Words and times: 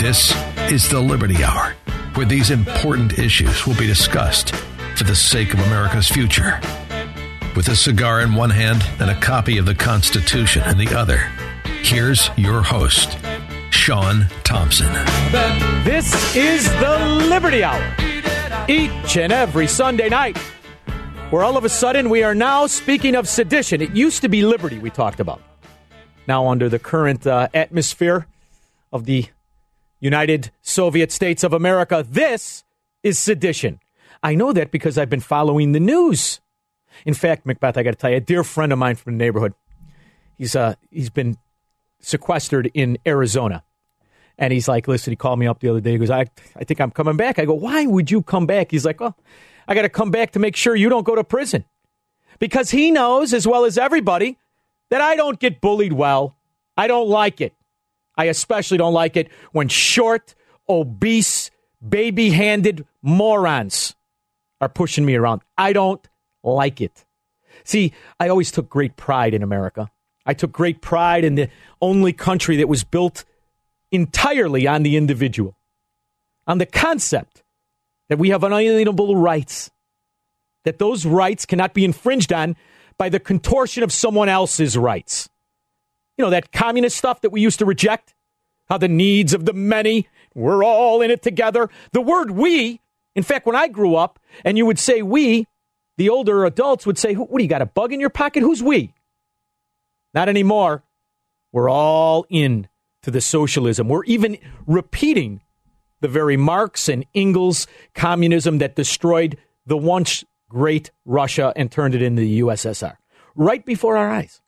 This 0.00 0.34
is 0.72 0.88
the 0.88 0.98
Liberty 0.98 1.44
Hour, 1.44 1.74
where 2.14 2.24
these 2.24 2.50
important 2.50 3.18
issues 3.18 3.66
will 3.66 3.76
be 3.76 3.86
discussed 3.86 4.54
for 4.96 5.04
the 5.04 5.14
sake 5.14 5.52
of 5.52 5.60
America's 5.60 6.08
future. 6.08 6.58
With 7.54 7.68
a 7.68 7.76
cigar 7.76 8.22
in 8.22 8.34
one 8.34 8.48
hand 8.48 8.82
and 8.98 9.10
a 9.10 9.20
copy 9.20 9.58
of 9.58 9.66
the 9.66 9.74
Constitution 9.74 10.62
in 10.70 10.78
the 10.78 10.96
other, 10.96 11.18
here's 11.82 12.30
your 12.38 12.62
host, 12.62 13.18
Sean 13.68 14.24
Thompson. 14.42 14.90
This 15.84 16.34
is 16.34 16.66
the 16.80 17.26
Liberty 17.28 17.62
Hour, 17.62 17.94
each 18.68 19.18
and 19.18 19.34
every 19.34 19.66
Sunday 19.66 20.08
night, 20.08 20.38
where 21.28 21.44
all 21.44 21.58
of 21.58 21.66
a 21.66 21.68
sudden 21.68 22.08
we 22.08 22.22
are 22.22 22.34
now 22.34 22.66
speaking 22.66 23.16
of 23.16 23.28
sedition. 23.28 23.82
It 23.82 23.94
used 23.94 24.22
to 24.22 24.30
be 24.30 24.40
liberty 24.46 24.78
we 24.78 24.88
talked 24.88 25.20
about. 25.20 25.42
Now, 26.26 26.48
under 26.48 26.70
the 26.70 26.78
current 26.78 27.26
uh, 27.26 27.48
atmosphere 27.52 28.26
of 28.94 29.04
the 29.04 29.26
United 30.00 30.50
Soviet 30.62 31.12
States 31.12 31.44
of 31.44 31.52
America. 31.52 32.04
This 32.08 32.64
is 33.02 33.18
sedition. 33.18 33.80
I 34.22 34.34
know 34.34 34.52
that 34.52 34.70
because 34.70 34.98
I've 34.98 35.10
been 35.10 35.20
following 35.20 35.72
the 35.72 35.80
news. 35.80 36.40
In 37.06 37.14
fact, 37.14 37.46
Macbeth, 37.46 37.78
I 37.78 37.82
got 37.82 37.92
to 37.92 37.96
tell 37.96 38.10
you, 38.10 38.16
a 38.16 38.20
dear 38.20 38.44
friend 38.44 38.72
of 38.72 38.78
mine 38.78 38.96
from 38.96 39.14
the 39.16 39.24
neighborhood, 39.24 39.54
he's 40.36 40.56
uh, 40.56 40.74
he's 40.90 41.10
been 41.10 41.36
sequestered 42.00 42.70
in 42.74 42.98
Arizona. 43.06 43.62
And 44.38 44.54
he's 44.54 44.68
like, 44.68 44.88
listen, 44.88 45.12
he 45.12 45.16
called 45.16 45.38
me 45.38 45.46
up 45.46 45.60
the 45.60 45.68
other 45.68 45.80
day. 45.80 45.92
He 45.92 45.98
goes, 45.98 46.10
I, 46.10 46.24
I 46.56 46.64
think 46.64 46.80
I'm 46.80 46.90
coming 46.90 47.16
back. 47.16 47.38
I 47.38 47.44
go, 47.44 47.52
why 47.52 47.84
would 47.84 48.10
you 48.10 48.22
come 48.22 48.46
back? 48.46 48.70
He's 48.70 48.86
like, 48.86 48.98
well, 48.98 49.14
I 49.68 49.74
got 49.74 49.82
to 49.82 49.90
come 49.90 50.10
back 50.10 50.32
to 50.32 50.38
make 50.38 50.56
sure 50.56 50.74
you 50.74 50.88
don't 50.88 51.04
go 51.04 51.14
to 51.14 51.22
prison. 51.22 51.66
Because 52.38 52.70
he 52.70 52.90
knows, 52.90 53.34
as 53.34 53.46
well 53.46 53.66
as 53.66 53.76
everybody, 53.76 54.38
that 54.88 55.02
I 55.02 55.14
don't 55.14 55.38
get 55.38 55.60
bullied 55.60 55.92
well. 55.92 56.36
I 56.74 56.86
don't 56.86 57.08
like 57.08 57.42
it. 57.42 57.52
I 58.20 58.24
especially 58.24 58.76
don't 58.76 58.92
like 58.92 59.16
it 59.16 59.30
when 59.52 59.68
short, 59.68 60.34
obese, 60.68 61.50
baby 61.86 62.28
handed 62.28 62.86
morons 63.00 63.96
are 64.60 64.68
pushing 64.68 65.06
me 65.06 65.14
around. 65.14 65.40
I 65.56 65.72
don't 65.72 66.06
like 66.44 66.82
it. 66.82 67.06
See, 67.64 67.94
I 68.18 68.28
always 68.28 68.52
took 68.52 68.68
great 68.68 68.98
pride 68.98 69.32
in 69.32 69.42
America. 69.42 69.90
I 70.26 70.34
took 70.34 70.52
great 70.52 70.82
pride 70.82 71.24
in 71.24 71.36
the 71.36 71.48
only 71.80 72.12
country 72.12 72.58
that 72.58 72.68
was 72.68 72.84
built 72.84 73.24
entirely 73.90 74.66
on 74.66 74.82
the 74.82 74.98
individual, 74.98 75.56
on 76.46 76.58
the 76.58 76.66
concept 76.66 77.42
that 78.10 78.18
we 78.18 78.28
have 78.28 78.44
unalienable 78.44 79.16
rights, 79.16 79.70
that 80.64 80.78
those 80.78 81.06
rights 81.06 81.46
cannot 81.46 81.72
be 81.72 81.86
infringed 81.86 82.34
on 82.34 82.54
by 82.98 83.08
the 83.08 83.18
contortion 83.18 83.82
of 83.82 83.90
someone 83.94 84.28
else's 84.28 84.76
rights 84.76 85.30
you 86.20 86.26
know, 86.26 86.30
that 86.30 86.52
communist 86.52 86.98
stuff 86.98 87.22
that 87.22 87.30
we 87.30 87.40
used 87.40 87.60
to 87.60 87.64
reject, 87.64 88.14
how 88.70 88.78
the 88.78 88.88
needs 88.88 89.34
of 89.34 89.44
the 89.44 89.52
many, 89.52 90.08
we're 90.34 90.64
all 90.64 91.02
in 91.02 91.10
it 91.10 91.22
together. 91.22 91.68
The 91.92 92.00
word 92.00 92.30
we, 92.30 92.80
in 93.16 93.24
fact, 93.24 93.44
when 93.44 93.56
I 93.56 93.68
grew 93.68 93.96
up 93.96 94.20
and 94.44 94.56
you 94.56 94.64
would 94.64 94.78
say 94.78 95.02
we, 95.02 95.46
the 95.98 96.08
older 96.08 96.44
adults 96.44 96.86
would 96.86 96.96
say, 96.96 97.14
What 97.14 97.36
do 97.36 97.42
you 97.42 97.48
got, 97.48 97.60
a 97.60 97.66
bug 97.66 97.92
in 97.92 98.00
your 98.00 98.10
pocket? 98.10 98.42
Who's 98.42 98.62
we? 98.62 98.94
Not 100.14 100.28
anymore. 100.28 100.84
We're 101.52 101.68
all 101.68 102.24
in 102.30 102.68
to 103.02 103.10
the 103.10 103.20
socialism. 103.20 103.88
We're 103.88 104.04
even 104.04 104.38
repeating 104.66 105.42
the 106.00 106.08
very 106.08 106.36
Marx 106.36 106.88
and 106.88 107.04
Engels 107.12 107.66
communism 107.94 108.58
that 108.58 108.76
destroyed 108.76 109.36
the 109.66 109.76
once 109.76 110.24
great 110.48 110.90
Russia 111.04 111.52
and 111.56 111.70
turned 111.70 111.94
it 111.94 112.02
into 112.02 112.22
the 112.22 112.40
USSR 112.40 112.96
right 113.34 113.64
before 113.64 113.96
our 113.96 114.10
eyes. 114.10 114.40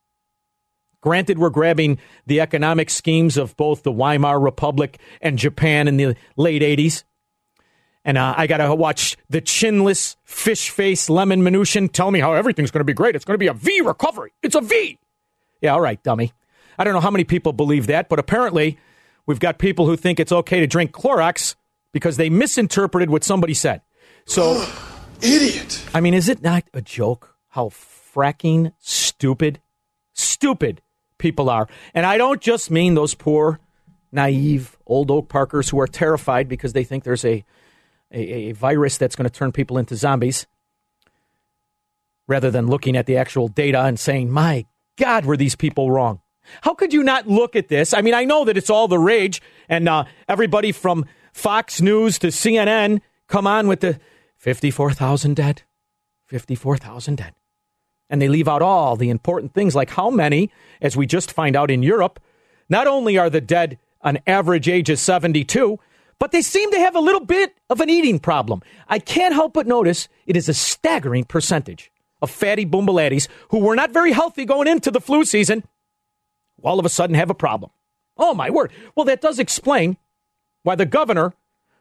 Granted, 1.03 1.39
we're 1.39 1.51
grabbing 1.51 1.99
the 2.27 2.41
economic 2.41 2.89
schemes 2.89 3.37
of 3.37 3.57
both 3.57 3.83
the 3.83 3.93
Weimar 3.93 4.41
Republic 4.41 4.99
and 5.21 5.37
Japan 5.37 5.89
in 5.89 5.97
the 5.97 6.17
late 6.37 6.63
80s. 6.63 7.03
And 8.05 8.17
uh, 8.17 8.35
I 8.37 8.47
got 8.47 8.59
to 8.59 8.75
watch 8.75 9.17
the 9.29 9.41
chinless, 9.41 10.17
fish 10.25 10.71
face 10.71 11.11
Lemon 11.11 11.43
Mnuchin 11.43 11.93
tell 11.93 12.11
me 12.11 12.21
how 12.21 12.33
everything's 12.33 12.71
going 12.71 12.81
to 12.81 12.85
be 12.85 12.95
great. 12.95 13.15
It's 13.17 13.25
going 13.25 13.35
to 13.35 13.39
be 13.39 13.49
a 13.49 13.53
V 13.53 13.81
recovery. 13.81 14.33
It's 14.43 14.55
a 14.55 14.61
V. 14.61 14.99
Yeah, 15.61 15.75
all 15.75 15.81
right, 15.81 16.03
dummy. 16.03 16.33
I 16.79 16.85
don't 16.85 16.95
know 16.95 17.01
how 17.01 17.11
many 17.11 17.25
people 17.25 17.53
believe 17.53 17.89
that, 17.89 18.09
but 18.09 18.19
apparently 18.19 18.79
we've 19.27 19.41
got 19.41 19.59
people 19.59 19.87
who 19.87 19.97
think 19.97 20.19
it's 20.19 20.33
okay 20.33 20.61
to 20.61 20.67
drink 20.67 20.93
Clorox 20.93 21.57
because 21.93 22.17
they 22.17 22.31
misinterpreted 22.31 23.11
what 23.11 23.25
somebody 23.25 23.55
said. 23.55 23.83
So, 24.25 24.67
idiot. 25.21 25.85
I 25.93 26.01
mean, 26.01 26.15
is 26.15 26.29
it 26.29 26.43
not 26.43 26.65
a 26.73 26.81
joke 26.81 27.37
how 27.49 27.69
fracking 27.69 28.73
stupid, 28.81 29.61
stupid 30.13 30.81
people 31.23 31.49
are. 31.49 31.69
And 31.95 32.05
I 32.05 32.19
don't 32.19 32.41
just 32.43 32.71
mean 32.71 32.95
those 32.95 33.15
poor, 33.15 33.61
naive 34.11 34.77
old 34.85 35.11
Oak 35.11 35.29
Parkers 35.29 35.71
who 35.71 35.81
are 35.81 35.87
terrified 35.87 36.49
because 36.49 36.75
they 36.75 36.85
think 36.85 37.05
there's 37.05 37.25
a, 37.25 37.45
a, 38.11 38.51
a 38.51 38.53
virus 38.53 38.99
that's 38.99 39.17
going 39.17 39.31
to 39.31 39.33
turn 39.33 39.53
people 39.53 39.79
into 39.79 39.97
zombies 39.97 40.47
rather 42.27 42.51
than 42.51 42.67
looking 42.67 42.97
at 42.97 43.07
the 43.07 43.17
actual 43.17 43.49
data 43.49 43.81
and 43.83 43.99
saying, 43.99 44.31
my 44.31 44.67
God, 44.99 45.25
were 45.25 45.37
these 45.37 45.55
people 45.55 45.91
wrong? 45.91 46.21
How 46.63 46.75
could 46.75 46.93
you 46.93 47.05
not 47.05 47.29
look 47.29 47.55
at 47.55 47.69
this? 47.69 47.95
I 47.95 48.03
mean, 48.03 48.15
I 48.15 48.25
know 48.25 48.45
that 48.45 48.57
it's 48.57 48.69
all 48.69 48.89
the 48.89 48.99
rage, 48.99 49.41
and 49.69 49.89
uh, 49.89 50.05
everybody 50.29 50.73
from 50.73 51.07
Fox 51.33 51.81
News 51.81 52.19
to 52.19 52.29
CNN 52.29 53.01
come 53.29 53.47
on 53.47 53.69
with 53.69 53.81
the 53.81 54.01
54,000 54.39 55.37
dead, 55.37 55.63
54,000 56.27 57.17
dead 57.17 57.35
and 58.13 58.21
they 58.21 58.29
leave 58.29 58.47
out 58.47 58.61
all 58.61 58.95
the 58.95 59.09
important 59.09 59.55
things 59.55 59.75
like 59.75 59.89
how 59.91 60.11
many, 60.11 60.51
as 60.83 60.97
we 60.97 61.07
just 61.07 61.33
find 61.33 61.57
out 61.57 61.71
in 61.71 61.83
Europe, 61.83 62.21
not 62.69 62.87
only 62.87 63.17
are 63.17 63.31
the 63.31 63.41
dead 63.41 63.79
an 64.05 64.19
average 64.27 64.69
age 64.69 64.91
of 64.91 64.99
72, 64.99 65.81
but 66.19 66.31
they 66.31 66.43
seem 66.43 66.71
to 66.73 66.79
have 66.79 66.95
a 66.95 67.01
little 67.01 67.25
bit 67.25 67.57
of 67.71 67.81
an 67.81 67.89
eating 67.89 68.19
problem. 68.19 68.63
I 68.87 68.99
can't 68.99 69.35
help 69.35 69.55
but 69.55 69.67
notice 69.67 70.09
it 70.27 70.37
is 70.37 70.49
a 70.49 70.55
staggering 70.55 71.25
percentage 71.25 71.91
of 72.21 72.31
fatty 72.31 72.67
boombaladdies 72.67 73.29
who 73.49 73.61
were 73.61 73.75
not 73.75 73.93
very 73.93 74.13
healthy 74.13 74.45
going 74.45 74.69
into 74.69 74.91
the 74.91 75.01
flu 75.01 75.25
season, 75.25 75.65
all 76.63 76.79
of 76.79 76.85
a 76.85 76.91
sudden 76.91 77.17
have 77.17 77.31
a 77.31 77.35
problem. 77.35 77.71
Oh, 78.19 78.35
my 78.35 78.51
word. 78.51 78.73
Well, 78.95 79.07
that 79.07 79.23
does 79.23 79.39
explain 79.39 79.97
why 80.65 80.75
the 80.75 80.87
governor, 80.87 81.33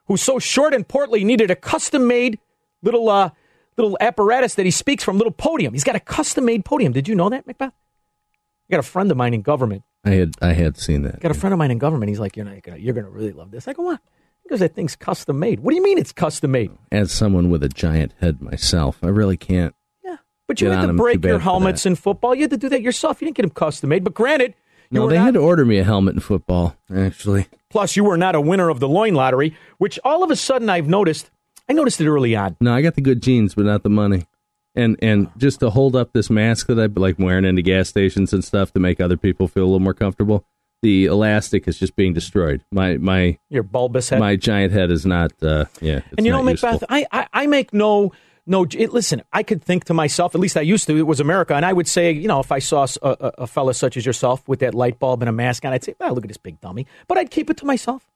who's 0.05 0.21
so 0.21 0.39
short 0.39 0.73
and 0.73 0.87
portly, 0.87 1.25
needed 1.25 1.51
a 1.51 1.55
custom 1.57 2.07
made 2.07 2.39
little 2.81 3.09
uh, 3.09 3.31
little 3.77 3.97
apparatus 4.01 4.55
that 4.55 4.65
he 4.65 4.71
speaks 4.71 5.03
from, 5.03 5.17
little 5.17 5.31
podium. 5.31 5.73
He's 5.73 5.83
got 5.83 5.95
a 5.95 5.99
custom 5.99 6.45
made 6.45 6.65
podium. 6.65 6.93
Did 6.93 7.07
you 7.07 7.15
know 7.15 7.29
that, 7.29 7.47
Macbeth? 7.47 7.73
I 7.73 8.71
got 8.71 8.79
a 8.79 8.83
friend 8.83 9.11
of 9.11 9.17
mine 9.17 9.33
in 9.33 9.41
government. 9.41 9.83
I 10.03 10.11
had 10.11 10.33
I 10.41 10.53
had 10.53 10.77
seen 10.77 11.03
that. 11.03 11.15
I 11.15 11.19
got 11.19 11.31
a 11.31 11.35
friend 11.35 11.53
of 11.53 11.59
mine 11.59 11.71
in 11.71 11.77
government. 11.77 12.09
He's 12.09 12.19
like, 12.19 12.35
you're 12.35 12.45
not 12.45 12.61
gonna, 12.63 12.77
you're 12.77 12.93
gonna 12.93 13.09
really 13.09 13.33
love 13.33 13.51
this. 13.51 13.67
I 13.67 13.73
go, 13.73 13.83
what? 13.83 14.01
Because 14.43 14.59
that 14.59 14.75
thing's 14.75 14.95
custom 14.95 15.39
made. 15.39 15.59
What 15.59 15.71
do 15.71 15.75
you 15.75 15.83
mean 15.83 15.97
it's 15.97 16.11
custom 16.11 16.51
made? 16.51 16.71
As 16.91 17.11
someone 17.11 17.49
with 17.49 17.63
a 17.63 17.69
giant 17.69 18.13
head 18.19 18.41
myself, 18.41 18.97
I 19.03 19.07
really 19.07 19.37
can't. 19.37 19.75
Yeah, 20.03 20.17
but 20.47 20.59
you 20.59 20.69
had 20.69 20.87
to 20.87 20.93
break 20.93 21.23
your 21.23 21.39
helmets 21.39 21.85
in 21.85 21.95
football. 21.95 22.33
You 22.33 22.41
had 22.41 22.51
to 22.51 22.57
do 22.57 22.69
that 22.69 22.81
yourself. 22.81 23.21
You 23.21 23.25
didn't 23.27 23.37
get 23.37 23.43
them 23.43 23.51
custom 23.51 23.89
made. 23.89 24.03
But 24.03 24.13
granted, 24.13 24.55
no, 24.89 25.07
they 25.07 25.17
not, 25.17 25.25
had 25.25 25.33
to 25.35 25.39
order 25.39 25.63
me 25.63 25.77
a 25.77 25.83
helmet 25.83 26.15
in 26.15 26.19
football. 26.19 26.75
Actually, 26.93 27.47
plus 27.69 27.95
you 27.95 28.03
were 28.03 28.17
not 28.17 28.35
a 28.35 28.41
winner 28.41 28.69
of 28.69 28.79
the 28.79 28.89
loin 28.89 29.13
lottery, 29.13 29.55
which 29.77 29.99
all 30.03 30.23
of 30.23 30.31
a 30.31 30.35
sudden 30.35 30.69
I've 30.69 30.87
noticed. 30.87 31.29
I 31.69 31.73
noticed 31.73 32.01
it 32.01 32.07
early 32.07 32.35
on. 32.35 32.57
No, 32.59 32.73
I 32.73 32.81
got 32.81 32.95
the 32.95 33.01
good 33.01 33.21
genes, 33.21 33.55
but 33.55 33.65
not 33.65 33.83
the 33.83 33.89
money 33.89 34.25
and 34.73 34.97
and 35.01 35.29
just 35.37 35.59
to 35.59 35.69
hold 35.69 35.95
up 35.97 36.13
this 36.13 36.29
mask 36.29 36.67
that 36.67 36.79
I 36.79 36.85
like 36.99 37.19
wearing 37.19 37.43
into 37.43 37.61
gas 37.61 37.89
stations 37.89 38.31
and 38.31 38.41
stuff 38.43 38.71
to 38.73 38.79
make 38.79 39.01
other 39.01 39.17
people 39.17 39.47
feel 39.49 39.63
a 39.63 39.65
little 39.65 39.79
more 39.81 39.93
comfortable. 39.93 40.45
the 40.81 41.05
elastic 41.05 41.67
is 41.67 41.77
just 41.77 41.95
being 41.95 42.13
destroyed. 42.13 42.63
My 42.71 42.97
my 42.97 43.37
Your 43.49 43.63
bulbous 43.63 44.09
head. 44.09 44.19
my 44.19 44.35
giant 44.37 44.71
head 44.73 44.89
is 44.89 45.05
not. 45.05 45.31
Uh, 45.43 45.65
yeah, 45.81 45.99
and 46.17 46.25
you 46.25 46.31
know. 46.31 46.41
Macbeth, 46.41 46.83
I, 46.89 47.05
I, 47.11 47.27
I 47.33 47.47
make 47.47 47.73
no 47.73 48.13
no. 48.47 48.65
It, 48.75 48.91
listen, 48.93 49.21
I 49.33 49.43
could 49.43 49.61
think 49.63 49.83
to 49.85 49.93
myself, 49.93 50.33
at 50.35 50.41
least 50.41 50.55
I 50.57 50.61
used 50.61 50.87
to. 50.87 50.97
It 50.97 51.05
was 51.05 51.19
America, 51.19 51.53
and 51.53 51.65
I 51.65 51.73
would 51.73 51.87
say, 51.87 52.11
you 52.11 52.27
know, 52.29 52.39
if 52.39 52.51
I 52.51 52.59
saw 52.59 52.87
a, 53.03 53.09
a, 53.09 53.31
a 53.39 53.47
fella 53.47 53.73
such 53.75 53.95
as 53.97 54.05
yourself 54.05 54.47
with 54.47 54.59
that 54.61 54.73
light 54.73 54.99
bulb 54.99 55.21
and 55.21 55.29
a 55.29 55.33
mask 55.33 55.65
on, 55.65 55.73
I'd 55.73 55.83
say, 55.83 55.93
"Well, 55.99 56.15
look 56.15 56.23
at 56.23 56.29
this 56.29 56.37
big 56.37 56.59
dummy." 56.61 56.87
But 57.07 57.17
I'd 57.19 57.29
keep 57.29 57.49
it 57.49 57.57
to 57.57 57.65
myself. 57.65 58.07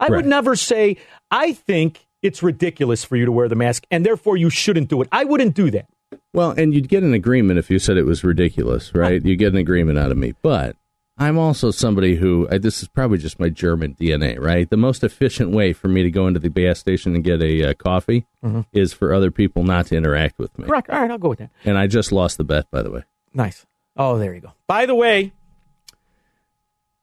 I 0.00 0.06
Right. 0.06 0.16
would 0.16 0.26
never 0.26 0.56
say, 0.56 0.96
"I 1.30 1.52
think 1.52 2.07
it's 2.22 2.42
ridiculous 2.42 3.04
for 3.04 3.16
you 3.16 3.24
to 3.24 3.32
wear 3.32 3.48
the 3.48 3.56
mask, 3.56 3.86
and 3.90 4.04
therefore 4.04 4.36
you 4.36 4.50
shouldn't 4.50 4.88
do 4.88 5.02
it." 5.02 5.08
I 5.12 5.24
wouldn't 5.24 5.54
do 5.54 5.70
that. 5.70 5.86
Well, 6.32 6.50
and 6.50 6.74
you'd 6.74 6.88
get 6.88 7.02
an 7.02 7.14
agreement 7.14 7.58
if 7.58 7.70
you 7.70 7.78
said 7.78 7.96
it 7.96 8.04
was 8.04 8.24
ridiculous, 8.24 8.94
right? 8.94 9.24
You 9.24 9.36
get 9.36 9.52
an 9.52 9.58
agreement 9.58 9.98
out 9.98 10.10
of 10.10 10.16
me. 10.16 10.34
But 10.42 10.76
I'm 11.18 11.36
also 11.36 11.70
somebody 11.70 12.14
who 12.16 12.46
I, 12.50 12.58
this 12.58 12.80
is 12.80 12.88
probably 12.88 13.18
just 13.18 13.40
my 13.40 13.48
German 13.48 13.94
DNA, 13.94 14.38
right? 14.38 14.68
The 14.70 14.76
most 14.76 15.02
efficient 15.02 15.50
way 15.50 15.72
for 15.72 15.88
me 15.88 16.02
to 16.04 16.10
go 16.10 16.26
into 16.26 16.38
the 16.38 16.48
gas 16.48 16.78
station 16.78 17.14
and 17.14 17.24
get 17.24 17.42
a 17.42 17.70
uh, 17.70 17.74
coffee 17.74 18.26
is 18.72 18.92
for 18.92 19.12
other 19.12 19.30
people 19.30 19.64
not 19.64 19.86
to 19.86 19.96
interact 19.96 20.38
with 20.38 20.56
me. 20.58 20.66
Correct. 20.66 20.88
All 20.90 21.00
right, 21.00 21.10
I'll 21.10 21.18
go 21.18 21.30
with 21.30 21.40
that. 21.40 21.50
And 21.64 21.76
I 21.76 21.88
just 21.88 22.12
lost 22.12 22.36
the 22.38 22.44
bet, 22.44 22.70
by 22.70 22.82
the 22.82 22.90
way. 22.90 23.04
Nice. 23.34 23.66
Oh, 23.96 24.18
there 24.18 24.32
you 24.32 24.40
go. 24.40 24.52
By 24.68 24.86
the 24.86 24.94
way, 24.94 25.32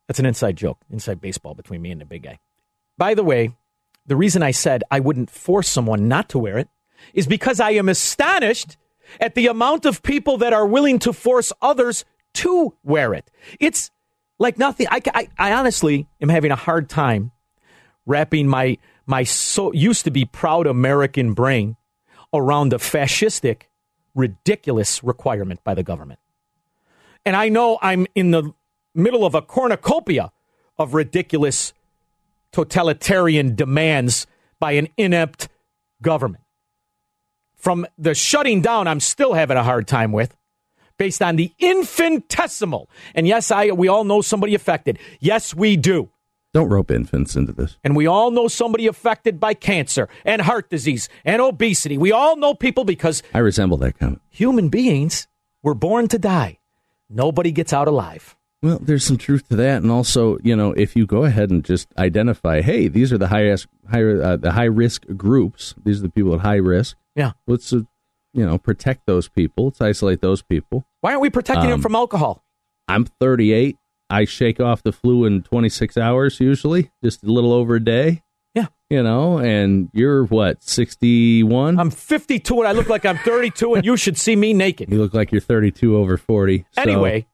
that's 0.07 0.19
an 0.19 0.25
inside 0.25 0.55
joke, 0.55 0.77
inside 0.89 1.19
baseball 1.19 1.53
between 1.53 1.81
me 1.81 1.91
and 1.91 1.99
the 1.99 2.05
big 2.05 2.23
guy. 2.23 2.39
By 2.97 3.15
the 3.15 3.23
way, 3.23 3.53
the 4.05 4.15
reason 4.15 4.43
I 4.43 4.51
said 4.51 4.83
I 4.91 4.99
wouldn't 4.99 5.29
force 5.29 5.67
someone 5.67 6.07
not 6.07 6.29
to 6.29 6.39
wear 6.39 6.57
it 6.57 6.69
is 7.13 7.27
because 7.27 7.59
I 7.59 7.71
am 7.71 7.89
astonished 7.89 8.77
at 9.19 9.35
the 9.35 9.47
amount 9.47 9.85
of 9.85 10.03
people 10.03 10.37
that 10.37 10.53
are 10.53 10.65
willing 10.65 10.99
to 10.99 11.13
force 11.13 11.53
others 11.61 12.05
to 12.35 12.75
wear 12.83 13.13
it. 13.13 13.29
It's 13.59 13.91
like 14.39 14.57
nothing. 14.57 14.87
I, 14.89 15.01
I, 15.13 15.27
I 15.37 15.53
honestly 15.53 16.07
am 16.21 16.29
having 16.29 16.51
a 16.51 16.55
hard 16.55 16.89
time 16.89 17.31
wrapping 18.05 18.47
my 18.47 18.77
my 19.07 19.23
so 19.23 19.71
used 19.71 20.05
to 20.05 20.11
be 20.11 20.25
proud 20.25 20.65
American 20.65 21.33
brain 21.33 21.75
around 22.33 22.69
the 22.69 22.77
fascistic, 22.77 23.63
ridiculous 24.15 25.03
requirement 25.03 25.63
by 25.63 25.75
the 25.75 25.83
government. 25.83 26.19
And 27.23 27.35
I 27.35 27.49
know 27.49 27.77
I'm 27.81 28.07
in 28.15 28.31
the 28.31 28.51
middle 28.95 29.25
of 29.25 29.35
a 29.35 29.41
cornucopia 29.41 30.31
of 30.77 30.93
ridiculous 30.93 31.73
totalitarian 32.55 33.53
demands 33.53 34.27
by 34.61 34.71
an 34.73 34.87
inept 34.95 35.49
government. 36.01 36.41
From 37.57 37.85
the 37.97 38.15
shutting 38.15 38.61
down, 38.61 38.87
I'm 38.87 39.01
still 39.01 39.33
having 39.33 39.57
a 39.57 39.63
hard 39.63 39.87
time 39.87 40.13
with, 40.13 40.33
based 40.97 41.21
on 41.21 41.35
the 41.35 41.51
infinitesimal. 41.59 42.89
And 43.13 43.27
yes, 43.27 43.51
I 43.51 43.71
we 43.71 43.89
all 43.89 44.05
know 44.05 44.21
somebody 44.21 44.55
affected. 44.55 44.99
Yes, 45.19 45.53
we 45.53 45.75
do. 45.75 46.11
Don't 46.53 46.69
rope 46.69 46.91
infants 46.91 47.35
into 47.35 47.51
this. 47.51 47.75
And 47.83 47.93
we 47.93 48.07
all 48.07 48.31
know 48.31 48.47
somebody 48.47 48.87
affected 48.87 49.37
by 49.37 49.53
cancer 49.53 50.07
and 50.23 50.41
heart 50.41 50.69
disease 50.69 51.09
and 51.25 51.41
obesity. 51.41 51.97
We 51.97 52.13
all 52.13 52.37
know 52.37 52.53
people 52.53 52.85
because 52.85 53.21
I 53.33 53.39
resemble 53.39 53.75
that 53.79 53.99
comment. 53.99 54.21
human 54.29 54.69
beings 54.69 55.27
were 55.61 55.75
born 55.75 56.07
to 56.07 56.17
die. 56.17 56.59
Nobody 57.09 57.51
gets 57.51 57.73
out 57.73 57.89
alive. 57.89 58.37
Well, 58.65 58.79
there's 58.81 59.03
some 59.03 59.17
truth 59.17 59.47
to 59.49 59.55
that, 59.57 59.83
and 59.83 59.91
also, 59.91 60.39
you 60.43 60.55
know, 60.55 60.71
if 60.71 60.95
you 60.95 61.05
go 61.05 61.23
ahead 61.25 61.51
and 61.51 61.63
just 61.63 61.87
identify, 61.99 62.61
hey, 62.61 62.87
these 62.87 63.13
are 63.13 63.17
the 63.19 63.27
highest, 63.27 63.67
higher, 63.91 64.21
uh, 64.23 64.37
the 64.37 64.53
high 64.53 64.63
risk 64.65 65.05
groups. 65.15 65.75
These 65.83 65.99
are 65.99 66.03
the 66.03 66.09
people 66.09 66.33
at 66.33 66.39
high 66.41 66.55
risk. 66.55 66.97
Yeah. 67.15 67.33
Let's, 67.45 67.71
uh, 67.71 67.81
you 68.33 68.45
know, 68.45 68.57
protect 68.57 69.05
those 69.05 69.27
people. 69.29 69.65
Let's 69.65 69.81
isolate 69.81 70.21
those 70.21 70.41
people. 70.41 70.87
Why 71.01 71.11
aren't 71.11 71.21
we 71.21 71.29
protecting 71.29 71.65
them 71.69 71.73
Um, 71.75 71.81
from 71.83 71.95
alcohol? 71.95 72.43
I'm 72.87 73.05
38. 73.05 73.77
I 74.09 74.25
shake 74.25 74.59
off 74.59 74.81
the 74.83 74.91
flu 74.91 75.25
in 75.25 75.43
26 75.43 75.95
hours 75.97 76.39
usually, 76.39 76.91
just 77.03 77.23
a 77.23 77.31
little 77.31 77.53
over 77.53 77.75
a 77.75 77.83
day. 77.83 78.23
Yeah. 78.55 78.67
You 78.89 79.03
know, 79.03 79.37
and 79.37 79.89
you're 79.93 80.25
what, 80.25 80.63
61? 80.63 81.79
I'm 81.79 81.91
52 81.91 82.59
and 82.59 82.67
I 82.67 82.71
look 82.71 82.89
like 82.89 83.05
I'm 83.05 83.17
32, 83.17 83.75
and 83.75 83.85
you 83.85 83.97
should 83.97 84.17
see 84.17 84.35
me 84.35 84.53
naked. 84.53 84.89
you 84.91 84.97
look 84.97 85.13
like 85.13 85.31
you're 85.31 85.41
32 85.41 85.95
over 85.97 86.17
40. 86.17 86.65
So, 86.71 86.81
Anyway, 86.81 87.27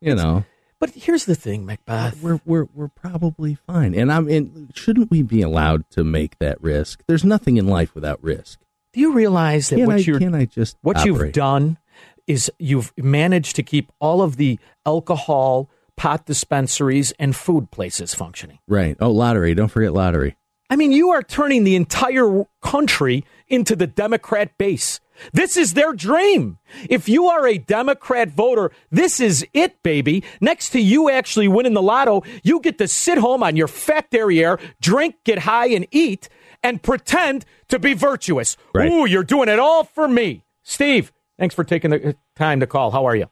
you 0.00 0.14
know, 0.14 0.44
but 0.84 1.02
here's 1.02 1.24
the 1.24 1.34
thing, 1.34 1.64
Macbeth. 1.64 2.20
we're 2.20 2.40
we're 2.44 2.68
we're 2.74 2.88
probably 2.88 3.54
fine. 3.54 3.94
And 3.94 4.12
I'm 4.12 4.28
in 4.28 4.70
shouldn't 4.74 5.10
we 5.10 5.22
be 5.22 5.40
allowed 5.42 5.88
to 5.90 6.04
make 6.04 6.38
that 6.38 6.60
risk? 6.62 7.02
There's 7.06 7.24
nothing 7.24 7.56
in 7.56 7.66
life 7.66 7.94
without 7.94 8.22
risk. 8.22 8.60
Do 8.92 9.00
you 9.00 9.12
realize 9.12 9.70
that 9.70 9.76
Can 9.76 9.86
what 9.86 9.96
I 9.96 9.98
you're 10.00 10.18
can 10.18 10.34
I 10.34 10.44
just 10.44 10.76
what 10.82 11.04
you've 11.04 11.32
done 11.32 11.78
is 12.26 12.50
you've 12.58 12.92
managed 12.96 13.56
to 13.56 13.62
keep 13.62 13.92
all 13.98 14.22
of 14.22 14.36
the 14.36 14.58
alcohol, 14.86 15.68
pot 15.96 16.26
dispensaries, 16.26 17.12
and 17.18 17.34
food 17.34 17.70
places 17.70 18.14
functioning. 18.14 18.58
Right. 18.66 18.96
Oh, 19.00 19.10
lottery. 19.10 19.54
Don't 19.54 19.68
forget 19.68 19.92
lottery. 19.92 20.36
I 20.70 20.76
mean, 20.76 20.92
you 20.92 21.10
are 21.10 21.22
turning 21.22 21.64
the 21.64 21.76
entire 21.76 22.44
country 22.62 23.24
into 23.48 23.76
the 23.76 23.86
Democrat 23.86 24.56
base. 24.58 25.00
This 25.32 25.56
is 25.56 25.74
their 25.74 25.92
dream. 25.92 26.58
If 26.88 27.08
you 27.08 27.26
are 27.26 27.46
a 27.46 27.58
Democrat 27.58 28.30
voter, 28.30 28.72
this 28.90 29.20
is 29.20 29.46
it, 29.52 29.82
baby. 29.82 30.24
Next 30.40 30.70
to 30.70 30.80
you 30.80 31.10
actually 31.10 31.48
winning 31.48 31.74
the 31.74 31.82
lotto, 31.82 32.22
you 32.42 32.60
get 32.60 32.78
to 32.78 32.88
sit 32.88 33.18
home 33.18 33.42
on 33.42 33.56
your 33.56 33.68
fat 33.68 34.10
derriere, 34.10 34.58
drink, 34.80 35.16
get 35.24 35.40
high, 35.40 35.68
and 35.68 35.86
eat, 35.90 36.28
and 36.62 36.82
pretend 36.82 37.44
to 37.68 37.78
be 37.78 37.94
virtuous. 37.94 38.56
Right. 38.74 38.90
Ooh, 38.90 39.06
you're 39.06 39.24
doing 39.24 39.48
it 39.48 39.58
all 39.58 39.84
for 39.84 40.08
me. 40.08 40.44
Steve, 40.62 41.12
thanks 41.38 41.54
for 41.54 41.64
taking 41.64 41.90
the 41.90 42.16
time 42.36 42.60
to 42.60 42.66
call. 42.66 42.90
How 42.90 43.04
are 43.06 43.16
you? 43.16 43.26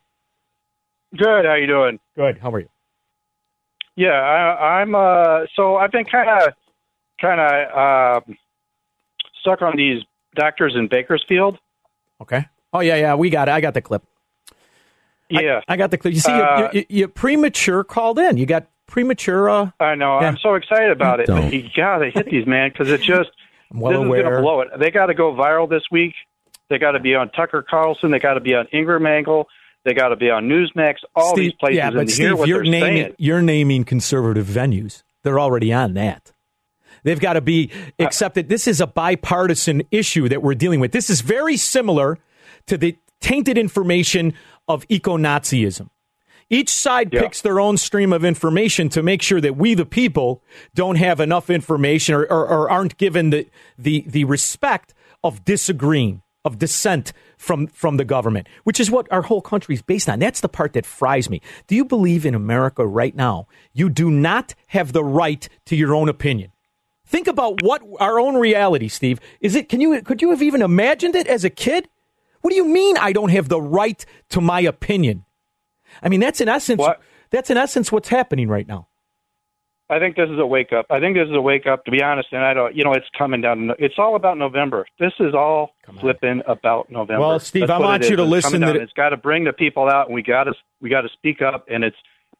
Good. 1.17 1.45
How 1.45 1.55
you 1.55 1.67
doing? 1.67 1.99
Good. 2.17 2.39
How 2.39 2.51
are 2.51 2.61
you? 2.61 2.69
Yeah, 3.97 4.11
I, 4.11 4.81
I'm. 4.81 4.95
Uh, 4.95 5.47
so 5.55 5.77
I've 5.77 5.93
been 5.93 6.05
kind 6.05 6.29
of, 6.43 6.55
kind 7.21 7.41
of 7.41 8.27
um 8.29 8.37
stuck 9.41 9.61
on 9.61 9.77
these 9.77 10.03
doctors 10.35 10.75
in 10.77 10.89
Bakersfield. 10.89 11.59
Okay. 12.23 12.47
Oh, 12.73 12.81
yeah, 12.81 12.97
yeah. 12.97 13.15
We 13.15 13.31
got 13.31 13.49
it. 13.49 13.53
I 13.53 13.61
got 13.61 13.75
the 13.75 13.83
clip. 13.83 14.03
Yeah, 15.29 15.61
I, 15.67 15.77
got 15.77 15.91
the 15.91 15.99
clip. 15.99 16.13
You 16.15 16.21
see, 16.21 16.35
you- 16.35 16.43
Uh, 16.43 16.71
you, 16.73 16.81
you, 16.81 16.87
you 16.89 17.09
premature 17.09 17.85
called 17.85 18.19
in. 18.19 18.37
You 18.37 18.45
got 18.47 18.67
premature. 18.87 19.49
Uh, 19.49 19.71
I 19.81 19.95
know. 19.95 20.21
Yeah. 20.21 20.29
I'm 20.29 20.37
so 20.39 20.55
excited 20.55 20.91
about 20.91 21.21
it. 21.21 21.27
Don't. 21.27 21.45
But 21.45 21.53
you 21.55 21.69
gotta 21.75 22.11
hit 22.11 22.27
these, 22.27 22.47
man, 22.47 22.71
because 22.71 22.91
it 22.91 23.01
just 23.01 23.31
I'm 23.73 23.81
well 23.81 24.05
this 24.05 24.19
is 24.19 24.23
gonna 24.25 24.43
blow 24.43 24.61
it. 24.61 24.69
They 24.79 24.91
got 24.91 25.07
to 25.07 25.15
go 25.15 25.33
viral 25.33 25.69
this 25.69 25.85
week. 25.91 26.15
They 26.69 26.79
got 26.79 26.93
to 26.93 27.01
be 27.01 27.15
on 27.15 27.31
Tucker 27.31 27.63
Carlson. 27.69 28.11
They 28.11 28.19
got 28.19 28.35
to 28.35 28.41
be 28.41 28.55
on 28.55 28.67
Ingraham 28.73 29.07
Angle. 29.07 29.49
They 29.85 29.95
got 29.95 30.09
to 30.09 30.17
be 30.17 30.31
on 30.31 30.49
Newsmax. 30.49 30.97
All 31.17 31.35
these 31.35 31.53
places. 31.55 31.77
Yeah, 31.79 31.87
and 31.89 31.97
but 31.97 32.09
hear 32.09 32.29
Steve, 32.29 32.39
what 32.39 32.49
you're 32.49 32.63
they're 32.63 32.71
naming 32.71 33.03
saying. 33.05 33.15
you're 33.19 33.43
naming 33.43 33.85
conservative 33.85 34.47
venues. 34.47 35.03
They're 35.23 35.41
already 35.41 35.73
on 35.73 35.95
that. 35.95 36.32
They've 37.05 37.21
got 37.21 37.35
to 37.35 37.41
be 37.41 37.71
Uh, 37.99 38.05
accepted. 38.05 38.49
This 38.49 38.67
is 38.69 38.81
a 38.81 38.87
bipartisan 38.87 39.83
issue 39.91 40.29
that 40.29 40.43
we're 40.43 40.55
dealing 40.55 40.81
with. 40.81 40.93
This 40.93 41.11
is 41.11 41.21
very 41.21 41.57
similar 41.57 42.19
to 42.67 42.77
the 42.79 42.97
tainted 43.21 43.59
information 43.59 44.35
of 44.69 44.85
eco 44.89 45.17
Nazism. 45.17 45.89
Each 46.51 46.71
side 46.71 47.13
Yeah. 47.13 47.23
picks 47.23 47.41
their 47.41 47.59
own 47.59 47.77
stream 47.79 48.13
of 48.13 48.25
information 48.25 48.89
to 48.91 49.03
make 49.03 49.23
sure 49.23 49.41
that 49.41 49.57
we, 49.57 49.75
the 49.75 49.87
people, 49.87 50.43
don't 50.75 50.97
have 50.97 51.19
enough 51.19 51.49
information 51.49 52.15
or, 52.15 52.25
or, 52.25 52.47
or 52.47 52.71
aren't 52.71 52.99
given 52.99 53.31
the, 53.31 53.47
the, 53.79 54.05
the 54.07 54.25
respect 54.25 54.93
of 55.25 55.45
disagreeing, 55.45 56.21
of 56.45 56.59
dissent 56.59 57.13
from, 57.39 57.69
from 57.69 57.97
the 57.97 58.05
government, 58.05 58.49
which 58.65 58.79
is 58.81 58.91
what 58.91 59.11
our 59.11 59.23
whole 59.23 59.41
country 59.41 59.75
is 59.75 59.83
based 59.83 60.09
on. 60.09 60.19
That's 60.19 60.41
the 60.41 60.49
part 60.49 60.75
that 60.75 60.85
fries 60.85 61.31
me. 61.31 61.41
Do 61.69 61.75
you 61.75 61.85
believe 61.85 62.27
in 62.27 62.35
America 62.35 62.87
right 62.87 63.15
now? 63.17 63.47
You 63.73 63.89
do 63.89 64.11
not 64.11 64.55
have 64.69 64.93
the 64.93 65.05
right 65.05 65.49
to 65.67 65.75
your 65.77 65.95
own 65.95 66.09
opinion. 66.09 66.53
Think 67.13 67.27
about 67.29 67.63
what 67.63 67.83
our 68.01 68.19
own 68.19 68.37
reality, 68.37 68.89
Steve. 68.89 69.21
Is 69.43 69.55
it? 69.55 69.69
Can 69.69 69.83
you? 69.83 70.01
Could 70.01 70.23
you 70.23 70.31
have 70.31 70.41
even 70.41 70.63
imagined 70.63 71.15
it 71.15 71.27
as 71.27 71.45
a 71.45 71.51
kid? 71.51 71.87
What 72.41 72.49
do 72.51 72.57
you 72.57 72.65
mean? 72.65 72.97
I 72.97 73.13
don't 73.13 73.29
have 73.29 73.51
the 73.51 73.61
right 73.61 74.03
to 74.31 74.41
my 74.41 74.61
opinion. 74.61 75.27
I 76.03 76.09
mean, 76.09 76.21
that's 76.21 76.41
in 76.41 76.49
essence. 76.49 76.79
What? 76.79 77.03
That's 77.29 77.51
in 77.51 77.59
essence 77.59 77.93
what's 77.93 78.09
happening 78.09 78.49
right 78.49 78.67
now. 78.67 78.89
I 79.91 79.99
think 79.99 80.17
this 80.17 80.31
is 80.31 80.39
a 80.39 80.47
wake 80.47 80.73
up. 80.73 80.87
I 80.89 81.01
think 81.01 81.15
this 81.15 81.29
is 81.29 81.37
a 81.37 81.41
wake 81.41 81.67
up. 81.67 81.85
To 81.85 81.91
be 81.91 82.03
honest, 82.03 82.29
and 82.33 82.43
I 82.43 82.55
don't. 82.55 82.75
You 82.75 82.83
know, 82.83 82.95
it's 82.95 83.05
coming 83.19 83.43
down. 83.43 83.73
It's 83.79 83.97
all 83.99 84.17
about 84.17 84.39
November. 84.39 84.87
This 84.99 85.13
is 85.21 85.35
all 85.35 85.75
flipping 86.01 86.41
about 86.47 86.91
November. 86.91 87.21
Well, 87.21 87.39
Steve, 87.41 87.67
That's 87.67 87.73
I 87.73 87.79
want 87.79 88.05
you 88.05 88.13
is. 88.13 88.17
to 88.17 88.23
It's 88.23 88.31
listen 88.31 88.61
to 88.63 88.73
the- 88.73 88.81
It's 88.81 88.93
got 88.95 89.11
to 89.11 89.19
bring 89.19 89.45
the 89.45 89.53
people 89.53 89.87
out, 89.91 90.07
and 90.07 90.15
we 90.15 90.23
got 90.23 90.45
to 90.45 90.55
we 90.81 90.89
got 90.89 91.03
to 91.03 91.11
speak 91.13 91.43
up, 91.43 91.67
and 91.71 91.85
it's 91.85 91.97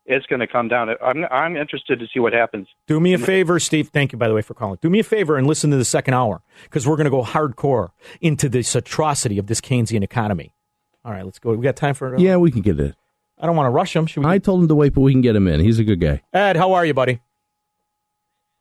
it's 0.07 0.27
going 0.27 0.41
to 0.41 0.47
come 0.47 0.69
down. 0.69 0.91
I'm 1.03 1.25
I'm 1.31 1.57
interested 1.57 1.99
to 2.01 2.07
see 2.13 2.21
what 2.21 2.33
happens. 2.33 2.69
Do 2.87 3.01
me 3.01 3.13
a 3.15 3.19
favor, 3.19 3.59
Steve. 3.61 3.89
Thank 3.89 4.13
you, 4.13 4.19
by 4.19 4.29
the 4.29 4.35
way, 4.35 4.43
for 4.43 4.55
calling. 4.55 4.79
Do 4.83 4.91
me 4.91 5.01
a 5.01 5.05
favor 5.05 5.37
and 5.37 5.47
listen 5.47 5.71
to 5.71 5.77
the 5.77 5.85
second 5.85 6.15
hour 6.15 6.43
because 6.65 6.87
we're 6.87 6.97
going 6.97 7.05
to 7.05 7.11
go 7.11 7.23
hardcore 7.23 7.91
into 8.21 8.49
this 8.49 8.75
atrocity 8.75 9.39
of 9.39 9.47
this 9.47 9.61
Keynesian 9.61 10.03
economy. 10.03 10.55
All 11.05 11.13
right, 11.13 11.25
let's 11.25 11.39
go. 11.39 11.55
We 11.55 11.63
got 11.63 11.77
time 11.77 11.95
for. 11.95 12.17
Yeah, 12.19 12.37
we 12.37 12.51
can 12.51 12.63
get 12.63 12.79
it. 12.79 12.95
I 13.39 13.47
don't 13.47 13.57
want 13.57 13.67
to 13.67 13.71
rush 13.71 13.95
him. 13.97 14.07
Should 14.07 14.25
we? 14.25 14.31
I 14.31 14.39
told 14.39 14.63
him 14.63 14.69
to 14.69 14.75
wait, 14.75 14.95
but 14.95 15.01
we 15.01 15.13
can 15.13 15.21
get 15.21 15.35
him 15.35 15.49
in. 15.49 15.61
He's 15.61 15.79
a 15.79 15.85
good 15.85 16.01
guy. 16.01 16.23
Ed, 16.33 16.57
how 16.57 16.73
are 16.75 16.87
you, 16.87 16.95
buddy? 16.95 17.21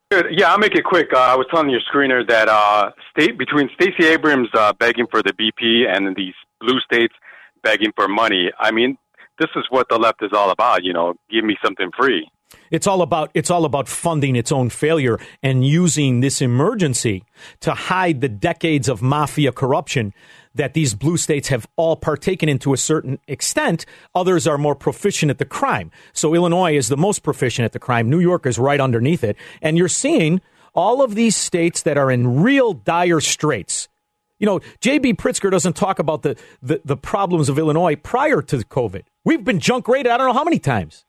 Good. 0.10 0.25
Yeah, 0.31 0.51
I'll 0.51 0.57
make 0.57 0.75
it 0.75 0.83
quick. 0.83 1.07
Uh, 1.13 1.19
I 1.19 1.36
was 1.36 1.45
telling 1.51 1.69
your 1.69 1.81
screener 1.81 2.27
that 2.27 2.50
uh, 2.50 2.91
state 3.12 3.38
between 3.38 3.69
Stacey 3.75 4.05
Abrams 4.07 4.50
uh, 4.53 4.74
begging 4.74 5.05
for 5.10 5.21
the 5.24 5.33
BP 5.33 5.88
and 5.88 6.15
these 6.15 6.33
blue 6.60 6.79
states 6.81 7.13
begging 7.63 7.91
for 7.95 8.07
money. 8.07 8.51
I 8.60 8.71
mean, 8.71 8.98
this 9.39 9.50
is 9.55 9.65
what 9.69 9.88
the 9.89 9.97
left 9.97 10.23
is 10.23 10.31
all 10.33 10.51
about. 10.51 10.83
You 10.83 10.93
know, 10.93 11.15
give 11.29 11.43
me 11.43 11.57
something 11.63 11.89
free. 11.97 12.29
It's 12.69 12.88
all 12.88 13.01
about 13.01 13.31
it's 13.33 13.50
all 13.50 13.65
about 13.65 13.88
funding 13.88 14.35
its 14.35 14.51
own 14.51 14.69
failure 14.69 15.19
and 15.41 15.65
using 15.65 16.19
this 16.19 16.41
emergency 16.41 17.23
to 17.61 17.73
hide 17.73 18.21
the 18.21 18.29
decades 18.29 18.89
of 18.89 19.01
mafia 19.01 19.51
corruption 19.51 20.13
that 20.53 20.73
these 20.73 20.93
blue 20.93 21.17
states 21.17 21.47
have 21.47 21.67
all 21.75 21.95
partaken 21.95 22.50
in 22.50 22.59
to 22.59 22.73
a 22.73 22.77
certain 22.77 23.19
extent. 23.27 23.85
Others 24.13 24.47
are 24.47 24.57
more 24.57 24.75
proficient 24.75 25.29
at 25.29 25.38
the 25.38 25.45
crime. 25.45 25.91
So 26.13 26.33
Illinois 26.33 26.75
is 26.75 26.89
the 26.89 26.97
most 26.97 27.23
proficient 27.23 27.65
at 27.65 27.71
the 27.71 27.79
crime. 27.79 28.09
New 28.09 28.19
York 28.19 28.45
is 28.45 28.59
right 28.59 28.79
underneath 28.79 29.23
it. 29.23 29.38
And 29.61 29.77
you're 29.77 29.88
seeing 29.88 30.41
all 30.73 31.01
of 31.01 31.15
these 31.15 31.35
states 31.35 31.83
that 31.83 31.97
are 31.97 32.11
in 32.11 32.41
real 32.41 32.73
dire 32.73 33.21
straits. 33.21 33.88
You 34.41 34.48
know, 34.48 34.60
J.B. 34.79 35.13
Pritzker 35.13 35.51
doesn't 35.51 35.75
talk 35.75 36.00
about 36.00 36.24
the, 36.24 36.36
the, 36.63 36.81
the 36.83 36.98
problems 36.98 37.48
of 37.48 37.60
Illinois 37.60 37.95
prior 37.95 38.41
to 38.41 38.57
COVID. 38.57 39.03
We've 39.24 39.43
been 39.43 39.60
junk 39.60 39.88
rated 39.88 40.12
I 40.12 40.17
don't 40.17 40.27
know 40.27 40.33
how 40.33 40.43
many 40.43 40.57
times. 40.57 41.05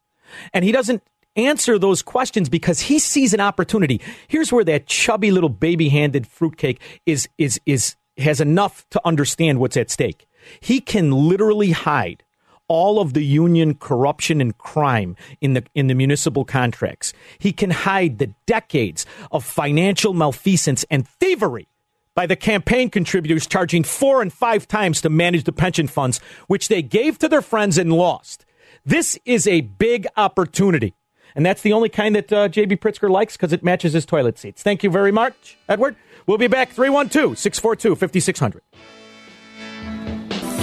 And 0.52 0.66
he 0.66 0.70
doesn't 0.70 1.02
answer 1.34 1.78
those 1.78 2.02
questions 2.02 2.50
because 2.50 2.80
he 2.80 2.98
sees 2.98 3.32
an 3.32 3.40
opportunity. 3.40 4.02
Here's 4.28 4.52
where 4.52 4.64
that 4.64 4.86
chubby 4.86 5.30
little 5.30 5.48
baby-handed 5.48 6.26
fruitcake 6.26 6.78
is 7.06 7.26
is 7.38 7.58
is 7.64 7.96
has 8.18 8.42
enough 8.42 8.86
to 8.90 9.00
understand 9.02 9.58
what's 9.58 9.78
at 9.78 9.90
stake. 9.90 10.26
He 10.60 10.80
can 10.80 11.10
literally 11.10 11.70
hide 11.70 12.24
all 12.68 13.00
of 13.00 13.14
the 13.14 13.24
union 13.24 13.74
corruption 13.74 14.42
and 14.42 14.56
crime 14.58 15.16
in 15.40 15.54
the 15.54 15.64
in 15.74 15.86
the 15.86 15.94
municipal 15.94 16.44
contracts. 16.44 17.14
He 17.38 17.52
can 17.52 17.70
hide 17.70 18.18
the 18.18 18.34
decades 18.44 19.06
of 19.30 19.42
financial 19.42 20.12
malfeasance 20.12 20.84
and 20.90 21.08
thievery 21.08 21.66
by 22.14 22.26
the 22.26 22.36
campaign 22.36 22.90
contributors 22.90 23.46
charging 23.46 23.84
four 23.84 24.22
and 24.22 24.32
five 24.32 24.68
times 24.68 25.00
to 25.00 25.10
manage 25.10 25.44
the 25.44 25.52
pension 25.52 25.86
funds, 25.86 26.20
which 26.46 26.68
they 26.68 26.82
gave 26.82 27.18
to 27.18 27.28
their 27.28 27.42
friends 27.42 27.78
and 27.78 27.92
lost. 27.92 28.44
This 28.84 29.18
is 29.24 29.46
a 29.46 29.62
big 29.62 30.06
opportunity. 30.16 30.94
And 31.34 31.46
that's 31.46 31.62
the 31.62 31.72
only 31.72 31.88
kind 31.88 32.14
that 32.14 32.32
uh, 32.32 32.48
J.B. 32.48 32.76
Pritzker 32.76 33.08
likes 33.08 33.36
because 33.36 33.52
it 33.52 33.64
matches 33.64 33.94
his 33.94 34.04
toilet 34.04 34.38
seats. 34.38 34.62
Thank 34.62 34.82
you 34.82 34.90
very 34.90 35.12
much, 35.12 35.56
Edward. 35.68 35.96
We'll 36.26 36.38
be 36.38 36.46
back 36.46 36.70
312 36.70 37.38
642 37.38 37.96
5600. 37.96 38.62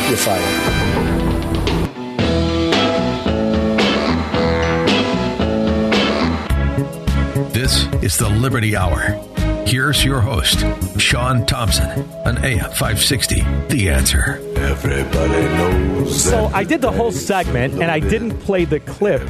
You're 0.07 0.17
fired. 0.17 0.79
This 7.53 7.87
is 8.01 8.17
the 8.17 8.29
Liberty 8.29 8.75
Hour. 8.75 9.28
Here's 9.69 10.03
your 10.03 10.19
host, 10.19 10.65
Sean 10.99 11.45
Thompson, 11.45 11.87
on 12.25 12.43
AM 12.43 12.71
560. 12.71 13.35
The 13.67 13.91
answer. 13.91 14.41
Everybody 14.55 15.43
knows. 15.43 16.23
So 16.23 16.47
I 16.47 16.63
did 16.63 16.81
the 16.81 16.91
whole 16.91 17.11
segment 17.11 17.75
and 17.75 17.91
I 17.91 17.99
didn't 17.99 18.39
play 18.39 18.65
the 18.65 18.79
clip 18.79 19.21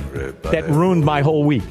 that 0.43 0.63
ruined 0.69 1.03
my 1.03 1.23
whole 1.23 1.43
week. 1.43 1.63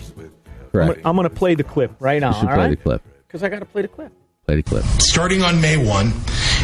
Correct. 0.70 1.00
I'm 1.06 1.16
going 1.16 1.26
to 1.26 1.34
play 1.34 1.54
the 1.54 1.64
clip 1.64 1.92
right 1.98 2.20
now. 2.20 2.28
You 2.28 2.40
should 2.40 2.48
all 2.50 2.54
play 2.56 2.64
right? 2.64 2.70
the 2.70 2.76
clip. 2.76 3.02
Because 3.26 3.42
I 3.42 3.48
got 3.48 3.60
to 3.60 3.64
play 3.64 3.80
the 3.80 3.88
clip. 3.88 4.12
Play 4.44 4.56
the 4.56 4.62
clip. 4.62 4.84
Starting 5.00 5.42
on 5.42 5.62
May 5.62 5.78
1, 5.78 6.12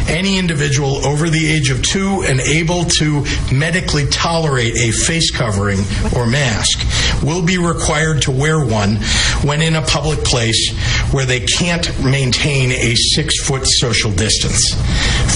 any 0.07 0.37
individual 0.37 1.03
over 1.07 1.31
the 1.31 1.51
age 1.51 1.71
of 1.71 1.81
two 1.81 2.23
and 2.27 2.39
able 2.39 2.85
to 2.85 3.25
medically 3.51 4.05
tolerate 4.09 4.75
a 4.75 4.91
face 4.91 5.31
covering 5.31 5.79
or 6.15 6.27
mask 6.27 6.81
will 7.23 7.45
be 7.45 7.57
required 7.57 8.21
to 8.23 8.31
wear 8.31 8.65
one 8.65 8.97
when 9.43 9.61
in 9.61 9.75
a 9.75 9.81
public 9.81 10.23
place 10.23 10.75
where 11.11 11.25
they 11.25 11.39
can't 11.39 11.87
maintain 12.03 12.71
a 12.71 12.95
six 12.95 13.39
foot 13.45 13.65
social 13.65 14.11
distance. 14.11 14.73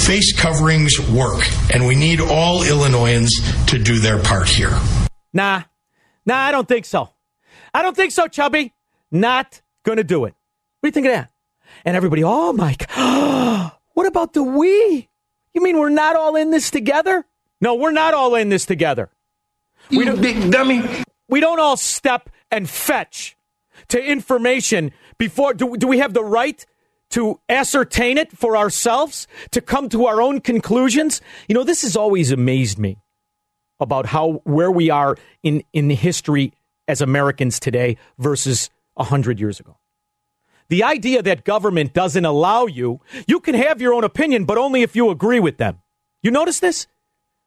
Face 0.05 0.33
coverings 0.37 0.99
work, 1.09 1.41
and 1.73 1.85
we 1.85 1.95
need 1.95 2.19
all 2.21 2.63
Illinoisans 2.63 3.33
to 3.67 3.77
do 3.77 3.99
their 3.99 4.21
part 4.21 4.47
here. 4.47 4.77
Nah, 5.33 5.63
nah, 6.25 6.37
I 6.37 6.51
don't 6.51 6.67
think 6.67 6.85
so. 6.85 7.09
I 7.73 7.81
don't 7.81 7.95
think 7.95 8.11
so, 8.11 8.27
Chubby. 8.27 8.73
Not 9.11 9.61
going 9.83 9.97
to 9.97 10.03
do 10.03 10.25
it. 10.25 10.33
What 10.79 10.83
do 10.83 10.87
you 10.87 10.91
think 10.91 11.05
of 11.07 11.13
that? 11.13 11.31
And 11.85 11.95
everybody, 11.95 12.23
oh 12.23 12.53
Mike, 12.53 12.87
God. 12.95 13.73
What 13.93 14.07
about 14.07 14.31
the 14.31 14.41
we? 14.41 15.09
You 15.53 15.61
mean 15.61 15.77
we're 15.77 15.89
not 15.89 16.15
all 16.15 16.37
in 16.37 16.51
this 16.51 16.71
together? 16.71 17.25
No, 17.59 17.75
we're 17.75 17.91
not 17.91 18.13
all 18.13 18.35
in 18.35 18.47
this 18.47 18.65
together. 18.65 19.09
You 19.89 19.99
we 19.99 20.21
big 20.21 20.51
dummy. 20.51 20.83
We 21.29 21.39
don't 21.39 21.59
all 21.59 21.77
step 21.77 22.29
and 22.51 22.69
fetch 22.69 23.37
to 23.89 24.03
information 24.03 24.91
before. 25.17 25.53
Do, 25.53 25.77
do 25.77 25.87
we 25.87 25.99
have 25.99 26.13
the 26.13 26.23
right 26.23 26.65
to 27.11 27.39
ascertain 27.47 28.17
it 28.17 28.31
for 28.31 28.57
ourselves, 28.57 29.27
to 29.51 29.61
come 29.61 29.89
to 29.89 30.07
our 30.07 30.21
own 30.21 30.41
conclusions? 30.41 31.21
You 31.47 31.55
know, 31.55 31.63
this 31.63 31.83
has 31.83 31.95
always 31.95 32.31
amazed 32.31 32.77
me 32.77 32.97
about 33.79 34.07
how 34.07 34.41
where 34.43 34.71
we 34.71 34.89
are 34.89 35.15
in, 35.43 35.63
in 35.71 35.89
history 35.89 36.53
as 36.87 37.01
Americans 37.01 37.59
today 37.59 37.97
versus 38.17 38.69
100 38.95 39.39
years 39.39 39.59
ago. 39.59 39.77
The 40.67 40.83
idea 40.83 41.21
that 41.23 41.45
government 41.45 41.93
doesn't 41.93 42.25
allow 42.25 42.65
you, 42.65 43.01
you 43.27 43.39
can 43.39 43.55
have 43.55 43.81
your 43.81 43.93
own 43.93 44.03
opinion, 44.03 44.45
but 44.45 44.57
only 44.57 44.81
if 44.81 44.95
you 44.95 45.09
agree 45.09 45.39
with 45.39 45.57
them. 45.57 45.79
You 46.21 46.31
notice 46.31 46.59
this? 46.59 46.87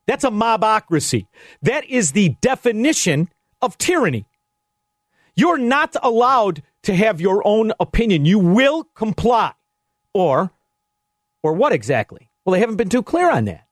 That's 0.07 0.25
a 0.25 0.31
mobocracy. 0.31 1.27
That 1.61 1.85
is 1.85 2.13
the 2.13 2.31
definition 2.41 3.29
of 3.63 3.79
tyranny. 3.79 4.27
You're 5.35 5.59
not 5.59 5.97
allowed 6.03 6.63
to 6.83 6.95
have 6.95 7.21
your 7.21 7.47
own 7.47 7.73
opinion. 7.81 8.27
You 8.27 8.39
will 8.39 8.85
comply. 8.95 9.53
Or, 10.13 10.51
or 11.43 11.55
what 11.55 11.73
exactly? 11.73 12.29
Well, 12.45 12.53
they 12.53 12.61
haven't 12.61 12.77
been 12.77 12.91
too 12.91 13.03
clear 13.03 13.31
on 13.31 13.47
that. 13.47 13.67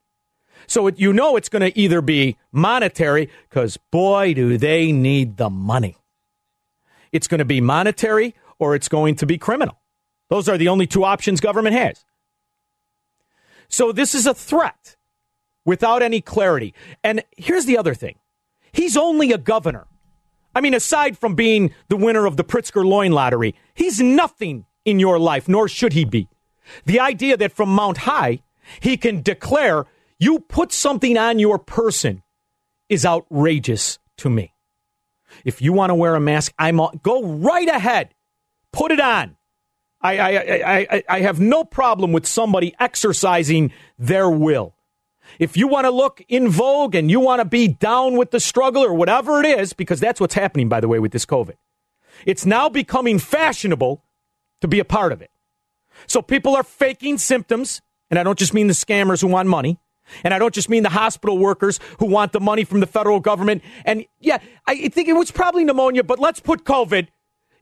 So 0.67 0.87
it, 0.87 0.99
you 0.99 1.13
know 1.13 1.37
it's 1.37 1.49
going 1.49 1.63
to 1.63 1.79
either 1.79 2.01
be 2.01 2.37
monetary, 2.53 3.29
because 3.49 3.77
boy, 3.91 4.35
do 4.35 4.57
they 4.57 4.93
need 4.93 5.37
the 5.37 5.51
money. 5.51 5.97
It's 7.13 7.27
going 7.27 7.41
to 7.41 7.45
be 7.45 7.61
monetary 7.61 8.35
or 8.59 8.75
it's 8.75 8.89
going 8.89 9.17
to 9.17 9.27
be 9.27 9.37
criminal. 9.37 9.81
Those 10.29 10.49
are 10.49 10.57
the 10.57 10.69
only 10.69 10.87
two 10.87 11.05
options 11.05 11.41
government 11.41 11.75
has. 11.75 12.05
So 13.69 13.91
this 13.93 14.15
is 14.15 14.27
a 14.27 14.35
threat 14.35 14.97
without 15.65 16.03
any 16.03 16.21
clarity. 16.21 16.75
And 17.03 17.25
here's 17.37 17.65
the 17.67 17.77
other 17.77 17.95
thing 17.95 18.17
he's 18.73 18.97
only 18.97 19.33
a 19.33 19.39
governor. 19.39 19.87
I 20.55 20.61
mean, 20.61 20.75
aside 20.75 21.17
from 21.17 21.35
being 21.35 21.73
the 21.89 21.97
winner 21.97 22.27
of 22.27 22.37
the 22.37 22.45
Pritzker 22.45 22.85
Loin 22.85 23.13
Lottery, 23.13 23.55
he's 23.75 24.01
nothing 24.01 24.67
in 24.85 24.99
your 24.99 25.19
life, 25.19 25.49
nor 25.49 25.69
should 25.69 25.93
he 25.93 26.05
be. 26.05 26.29
The 26.87 27.01
idea 27.01 27.37
that 27.37 27.53
from 27.53 27.69
Mount 27.69 27.99
High, 27.99 28.41
he 28.81 28.97
can 28.97 29.23
declare 29.23 29.87
you 30.19 30.41
put 30.41 30.73
something 30.73 31.17
on 31.17 31.39
your 31.39 31.59
person 31.59 32.23
is 32.89 33.07
outrageous 33.07 33.99
to 34.19 34.29
me. 34.29 34.55
If 35.45 35.63
you 35.63 35.73
want 35.73 35.91
to 35.91 35.95
wear 35.95 36.15
a 36.15 36.21
mask, 36.21 36.53
I'm 36.59 36.81
all, 36.81 36.93
go 37.03 37.25
right 37.25 37.69
ahead. 37.69 38.15
Put 38.73 38.93
it 38.93 39.01
on. 39.01 39.37
I, 40.03 40.19
I, 40.19 40.87
I, 40.91 41.05
I, 41.09 41.21
have 41.21 41.41
no 41.41 41.63
problem 41.63 42.13
with 42.13 42.27
somebody 42.27 42.75
exercising 42.81 43.71
their 43.99 44.31
will. 44.31 44.75
If 45.41 45.57
you 45.57 45.69
want 45.69 45.87
to 45.87 45.91
look 45.91 46.23
in 46.29 46.51
vogue 46.51 46.95
and 46.95 47.11
you 47.11 47.19
want 47.19 47.41
to 47.41 47.47
be 47.47 47.67
down 47.67 48.19
with 48.19 48.31
the 48.31 48.39
struggle 48.39 48.85
or 48.85 48.93
whatever 48.93 49.43
it 49.43 49.47
is, 49.47 49.73
because 49.73 49.99
that's 49.99 50.21
what's 50.21 50.35
happening, 50.35 50.69
by 50.69 50.81
the 50.81 50.87
way, 50.87 50.99
with 50.99 51.13
this 51.13 51.25
COVID, 51.25 51.55
it's 52.27 52.45
now 52.45 52.69
becoming 52.69 53.19
fashionable 53.19 54.05
to 54.61 54.69
be 54.69 54.81
a 54.81 54.85
part 54.85 55.13
of 55.13 55.23
it. 55.23 55.31
So 56.07 56.21
people 56.21 56.55
are 56.55 56.63
faking 56.63 57.17
symptoms, 57.17 57.81
and 58.11 58.19
I 58.19 58.23
don't 58.23 58.39
just 58.39 58.53
mean 58.53 58.67
the 58.67 58.75
scammers 58.75 59.23
who 59.23 59.29
want 59.29 59.49
money. 59.49 59.81
And 60.25 60.35
I 60.35 60.39
don't 60.39 60.53
just 60.53 60.69
mean 60.69 60.83
the 60.83 60.91
hospital 60.91 61.39
workers 61.39 61.81
who 62.01 62.07
want 62.07 62.33
the 62.33 62.41
money 62.41 62.65
from 62.65 62.81
the 62.81 62.87
federal 62.87 63.19
government. 63.19 63.63
And 63.87 64.05
yeah, 64.19 64.39
I 64.67 64.89
think 64.89 65.09
it 65.09 65.15
was 65.15 65.31
probably 65.31 65.65
pneumonia, 65.65 66.05
but 66.05 66.19
let's 66.19 66.41
put 66.41 66.65
COVID. 66.65 67.09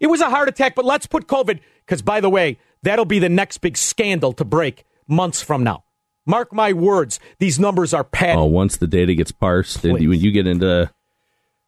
It 0.01 0.09
was 0.09 0.21
a 0.21 0.31
heart 0.31 0.49
attack, 0.49 0.75
but 0.75 0.85
let's 0.85 1.07
put 1.07 1.29
COVID. 1.29 1.61
Because 1.87 2.03
by 2.03 2.21
the 2.21 2.31
way, 2.31 2.59
that'll 2.83 3.05
be 3.05 3.21
the 3.21 3.29
next 3.29 3.59
big 3.59 3.77
scandal 3.77 4.33
to 4.33 4.45
break 4.45 4.85
months 5.07 5.43
from 5.43 5.63
now. 5.63 5.85
Mark 6.29 6.53
my 6.53 6.75
words, 6.75 7.19
these 7.39 7.59
numbers 7.59 7.95
are 7.95 8.05
padded. 8.05 8.37
Oh, 8.37 8.45
once 8.45 8.77
the 8.77 8.87
data 8.87 9.15
gets 9.15 9.33
parsed, 9.33 9.85
and 9.85 9.95
when 9.95 10.21
you 10.21 10.31
get 10.31 10.47
into, 10.47 10.91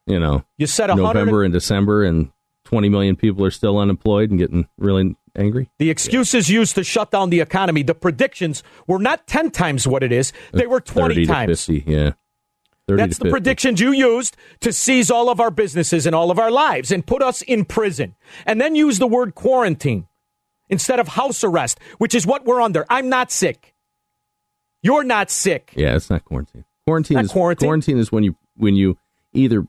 you 0.05 0.19
know, 0.19 0.45
you 0.57 0.67
said 0.67 0.87
November 0.95 1.43
and 1.43 1.51
December, 1.51 2.03
and 2.03 2.31
20 2.65 2.87
million 2.87 3.15
people 3.15 3.43
are 3.43 3.51
still 3.51 3.79
unemployed 3.79 4.29
and 4.29 4.39
getting 4.39 4.67
really 4.77 5.15
angry. 5.35 5.69
The 5.79 5.89
excuses 5.89 6.47
yeah. 6.47 6.59
used 6.59 6.75
to 6.75 6.83
shut 6.83 7.09
down 7.09 7.31
the 7.31 7.39
economy, 7.39 7.81
the 7.81 7.95
predictions 7.95 8.61
were 8.85 8.99
not 8.99 9.25
10 9.25 9.49
times 9.49 9.87
what 9.87 10.03
it 10.03 10.11
is, 10.11 10.31
they 10.53 10.67
were 10.67 10.79
20 10.79 11.25
times. 11.25 11.65
50, 11.65 11.91
yeah. 11.91 12.11
That's 12.87 13.17
the 13.17 13.25
50. 13.25 13.31
predictions 13.31 13.79
you 13.79 13.91
used 13.91 14.37
to 14.59 14.71
seize 14.71 15.09
all 15.09 15.29
of 15.29 15.39
our 15.39 15.51
businesses 15.51 16.05
and 16.05 16.15
all 16.15 16.29
of 16.29 16.37
our 16.37 16.51
lives 16.51 16.91
and 16.91 17.05
put 17.05 17.23
us 17.23 17.41
in 17.41 17.65
prison. 17.65 18.15
And 18.45 18.59
then 18.59 18.75
use 18.75 18.99
the 18.99 19.07
word 19.07 19.33
quarantine 19.33 20.07
instead 20.69 20.99
of 20.99 21.09
house 21.09 21.43
arrest, 21.43 21.79
which 21.99 22.13
is 22.13 22.27
what 22.27 22.45
we're 22.45 22.61
under. 22.61 22.85
I'm 22.89 23.09
not 23.09 23.31
sick. 23.31 23.70
You're 24.83 25.03
not 25.03 25.29
sick. 25.29 25.73
Yeah, 25.75 25.95
it's 25.95 26.09
not 26.09 26.25
quarantine. 26.25 26.65
Quarantine 26.87 27.15
Not 27.15 27.25
is 27.25 27.31
quarantine. 27.31 27.67
quarantine 27.67 27.97
is 27.99 28.11
when 28.11 28.23
you 28.23 28.35
when 28.57 28.75
you 28.75 28.97
either 29.33 29.65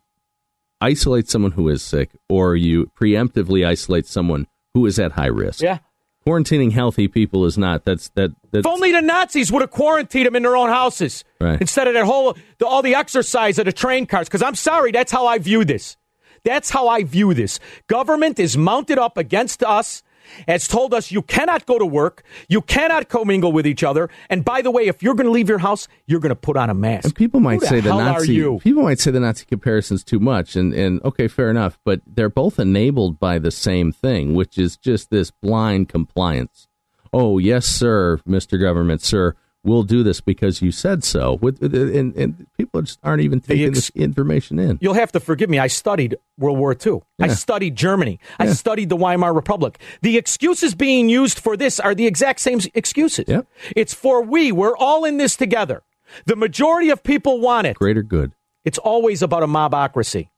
isolate 0.81 1.29
someone 1.29 1.53
who 1.53 1.69
is 1.69 1.83
sick 1.83 2.11
or 2.29 2.57
you 2.57 2.91
preemptively 3.01 3.67
isolate 3.67 4.07
someone 4.07 4.47
who 4.75 4.87
is 4.87 4.99
at 4.99 5.13
high 5.13 5.27
risk. 5.27 5.63
Yeah. 5.63 5.79
Quarantining 6.27 6.73
healthy 6.73 7.09
people 7.09 7.45
is 7.47 7.59
not. 7.59 7.85
That's 7.85 8.09
that. 8.11 8.31
That's, 8.53 8.65
If 8.65 8.67
only 8.67 8.93
the 8.93 9.03
Nazis 9.03 9.51
would 9.53 9.61
have 9.61 9.71
quarantined 9.73 10.27
them 10.27 10.37
in 10.37 10.43
their 10.45 10.57
own 10.57 10.69
houses 10.69 11.25
Right. 11.41 11.61
instead 11.61 11.89
of 11.89 11.95
that 11.95 12.05
whole 12.05 12.37
the, 12.59 12.67
all 12.67 12.81
the 12.83 12.95
exercise 12.95 13.59
of 13.59 13.65
the 13.67 13.73
train 13.73 14.07
cars. 14.07 14.29
Because 14.29 14.43
I'm 14.43 14.55
sorry, 14.55 14.93
that's 14.93 15.11
how 15.13 15.27
I 15.27 15.39
view 15.39 15.65
this. 15.65 15.97
That's 16.45 16.71
how 16.71 16.89
I 16.89 17.03
view 17.05 17.35
this. 17.35 17.61
Government 17.89 18.39
is 18.39 18.57
mounted 18.57 18.99
up 18.99 19.17
against 19.17 19.63
us 19.63 20.03
has 20.47 20.69
told 20.69 20.95
us 20.95 21.11
you 21.11 21.23
cannot 21.23 21.67
go 21.67 21.79
to 21.79 21.87
work, 21.87 22.23
you 22.49 22.63
cannot 22.63 23.09
commingle 23.09 23.53
with 23.53 23.67
each 23.67 23.83
other, 23.83 24.09
and 24.31 24.45
by 24.45 24.63
the 24.63 24.71
way, 24.71 24.87
if 24.87 25.03
you're 25.03 25.15
going 25.15 25.27
to 25.27 25.33
leave 25.33 25.49
your 25.49 25.59
house, 25.59 25.89
you're 26.07 26.21
going 26.21 26.31
to 26.31 26.37
put 26.37 26.57
on 26.57 26.71
a 26.71 26.75
mask. 26.75 27.05
And 27.05 27.15
people 27.15 27.41
might 27.41 27.61
Who 27.61 27.67
say 27.67 27.81
the 27.81 27.91
hell 27.91 27.99
Nazi. 27.99 28.59
People 28.59 28.83
might 28.83 28.99
say 28.99 29.11
the 29.11 29.21
Nazi 29.21 29.45
comparisons 29.45 30.05
too 30.05 30.21
much, 30.21 30.57
and 30.57 30.73
and 30.73 31.03
okay, 31.05 31.29
fair 31.29 31.51
enough. 31.51 31.79
But 31.85 32.01
they're 32.07 32.29
both 32.29 32.59
enabled 32.59 33.19
by 33.19 33.39
the 33.39 33.51
same 33.51 33.93
thing, 33.93 34.35
which 34.35 34.59
is 34.59 34.77
just 34.77 35.11
this 35.11 35.31
blind 35.31 35.89
compliance. 35.89 36.69
Oh 37.13 37.39
yes, 37.39 37.67
sir, 37.67 38.21
Mister 38.25 38.59
Government, 38.59 39.03
sir, 39.03 39.37
we'll 39.65 39.83
do 39.83 40.03
this 40.03 40.21
because 40.21 40.63
you 40.63 40.73
said 40.73 41.05
so. 41.05 41.35
With 41.41 41.63
and, 41.63 42.15
and 42.17 42.47
people 42.57 42.83
just 42.83 42.99
aren't 43.03 43.23
even 43.23 43.41
taking 43.41 43.69
ex- 43.69 43.77
this 43.77 43.91
information 43.91 44.59
in. 44.59 44.79
You'll 44.81 44.95
have 44.95 45.13
to 45.13 45.21
forgive 45.21 45.51
me. 45.51 45.59
I 45.59 45.67
studied 45.67 46.17
World 46.39 46.59
War 46.59 46.75
II. 46.75 47.01
I 47.21 47.29
studied 47.29 47.77
Germany. 47.77 48.19
I 48.39 48.49
studied 48.53 48.89
the 48.89 48.97
Weimar 48.97 49.33
Republic. 49.33 49.81
The 50.03 50.17
excuses 50.17 50.75
being 50.75 51.09
used 51.09 51.39
for 51.39 51.57
this 51.57 51.81
are 51.81 51.95
the 51.95 52.07
exact 52.07 52.41
same 52.41 52.61
excuses. 52.75 53.27
Yep. 53.29 53.47
It's 53.77 53.95
for 53.95 54.23
we. 54.23 54.53
We're 54.53 54.77
all 54.77 55.05
in 55.05 55.19
this 55.19 55.37
together. 55.37 55.83
The 56.27 56.37
majority 56.37 56.91
of 56.91 57.03
people 57.03 57.41
want 57.41 57.67
it. 57.67 57.77
Greater 57.77 58.03
good. 58.03 58.33
It's 58.65 58.79
always 58.79 59.23
about 59.23 59.43
a 59.43 59.47
mobocracy. 59.47 60.29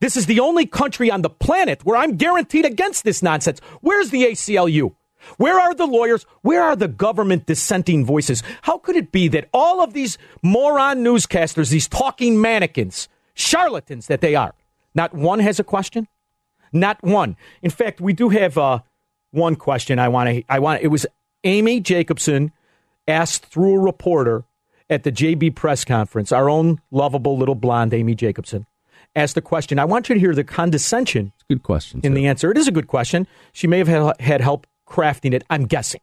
This 0.00 0.16
is 0.16 0.26
the 0.26 0.40
only 0.40 0.66
country 0.66 1.10
on 1.10 1.22
the 1.22 1.30
planet 1.30 1.84
where 1.84 1.96
I'm 1.96 2.16
guaranteed 2.16 2.66
against 2.66 3.04
this 3.04 3.22
nonsense. 3.22 3.60
Where's 3.80 4.10
the 4.10 4.24
ACLU? 4.24 4.94
Where 5.36 5.58
are 5.60 5.74
the 5.74 5.86
lawyers? 5.86 6.24
Where 6.42 6.62
are 6.62 6.76
the 6.76 6.88
government 6.88 7.46
dissenting 7.46 8.04
voices? 8.04 8.42
How 8.62 8.78
could 8.78 8.96
it 8.96 9.12
be 9.12 9.28
that 9.28 9.48
all 9.52 9.82
of 9.82 9.92
these 9.92 10.18
moron 10.42 11.04
newscasters, 11.04 11.70
these 11.70 11.88
talking 11.88 12.40
mannequins, 12.40 13.08
charlatans 13.34 14.06
that 14.06 14.20
they 14.20 14.34
are, 14.34 14.54
not 14.94 15.14
one 15.14 15.40
has 15.40 15.58
a 15.58 15.64
question? 15.64 16.08
Not 16.72 17.02
one. 17.02 17.36
In 17.62 17.70
fact, 17.70 18.00
we 18.00 18.12
do 18.12 18.28
have 18.30 18.58
uh, 18.58 18.80
one 19.30 19.56
question 19.56 19.98
I 19.98 20.08
want 20.08 20.28
to 20.30 20.42
I 20.48 20.58
want 20.58 20.82
it 20.82 20.88
was 20.88 21.06
Amy 21.44 21.80
Jacobson 21.80 22.52
asked 23.06 23.46
through 23.46 23.74
a 23.74 23.78
reporter 23.80 24.44
at 24.90 25.02
the 25.02 25.12
JB 25.12 25.54
press 25.54 25.84
conference, 25.84 26.30
our 26.32 26.48
own 26.50 26.80
lovable 26.90 27.36
little 27.38 27.54
blonde 27.54 27.94
Amy 27.94 28.14
Jacobson 28.14 28.66
asked 29.16 29.34
the 29.34 29.40
question. 29.42 29.78
I 29.78 29.84
want 29.84 30.08
you 30.08 30.14
to 30.14 30.20
hear 30.20 30.34
the 30.34 30.44
condescension 30.44 31.32
It's 31.36 31.44
a 31.44 31.54
Good 31.54 31.62
question. 31.62 32.00
in 32.02 32.12
too. 32.12 32.16
the 32.16 32.26
answer. 32.26 32.50
It 32.50 32.58
is 32.58 32.66
a 32.68 32.72
good 32.72 32.88
question. 32.88 33.26
She 33.52 33.66
may 33.66 33.78
have 33.78 33.88
had, 33.88 34.20
had 34.20 34.40
help 34.40 34.66
crafting 34.94 35.34
it, 35.34 35.42
I'm 35.50 35.66
guessing. 35.66 36.00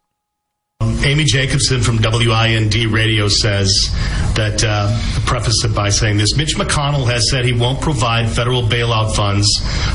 Amy 1.04 1.24
Jacobson 1.24 1.80
from 1.80 1.98
WIND 2.00 2.74
Radio 2.92 3.26
says 3.26 3.90
that, 4.36 4.62
uh, 4.64 4.86
preface 5.26 5.64
it 5.64 5.74
by 5.74 5.88
saying 5.88 6.16
this 6.16 6.36
Mitch 6.36 6.54
McConnell 6.56 7.06
has 7.06 7.28
said 7.28 7.44
he 7.44 7.52
won't 7.52 7.80
provide 7.80 8.30
federal 8.30 8.62
bailout 8.62 9.14
funds 9.16 9.48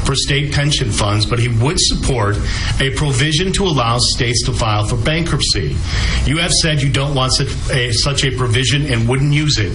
for 0.06 0.16
state 0.16 0.54
pension 0.54 0.92
funds, 0.92 1.26
but 1.26 1.40
he 1.40 1.48
would 1.48 1.80
support 1.80 2.36
a 2.82 2.94
provision 2.96 3.54
to 3.54 3.64
allow 3.64 3.98
states 4.00 4.44
to 4.46 4.54
file 4.54 4.86
for 4.86 4.98
bankruptcy. 4.98 5.78
You 6.26 6.40
have 6.40 6.52
said 6.52 6.82
you 6.82 6.92
don't 6.92 7.16
want 7.16 7.34
such 7.34 7.48
a, 7.72 7.92
such 7.94 8.26
a 8.26 8.36
provision 8.36 8.86
and 8.92 9.08
wouldn't 9.08 9.34
use 9.34 9.60
it. 9.60 9.72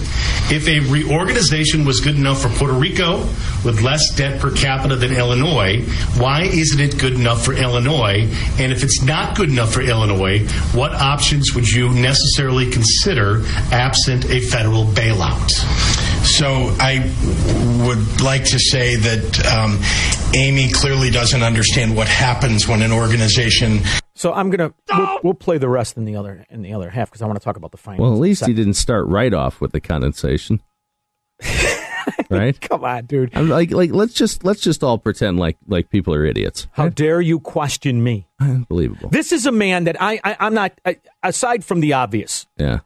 If 0.53 0.67
a 0.67 0.81
reorganization 0.81 1.83
was 1.83 1.99
good 1.99 2.15
enough 2.15 2.41
for 2.41 2.49
Puerto 2.49 2.73
Rico 2.73 3.21
with 3.65 3.81
less 3.81 4.15
debt 4.15 4.39
per 4.39 4.51
capita 4.51 4.95
than 4.95 5.13
Illinois, 5.13 5.81
why 6.17 6.43
isn't 6.43 6.79
it 6.79 6.99
good 6.99 7.13
enough 7.13 7.43
for 7.43 7.53
Illinois? 7.53 8.27
And 8.59 8.71
if 8.71 8.83
it's 8.83 9.01
not 9.01 9.35
good 9.35 9.49
enough 9.49 9.73
for 9.73 9.81
Illinois, 9.81 10.47
what 10.73 10.93
options 11.03 11.53
would 11.53 11.67
you 11.67 11.89
necessarily 11.89 12.69
consider 12.71 13.43
absent 13.71 14.25
a 14.29 14.39
federal 14.39 14.85
bailout? 14.85 15.51
So 16.23 16.73
I 16.79 16.99
would 17.85 18.21
like 18.21 18.45
to 18.45 18.59
say 18.59 18.95
that 18.95 19.45
um, 19.53 19.79
Amy 20.33 20.71
clearly 20.71 21.11
doesn't 21.11 21.43
understand 21.43 21.95
what 21.95 22.07
happens 22.07 22.67
when 22.67 22.81
an 22.81 22.91
organization. 22.91 23.81
So 24.15 24.33
I'm 24.33 24.49
gonna 24.49 24.73
we'll, 24.89 25.19
we'll 25.23 25.33
play 25.33 25.57
the 25.57 25.67
rest 25.67 25.97
in 25.97 26.05
the 26.05 26.15
other 26.15 26.45
in 26.49 26.61
the 26.61 26.73
other 26.73 26.89
half 26.89 27.09
because 27.09 27.21
I 27.21 27.25
want 27.25 27.39
to 27.39 27.43
talk 27.43 27.57
about 27.57 27.71
the 27.71 27.77
finance. 27.77 28.01
Well, 28.01 28.13
at 28.13 28.19
least 28.19 28.45
he 28.45 28.53
didn't 28.53 28.75
start 28.75 29.07
right 29.07 29.33
off 29.33 29.59
with 29.59 29.73
the 29.73 29.81
condensation. 29.81 30.61
right? 32.29 32.59
Come 32.61 32.83
on, 32.83 33.05
dude. 33.05 33.31
I'm 33.35 33.49
like 33.49 33.71
like 33.71 33.91
let's 33.91 34.13
just 34.13 34.43
let's 34.43 34.61
just 34.61 34.83
all 34.83 34.97
pretend 34.97 35.39
like 35.39 35.57
like 35.67 35.89
people 35.89 36.13
are 36.13 36.25
idiots. 36.25 36.67
How 36.73 36.89
dare 36.89 37.21
you 37.21 37.39
question 37.39 38.03
me? 38.03 38.27
Unbelievable. 38.39 39.09
This 39.09 39.31
is 39.31 39.45
a 39.45 39.51
man 39.51 39.83
that 39.85 40.01
I, 40.01 40.19
I 40.23 40.35
I'm 40.39 40.53
not. 40.53 40.73
I, 40.85 40.97
aside 41.23 41.63
from 41.63 41.79
the 41.79 41.93
obvious, 41.93 42.45
Yeah. 42.57 42.79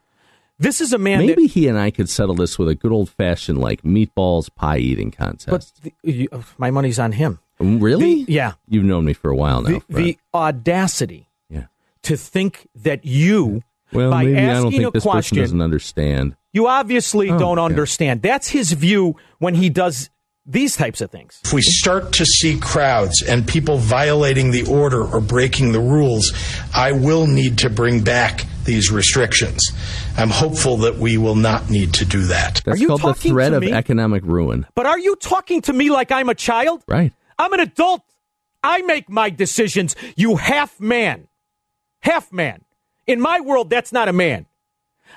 this 0.60 0.82
is 0.82 0.94
a 0.94 0.98
man 0.98 1.20
Maybe 1.20 1.44
that. 1.48 1.52
he 1.54 1.68
and 1.68 1.78
I 1.80 1.92
could 1.92 2.10
settle 2.10 2.36
this 2.36 2.58
with 2.60 2.68
a 2.70 2.76
good 2.76 2.92
old 2.92 3.10
fashioned 3.10 3.60
like 3.60 3.82
meatballs 3.84 4.54
pie 4.54 4.78
eating 4.78 5.10
But 5.18 5.18
contest. 5.40 5.84
the, 5.84 5.94
you, 6.04 6.28
uh, 6.32 6.42
my 6.58 6.72
money's 6.72 7.00
on 7.00 7.12
him. 7.14 7.40
Mm, 7.60 7.82
really? 7.82 8.24
the- 8.26 8.32
yeah. 8.34 8.54
You've 8.70 8.84
known 8.86 9.06
me 9.06 9.14
for 9.14 9.32
a 9.32 9.36
while 9.36 9.62
now. 9.62 9.82
The, 9.90 9.96
the 9.96 10.18
audacity 10.34 11.30
yeah. 11.50 11.66
to 12.04 12.16
think 12.18 12.68
that 12.76 13.04
you, 13.06 13.64
Well, 13.94 14.12
by 14.12 14.26
maybe 14.26 14.38
I 14.38 14.42
don't 14.48 14.56
asking 14.68 14.72
think 14.72 14.88
a 14.88 14.92
this 14.92 15.06
person 15.06 15.38
doesn't 15.38 15.62
understand. 15.62 16.36
You 16.58 16.68
obviously 16.68 17.30
Oh, 17.30 17.38
don't 17.38 17.58
yeah. 17.60 17.64
understand. 17.72 18.22
That's 18.24 18.48
his 18.50 18.72
view 18.74 19.16
when 19.40 19.54
he 19.56 19.70
does 19.70 20.10
these 20.50 20.76
types 20.78 21.02
of 21.02 21.12
things. 21.12 21.40
If 21.46 21.54
we 21.54 21.62
start 21.62 22.14
to 22.14 22.26
see 22.26 22.58
crowds 22.58 23.22
and 23.22 23.46
people 23.48 23.78
violating 23.78 24.52
the 24.52 24.66
order 24.66 25.04
or 25.04 25.20
breaking 25.22 25.74
the 25.74 25.80
rules, 25.80 26.34
I 26.74 26.94
will 26.94 27.28
need 27.28 27.60
to 27.60 27.70
bring 27.70 28.02
back 28.02 28.46
these 28.64 28.90
restrictions. 28.92 29.62
I'm 30.18 30.30
hopeful 30.30 30.78
that 30.86 30.96
we 30.98 31.18
will 31.18 31.36
not 31.36 31.70
need 31.70 31.94
to 31.96 32.06
do 32.06 32.22
that. 32.36 32.62
That's 32.66 32.80
you 32.80 32.88
called 32.88 33.02
the 33.02 33.14
threat 33.14 33.54
of 33.54 33.64
economic 33.64 34.24
ruin. 34.24 34.66
But 34.74 34.86
are 34.86 34.98
you 35.00 35.16
talking 35.18 35.62
to 35.64 35.74
me 35.74 35.90
like 35.90 36.12
I'm 36.12 36.30
a 36.30 36.36
child? 36.36 36.84
Right. 36.88 37.14
I'm 37.38 37.54
an 37.54 37.60
adult. 37.60 38.02
I 38.64 38.82
make 38.82 39.10
my 39.10 39.30
decisions. 39.30 39.96
You 40.16 40.38
half 40.38 40.80
man. 40.80 41.28
Half 42.02 42.32
man. 42.34 42.64
In 43.06 43.22
my 43.22 43.40
world, 43.42 43.70
that's 43.70 43.92
not 43.94 44.08
a 44.08 44.14
man. 44.14 44.47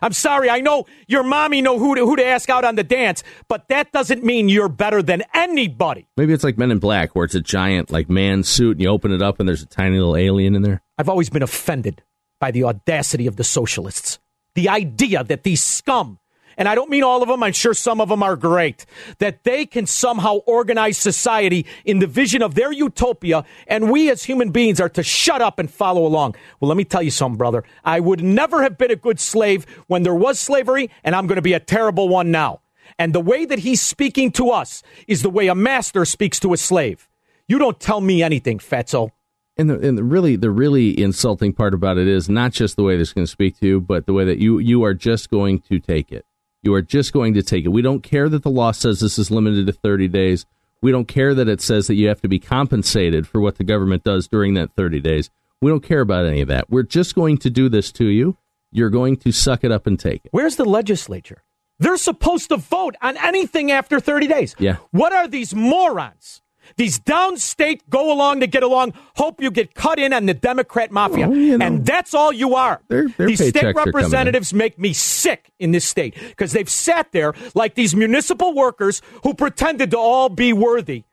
I'm 0.03 0.13
sorry. 0.13 0.49
I 0.51 0.61
know 0.61 0.87
your 1.09 1.23
mommy 1.23 1.61
know 1.61 1.79
who 1.79 1.95
to, 1.95 2.05
who 2.07 2.17
to 2.17 2.25
ask 2.25 2.49
out 2.49 2.65
on 2.65 2.77
the 2.77 2.85
dance, 2.85 3.23
but 3.49 3.69
that 3.69 3.93
doesn't 3.93 4.25
mean 4.25 4.49
you're 4.49 4.69
better 4.69 5.03
than 5.03 5.23
anybody. 5.35 6.09
Maybe 6.17 6.33
it's 6.33 6.45
like 6.45 6.59
Men 6.59 6.71
in 6.71 6.79
Black, 6.79 7.17
where 7.17 7.25
it's 7.25 7.35
a 7.35 7.41
giant 7.41 7.91
like 7.91 8.09
man 8.09 8.45
suit, 8.45 8.73
and 8.73 8.83
you 8.83 8.89
open 8.89 9.13
it 9.13 9.23
up, 9.23 9.41
and 9.41 9.49
there's 9.49 9.63
a 9.63 9.67
tiny 9.67 9.99
little 9.99 10.17
alien 10.17 10.55
in 10.55 10.63
there. 10.63 10.83
I've 10.99 11.09
always 11.09 11.31
been 11.31 11.43
offended 11.43 12.03
by 12.39 12.51
the 12.51 12.65
audacity 12.65 13.27
of 13.27 13.37
the 13.37 13.45
socialists. 13.45 14.19
The 14.55 14.69
idea 14.69 15.25
that 15.25 15.43
these 15.43 15.63
scum, 15.63 16.19
and 16.61 16.68
I 16.68 16.75
don't 16.75 16.90
mean 16.90 17.03
all 17.03 17.23
of 17.23 17.29
them, 17.29 17.42
I'm 17.42 17.55
sure 17.55 17.73
some 17.73 18.03
of 18.03 18.11
them 18.11 18.23
are 18.23 18.37
great, 18.37 18.85
that 19.16 19.44
they 19.44 19.64
can 19.64 19.87
somehow 19.87 20.35
organize 20.46 20.99
society 20.99 21.64
in 21.87 22.01
the 22.01 22.07
vision 22.07 22.42
of 22.42 22.55
their 22.55 22.70
utopia, 22.70 23.44
and 23.66 23.90
we 23.90 24.11
as 24.11 24.25
human 24.25 24.51
beings 24.51 24.79
are 24.79 24.90
to 24.90 25.03
shut 25.03 25.40
up 25.40 25.59
and 25.59 25.70
follow 25.70 26.05
along. 26.05 26.35
Well, 26.61 26.68
let 26.68 26.77
me 26.77 26.85
tell 26.85 27.03
you 27.03 27.11
something, 27.11 27.38
brother. 27.38 27.64
I 27.83 27.99
would 28.01 28.23
never 28.23 28.62
have 28.62 28.77
been 28.77 28.90
a 28.90 28.96
good 28.96 29.18
slave 29.18 29.64
when 29.87 30.03
there 30.03 30.14
was 30.14 30.38
slavery, 30.38 30.90
and 31.03 31.16
I'm 31.16 31.27
going 31.27 31.37
to 31.37 31.42
be 31.42 31.55
a 31.55 31.61
terrible 31.61 32.11
one 32.11 32.31
now. 32.31 32.61
And 32.99 33.14
the 33.14 33.20
way 33.20 33.46
that 33.46 33.61
he's 33.61 33.81
speaking 33.81 34.31
to 34.33 34.51
us 34.51 34.83
is 35.09 35.23
the 35.23 35.31
way 35.31 35.49
a 35.49 35.55
master 35.55 36.05
speaks 36.05 36.38
to 36.40 36.53
a 36.53 36.59
slave. 36.59 37.09
You 37.49 37.59
don't 37.59 37.81
tell 37.81 38.03
me 38.03 38.23
anything, 38.23 38.59
Fetzel. 38.59 39.12
And 39.57 39.70
the, 39.70 39.81
and 39.81 39.96
the 39.96 40.05
really 40.05 40.37
the 40.37 40.51
really 40.51 41.01
insulting 41.03 41.55
part 41.55 41.73
about 41.73 41.96
it 41.96 42.07
is 42.07 42.29
not 42.29 42.53
just 42.53 42.77
the 42.77 42.83
way 42.83 42.99
this 42.99 43.09
is 43.09 43.14
going 43.14 43.27
to 43.27 43.31
speak 43.31 43.59
to 43.61 43.66
you, 43.66 43.81
but 43.81 44.05
the 44.05 44.12
way 44.12 44.27
that 44.27 44.38
you 44.38 44.59
you 44.59 44.85
are 44.85 44.94
just 44.94 45.31
going 45.31 45.61
to 45.61 45.81
take 45.81 46.12
it. 46.12 46.27
You 46.62 46.75
are 46.75 46.83
just 46.83 47.12
going 47.12 47.35
to 47.35 47.42
take 47.42 47.64
it. 47.64 47.68
We 47.68 47.83
don't 47.83 48.03
care 48.03 48.29
that 48.29 48.42
the 48.42 48.51
law 48.51 48.73
says 48.73 49.01
this 49.01 49.18
is 49.18 49.31
limited 49.31 49.66
to 49.66 49.73
30 49.73 50.09
days. 50.09 50.44
We 50.83 50.92
don't 50.92 51.09
care 51.09 51.35
that 51.35 51.49
it 51.49 51.61
says 51.61 51.87
that 51.87 51.94
you 51.94 52.09
have 52.09 52.20
to 52.23 52.29
be 52.29 52.38
compensated 52.38 53.27
for 53.27 53.40
what 53.40 53.57
the 53.57 53.64
government 53.64 54.05
does 54.05 54.29
during 54.29 54.55
that 54.55 54.75
30 54.77 55.01
days. 55.01 55.31
We 55.62 55.70
don't 55.70 55.83
care 55.83 56.01
about 56.01 56.27
any 56.27 56.40
of 56.40 56.49
that. 56.49 56.70
We're 56.70 56.83
just 56.83 57.14
going 57.14 57.38
to 57.38 57.51
do 57.51 57.68
this 57.68 57.92
to 57.92 58.07
you. 58.07 58.37
You're 58.73 58.90
going 58.90 59.16
to 59.18 59.33
suck 59.33 59.64
it 59.64 59.73
up 59.73 59.87
and 59.87 59.99
take 59.99 60.25
it. 60.25 60.31
Where's 60.33 60.57
the 60.57 60.64
legislature? 60.64 61.42
They're 61.79 61.96
supposed 61.96 62.51
to 62.51 62.57
vote 62.59 62.94
on 63.01 63.16
anything 63.16 63.70
after 63.70 64.01
30 64.01 64.27
days. 64.27 64.55
Yeah. 64.59 64.77
What 64.90 65.12
are 65.12 65.27
these 65.27 65.55
morons? 65.55 66.42
These 66.77 67.01
downstate 67.01 67.81
go 67.90 68.12
along 68.12 68.40
to 68.40 68.46
get 68.46 68.62
along, 68.62 68.94
hope 69.16 69.42
you 69.42 69.51
get 69.51 69.75
cut 69.75 69.99
in 69.99 70.12
on 70.12 70.27
the 70.27 70.35
Democrat 70.35 70.90
mafia. 70.90 71.29
Well, 71.29 71.37
you 71.37 71.59
know, 71.59 71.66
and 71.66 71.85
that's 71.87 72.14
all 72.14 72.33
you 72.33 72.55
are. 72.55 72.81
their- 72.88 73.09
their 73.09 73.27
these 73.27 73.38
state 73.38 73.57
are 73.64 73.73
coming 73.73 73.88
in. 73.88 73.94
representatives 73.94 74.55
make 74.55 74.79
me 74.79 74.92
sick 74.92 75.51
in 75.59 75.73
this 75.73 75.85
state 75.85 76.14
because 76.29 76.53
they've 76.53 76.68
sat 76.68 77.12
there 77.12 77.35
like 77.55 77.75
these 77.75 77.94
municipal 77.96 78.55
workers 78.55 79.03
who 79.25 79.35
pretended 79.35 79.90
to 79.90 79.99
all 79.99 80.29
be 80.29 80.53
worthy. 80.53 81.05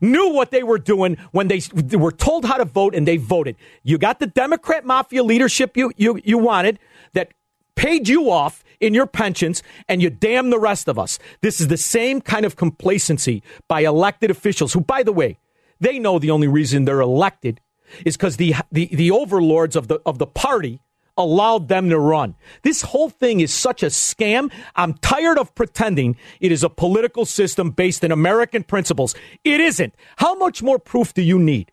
Knew 0.00 0.30
what 0.32 0.50
they 0.50 0.62
were 0.62 0.78
doing 0.78 1.18
when 1.32 1.48
they 1.48 1.58
they 1.58 1.96
were 1.98 2.12
told 2.12 2.44
how 2.46 2.56
to 2.56 2.64
vote 2.64 2.94
and 2.94 3.06
they 3.06 3.18
voted. 3.18 3.56
You 3.82 3.98
got 3.98 4.18
the 4.18 4.26
Democrat 4.26 4.84
mafia 4.86 5.22
leadership 5.22 5.76
you, 5.76 5.92
you, 5.96 6.18
you 6.24 6.38
wanted 6.38 6.78
that 7.12 7.32
paid 7.76 8.08
you 8.08 8.30
off 8.30 8.64
in 8.80 8.94
your 8.94 9.06
pensions 9.06 9.62
and 9.88 10.02
you 10.02 10.10
damn 10.10 10.50
the 10.50 10.58
rest 10.58 10.88
of 10.88 10.98
us. 10.98 11.18
This 11.40 11.60
is 11.60 11.68
the 11.68 11.76
same 11.76 12.20
kind 12.20 12.44
of 12.44 12.56
complacency 12.56 13.42
by 13.68 13.80
elected 13.80 14.30
officials 14.30 14.72
who, 14.72 14.80
by 14.80 15.02
the 15.02 15.12
way, 15.12 15.38
they 15.80 15.98
know 15.98 16.18
the 16.18 16.30
only 16.30 16.48
reason 16.48 16.84
they're 16.84 17.00
elected 17.00 17.60
is 18.04 18.16
because 18.16 18.36
the, 18.36 18.54
the, 18.72 18.86
the 18.86 19.10
overlords 19.10 19.76
of 19.76 19.88
the, 19.88 20.00
of 20.06 20.18
the 20.18 20.26
party 20.26 20.80
allowed 21.16 21.68
them 21.68 21.88
to 21.90 21.98
run. 21.98 22.34
This 22.62 22.82
whole 22.82 23.08
thing 23.08 23.40
is 23.40 23.54
such 23.54 23.82
a 23.82 23.86
scam. 23.86 24.52
I'm 24.74 24.94
tired 24.94 25.38
of 25.38 25.54
pretending 25.54 26.16
it 26.40 26.50
is 26.50 26.64
a 26.64 26.68
political 26.68 27.24
system 27.24 27.70
based 27.70 28.02
in 28.02 28.10
American 28.10 28.64
principles. 28.64 29.14
It 29.44 29.60
isn't. 29.60 29.94
How 30.16 30.34
much 30.34 30.62
more 30.62 30.78
proof 30.78 31.14
do 31.14 31.22
you 31.22 31.38
need? 31.38 31.70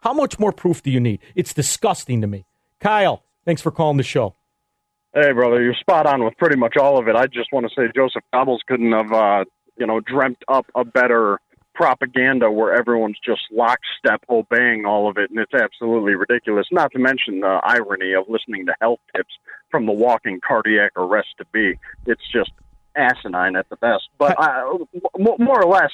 How 0.00 0.14
much 0.14 0.38
more 0.38 0.52
proof 0.52 0.82
do 0.82 0.90
you 0.90 1.00
need? 1.00 1.20
It's 1.34 1.52
disgusting 1.52 2.20
to 2.20 2.26
me. 2.26 2.46
Kyle, 2.80 3.24
thanks 3.44 3.60
for 3.60 3.70
calling 3.70 3.96
the 3.96 4.02
show. 4.02 4.37
Hey, 5.14 5.32
brother, 5.32 5.62
you're 5.62 5.74
spot 5.74 6.06
on 6.06 6.22
with 6.22 6.36
pretty 6.36 6.56
much 6.56 6.76
all 6.76 6.98
of 6.98 7.08
it. 7.08 7.16
I 7.16 7.26
just 7.26 7.50
want 7.50 7.66
to 7.66 7.74
say 7.74 7.90
Joseph 7.94 8.22
Goebbels 8.34 8.58
couldn't 8.66 8.92
have, 8.92 9.10
uh, 9.10 9.44
you 9.78 9.86
know, 9.86 10.00
dreamt 10.00 10.42
up 10.48 10.66
a 10.74 10.84
better 10.84 11.40
propaganda 11.74 12.50
where 12.50 12.74
everyone's 12.74 13.18
just 13.24 13.40
lockstep 13.50 14.22
obeying 14.28 14.84
all 14.84 15.08
of 15.08 15.16
it, 15.16 15.30
and 15.30 15.38
it's 15.38 15.54
absolutely 15.54 16.14
ridiculous. 16.14 16.66
Not 16.70 16.92
to 16.92 16.98
mention 16.98 17.40
the 17.40 17.60
irony 17.64 18.12
of 18.12 18.28
listening 18.28 18.66
to 18.66 18.74
health 18.82 19.00
tips 19.16 19.32
from 19.70 19.86
the 19.86 19.92
walking 19.92 20.40
cardiac 20.46 20.92
arrest 20.96 21.28
to 21.38 21.46
be. 21.52 21.78
It's 22.04 22.28
just 22.30 22.50
asinine 22.98 23.56
at 23.56 23.68
the 23.68 23.76
best. 23.76 24.08
But 24.18 24.36
I, 24.38 24.76
more 25.18 25.62
or 25.62 25.70
less, 25.70 25.90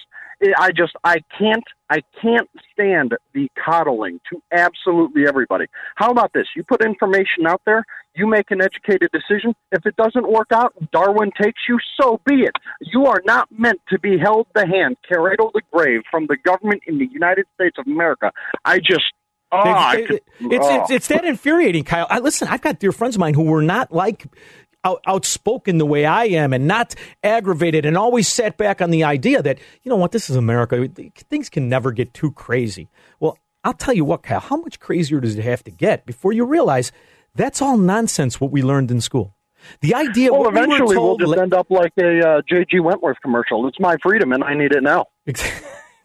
I 0.58 0.72
just 0.72 0.92
I 1.04 1.18
can't 1.38 1.64
I 1.90 2.02
can't 2.20 2.48
stand 2.72 3.14
the 3.34 3.48
coddling 3.62 4.20
to 4.30 4.42
absolutely 4.52 5.26
everybody. 5.26 5.66
How 5.96 6.10
about 6.10 6.32
this? 6.32 6.46
You 6.56 6.64
put 6.64 6.84
information 6.84 7.46
out 7.46 7.60
there, 7.66 7.84
you 8.16 8.26
make 8.26 8.50
an 8.50 8.62
educated 8.62 9.10
decision. 9.12 9.54
If 9.72 9.86
it 9.86 9.96
doesn't 9.96 10.30
work 10.30 10.48
out, 10.52 10.74
Darwin 10.92 11.30
takes 11.40 11.60
you. 11.68 11.78
So 12.00 12.20
be 12.26 12.42
it. 12.42 12.56
You 12.80 13.06
are 13.06 13.22
not 13.24 13.48
meant 13.56 13.80
to 13.90 13.98
be 13.98 14.18
held 14.18 14.46
the 14.54 14.66
hand, 14.66 14.96
carried 15.06 15.34
cradle 15.34 15.50
the 15.54 15.62
grave 15.72 16.02
from 16.10 16.26
the 16.26 16.36
government 16.36 16.82
in 16.86 16.98
the 16.98 17.06
United 17.06 17.46
States 17.54 17.76
of 17.78 17.86
America. 17.86 18.32
I 18.64 18.78
just 18.78 19.04
Oh, 19.56 19.92
it's, 19.92 20.10
it's, 20.10 20.20
it's, 20.40 20.90
it's, 20.90 21.08
that 21.08 21.24
infuriating, 21.24 21.84
Kyle. 21.84 22.08
I, 22.10 22.18
listen, 22.18 22.48
I've 22.48 22.60
got 22.60 22.80
dear 22.80 22.90
friends 22.90 23.14
of 23.14 23.20
mine 23.20 23.34
who 23.34 23.44
were 23.44 23.62
not 23.62 23.92
like 23.92 24.26
out, 24.84 25.02
outspoken 25.06 25.78
the 25.78 25.86
way 25.86 26.04
I 26.04 26.24
am 26.24 26.52
and 26.52 26.66
not 26.66 26.94
aggravated 27.22 27.84
and 27.86 27.96
always 27.96 28.28
sat 28.28 28.56
back 28.56 28.80
on 28.80 28.90
the 28.90 29.04
idea 29.04 29.42
that, 29.42 29.58
you 29.82 29.90
know 29.90 29.96
what, 29.96 30.12
this 30.12 30.30
is 30.30 30.36
America. 30.36 30.88
Things 31.30 31.48
can 31.48 31.68
never 31.68 31.90
get 31.92 32.14
too 32.14 32.30
crazy. 32.32 32.88
Well, 33.18 33.38
I'll 33.64 33.72
tell 33.72 33.94
you 33.94 34.04
what, 34.04 34.22
Kyle, 34.22 34.40
how 34.40 34.56
much 34.56 34.78
crazier 34.78 35.20
does 35.20 35.36
it 35.36 35.42
have 35.42 35.64
to 35.64 35.70
get 35.70 36.04
before 36.04 36.32
you 36.32 36.44
realize 36.44 36.92
that's 37.34 37.62
all 37.62 37.78
nonsense 37.78 38.40
what 38.40 38.50
we 38.50 38.62
learned 38.62 38.90
in 38.90 39.00
school? 39.00 39.34
The 39.80 39.94
idea. 39.94 40.30
Well, 40.30 40.48
eventually 40.48 40.96
we 40.96 41.02
will 41.02 41.16
just 41.16 41.36
end 41.36 41.54
up 41.54 41.70
like 41.70 41.92
a 41.98 42.20
uh, 42.20 42.42
J.G. 42.46 42.80
Wentworth 42.80 43.16
commercial. 43.22 43.66
It's 43.66 43.80
my 43.80 43.96
freedom, 44.02 44.32
and 44.32 44.44
I 44.44 44.52
need 44.52 44.72
it 44.72 44.82
now. 44.82 45.06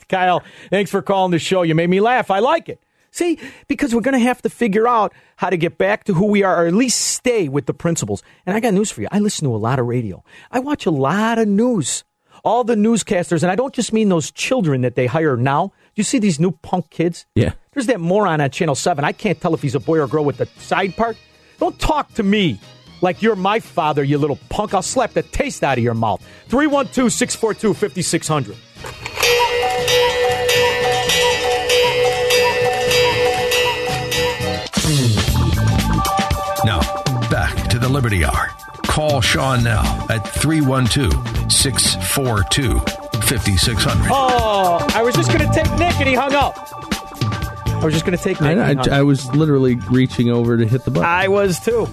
Kyle, 0.10 0.42
thanks 0.70 0.90
for 0.90 1.02
calling 1.02 1.32
the 1.32 1.40
show. 1.40 1.64
You 1.64 1.76
made 1.76 1.90
me 1.90 2.00
laugh. 2.00 2.32
I 2.32 2.40
like 2.40 2.70
it. 2.70 2.82
See, 3.12 3.40
because 3.68 3.94
we're 3.94 4.02
going 4.02 4.18
to 4.18 4.24
have 4.24 4.42
to 4.44 4.50
figure 4.50 4.88
out 4.88 5.14
how 5.38 5.50
to 5.50 5.58
get 5.58 5.78
back 5.78 6.04
to 6.06 6.14
who 6.14 6.26
we 6.26 6.44
are, 6.44 6.64
or 6.64 6.68
at 6.68 6.74
least 6.74 7.00
stay 7.00 7.50
with 7.50 7.66
the 7.66 7.74
principles. 7.74 8.24
And 8.46 8.56
I 8.56 8.60
got 8.60 8.74
news 8.74 8.92
for 8.92 9.02
you. 9.02 9.08
I 9.12 9.20
listen 9.20 9.48
to 9.48 9.56
a 9.56 9.58
lot 9.58 9.80
of 9.80 9.88
radio. 9.88 10.24
I 10.52 10.60
watch 10.60 10.86
a 10.86 10.92
lot 10.92 11.40
of 11.40 11.48
news. 11.48 12.04
All 12.44 12.64
the 12.64 12.76
newscasters, 12.76 13.44
and 13.44 13.52
I 13.52 13.56
don't 13.56 13.74
just 13.74 13.92
mean 13.92 14.08
those 14.08 14.32
children 14.32 14.82
that 14.82 14.96
they 14.96 15.08
hire 15.08 15.36
now. 15.36 15.74
You 15.96 16.04
see 16.04 16.20
these 16.20 16.40
new 16.40 16.52
punk 16.52 16.90
kids? 16.90 17.26
Yeah. 17.36 17.54
There's 17.74 17.88
that 17.88 18.00
moron 18.00 18.40
on 18.40 18.50
Channel 18.50 18.76
7. 18.76 19.04
I 19.04 19.12
can't 19.12 19.42
tell 19.42 19.54
if 19.54 19.62
he's 19.62 19.76
a 19.76 19.80
boy 19.80 19.98
or 19.98 20.04
a 20.04 20.08
girl 20.08 20.24
with 20.24 20.38
the 20.38 20.46
side 20.58 20.96
part. 20.96 21.18
Don't 21.60 21.78
talk 21.80 22.14
to 22.14 22.24
me 22.24 22.60
like 23.02 23.22
you're 23.22 23.36
my 23.36 23.60
father, 23.60 24.04
you 24.04 24.18
little 24.18 24.40
punk. 24.50 24.74
I'll 24.74 24.82
slap 24.82 25.12
the 25.12 25.24
taste 25.24 25.64
out 25.64 25.78
of 25.78 25.84
your 25.84 25.94
mouth. 25.94 26.26
312 26.48 27.12
642 27.12 27.74
5600. 27.74 28.56
The 37.90 37.94
Liberty 37.94 38.24
Hour. 38.24 38.50
Call 38.84 39.22
Sean 39.22 39.64
now 39.64 39.82
at 40.10 40.28
312 40.28 41.52
642 41.52 42.80
5600. 43.22 44.10
Oh, 44.12 44.86
I 44.94 45.02
was 45.02 45.16
just 45.16 45.32
going 45.32 45.48
to 45.48 45.54
take 45.54 45.70
Nick 45.78 45.96
and 46.00 46.08
he 46.08 46.16
hung 46.16 46.34
up. 46.34 46.56
I 47.68 47.86
was 47.86 47.94
just 47.94 48.06
going 48.06 48.18
to 48.18 48.24
take 48.24 48.42
Nick. 48.42 48.58
I, 48.58 48.96
I, 48.96 49.00
I, 49.00 49.02
was 49.04 49.26
literally 49.36 49.76
reaching 49.92 50.30
over 50.30 50.58
to 50.58 50.66
hit 50.66 50.84
the 50.86 50.92
button. 50.92 51.08
I 51.08 51.28
was 51.28 51.60
too. 51.60 51.88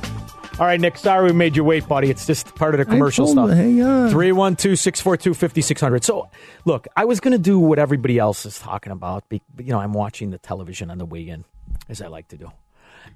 All 0.59 0.67
right, 0.67 0.81
Nick, 0.81 0.97
sorry 0.97 1.31
we 1.31 1.37
made 1.37 1.55
you 1.55 1.65
wait, 1.65 1.87
buddy. 1.87 2.09
It's 2.09 2.27
just 2.27 2.55
part 2.55 2.75
of 2.75 2.79
the 2.79 2.87
commercial 2.87 3.27
stuff. 3.27 3.51
hang 3.51 3.83
on. 3.83 4.11
312 4.11 4.79
642 4.79 5.35
5600. 5.35 6.05
So, 6.05 6.31
look, 6.65 6.87
I 6.97 7.05
was 7.05 7.21
going 7.21 7.33
to 7.33 7.39
do 7.39 7.59
what 7.59 7.79
everybody 7.79 8.19
else 8.19 8.47
is 8.47 8.59
talking 8.59 8.93
about. 8.93 9.25
You 9.31 9.43
know, 9.59 9.79
I'm 9.79 9.93
watching 9.93 10.31
the 10.31 10.39
television 10.39 10.91
on 10.91 10.99
the 10.99 11.07
way 11.07 11.29
in, 11.29 11.45
as 11.89 12.01
I 12.01 12.07
like 12.07 12.29
to 12.29 12.37
do 12.37 12.51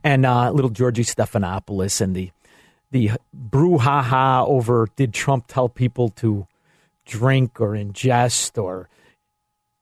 and 0.03 0.25
uh, 0.25 0.51
little 0.51 0.71
Georgie 0.71 1.05
Stephanopoulos 1.05 2.01
and 2.01 2.14
the 2.14 2.31
the 2.90 3.12
brouhaha 3.37 4.46
over 4.46 4.88
did 4.96 5.14
Trump 5.14 5.46
tell 5.46 5.68
people 5.68 6.09
to 6.11 6.46
drink 7.07 7.61
or 7.61 7.70
ingest 7.70 8.62
or 8.62 8.88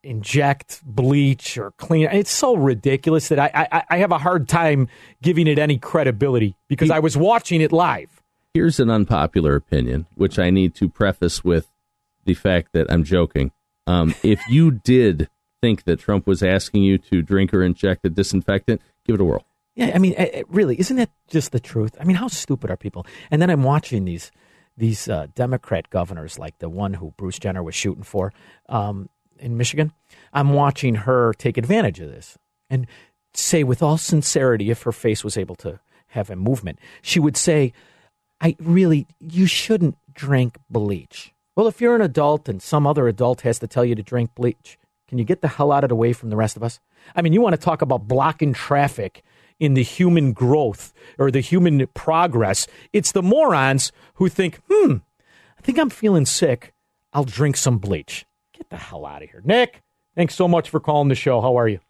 inject 0.02 0.80
bleach 0.84 1.58
or 1.58 1.72
clean. 1.72 2.08
It's 2.10 2.30
so 2.30 2.56
ridiculous 2.56 3.28
that 3.28 3.38
I, 3.38 3.68
I, 3.70 3.82
I 3.90 3.96
have 3.98 4.12
a 4.12 4.18
hard 4.18 4.48
time 4.48 4.88
giving 5.22 5.46
it 5.46 5.58
any 5.58 5.78
credibility 5.78 6.56
because 6.68 6.90
I 6.90 6.98
was 6.98 7.16
watching 7.16 7.60
it 7.60 7.72
live. 7.72 8.22
Here's 8.54 8.80
an 8.80 8.90
unpopular 8.90 9.54
opinion, 9.54 10.06
which 10.14 10.38
I 10.38 10.50
need 10.50 10.74
to 10.76 10.88
preface 10.88 11.44
with 11.44 11.68
the 12.24 12.34
fact 12.34 12.72
that 12.72 12.90
I'm 12.90 13.04
joking. 13.04 13.52
Um, 13.86 14.14
if 14.22 14.40
you 14.48 14.70
did 14.70 15.28
think 15.60 15.84
that 15.84 15.98
Trump 15.98 16.26
was 16.26 16.42
asking 16.42 16.84
you 16.84 16.98
to 16.98 17.22
drink 17.22 17.52
or 17.52 17.62
inject 17.62 18.04
a 18.04 18.10
disinfectant, 18.10 18.80
give 19.06 19.14
it 19.14 19.20
a 19.20 19.24
whirl. 19.24 19.44
Yeah, 19.78 19.92
I 19.94 19.98
mean, 19.98 20.14
it, 20.18 20.34
it 20.34 20.46
really, 20.50 20.78
isn't 20.80 20.96
that 20.96 21.10
just 21.28 21.52
the 21.52 21.60
truth? 21.60 21.96
I 22.00 22.04
mean, 22.04 22.16
how 22.16 22.26
stupid 22.26 22.68
are 22.68 22.76
people? 22.76 23.06
And 23.30 23.40
then 23.40 23.48
I'm 23.48 23.62
watching 23.62 24.04
these 24.04 24.32
these 24.76 25.08
uh, 25.08 25.28
Democrat 25.36 25.88
governors, 25.88 26.36
like 26.36 26.58
the 26.58 26.68
one 26.68 26.94
who 26.94 27.12
Bruce 27.16 27.38
Jenner 27.38 27.62
was 27.62 27.76
shooting 27.76 28.02
for 28.02 28.32
um, 28.68 29.08
in 29.38 29.56
Michigan. 29.56 29.92
I'm 30.32 30.52
watching 30.52 30.96
her 30.96 31.32
take 31.32 31.56
advantage 31.56 32.00
of 32.00 32.10
this 32.10 32.36
and 32.68 32.88
say, 33.34 33.62
with 33.62 33.80
all 33.80 33.98
sincerity, 33.98 34.70
if 34.70 34.82
her 34.82 34.90
face 34.90 35.22
was 35.22 35.36
able 35.36 35.54
to 35.56 35.78
have 36.08 36.28
a 36.28 36.34
movement, 36.34 36.80
she 37.00 37.20
would 37.20 37.36
say, 37.36 37.72
"I 38.40 38.56
really, 38.58 39.06
you 39.20 39.46
shouldn't 39.46 39.96
drink 40.12 40.58
bleach." 40.68 41.32
Well, 41.54 41.68
if 41.68 41.80
you're 41.80 41.94
an 41.94 42.02
adult 42.02 42.48
and 42.48 42.60
some 42.60 42.84
other 42.84 43.06
adult 43.06 43.42
has 43.42 43.60
to 43.60 43.68
tell 43.68 43.84
you 43.84 43.94
to 43.94 44.02
drink 44.02 44.34
bleach, 44.34 44.76
can 45.06 45.18
you 45.18 45.24
get 45.24 45.40
the 45.40 45.46
hell 45.46 45.70
out 45.70 45.84
of 45.84 45.88
the 45.88 45.94
way 45.94 46.12
from 46.12 46.30
the 46.30 46.36
rest 46.36 46.56
of 46.56 46.64
us? 46.64 46.80
I 47.14 47.22
mean, 47.22 47.32
you 47.32 47.40
want 47.40 47.54
to 47.54 47.64
talk 47.64 47.80
about 47.80 48.08
blocking 48.08 48.52
traffic 48.52 49.22
in 49.60 49.74
the 49.74 49.82
human 49.82 50.32
growth 50.32 50.92
or 51.18 51.30
the 51.30 51.40
human 51.40 51.86
progress. 51.88 52.66
It's 52.92 53.12
the 53.12 53.22
morons 53.22 53.92
who 54.14 54.28
think, 54.28 54.60
hmm, 54.70 54.96
I 55.58 55.62
think 55.62 55.78
I'm 55.78 55.90
feeling 55.90 56.26
sick. 56.26 56.72
I'll 57.12 57.24
drink 57.24 57.56
some 57.56 57.78
bleach. 57.78 58.26
Get 58.56 58.68
the 58.70 58.76
hell 58.76 59.06
out 59.06 59.22
of 59.22 59.30
here. 59.30 59.42
Nick, 59.44 59.82
thanks 60.14 60.34
so 60.34 60.48
much 60.48 60.70
for 60.70 60.80
calling 60.80 61.08
the 61.08 61.14
show. 61.14 61.40
How 61.40 61.58
are 61.58 61.68
you? 61.68 61.80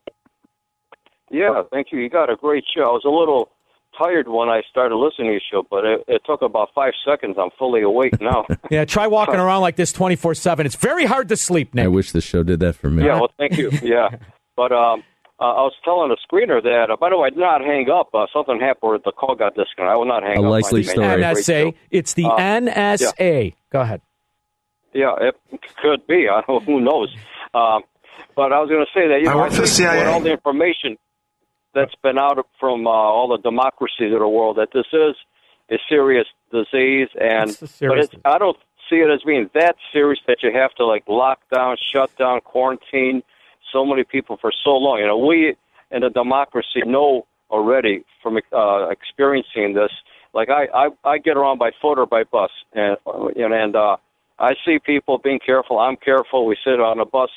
Yeah, 1.30 1.62
thank 1.70 1.88
you. 1.92 1.98
You 2.00 2.08
got 2.08 2.30
a 2.30 2.36
great 2.36 2.64
show. 2.74 2.82
I 2.82 2.92
was 2.92 3.04
a 3.04 3.10
little 3.10 3.50
tired 3.98 4.28
when 4.28 4.48
I 4.48 4.62
started 4.70 4.96
listening 4.96 5.28
to 5.28 5.32
your 5.32 5.40
show, 5.50 5.66
but 5.68 5.84
it, 5.84 6.04
it 6.08 6.22
took 6.24 6.42
about 6.42 6.70
five 6.74 6.92
seconds. 7.06 7.36
I'm 7.38 7.50
fully 7.58 7.82
awake 7.82 8.20
now. 8.20 8.46
yeah, 8.70 8.84
try 8.84 9.06
walking 9.06 9.36
around 9.36 9.60
like 9.60 9.76
this 9.76 9.92
24 9.92 10.34
7. 10.34 10.66
It's 10.66 10.76
very 10.76 11.04
hard 11.04 11.28
to 11.28 11.36
sleep, 11.36 11.74
Nick. 11.74 11.84
I 11.84 11.88
wish 11.88 12.12
the 12.12 12.20
show 12.20 12.42
did 12.42 12.60
that 12.60 12.76
for 12.76 12.90
me. 12.90 13.04
Yeah, 13.04 13.16
well, 13.16 13.32
thank 13.38 13.56
you. 13.58 13.70
Yeah. 13.82 14.08
But 14.56 14.72
um, 14.72 15.04
uh, 15.40 15.44
I 15.44 15.62
was 15.62 15.74
telling 15.84 16.08
the 16.08 16.16
screener 16.26 16.60
that, 16.62 16.90
uh, 16.90 16.96
by 16.96 17.10
the 17.10 17.16
way, 17.16 17.28
I 17.28 17.30
did 17.30 17.38
not 17.38 17.60
hang 17.60 17.88
up. 17.90 18.08
Uh, 18.12 18.26
something 18.32 18.58
happened 18.58 18.90
where 18.90 18.98
the 18.98 19.12
call 19.12 19.36
got 19.36 19.54
disconnected. 19.54 19.86
I 19.86 19.96
will 19.96 20.06
not 20.06 20.22
hang 20.22 20.36
a 20.36 20.40
up. 20.40 20.46
A 20.46 20.48
likely 20.48 20.82
story. 20.82 21.06
NSA. 21.06 21.74
It's 21.90 22.14
the 22.14 22.26
uh, 22.26 22.36
NSA. 22.36 23.44
Yeah. 23.44 23.50
Go 23.70 23.80
ahead. 23.80 24.00
Yeah, 24.92 25.14
it 25.20 25.36
could 25.80 26.06
be. 26.08 26.26
I 26.28 26.42
don't, 26.46 26.64
who 26.64 26.80
knows? 26.80 27.14
Um, 27.54 27.82
but 28.34 28.52
I 28.52 28.58
was 28.58 28.68
going 28.68 28.84
to 28.84 28.92
say 28.92 29.06
that 29.08 29.20
you 29.20 29.26
know, 29.26 29.40
I, 29.40 29.46
I 29.46 29.50
think 29.50 29.62
with 29.62 30.08
all 30.08 30.20
the 30.20 30.32
information 30.32 30.98
that's 31.72 31.94
been 32.02 32.18
out 32.18 32.44
from 32.58 32.86
uh, 32.86 32.90
all 32.90 33.28
the 33.28 33.38
democracies 33.38 34.12
of 34.12 34.18
the 34.18 34.28
world, 34.28 34.56
that 34.56 34.70
this 34.72 34.86
is 34.92 35.14
a 35.70 35.78
serious 35.88 36.26
disease, 36.50 37.08
and 37.20 37.52
serious 37.52 37.78
but 37.80 37.98
it's, 37.98 38.14
I 38.24 38.38
don't 38.38 38.56
see 38.90 38.96
it 38.96 39.10
as 39.10 39.20
being 39.24 39.50
that 39.54 39.76
serious 39.92 40.18
that 40.26 40.38
you 40.42 40.50
have 40.52 40.74
to 40.76 40.86
like 40.86 41.04
lock 41.06 41.40
down, 41.54 41.76
shut 41.92 42.16
down, 42.16 42.40
quarantine 42.40 43.22
so 43.72 43.84
many 43.84 44.04
people 44.04 44.36
for 44.40 44.52
so 44.64 44.70
long. 44.70 44.98
You 44.98 45.06
know, 45.06 45.18
we 45.18 45.56
in 45.90 46.02
a 46.02 46.10
democracy 46.10 46.82
know 46.86 47.26
already 47.50 48.04
from 48.22 48.38
uh, 48.52 48.88
experiencing 48.88 49.74
this. 49.74 49.90
Like 50.34 50.50
I, 50.50 50.66
I, 50.74 50.88
I 51.04 51.18
get 51.18 51.36
around 51.36 51.58
by 51.58 51.70
foot 51.80 51.98
or 51.98 52.06
by 52.06 52.24
bus, 52.24 52.50
and 52.74 52.96
and, 53.06 53.54
and 53.54 53.76
uh, 53.76 53.96
I 54.38 54.54
see 54.64 54.78
people 54.78 55.18
being 55.18 55.40
careful. 55.44 55.78
I'm 55.78 55.96
careful. 55.96 56.46
We 56.46 56.56
sit 56.64 56.80
on 56.80 57.00
a 57.00 57.06
bus 57.06 57.30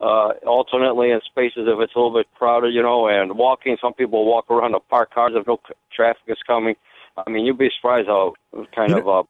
uh, 0.00 0.32
alternately 0.46 1.10
in 1.10 1.20
spaces 1.26 1.66
if 1.66 1.80
it's 1.80 1.94
a 1.94 1.98
little 1.98 2.14
bit 2.14 2.26
crowded, 2.36 2.72
you 2.74 2.82
know, 2.82 3.08
and 3.08 3.36
walking. 3.36 3.76
Some 3.80 3.94
people 3.94 4.24
walk 4.24 4.50
around 4.50 4.72
the 4.72 4.80
parked 4.80 5.14
cars 5.14 5.32
if 5.34 5.46
no 5.46 5.58
traffic 5.94 6.22
is 6.28 6.38
coming. 6.46 6.76
I 7.16 7.30
mean, 7.30 7.46
you'd 7.46 7.58
be 7.58 7.70
surprised 7.74 8.08
how 8.08 8.34
kind 8.74 8.92
of 8.92 9.08
uh, 9.08 9.22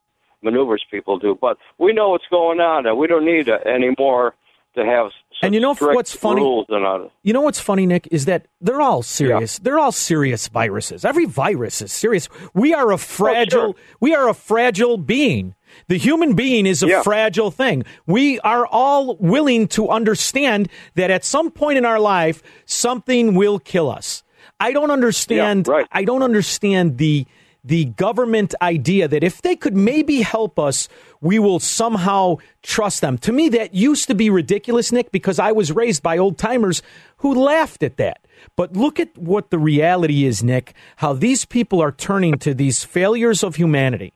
maneuvers 0.43 0.85
people 0.91 1.19
do. 1.19 1.39
But 1.41 1.59
we 1.79 1.93
know 1.93 2.11
what's 2.11 2.27
going 2.31 2.61
on, 2.61 2.87
and 2.87 2.99
we 2.99 3.07
don't 3.07 3.25
need 3.25 3.49
uh, 3.49 3.59
any 3.65 3.95
more 3.99 4.35
to 4.77 4.85
have 4.85 5.11
And 5.43 5.55
you 5.55 5.61
know 5.61 5.75
what's 5.75 6.15
funny? 6.15 6.41
Rules 6.41 6.67
and 6.69 6.85
all. 6.85 7.13
You 7.23 7.33
know 7.33 7.41
what's 7.43 7.61
funny, 7.61 7.87
Nick, 7.87 8.09
is 8.11 8.25
that 8.25 8.47
they're 8.61 8.81
all 8.81 9.03
serious. 9.03 9.59
They're 9.59 9.79
all 9.79 9.93
serious 9.93 10.49
viruses. 10.49 11.05
Every 11.05 11.25
virus 11.27 11.83
is 11.83 11.93
serious. 11.93 12.29
We 12.55 12.73
are 12.73 12.91
a 12.91 12.95
oh, 12.95 12.99
fragile. 12.99 13.77
We 14.01 14.15
are 14.15 14.29
a 14.29 14.35
fragile 14.35 14.97
being. 14.97 15.55
The 15.89 15.99
human 15.99 16.35
being 16.35 16.65
is 16.67 16.83
a 16.83 16.89
Yeah. 16.89 17.03
fragile 17.03 17.51
thing. 17.51 17.85
We 18.07 18.41
are 18.41 18.67
all 18.67 19.17
willing 19.17 19.69
to 19.69 19.89
understand 19.91 20.69
that 20.95 21.11
at 21.11 21.25
some 21.25 21.51
point 21.51 21.79
in 21.79 21.85
our 21.85 22.01
life, 22.01 22.43
something 22.65 23.35
will 23.35 23.59
kill 23.59 23.91
us. 23.91 24.23
I 24.59 24.73
don't 24.73 24.91
understand. 24.91 25.69
I 25.93 26.05
don't 26.05 26.23
understand 26.23 26.99
the 26.99 27.27
the 27.67 27.87
government 27.87 28.55
idea 28.63 29.09
that 29.09 29.25
if 29.25 29.43
they 29.43 29.57
could 29.57 29.77
maybe 29.77 30.23
help 30.23 30.59
us, 30.59 30.89
we 31.21 31.39
will 31.39 31.59
somehow 31.59 32.37
trust 32.63 33.01
them. 33.01 33.19
To 33.19 33.33
me, 33.33 33.49
that 33.51 33.75
used 33.75 34.07
to 34.07 34.15
be 34.15 34.31
ridiculous, 34.31 34.93
Nick, 34.93 35.11
because 35.11 35.39
I 35.41 35.51
was 35.51 35.73
raised 35.73 36.03
by 36.03 36.17
old 36.17 36.39
timers 36.39 36.81
who 37.19 37.35
laughed 37.35 37.83
at 37.83 37.97
that. 37.97 38.25
But 38.55 38.77
look 38.77 39.01
at 39.01 39.19
what 39.19 39.51
the 39.51 39.59
reality 39.59 40.25
is, 40.25 40.45
Nick, 40.45 40.75
how 40.97 41.13
these 41.13 41.45
people 41.45 41.83
are 41.83 41.93
turning 41.93 42.39
to 42.39 42.55
these 42.55 42.85
failures 42.85 43.43
of 43.43 43.57
humanity 43.57 44.13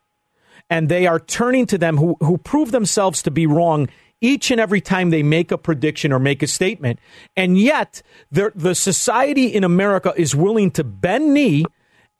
and 0.68 0.88
they 0.88 1.06
are 1.06 1.18
turning 1.18 1.66
to 1.66 1.76
them 1.76 1.96
who, 1.96 2.16
who 2.20 2.38
prove 2.38 2.70
themselves 2.70 3.22
to 3.22 3.30
be 3.30 3.46
wrong 3.46 3.88
each 4.20 4.50
and 4.50 4.60
every 4.60 4.80
time 4.80 5.10
they 5.10 5.22
make 5.22 5.50
a 5.50 5.58
prediction 5.58 6.12
or 6.12 6.18
make 6.18 6.42
a 6.42 6.46
statement. 6.46 7.00
And 7.36 7.58
yet, 7.58 8.02
the, 8.30 8.52
the 8.54 8.74
society 8.74 9.46
in 9.46 9.64
America 9.64 10.12
is 10.16 10.36
willing 10.36 10.70
to 10.72 10.84
bend 10.84 11.34
knee 11.34 11.64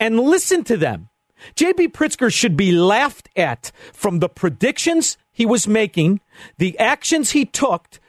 and 0.01 0.19
listen 0.19 0.65
to 0.65 0.77
them. 0.77 1.10
J.B. 1.55 1.89
Pritzker 1.89 2.33
should 2.33 2.57
be 2.57 2.73
laughed 2.73 3.29
at 3.37 3.73
from 3.93 4.19
the 4.19 4.29
predictions 4.29 5.17
he 5.33 5.47
was 5.47 5.67
making, 5.67 6.21
the 6.59 6.79
actions 6.79 7.31
he 7.31 7.45
took, 7.45 8.01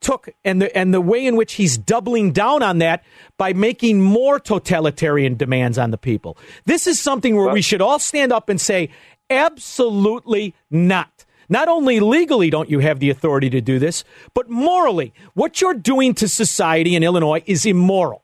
took, 0.00 0.28
and 0.44 0.62
the 0.62 0.76
and 0.76 0.92
the 0.92 1.00
way 1.00 1.24
in 1.24 1.36
which 1.36 1.54
he's 1.54 1.78
doubling 1.78 2.32
down 2.32 2.62
on 2.62 2.78
that 2.78 3.04
by 3.36 3.52
making 3.52 4.02
more 4.02 4.40
totalitarian 4.40 5.36
demands 5.36 5.78
on 5.78 5.90
the 5.90 5.98
people. 5.98 6.36
This 6.64 6.86
is 6.86 6.98
something 6.98 7.36
where 7.36 7.52
we 7.52 7.62
should 7.62 7.82
all 7.82 7.98
stand 7.98 8.32
up 8.32 8.48
and 8.48 8.60
say, 8.60 8.90
absolutely 9.28 10.54
not. 10.70 11.24
Not 11.48 11.68
only 11.68 12.00
legally 12.00 12.48
don't 12.48 12.70
you 12.70 12.78
have 12.78 13.00
the 13.00 13.10
authority 13.10 13.50
to 13.50 13.60
do 13.60 13.78
this, 13.78 14.04
but 14.34 14.48
morally, 14.48 15.12
what 15.34 15.60
you're 15.60 15.74
doing 15.74 16.14
to 16.14 16.28
society 16.28 16.94
in 16.94 17.02
Illinois 17.02 17.42
is 17.44 17.66
immoral. 17.66 18.22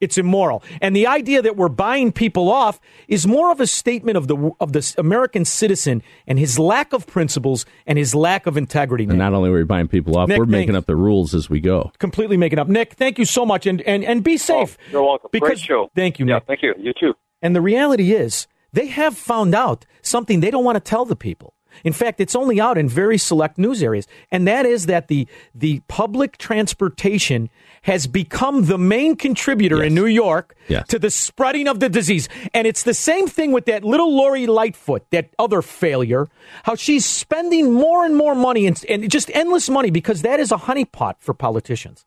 It's 0.00 0.16
immoral. 0.16 0.62
And 0.80 0.94
the 0.94 1.06
idea 1.06 1.42
that 1.42 1.56
we're 1.56 1.68
buying 1.68 2.12
people 2.12 2.50
off 2.50 2.80
is 3.08 3.26
more 3.26 3.50
of 3.50 3.60
a 3.60 3.66
statement 3.66 4.16
of 4.16 4.28
the 4.28 4.50
of 4.60 4.72
the 4.72 4.94
American 4.96 5.44
citizen 5.44 6.02
and 6.26 6.38
his 6.38 6.58
lack 6.58 6.92
of 6.92 7.06
principles 7.06 7.66
and 7.86 7.98
his 7.98 8.14
lack 8.14 8.46
of 8.46 8.56
integrity. 8.56 9.04
And 9.04 9.18
not 9.18 9.34
only 9.34 9.50
are 9.50 9.54
we 9.54 9.64
buying 9.64 9.88
people 9.88 10.16
off, 10.16 10.28
Nick, 10.28 10.38
we're 10.38 10.46
making 10.46 10.74
thanks. 10.74 10.78
up 10.78 10.86
the 10.86 10.96
rules 10.96 11.34
as 11.34 11.50
we 11.50 11.60
go. 11.60 11.90
Completely 11.98 12.36
making 12.36 12.58
up. 12.58 12.68
Nick, 12.68 12.92
thank 12.92 13.18
you 13.18 13.24
so 13.24 13.44
much 13.44 13.66
and 13.66 13.80
and, 13.82 14.04
and 14.04 14.22
be 14.22 14.34
oh, 14.34 14.36
safe. 14.36 14.78
You're 14.92 15.02
welcome. 15.02 15.30
Great 15.38 15.58
show. 15.58 15.90
Thank 15.96 16.18
you, 16.18 16.26
Yeah, 16.26 16.40
thank 16.40 16.62
you. 16.62 16.74
You 16.78 16.92
too. 16.98 17.14
And 17.42 17.54
the 17.54 17.60
reality 17.60 18.12
is, 18.12 18.46
they 18.72 18.86
have 18.86 19.16
found 19.16 19.54
out 19.54 19.84
something 20.02 20.40
they 20.40 20.50
don't 20.50 20.64
want 20.64 20.76
to 20.76 20.80
tell 20.80 21.04
the 21.04 21.16
people. 21.16 21.54
In 21.84 21.92
fact, 21.92 22.20
it's 22.20 22.34
only 22.36 22.60
out 22.60 22.78
in 22.78 22.88
very 22.88 23.18
select 23.18 23.58
news 23.58 23.82
areas, 23.82 24.06
and 24.30 24.46
that 24.46 24.66
is 24.66 24.86
that 24.86 25.08
the 25.08 25.26
the 25.54 25.80
public 25.88 26.38
transportation 26.38 27.50
has 27.82 28.06
become 28.06 28.66
the 28.66 28.76
main 28.76 29.16
contributor 29.16 29.82
in 29.82 29.94
New 29.94 30.06
York 30.06 30.54
Yes. 30.68 30.86
to 30.88 30.98
the 30.98 31.10
spreading 31.10 31.68
of 31.68 31.80
the 31.80 31.88
disease. 31.88 32.28
And 32.52 32.66
it's 32.66 32.82
the 32.82 32.92
same 32.92 33.26
thing 33.28 33.52
with 33.52 33.64
that 33.66 33.84
little 33.84 34.14
Lori 34.14 34.46
Lightfoot, 34.46 35.08
that 35.10 35.30
other 35.38 35.62
failure, 35.62 36.28
how 36.64 36.74
she's 36.74 37.06
spending 37.06 37.72
more 37.72 38.04
and 38.04 38.14
more 38.16 38.34
money 38.34 38.66
and, 38.66 38.84
and 38.88 39.10
just 39.10 39.30
endless 39.32 39.70
money 39.70 39.90
because 39.90 40.22
that 40.22 40.40
is 40.40 40.52
a 40.52 40.56
honeypot 40.56 41.14
for 41.20 41.32
politicians. 41.32 42.04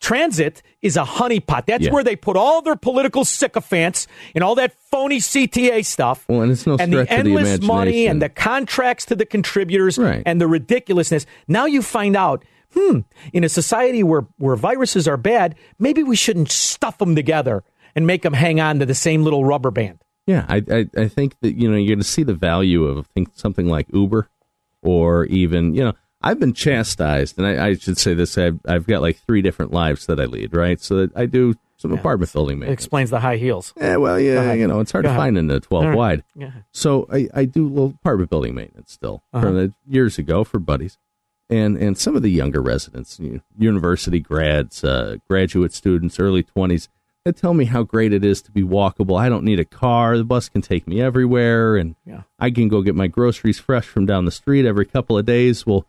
Transit 0.00 0.62
is 0.82 0.96
a 0.96 1.04
honeypot. 1.04 1.66
That's 1.66 1.84
Yeah. 1.84 1.92
where 1.92 2.02
they 2.02 2.16
put 2.16 2.36
all 2.36 2.62
their 2.62 2.76
political 2.76 3.24
sycophants 3.24 4.06
and 4.34 4.42
all 4.42 4.54
that 4.54 4.72
phony 4.90 5.18
CTA 5.20 5.84
stuff. 5.84 6.24
Well, 6.28 6.40
and 6.42 6.50
it's 6.52 6.66
no 6.66 6.76
and 6.78 6.92
the 6.92 7.00
of 7.00 7.06
the 7.08 7.12
endless 7.12 7.60
money 7.60 8.06
and 8.06 8.20
the 8.22 8.28
contracts 8.30 9.04
to 9.06 9.14
the 9.16 9.26
contributors 9.26 9.98
and 9.98 10.40
the 10.40 10.46
ridiculousness. 10.48 11.26
Now 11.46 11.66
you 11.66 11.82
find 11.82 12.16
out, 12.16 12.44
hmm, 12.74 13.00
in 13.32 13.44
a 13.44 13.48
society 13.48 14.02
where, 14.02 14.26
where 14.38 14.56
viruses 14.56 15.06
are 15.06 15.16
bad, 15.18 15.54
maybe 15.78 16.02
we 16.02 16.16
shouldn't 16.16 16.50
stuff 16.50 16.98
them 16.98 17.14
together 17.14 17.62
and 17.94 18.06
make 18.06 18.22
them 18.22 18.32
hang 18.32 18.60
on 18.60 18.78
to 18.78 18.86
the 18.86 18.94
same 18.94 19.22
little 19.22 19.44
rubber 19.44 19.70
band. 19.70 19.98
Yeah, 20.26 20.46
I, 20.48 20.62
I, 20.70 20.86
I 20.96 21.08
think 21.08 21.34
that 21.40 21.56
you 21.58 21.68
know 21.70 21.76
you're 21.76 21.88
going 21.88 21.98
to 21.98 22.04
see 22.04 22.22
the 22.22 22.34
value 22.34 22.84
of 22.84 23.06
think 23.08 23.30
something 23.34 23.66
like 23.66 23.86
Uber, 23.92 24.28
or 24.80 25.24
even 25.26 25.74
you 25.74 25.82
know 25.84 25.92
I've 26.22 26.38
been 26.38 26.52
chastised, 26.52 27.38
and 27.38 27.46
I, 27.46 27.68
I 27.68 27.74
should 27.74 27.96
say 27.98 28.14
this: 28.14 28.36
I've, 28.36 28.60
I've 28.66 28.86
got 28.86 29.00
like 29.02 29.18
three 29.18 29.42
different 29.42 29.72
lives 29.72 30.06
that 30.06 30.20
I 30.20 30.24
lead, 30.26 30.54
right? 30.54 30.80
So 30.80 30.96
that 30.96 31.16
I 31.16 31.26
do 31.26 31.54
some 31.78 31.92
apartment 31.92 32.30
building 32.32 32.56
It 32.58 32.60
maintenance. 32.60 32.82
explains 32.82 33.08
the 33.10 33.20
high 33.20 33.36
heels. 33.38 33.72
Yeah, 33.76 33.96
well, 33.96 34.20
yeah, 34.20 34.52
you 34.52 34.66
know 34.66 34.80
it's 34.80 34.92
hard 34.92 35.04
Go 35.04 35.08
to 35.08 35.10
ahead. 35.12 35.20
find 35.20 35.38
in 35.38 35.46
the 35.46 35.60
12 35.60 35.82
All 35.84 35.88
right. 35.90 35.96
wide. 35.96 36.24
Yeah. 36.36 36.50
So 36.72 37.08
I, 37.10 37.28
I 37.32 37.44
do 37.46 37.66
little 37.66 37.94
apartment 37.98 38.28
building 38.28 38.54
maintenance 38.54 38.92
still 38.92 39.22
Uh-huh. 39.32 39.46
from 39.46 39.54
the 39.56 39.72
years 39.88 40.18
ago 40.18 40.44
for 40.44 40.58
buddies, 40.58 40.98
and 41.48 41.76
and 41.78 41.96
some 41.96 42.16
of 42.16 42.22
the 42.22 42.30
younger 42.30 42.60
residents, 42.60 43.18
you 43.18 43.30
know, 43.34 43.40
university 43.58 44.20
grads, 44.20 44.84
uh, 44.84 45.16
graduate 45.28 45.72
students, 45.72 46.20
early 46.20 46.42
twenties, 46.42 46.90
that 47.24 47.38
tell 47.38 47.54
me 47.54 47.64
how 47.64 47.82
great 47.82 48.12
it 48.12 48.24
is 48.26 48.42
to 48.42 48.50
be 48.50 48.62
walkable. 48.62 49.18
I 49.18 49.30
don't 49.30 49.44
need 49.44 49.58
a 49.58 49.64
car; 49.64 50.18
the 50.18 50.24
bus 50.24 50.50
can 50.50 50.60
take 50.60 50.86
me 50.86 51.00
everywhere, 51.00 51.76
and 51.76 51.96
Yeah. 52.04 52.22
I 52.38 52.50
can 52.50 52.68
go 52.68 52.82
get 52.82 52.94
my 52.94 53.06
groceries 53.06 53.58
fresh 53.58 53.86
from 53.86 54.04
down 54.04 54.26
the 54.26 54.30
street 54.30 54.66
every 54.66 54.84
couple 54.84 55.16
of 55.16 55.24
days. 55.24 55.64
Well, 55.66 55.86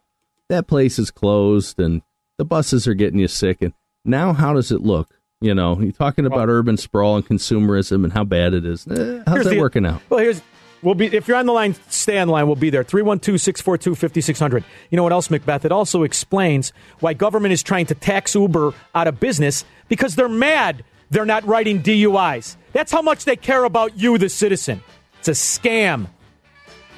that 0.51 0.67
place 0.67 0.99
is 0.99 1.09
closed, 1.11 1.79
and 1.79 2.01
the 2.37 2.45
buses 2.45 2.87
are 2.87 2.93
getting 2.93 3.19
you 3.19 3.27
sick. 3.27 3.61
And 3.61 3.73
now, 4.05 4.33
how 4.33 4.53
does 4.53 4.71
it 4.71 4.81
look? 4.81 5.09
You 5.41 5.55
know, 5.55 5.79
you're 5.81 5.91
talking 5.91 6.27
about 6.27 6.49
urban 6.49 6.77
sprawl 6.77 7.15
and 7.15 7.25
consumerism 7.25 8.03
and 8.03 8.13
how 8.13 8.23
bad 8.23 8.53
it 8.53 8.63
is. 8.65 8.85
Eh, 8.87 9.23
how's 9.25 9.33
Here's 9.35 9.45
that 9.45 9.49
the- 9.55 9.59
working 9.59 9.85
out? 9.87 10.01
Well, 10.09 10.19
here's 10.19 10.41
we'll 10.83 10.93
be 10.95 11.07
if 11.07 11.27
you're 11.27 11.37
on 11.37 11.47
the 11.47 11.51
line, 11.53 11.75
stay 11.89 12.19
on 12.19 12.27
the 12.27 12.33
line. 12.33 12.45
We'll 12.45 12.55
be 12.55 12.69
there. 12.69 12.83
312-642-5600. 12.83 14.63
You 14.91 14.97
know 14.97 15.03
what 15.03 15.11
else, 15.13 15.31
Macbeth? 15.31 15.65
It 15.65 15.71
also 15.71 16.03
explains 16.03 16.73
why 16.99 17.13
government 17.13 17.53
is 17.53 17.63
trying 17.63 17.87
to 17.87 17.95
tax 17.95 18.35
Uber 18.35 18.73
out 18.93 19.07
of 19.07 19.19
business 19.19 19.65
because 19.89 20.15
they're 20.15 20.29
mad 20.29 20.83
they're 21.11 21.25
not 21.25 21.45
writing 21.45 21.83
DUIs. 21.83 22.55
That's 22.71 22.91
how 22.91 23.01
much 23.01 23.25
they 23.25 23.35
care 23.35 23.65
about 23.65 23.99
you, 23.99 24.17
the 24.17 24.29
citizen. 24.29 24.81
It's 25.19 25.27
a 25.27 25.31
scam. 25.31 26.07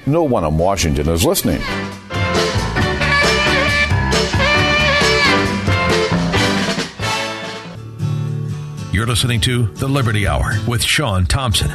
No 0.06 0.22
one 0.22 0.44
in 0.44 0.56
Washington 0.56 1.08
is 1.08 1.24
listening. 1.24 1.60
You're 8.94 9.08
listening 9.08 9.40
to 9.40 9.66
The 9.66 9.88
Liberty 9.88 10.28
Hour 10.28 10.52
with 10.68 10.80
Sean 10.80 11.26
Thompson. 11.26 11.68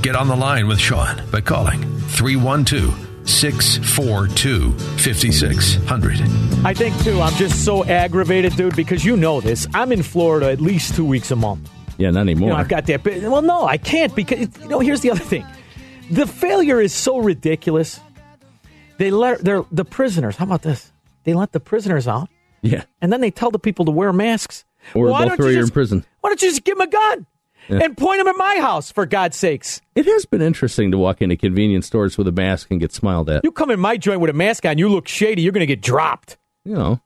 Get 0.00 0.14
on 0.14 0.28
the 0.28 0.36
line 0.36 0.68
with 0.68 0.78
Sean 0.78 1.20
by 1.32 1.40
calling 1.40 1.82
312 2.10 3.28
642 3.28 4.70
5600. 4.70 6.20
I 6.64 6.72
think 6.72 6.96
too. 7.02 7.20
I'm 7.20 7.34
just 7.34 7.64
so 7.64 7.84
aggravated, 7.84 8.54
dude, 8.54 8.76
because 8.76 9.04
you 9.04 9.16
know 9.16 9.40
this. 9.40 9.66
I'm 9.74 9.90
in 9.90 10.04
Florida 10.04 10.52
at 10.52 10.60
least 10.60 10.94
two 10.94 11.04
weeks 11.04 11.32
a 11.32 11.36
month. 11.36 11.68
Yeah, 11.98 12.12
not 12.12 12.20
anymore. 12.20 12.50
You 12.50 12.54
know, 12.54 12.60
I've 12.60 12.68
got 12.68 12.86
that. 12.86 13.02
But, 13.02 13.22
well, 13.22 13.42
no, 13.42 13.66
I 13.66 13.76
can't 13.76 14.14
because 14.14 14.56
you 14.60 14.68
know. 14.68 14.78
Here's 14.78 15.00
the 15.00 15.10
other 15.10 15.24
thing: 15.24 15.44
the 16.12 16.28
failure 16.28 16.80
is 16.80 16.94
so 16.94 17.18
ridiculous. 17.18 17.98
They 18.98 19.10
let 19.10 19.40
they're 19.40 19.64
the 19.72 19.84
prisoners. 19.84 20.36
How 20.36 20.44
about 20.44 20.62
this? 20.62 20.92
They 21.24 21.34
let 21.34 21.50
the 21.50 21.58
prisoners 21.58 22.06
out, 22.06 22.28
yeah. 22.62 22.84
and 23.00 23.12
then 23.12 23.20
they 23.20 23.32
tell 23.32 23.50
the 23.50 23.58
people 23.58 23.84
to 23.86 23.90
wear 23.90 24.12
masks. 24.12 24.64
Or 24.94 25.08
Why 25.08 25.20
they'll 25.20 25.28
don't 25.28 25.36
throw 25.36 25.46
you 25.46 25.52
you 25.52 25.58
in 25.58 25.62
just- 25.64 25.72
prison. 25.72 26.04
Why 26.20 26.30
don't 26.30 26.42
you 26.42 26.48
just 26.50 26.64
give 26.64 26.76
them 26.78 26.86
a 26.88 26.90
gun 26.90 27.26
Yeah. 27.68 27.80
and 27.84 27.96
point 27.96 28.18
them 28.18 28.28
at 28.28 28.36
my 28.36 28.58
house? 28.60 28.90
For 28.92 29.06
God's 29.06 29.36
sakes! 29.36 29.80
It 29.94 30.06
has 30.06 30.24
been 30.26 30.42
interesting 30.42 30.90
to 30.90 30.98
walk 30.98 31.22
into 31.22 31.36
convenience 31.36 31.86
stores 31.86 32.18
with 32.18 32.26
a 32.28 32.32
mask 32.32 32.70
and 32.70 32.80
get 32.80 32.92
smiled 32.92 33.30
at. 33.30 33.44
You 33.44 33.52
come 33.52 33.70
in 33.70 33.80
my 33.80 33.96
joint 33.96 34.20
with 34.20 34.30
a 34.30 34.34
mask 34.34 34.64
on, 34.66 34.78
you 34.78 34.88
look 34.88 35.08
shady. 35.08 35.42
You're 35.42 35.52
going 35.52 35.60
to 35.60 35.66
get 35.66 35.80
dropped. 35.80 36.36
You 36.64 36.74
know, 36.74 37.00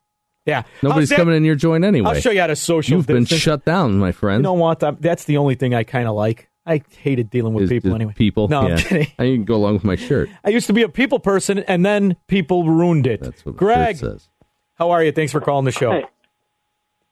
Yeah, 0.47 0.63
nobody's 0.83 1.09
that- 1.11 1.17
coming 1.17 1.35
in 1.37 1.45
your 1.45 1.55
joint 1.57 1.85
anyway. 1.85 2.09
I'll 2.11 2.21
show 2.21 2.31
you 2.31 2.41
how 2.41 2.47
to 2.49 2.57
social. 2.57 2.97
You've 2.97 3.07
been 3.07 3.23
distance. 3.25 3.41
shut 3.43 3.65
down, 3.65 3.99
my 3.99 4.13
friend. 4.13 4.41
You 4.41 4.43
know 4.45 4.53
what? 4.55 4.83
I'm- 4.85 4.97
That's 5.01 5.25
the 5.25 5.37
only 5.39 5.55
thing 5.55 5.75
I 5.75 5.83
kind 5.85 6.07
of 6.09 6.15
like. 6.15 6.49
I 6.69 6.83
hated 6.99 7.31
dealing 7.31 7.55
with 7.55 7.65
Is- 7.65 7.71
people 7.71 7.91
is 7.91 7.95
anyway. 7.95 8.13
People, 8.17 8.49
No, 8.49 8.67
yeah. 8.67 8.75
I'm 8.75 8.79
kidding. 8.81 9.07
I 9.21 9.25
can 9.25 9.45
go 9.45 9.55
along 9.55 9.75
with 9.75 9.85
my 9.85 9.95
shirt. 9.97 10.29
I 10.45 10.51
used 10.51 10.67
to 10.67 10.73
be 10.73 10.83
a 10.83 10.89
people 10.89 11.21
person, 11.21 11.61
and 11.61 11.87
then 11.87 12.17
people 12.27 12.69
ruined 12.69 13.07
it. 13.07 13.21
That's 13.21 13.47
what 13.47 13.57
Greg, 13.57 13.99
says. 13.99 14.29
how 14.75 14.91
are 14.91 15.03
you? 15.05 15.13
Thanks 15.13 15.31
for 15.31 15.41
calling 15.41 15.65
the 15.65 15.71
show. 15.73 15.93
Hey. 15.93 16.05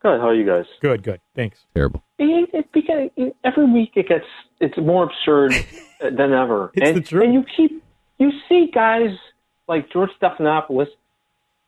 Good. 0.04 0.20
How 0.20 0.28
are 0.28 0.34
you 0.34 0.44
guys? 0.44 0.66
Good, 0.82 1.02
good. 1.02 1.20
Thanks. 1.34 1.64
Terrible. 1.74 2.04
It, 2.18 2.50
it, 2.52 2.72
because 2.72 3.08
every 3.42 3.64
week 3.72 3.92
it 3.96 4.06
gets 4.06 4.26
it's 4.60 4.76
more 4.76 5.04
absurd 5.04 5.52
than 6.00 6.32
ever. 6.34 6.70
It's 6.74 6.88
and, 6.88 6.96
the 6.98 7.00
truth. 7.00 7.24
And 7.24 7.32
you 7.32 7.44
keep 7.56 7.82
you 8.18 8.30
see 8.46 8.70
guys 8.72 9.16
like 9.66 9.90
George 9.90 10.10
Stephanopoulos. 10.20 10.88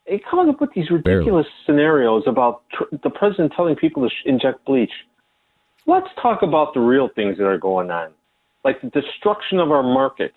They 0.07 0.20
come 0.31 0.51
up 0.51 0.61
with 0.61 0.70
these 0.75 0.90
ridiculous 0.90 1.46
scenarios 1.64 2.25
about 2.27 2.62
tr- 2.72 2.94
the 3.03 3.09
president 3.11 3.55
telling 3.57 3.75
people 3.75 4.03
to 4.03 4.11
sh- 4.11 4.27
inject 4.27 4.64
bleach. 4.66 4.92
Let's 5.87 6.09
talk 6.20 6.42
about 6.42 6.75
the 6.75 6.81
real 6.81 7.09
things 7.14 7.38
that 7.38 7.46
are 7.46 7.59
going 7.59 7.90
on, 7.90 8.11
like 8.64 8.83
the 8.83 8.90
destruction 8.90 9.59
of 9.61 9.70
our 9.70 9.83
markets 9.83 10.37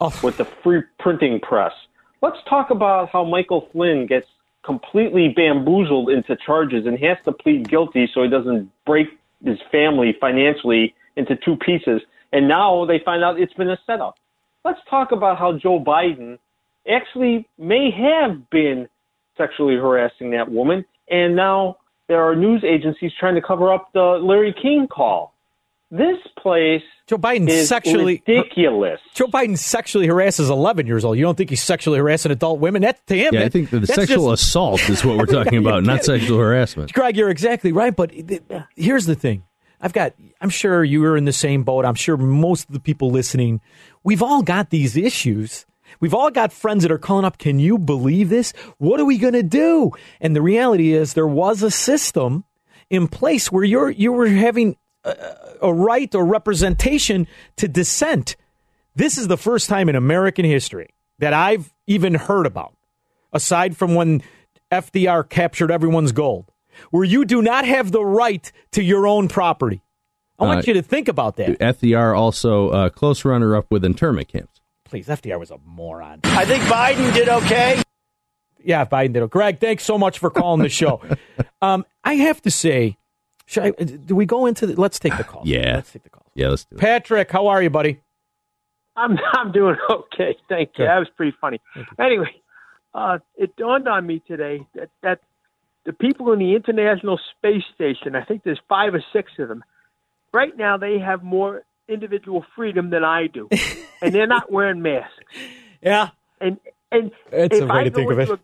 Oh. 0.00 0.12
with 0.24 0.36
the 0.36 0.44
free 0.64 0.82
printing 0.98 1.38
press. 1.38 1.72
Let's 2.20 2.38
talk 2.48 2.70
about 2.70 3.08
how 3.10 3.24
Michael 3.24 3.68
Flynn 3.72 4.06
gets 4.06 4.26
completely 4.64 5.28
bamboozled 5.28 6.10
into 6.10 6.36
charges 6.36 6.86
and 6.86 6.98
has 6.98 7.18
to 7.24 7.32
plead 7.32 7.68
guilty 7.68 8.08
so 8.12 8.22
he 8.22 8.28
doesn't 8.28 8.70
break 8.86 9.08
his 9.44 9.58
family 9.70 10.16
financially 10.20 10.94
into 11.16 11.36
two 11.36 11.56
pieces. 11.56 12.00
And 12.32 12.48
now 12.48 12.84
they 12.86 12.98
find 13.04 13.22
out 13.22 13.38
it's 13.38 13.52
been 13.54 13.70
a 13.70 13.78
setup. 13.86 14.16
Let's 14.64 14.80
talk 14.88 15.12
about 15.12 15.38
how 15.38 15.58
Joe 15.58 15.78
Biden 15.78 16.38
actually 16.90 17.46
may 17.58 17.90
have 17.90 18.48
been 18.50 18.88
sexually 19.36 19.74
harassing 19.74 20.30
that 20.30 20.50
woman, 20.50 20.84
and 21.10 21.36
now 21.36 21.76
there 22.08 22.22
are 22.22 22.34
news 22.34 22.64
agencies 22.64 23.12
trying 23.18 23.34
to 23.34 23.42
cover 23.42 23.72
up 23.72 23.92
the 23.92 24.18
Larry 24.22 24.54
King 24.60 24.86
call. 24.90 25.33
This 25.96 26.18
place 26.42 26.82
Joe 27.06 27.18
Biden 27.18 27.48
is 27.48 27.68
sexually 27.68 28.20
ridiculous. 28.26 28.98
Joe 29.14 29.26
Biden 29.26 29.56
sexually 29.56 30.06
harasses 30.08 30.50
11 30.50 30.88
years 30.88 31.04
old. 31.04 31.16
You 31.16 31.22
don't 31.22 31.36
think 31.36 31.50
he's 31.50 31.62
sexually 31.62 31.98
harassing 31.98 32.32
adult 32.32 32.58
women? 32.58 32.82
That's 32.82 33.00
to 33.06 33.16
him. 33.16 33.32
Yeah, 33.32 33.44
I 33.44 33.48
think 33.48 33.70
the 33.70 33.86
sexual 33.86 34.30
just- 34.32 34.42
assault 34.42 34.88
is 34.90 35.04
what 35.04 35.18
we're 35.18 35.26
talking 35.44 35.58
about, 35.58 35.84
not 35.84 36.00
kidding. 36.00 36.18
sexual 36.18 36.38
harassment. 36.40 36.92
Greg, 36.92 37.16
you're 37.16 37.30
exactly 37.30 37.70
right. 37.70 37.94
But 37.94 38.10
here's 38.74 39.06
the 39.06 39.14
thing. 39.14 39.44
I've 39.80 39.92
got, 39.92 40.14
I'm 40.40 40.50
sure 40.50 40.82
you 40.82 41.04
are 41.04 41.16
in 41.16 41.26
the 41.26 41.32
same 41.32 41.62
boat. 41.62 41.84
I'm 41.84 41.94
sure 41.94 42.16
most 42.16 42.68
of 42.68 42.72
the 42.72 42.80
people 42.80 43.10
listening, 43.10 43.60
we've 44.02 44.22
all 44.22 44.42
got 44.42 44.70
these 44.70 44.96
issues. 44.96 45.64
We've 46.00 46.14
all 46.14 46.32
got 46.32 46.52
friends 46.52 46.82
that 46.82 46.90
are 46.90 46.98
calling 46.98 47.24
up, 47.24 47.38
can 47.38 47.60
you 47.60 47.78
believe 47.78 48.30
this? 48.30 48.52
What 48.78 48.98
are 48.98 49.04
we 49.04 49.18
going 49.18 49.34
to 49.34 49.44
do? 49.44 49.92
And 50.20 50.34
the 50.34 50.42
reality 50.42 50.92
is 50.92 51.14
there 51.14 51.26
was 51.26 51.62
a 51.62 51.70
system 51.70 52.44
in 52.90 53.06
place 53.06 53.52
where 53.52 53.62
you're, 53.62 53.90
you 53.90 54.10
were 54.10 54.26
having 54.26 54.76
a, 55.04 55.36
a 55.62 55.72
right 55.72 56.12
or 56.14 56.24
representation 56.24 57.26
to 57.56 57.68
dissent. 57.68 58.36
This 58.94 59.18
is 59.18 59.28
the 59.28 59.36
first 59.36 59.68
time 59.68 59.88
in 59.88 59.96
American 59.96 60.44
history 60.44 60.90
that 61.18 61.32
I've 61.32 61.72
even 61.86 62.14
heard 62.14 62.46
about, 62.46 62.74
aside 63.32 63.76
from 63.76 63.94
when 63.94 64.22
FDR 64.70 65.28
captured 65.28 65.70
everyone's 65.70 66.12
gold, 66.12 66.50
where 66.90 67.04
you 67.04 67.24
do 67.24 67.42
not 67.42 67.64
have 67.64 67.92
the 67.92 68.04
right 68.04 68.50
to 68.72 68.82
your 68.82 69.06
own 69.06 69.28
property. 69.28 69.82
I 70.38 70.44
want 70.46 70.60
Uh, 70.60 70.62
you 70.66 70.74
to 70.74 70.82
think 70.82 71.08
about 71.08 71.36
that. 71.36 71.58
FDR 71.60 72.16
also 72.16 72.70
uh, 72.70 72.88
close 72.88 73.24
runner 73.24 73.54
up 73.56 73.66
with 73.70 73.84
internment 73.84 74.28
camps. 74.28 74.60
Please, 74.84 75.06
FDR 75.06 75.38
was 75.38 75.50
a 75.50 75.58
moron. 75.64 76.20
I 76.24 76.44
think 76.44 76.62
Biden 76.64 77.12
did 77.14 77.28
okay. 77.28 77.82
Yeah, 78.64 78.84
Biden 78.84 79.12
did. 79.12 79.22
it. 79.22 79.30
Greg, 79.30 79.60
thanks 79.60 79.84
so 79.84 79.98
much 79.98 80.18
for 80.18 80.30
calling 80.30 80.62
the 80.62 80.68
show. 80.68 81.00
um, 81.62 81.84
I 82.02 82.14
have 82.14 82.40
to 82.42 82.50
say, 82.50 82.88
should 82.90 82.96
I, 83.56 83.70
do 83.70 84.16
we 84.16 84.26
go 84.26 84.46
into 84.46 84.66
the, 84.66 84.80
let's 84.80 84.98
take 84.98 85.16
the 85.16 85.24
call. 85.24 85.42
Yeah. 85.44 85.76
Let's 85.76 85.92
take 85.92 86.02
the 86.02 86.10
call. 86.10 86.24
Yeah, 86.34 86.48
let's 86.48 86.64
do 86.64 86.76
it. 86.76 86.80
Patrick, 86.80 87.30
how 87.30 87.46
are 87.46 87.62
you, 87.62 87.70
buddy? 87.70 88.00
I'm 88.96 89.18
I'm 89.32 89.52
doing 89.52 89.76
okay, 89.90 90.36
thank 90.48 90.70
you. 90.78 90.84
That 90.84 90.98
was 90.98 91.08
pretty 91.16 91.36
funny. 91.40 91.60
Anyway, 91.98 92.30
uh, 92.94 93.18
it 93.36 93.56
dawned 93.56 93.88
on 93.88 94.06
me 94.06 94.22
today 94.26 94.66
that 94.74 94.90
that 95.02 95.20
the 95.84 95.92
people 95.92 96.32
in 96.32 96.38
the 96.38 96.54
International 96.54 97.18
Space 97.36 97.64
Station, 97.74 98.14
I 98.14 98.24
think 98.24 98.42
there's 98.44 98.60
five 98.68 98.94
or 98.94 99.04
six 99.12 99.32
of 99.38 99.48
them, 99.48 99.64
right 100.32 100.56
now 100.56 100.76
they 100.76 100.98
have 100.98 101.22
more 101.22 101.62
individual 101.88 102.44
freedom 102.56 102.90
than 102.90 103.04
I 103.04 103.26
do, 103.26 103.48
and 104.02 104.14
they're 104.14 104.26
not 104.26 104.50
wearing 104.50 104.80
masks. 104.80 105.12
Yeah, 105.82 106.10
and 106.40 106.58
and 106.92 107.10
That's 107.30 107.56
if 107.56 107.62
a 107.62 107.66
way 107.66 107.80
I 107.80 107.84
to 107.84 107.90
go 107.90 107.96
think 107.96 108.12
of 108.12 108.18
into 108.18 108.32
it. 108.34 108.40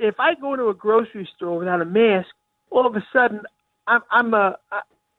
A, 0.00 0.08
if 0.08 0.20
I 0.20 0.34
go 0.34 0.56
to 0.56 0.68
a 0.68 0.74
grocery 0.74 1.28
store 1.36 1.58
without 1.58 1.80
a 1.80 1.86
mask, 1.86 2.28
all 2.70 2.86
of 2.86 2.96
a 2.96 3.04
sudden 3.12 3.42
I'm 3.86 4.00
I'm 4.10 4.34
a 4.34 4.58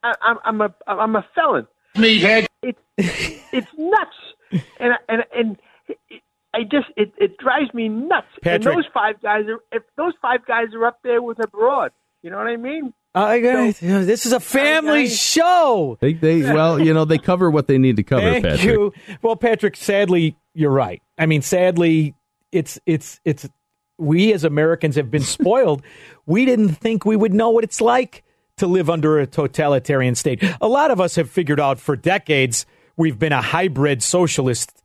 I, 0.04 0.14
I'm 0.22 0.38
I'm 0.44 0.62
a 0.62 0.76
I'm 0.88 1.16
a 1.16 1.26
felon. 1.36 1.68
Meathead. 1.96 2.48
It, 2.62 2.78
it's 2.98 3.68
nuts, 3.78 4.62
and 4.80 4.94
and 5.10 5.24
and 5.36 5.58
it, 5.88 6.22
I 6.54 6.64
just 6.64 6.88
it, 6.96 7.14
it 7.18 7.38
drives 7.38 7.74
me 7.74 7.90
nuts. 7.90 8.28
Patrick. 8.42 8.66
And 8.66 8.78
those 8.78 8.86
five 8.94 9.22
guys 9.22 9.46
are 9.48 9.60
if 9.72 9.84
those 9.96 10.14
five 10.22 10.46
guys 10.46 10.68
are 10.74 10.86
up 10.86 11.00
there 11.04 11.22
with 11.22 11.40
a 11.40 11.48
broad, 11.48 11.92
you 12.22 12.30
know 12.30 12.38
what 12.38 12.48
I 12.48 12.58
mean? 12.58 12.94
Uh, 13.16 13.20
I 13.24 13.40
got 13.40 13.76
This 13.76 14.26
is 14.26 14.34
a 14.34 14.40
family 14.40 15.08
show. 15.08 15.98
They, 16.02 16.14
they, 16.14 16.42
well, 16.42 16.80
you 16.80 16.94
know, 16.94 17.04
they 17.04 17.18
cover 17.18 17.50
what 17.50 17.68
they 17.68 17.80
need 17.80 17.96
to 17.96 18.04
cover, 18.04 18.22
Thank 18.22 18.46
Patrick. 18.46 18.64
you. 18.64 18.94
Well, 19.24 19.36
Patrick, 19.36 19.76
sadly, 19.76 20.38
you're 20.54 20.72
right. 20.72 21.02
I 21.18 21.26
mean, 21.26 21.42
sadly, 21.42 22.14
it's 22.52 22.80
it's 22.86 23.20
it's 23.26 23.50
we 23.98 24.34
as 24.34 24.44
Americans 24.44 24.96
have 24.98 25.10
been 25.10 25.24
spoiled. 25.24 25.82
we 26.28 26.46
didn't 26.46 26.76
think 26.76 27.06
we 27.06 27.16
would 27.16 27.34
know 27.34 27.50
what 27.50 27.64
it's 27.64 27.82
like 27.82 28.24
to 28.58 28.68
live 28.68 28.90
under 28.90 29.20
a 29.20 29.28
totalitarian 29.28 30.16
state. 30.16 30.44
A 30.62 30.68
lot 30.68 30.92
of 30.92 31.00
us 31.00 31.16
have 31.16 31.30
figured 31.30 31.60
out 31.60 31.80
for 31.80 31.96
decades 31.96 32.66
we've 32.96 33.18
been 33.20 33.34
a 33.34 33.42
hybrid 33.42 34.02
socialist 34.04 34.84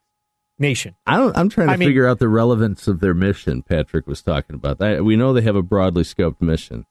nation. 0.59 0.95
I 1.07 1.17
don't, 1.17 1.37
I'm 1.37 1.49
trying 1.49 1.69
to 1.69 1.73
I 1.73 1.77
mean- 1.77 1.89
figure 1.89 2.07
out 2.07 2.19
the 2.19 2.29
relevance 2.29 2.87
of 2.87 3.01
their 3.01 3.15
mission. 3.15 3.63
Patrick 3.63 4.07
was 4.07 4.23
talking 4.23 4.55
about 4.55 4.79
that. 4.79 5.05
We 5.05 5.17
know 5.17 5.33
they 5.33 5.41
have 5.43 5.57
a 5.57 5.63
broadly 5.63 6.05
scoped 6.05 6.41
mission, 6.41 6.87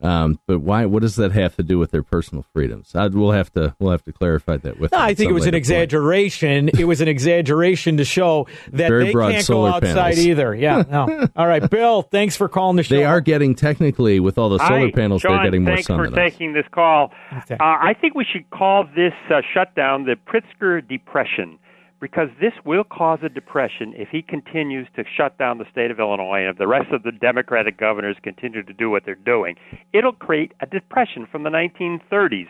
um, 0.00 0.38
but 0.46 0.60
why? 0.60 0.86
What 0.86 1.02
does 1.02 1.16
that 1.16 1.32
have 1.32 1.56
to 1.56 1.62
do 1.62 1.78
with 1.78 1.90
their 1.90 2.02
personal 2.02 2.44
freedoms? 2.54 2.94
I, 2.94 3.08
we'll 3.08 3.32
have 3.32 3.52
to 3.54 3.74
we'll 3.80 3.90
have 3.90 4.04
to 4.04 4.12
clarify 4.12 4.56
that 4.58 4.78
with. 4.78 4.92
No, 4.92 4.98
I 4.98 5.14
think 5.14 5.30
it 5.30 5.34
was 5.34 5.46
an 5.46 5.54
exaggeration. 5.54 6.68
it 6.68 6.84
was 6.84 7.00
an 7.00 7.08
exaggeration 7.08 7.96
to 7.96 8.04
show 8.04 8.46
that 8.72 8.88
Very 8.88 9.06
they 9.06 9.12
broad 9.12 9.32
can't 9.32 9.46
go 9.46 9.66
outside 9.66 10.14
panels. 10.14 10.18
either. 10.26 10.54
Yeah. 10.54 10.84
No. 10.88 11.28
All 11.36 11.46
right, 11.46 11.68
Bill. 11.68 12.02
Thanks 12.02 12.36
for 12.36 12.48
calling 12.48 12.76
the 12.76 12.82
show. 12.82 12.96
They 12.96 13.04
are 13.04 13.20
getting 13.20 13.54
technically 13.54 14.20
with 14.20 14.38
all 14.38 14.48
the 14.48 14.58
solar 14.58 14.86
Hi, 14.86 14.90
panels. 14.90 15.22
John, 15.22 15.32
they're 15.32 15.44
getting 15.44 15.64
more 15.64 15.74
thanks 15.74 15.86
sun 15.86 15.98
for 15.98 16.08
than 16.08 16.18
us. 16.18 16.32
taking 16.32 16.52
this 16.54 16.64
call. 16.72 17.12
Uh, 17.32 17.56
I 17.60 17.94
think 18.00 18.14
we 18.14 18.24
should 18.24 18.48
call 18.50 18.84
this 18.96 19.12
uh, 19.30 19.42
shutdown 19.52 20.04
the 20.04 20.16
Pritzker 20.26 20.86
Depression 20.86 21.58
because 22.00 22.28
this 22.40 22.52
will 22.64 22.84
cause 22.84 23.18
a 23.22 23.28
depression 23.28 23.92
if 23.96 24.08
he 24.08 24.22
continues 24.22 24.86
to 24.96 25.04
shut 25.16 25.36
down 25.38 25.58
the 25.58 25.64
state 25.70 25.90
of 25.90 25.98
Illinois 25.98 26.40
and 26.40 26.50
if 26.50 26.58
the 26.58 26.66
rest 26.66 26.92
of 26.92 27.02
the 27.02 27.12
Democratic 27.12 27.76
governors 27.76 28.16
continue 28.22 28.62
to 28.62 28.72
do 28.72 28.88
what 28.90 29.04
they're 29.04 29.14
doing. 29.14 29.56
It'll 29.92 30.12
create 30.12 30.52
a 30.60 30.66
depression 30.66 31.26
from 31.30 31.42
the 31.42 31.50
1930s. 31.50 32.48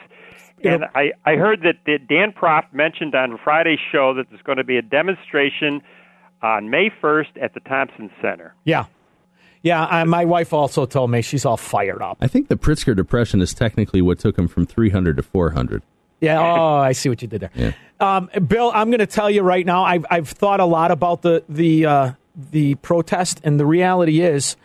And 0.65 0.85
I, 0.95 1.13
I 1.25 1.37
heard 1.37 1.61
that, 1.63 1.77
that 1.87 2.09
Dan 2.09 2.33
Proft 2.33 2.73
mentioned 2.73 3.15
on 3.15 3.39
Friday's 3.43 3.79
show 3.93 4.15
that 4.15 4.27
there's 4.29 4.43
going 4.43 4.59
to 4.59 4.65
be 4.65 4.77
a 4.77 4.83
demonstration 4.83 5.83
on 6.43 6.69
May 6.69 6.91
1st 7.03 7.41
at 7.41 7.55
the 7.55 7.61
Thompson 7.61 8.11
Center. 8.21 8.55
Yeah. 8.65 8.87
Yeah, 9.63 9.87
I, 9.87 10.05
my 10.05 10.25
wife 10.25 10.53
also 10.53 10.87
told 10.87 11.11
me 11.11 11.21
she's 11.21 11.45
all 11.45 11.57
fired 11.57 12.01
up. 12.01 12.19
I 12.21 12.29
think 12.29 12.49
the 12.49 12.57
Pritzker 12.57 12.95
depression 12.95 13.41
is 13.41 13.53
technically 13.55 14.01
what 14.01 14.19
took 14.19 14.39
him 14.39 14.47
from 14.47 14.67
300 14.67 15.17
to 15.17 15.23
400. 15.23 15.83
Yeah. 16.21 16.39
Oh, 16.59 16.77
I 16.77 16.93
see 16.93 17.09
what 17.09 17.23
you 17.23 17.29
did 17.29 17.41
there. 17.43 17.51
Yeah. 17.55 17.73
Um, 18.01 18.29
Bill, 18.47 18.71
I'm 18.75 18.91
going 18.91 18.99
to 19.01 19.07
tell 19.07 19.31
you 19.31 19.43
right 19.43 19.65
now. 19.67 19.85
I've 19.85 20.07
I've 20.11 20.29
thought 20.29 20.61
a 20.61 20.65
lot 20.65 20.91
about 20.91 21.23
the 21.23 21.45
the 21.49 21.87
uh, 21.87 22.13
the 22.53 22.75
protest, 22.77 23.41
and 23.45 23.59
the 23.59 23.67
reality 23.67 24.21
is, 24.21 24.57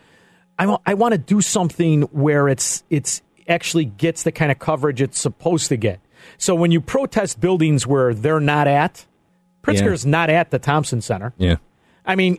I 0.58 0.66
wa- 0.66 0.78
I 0.86 0.94
want 0.94 1.12
to 1.12 1.18
do 1.18 1.40
something 1.40 2.02
where 2.12 2.48
it's 2.48 2.84
it's 2.90 3.22
actually 3.48 3.84
gets 3.86 4.22
the 4.22 4.32
kind 4.32 4.50
of 4.52 4.58
coverage 4.58 5.02
it's 5.02 5.18
supposed 5.18 5.68
to 5.68 5.76
get. 5.76 6.00
So 6.38 6.54
when 6.54 6.70
you 6.70 6.80
protest 6.80 7.40
buildings 7.40 7.86
where 7.86 8.14
they're 8.14 8.40
not 8.40 8.66
at, 8.68 9.04
Pritzker's 9.62 10.06
not 10.06 10.30
at 10.30 10.50
the 10.50 10.58
Thompson 10.58 11.00
Center. 11.00 11.34
Yeah. 11.36 11.56
I 12.06 12.14
mean, 12.16 12.38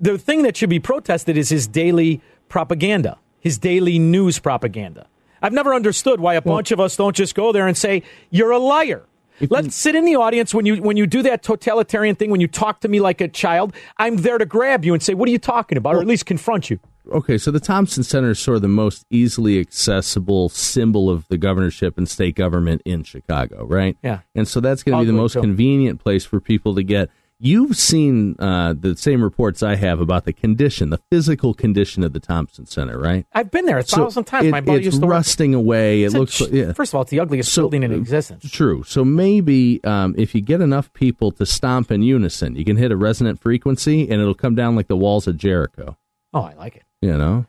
the 0.00 0.18
thing 0.18 0.42
that 0.42 0.56
should 0.56 0.70
be 0.70 0.80
protested 0.80 1.36
is 1.36 1.48
his 1.50 1.66
daily 1.66 2.20
propaganda, 2.48 3.18
his 3.40 3.58
daily 3.58 3.98
news 3.98 4.38
propaganda. 4.38 5.06
I've 5.44 5.52
never 5.52 5.74
understood 5.74 6.20
why 6.20 6.34
a 6.34 6.40
bunch 6.40 6.70
of 6.70 6.80
us 6.80 6.96
don't 6.96 7.14
just 7.14 7.34
go 7.34 7.52
there 7.52 7.66
and 7.66 7.76
say, 7.76 8.02
"You're 8.30 8.50
a 8.50 8.58
liar." 8.58 9.02
Let's 9.50 9.76
sit 9.76 9.94
in 9.94 10.06
the 10.06 10.16
audience 10.16 10.54
when 10.54 10.64
you 10.64 10.76
when 10.76 10.96
you 10.96 11.06
do 11.06 11.20
that 11.22 11.42
totalitarian 11.42 12.16
thing. 12.16 12.30
When 12.30 12.40
you 12.40 12.48
talk 12.48 12.80
to 12.80 12.88
me 12.88 12.98
like 12.98 13.20
a 13.20 13.28
child, 13.28 13.74
I'm 13.98 14.16
there 14.16 14.38
to 14.38 14.46
grab 14.46 14.86
you 14.86 14.94
and 14.94 15.02
say, 15.02 15.12
"What 15.12 15.28
are 15.28 15.32
you 15.32 15.38
talking 15.38 15.76
about?" 15.76 15.96
or 15.96 16.00
at 16.00 16.06
least 16.06 16.24
confront 16.24 16.70
you. 16.70 16.78
Okay, 17.12 17.36
so 17.36 17.50
the 17.50 17.60
Thompson 17.60 18.02
Center 18.02 18.30
is 18.30 18.38
sort 18.38 18.56
of 18.56 18.62
the 18.62 18.68
most 18.68 19.04
easily 19.10 19.60
accessible 19.60 20.48
symbol 20.48 21.10
of 21.10 21.28
the 21.28 21.36
governorship 21.36 21.98
and 21.98 22.08
state 22.08 22.36
government 22.36 22.80
in 22.86 23.02
Chicago, 23.02 23.66
right? 23.66 23.98
Yeah. 24.02 24.20
And 24.34 24.48
so 24.48 24.60
that's 24.60 24.82
going 24.82 24.96
to 24.96 25.02
be 25.02 25.06
the 25.06 25.12
most 25.12 25.34
too. 25.34 25.42
convenient 25.42 26.00
place 26.02 26.24
for 26.24 26.40
people 26.40 26.74
to 26.74 26.82
get. 26.82 27.10
You've 27.46 27.76
seen 27.76 28.36
uh, 28.38 28.72
the 28.72 28.96
same 28.96 29.22
reports 29.22 29.62
I 29.62 29.74
have 29.76 30.00
about 30.00 30.24
the 30.24 30.32
condition, 30.32 30.88
the 30.88 31.00
physical 31.10 31.52
condition 31.52 32.02
of 32.02 32.14
the 32.14 32.18
Thompson 32.18 32.64
Center, 32.64 32.98
right? 32.98 33.26
I've 33.34 33.50
been 33.50 33.66
there 33.66 33.76
a 33.76 33.82
So 33.84 33.98
thousand 33.98 34.24
times. 34.24 34.46
it- 34.46 34.50
My 34.50 34.62
buddy 34.62 34.84
used 34.84 35.00
to 35.00 35.06
work. 35.06 35.12
rusting 35.12 35.54
away. 35.54 36.04
It 36.04 36.06
It's 36.06 36.14
a 36.14 36.18
looks 36.20 36.38
ch- 36.38 36.40
like, 36.40 36.52
yeah. 36.52 36.72
First 36.72 36.92
of 36.92 36.94
all, 36.96 37.02
it's 37.02 37.10
the 37.10 37.20
ugliest 37.20 37.54
building 37.54 37.82
in 37.82 37.92
existence. 37.92 38.50
True. 38.50 38.82
So 38.84 39.04
maybe 39.04 39.84
um, 39.84 40.14
if 40.16 40.34
you 40.34 40.40
get 40.40 40.62
enough 40.62 40.90
people 40.94 41.32
to 41.32 41.44
stomp 41.44 41.90
in 41.90 42.00
unison, 42.02 42.56
you 42.56 42.64
can 42.64 42.78
hit 42.78 42.90
a 42.90 42.96
resonant 42.96 43.40
frequency 43.42 44.08
and 44.08 44.22
it'll 44.22 44.34
come 44.34 44.54
down 44.54 44.74
like 44.74 44.88
the 44.88 44.96
walls 44.96 45.26
of 45.26 45.36
Jericho. 45.36 45.98
Oh, 46.32 46.40
I 46.44 46.54
like 46.54 46.76
it. 46.76 46.84
You 47.02 47.18
know? 47.18 47.44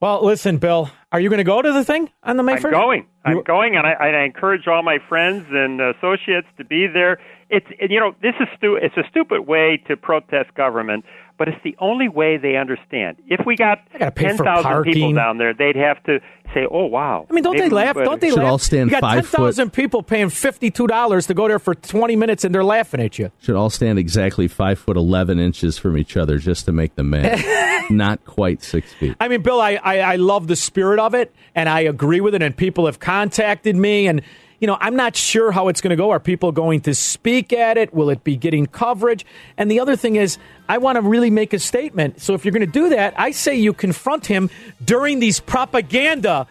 Well, 0.00 0.24
listen, 0.24 0.56
Bill, 0.58 0.90
Are 1.12 1.20
you 1.20 1.28
going 1.28 1.38
to 1.38 1.44
go 1.44 1.62
to 1.62 1.72
the 1.72 1.84
thing 1.84 2.10
on 2.22 2.36
the 2.38 2.42
May 2.42 2.54
I'm 2.54 2.58
1st? 2.62 2.70
going. 2.72 3.06
I'm 3.26 3.42
going, 3.42 3.76
and 3.76 3.86
I, 3.86 3.92
and 3.92 4.16
I 4.16 4.24
encourage 4.24 4.66
all 4.66 4.82
my 4.82 4.98
friends 5.08 5.46
and 5.50 5.80
associates 5.80 6.46
to 6.58 6.64
be 6.64 6.86
there. 6.86 7.18
It's 7.50 7.66
and, 7.80 7.90
you 7.90 8.00
know 8.00 8.14
this 8.22 8.34
is 8.40 8.48
stu- 8.56 8.76
it's 8.76 8.96
a 8.96 9.04
stupid 9.10 9.42
way 9.46 9.82
to 9.88 9.96
protest 9.96 10.54
government, 10.54 11.04
but 11.38 11.48
it's 11.48 11.62
the 11.62 11.76
only 11.78 12.08
way 12.08 12.36
they 12.36 12.56
understand. 12.56 13.16
If 13.26 13.44
we 13.46 13.56
got 13.56 13.80
gotta 13.98 14.10
pay 14.10 14.28
ten 14.28 14.36
for 14.36 14.44
thousand 14.44 14.84
people 14.84 15.12
down 15.12 15.38
there, 15.38 15.52
they'd 15.54 15.76
have 15.76 16.02
to 16.04 16.20
say, 16.52 16.66
"Oh 16.70 16.86
wow." 16.86 17.26
I 17.28 17.32
mean, 17.32 17.44
don't 17.44 17.56
they 17.56 17.68
laugh? 17.68 17.96
Don't 17.96 18.20
they 18.20 18.30
Should 18.30 18.38
laugh? 18.38 18.46
all 18.46 18.58
stand 18.58 18.90
you 18.90 19.00
got 19.00 19.12
10,000 19.14 19.72
people 19.72 20.02
paying 20.02 20.28
$52 20.28 21.26
to 21.26 21.34
go 21.34 21.48
there 21.48 21.58
for 21.58 21.74
20 21.74 22.16
minutes 22.16 22.44
and 22.44 22.54
they're 22.54 22.64
laughing 22.64 23.00
at 23.00 23.18
you. 23.18 23.30
Should 23.40 23.56
all 23.56 23.70
stand 23.70 23.98
exactly 23.98 24.48
five 24.48 24.78
foot 24.78 24.96
eleven 24.96 25.38
inches 25.38 25.78
from 25.78 25.96
each 25.98 26.16
other 26.16 26.38
just 26.38 26.64
to 26.66 26.72
make 26.72 26.94
the 26.94 27.02
mad. 27.04 27.42
Not 27.90 28.24
quite 28.24 28.62
six 28.62 28.92
feet. 28.94 29.16
I 29.20 29.28
mean, 29.28 29.42
Bill, 29.42 29.60
I, 29.60 29.74
I, 29.82 29.98
I 29.98 30.16
love 30.16 30.46
the 30.46 30.56
spirit 30.56 30.98
of 30.98 31.14
it, 31.14 31.34
and 31.54 31.68
I 31.68 31.80
agree 31.80 32.20
with 32.20 32.34
it. 32.34 32.42
And 32.42 32.56
people 32.56 32.86
have 32.86 32.98
contacted 32.98 33.76
me, 33.76 34.06
and 34.06 34.22
you 34.64 34.66
know, 34.66 34.78
I'm 34.80 34.96
not 34.96 35.14
sure 35.14 35.52
how 35.52 35.68
it's 35.68 35.82
going 35.82 35.90
to 35.90 35.96
go. 35.96 36.08
Are 36.08 36.18
people 36.18 36.50
going 36.50 36.80
to 36.80 36.94
speak 36.94 37.52
at 37.52 37.76
it? 37.76 37.92
Will 37.92 38.08
it 38.08 38.24
be 38.24 38.34
getting 38.34 38.64
coverage? 38.64 39.26
And 39.58 39.70
the 39.70 39.78
other 39.78 39.94
thing 39.94 40.16
is, 40.16 40.38
I 40.70 40.78
want 40.78 40.96
to 40.96 41.02
really 41.02 41.28
make 41.28 41.52
a 41.52 41.58
statement. 41.58 42.22
So 42.22 42.32
if 42.32 42.46
you're 42.46 42.52
going 42.52 42.64
to 42.64 42.66
do 42.66 42.88
that, 42.88 43.12
I 43.18 43.32
say 43.32 43.56
you 43.56 43.74
confront 43.74 44.24
him 44.24 44.48
during 44.82 45.20
these 45.20 45.38
propaganda 45.38 46.46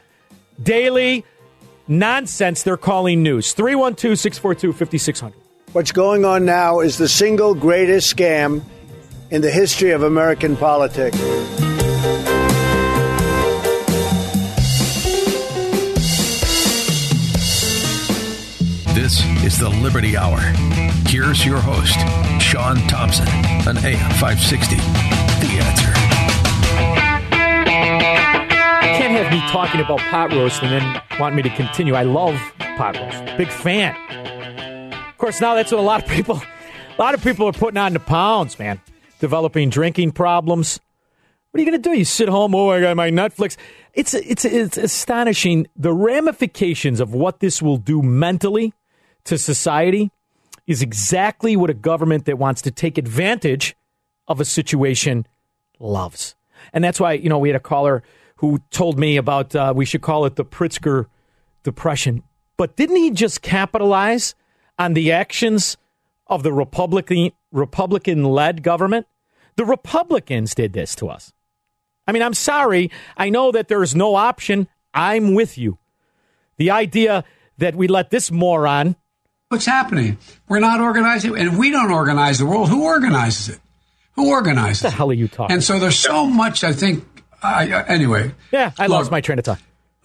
daily 0.61 1.26
nonsense 1.88 2.61
they're 2.61 2.78
calling 2.78 3.24
news. 3.24 3.53
312 3.53 4.20
642 4.20 4.74
5600. 4.74 5.36
What's 5.72 5.91
going 5.91 6.24
on 6.24 6.45
now 6.45 6.82
is 6.82 6.99
the 6.99 7.09
single 7.09 7.55
greatest 7.55 8.16
scam 8.16 8.61
in 9.32 9.41
the 9.41 9.49
history 9.49 9.89
of 9.89 10.03
American 10.03 10.55
politics. 10.55 11.18
The 19.64 19.70
Liberty 19.70 20.18
Hour. 20.18 20.41
Here's 21.07 21.45
your 21.45 21.57
host, 21.57 21.97
Sean 22.43 22.76
Thompson, 22.89 23.26
on 23.66 23.78
AM 23.78 24.11
560. 24.20 24.76
The 24.76 24.84
answer. 25.64 25.88
You 28.84 28.97
can't 28.97 29.14
have 29.14 29.32
me 29.32 29.39
talking 29.49 29.80
about 29.80 29.99
pot 29.99 30.34
roast 30.34 30.61
and 30.64 30.70
then 30.70 31.01
want 31.18 31.36
me 31.36 31.43
to 31.43 31.49
continue. 31.51 31.93
I 31.93 32.03
love 32.03 32.38
pot 32.59 32.97
roast. 32.97 33.38
Big 33.38 33.47
fan. 33.47 33.95
Of 34.91 35.18
course, 35.18 35.39
now 35.39 35.55
that's 35.55 35.72
what 35.72 35.80
a 35.80 35.82
lot 35.82 36.03
of 36.03 36.09
people, 36.09 36.41
a 36.97 37.01
lot 37.01 37.14
of 37.14 37.24
people 37.24 37.47
are 37.47 37.53
putting 37.53 37.78
on 37.78 37.93
the 37.93 38.01
pounds, 38.01 38.59
man. 38.59 38.82
Developing 39.22 39.70
drinking 39.70 40.11
problems. 40.11 40.82
What 41.51 41.59
are 41.59 41.64
you 41.64 41.72
going 41.72 41.82
to 41.82 41.89
do? 41.89 41.97
You 41.97 42.03
sit 42.03 42.28
home. 42.28 42.53
Oh, 42.53 42.68
I 42.68 42.82
got 42.82 42.97
my 42.97 43.11
Netflix. 43.11 43.55
It's 43.93 44.14
it's 44.14 44.43
it's 44.43 44.76
astonishing 44.76 45.68
the 45.78 45.93
ramifications 45.93 46.99
of 46.99 47.14
what 47.14 47.39
this 47.39 47.61
will 47.61 47.78
do 47.78 48.01
mentally 48.01 48.74
to 49.26 49.38
society. 49.38 50.11
Is 50.65 50.82
exactly 50.82 51.57
what 51.57 51.69
a 51.69 51.74
government 51.74 52.24
that 52.24 52.38
wants 52.38 52.61
to 52.61 52.71
take 52.71 52.97
advantage 52.97 53.76
of 54.30 54.39
a 54.39 54.45
situation 54.45 55.28
loves. 55.78 56.36
And 56.71 56.82
that's 56.82 57.01
why, 57.01 57.13
you 57.13 57.28
know, 57.28 57.38
we 57.38 57.49
had 57.49 57.55
a 57.57 57.59
caller 57.59 58.01
who 58.38 58.59
told 58.71 58.97
me 58.97 59.17
about 59.17 59.55
uh, 59.55 59.74
we 59.76 59.84
should 59.84 60.01
call 60.01 60.26
it 60.26 60.38
the 60.38 60.45
Pritzker 60.45 61.07
Depression. 61.63 62.24
But 62.57 62.76
didn't 62.76 62.95
he 62.95 63.11
just 63.11 63.41
capitalize 63.41 64.36
on 64.80 64.93
the 64.93 65.11
actions 65.11 65.78
of 66.28 66.43
the 66.43 66.53
Republican 66.53 67.32
Republican 67.51 68.24
led 68.24 68.63
government? 68.63 69.07
The 69.55 69.65
Republicans 69.65 70.55
did 70.55 70.74
this 70.74 70.95
to 70.95 71.09
us. 71.09 71.34
I 72.07 72.11
mean, 72.11 72.21
I'm 72.21 72.34
sorry. 72.34 72.91
I 73.17 73.30
know 73.30 73.51
that 73.51 73.67
there's 73.67 73.95
no 73.95 74.15
option. 74.15 74.67
I'm 74.93 75.34
with 75.34 75.57
you. 75.57 75.78
The 76.57 76.71
idea 76.71 77.24
that 77.57 77.76
we 77.76 77.88
let 77.88 78.09
this 78.09 78.32
moron 78.32 78.95
What's 79.54 79.68
happening? 79.68 80.18
We're 80.49 80.62
not 80.62 80.82
organizing, 80.82 81.38
and 81.38 81.49
if 81.49 81.56
we 81.56 81.70
don't 81.70 81.91
organize 81.91 82.39
the 82.39 82.45
world, 82.47 82.70
who 82.70 82.86
organizes 82.86 83.49
it? 83.49 83.60
Who 84.14 84.32
organizes? 84.32 84.82
What 84.82 84.89
the 84.89 84.95
hell 84.95 85.12
are 85.12 85.14
you 85.14 85.28
talking? 85.28 85.54
And 85.54 85.64
so 85.64 85.78
there's 85.78 85.95
so 85.95 86.26
much. 86.26 86.64
I 86.64 86.74
think. 86.74 87.06
I, 87.43 87.72
I- 87.72 87.84
anyway. 87.88 88.34
Yeah, 88.51 88.72
I 88.80 88.88
Look, 88.88 88.97
lost 88.97 89.12
my 89.12 89.22
train 89.22 89.38
of 89.38 89.45
thought. 89.45 89.60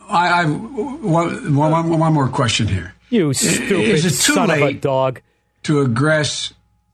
I, 0.06 0.42
I 0.42 0.44
one, 0.44 1.56
one, 1.56 1.98
one 1.98 2.12
more 2.12 2.28
question 2.28 2.68
here. 2.68 2.92
You 3.08 3.32
stupid 3.32 3.70
Is 3.88 4.04
it 4.04 4.10
too 4.10 4.34
son 4.34 4.50
of 4.50 4.58
a 4.58 4.60
late 4.60 4.82
dog 4.82 5.22
to 5.62 5.82
aggress 5.82 6.52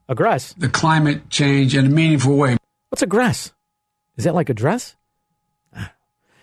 aggress 0.09 0.55
the 0.57 0.69
climate 0.69 1.29
change 1.31 1.75
in 1.77 1.87
a 1.87 1.89
meaningful 1.89 2.37
way? 2.37 2.57
What's 2.91 3.03
aggress? 3.03 3.51
Is 4.17 4.23
that 4.27 4.35
like 4.37 4.49
address? 4.49 4.95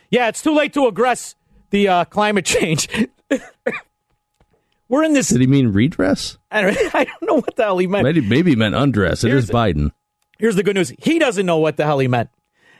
Yeah, 0.09 0.27
it's 0.27 0.41
too 0.41 0.53
late 0.53 0.73
to 0.73 0.81
aggress 0.91 1.35
the 1.69 1.87
uh, 1.87 2.03
climate 2.03 2.43
change. 2.57 2.89
We're 4.91 5.03
in 5.03 5.13
this. 5.13 5.29
Did 5.29 5.39
he 5.39 5.47
mean 5.47 5.69
redress? 5.69 6.37
I 6.51 6.61
don't, 6.61 6.77
I 6.95 7.05
don't 7.05 7.21
know 7.23 7.35
what 7.35 7.55
the 7.55 7.63
hell 7.63 7.77
he 7.77 7.87
meant. 7.87 8.03
Maybe, 8.03 8.19
maybe 8.19 8.51
he 8.51 8.55
meant 8.57 8.75
undress. 8.75 9.23
It 9.23 9.29
Here's 9.29 9.45
is 9.45 9.49
Biden. 9.49 9.91
Here's 10.37 10.57
the 10.57 10.63
good 10.63 10.75
news. 10.75 10.91
He 10.99 11.17
doesn't 11.17 11.45
know 11.45 11.59
what 11.59 11.77
the 11.77 11.85
hell 11.85 11.99
he 11.99 12.09
meant. 12.09 12.29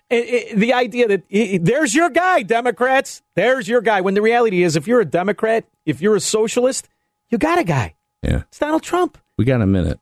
It- 0.09 0.15
it- 0.51 0.57
the 0.59 0.73
idea 0.73 1.07
that 1.07 1.23
he- 1.29 1.57
there's 1.57 1.95
your 1.95 2.09
guy, 2.09 2.43
Democrats. 2.43 3.21
There's 3.35 3.65
your 3.69 3.79
guy. 3.79 4.01
When 4.01 4.13
the 4.13 4.21
reality 4.21 4.61
is, 4.61 4.75
if 4.75 4.87
you're 4.87 4.99
a 4.99 5.05
Democrat, 5.05 5.63
if 5.85 6.01
you're 6.01 6.17
a 6.17 6.19
socialist, 6.19 6.89
you 7.29 7.37
got 7.37 7.59
a 7.59 7.63
guy. 7.63 7.95
Yeah. 8.21 8.41
It's 8.49 8.59
Donald 8.59 8.83
Trump. 8.83 9.17
We 9.37 9.45
got 9.45 9.61
a 9.61 9.65
minute. 9.65 9.97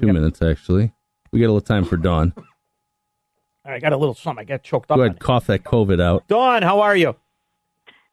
Two 0.00 0.06
minutes, 0.06 0.40
actually. 0.40 0.94
We 1.30 1.40
got 1.40 1.46
a 1.46 1.52
little 1.52 1.60
time 1.60 1.84
for 1.84 1.98
Dawn. 1.98 2.32
All 2.36 2.44
right, 3.66 3.74
I 3.76 3.78
got 3.80 3.92
a 3.92 3.98
little 3.98 4.14
something. 4.14 4.40
I 4.40 4.44
got 4.44 4.62
choked 4.62 4.90
up. 4.90 4.96
Go 4.96 5.02
on 5.02 5.08
ahead, 5.10 5.20
cough 5.20 5.46
that 5.48 5.62
COVID 5.62 6.00
out. 6.00 6.26
Dawn, 6.26 6.62
how 6.62 6.80
are 6.80 6.96
you? 6.96 7.14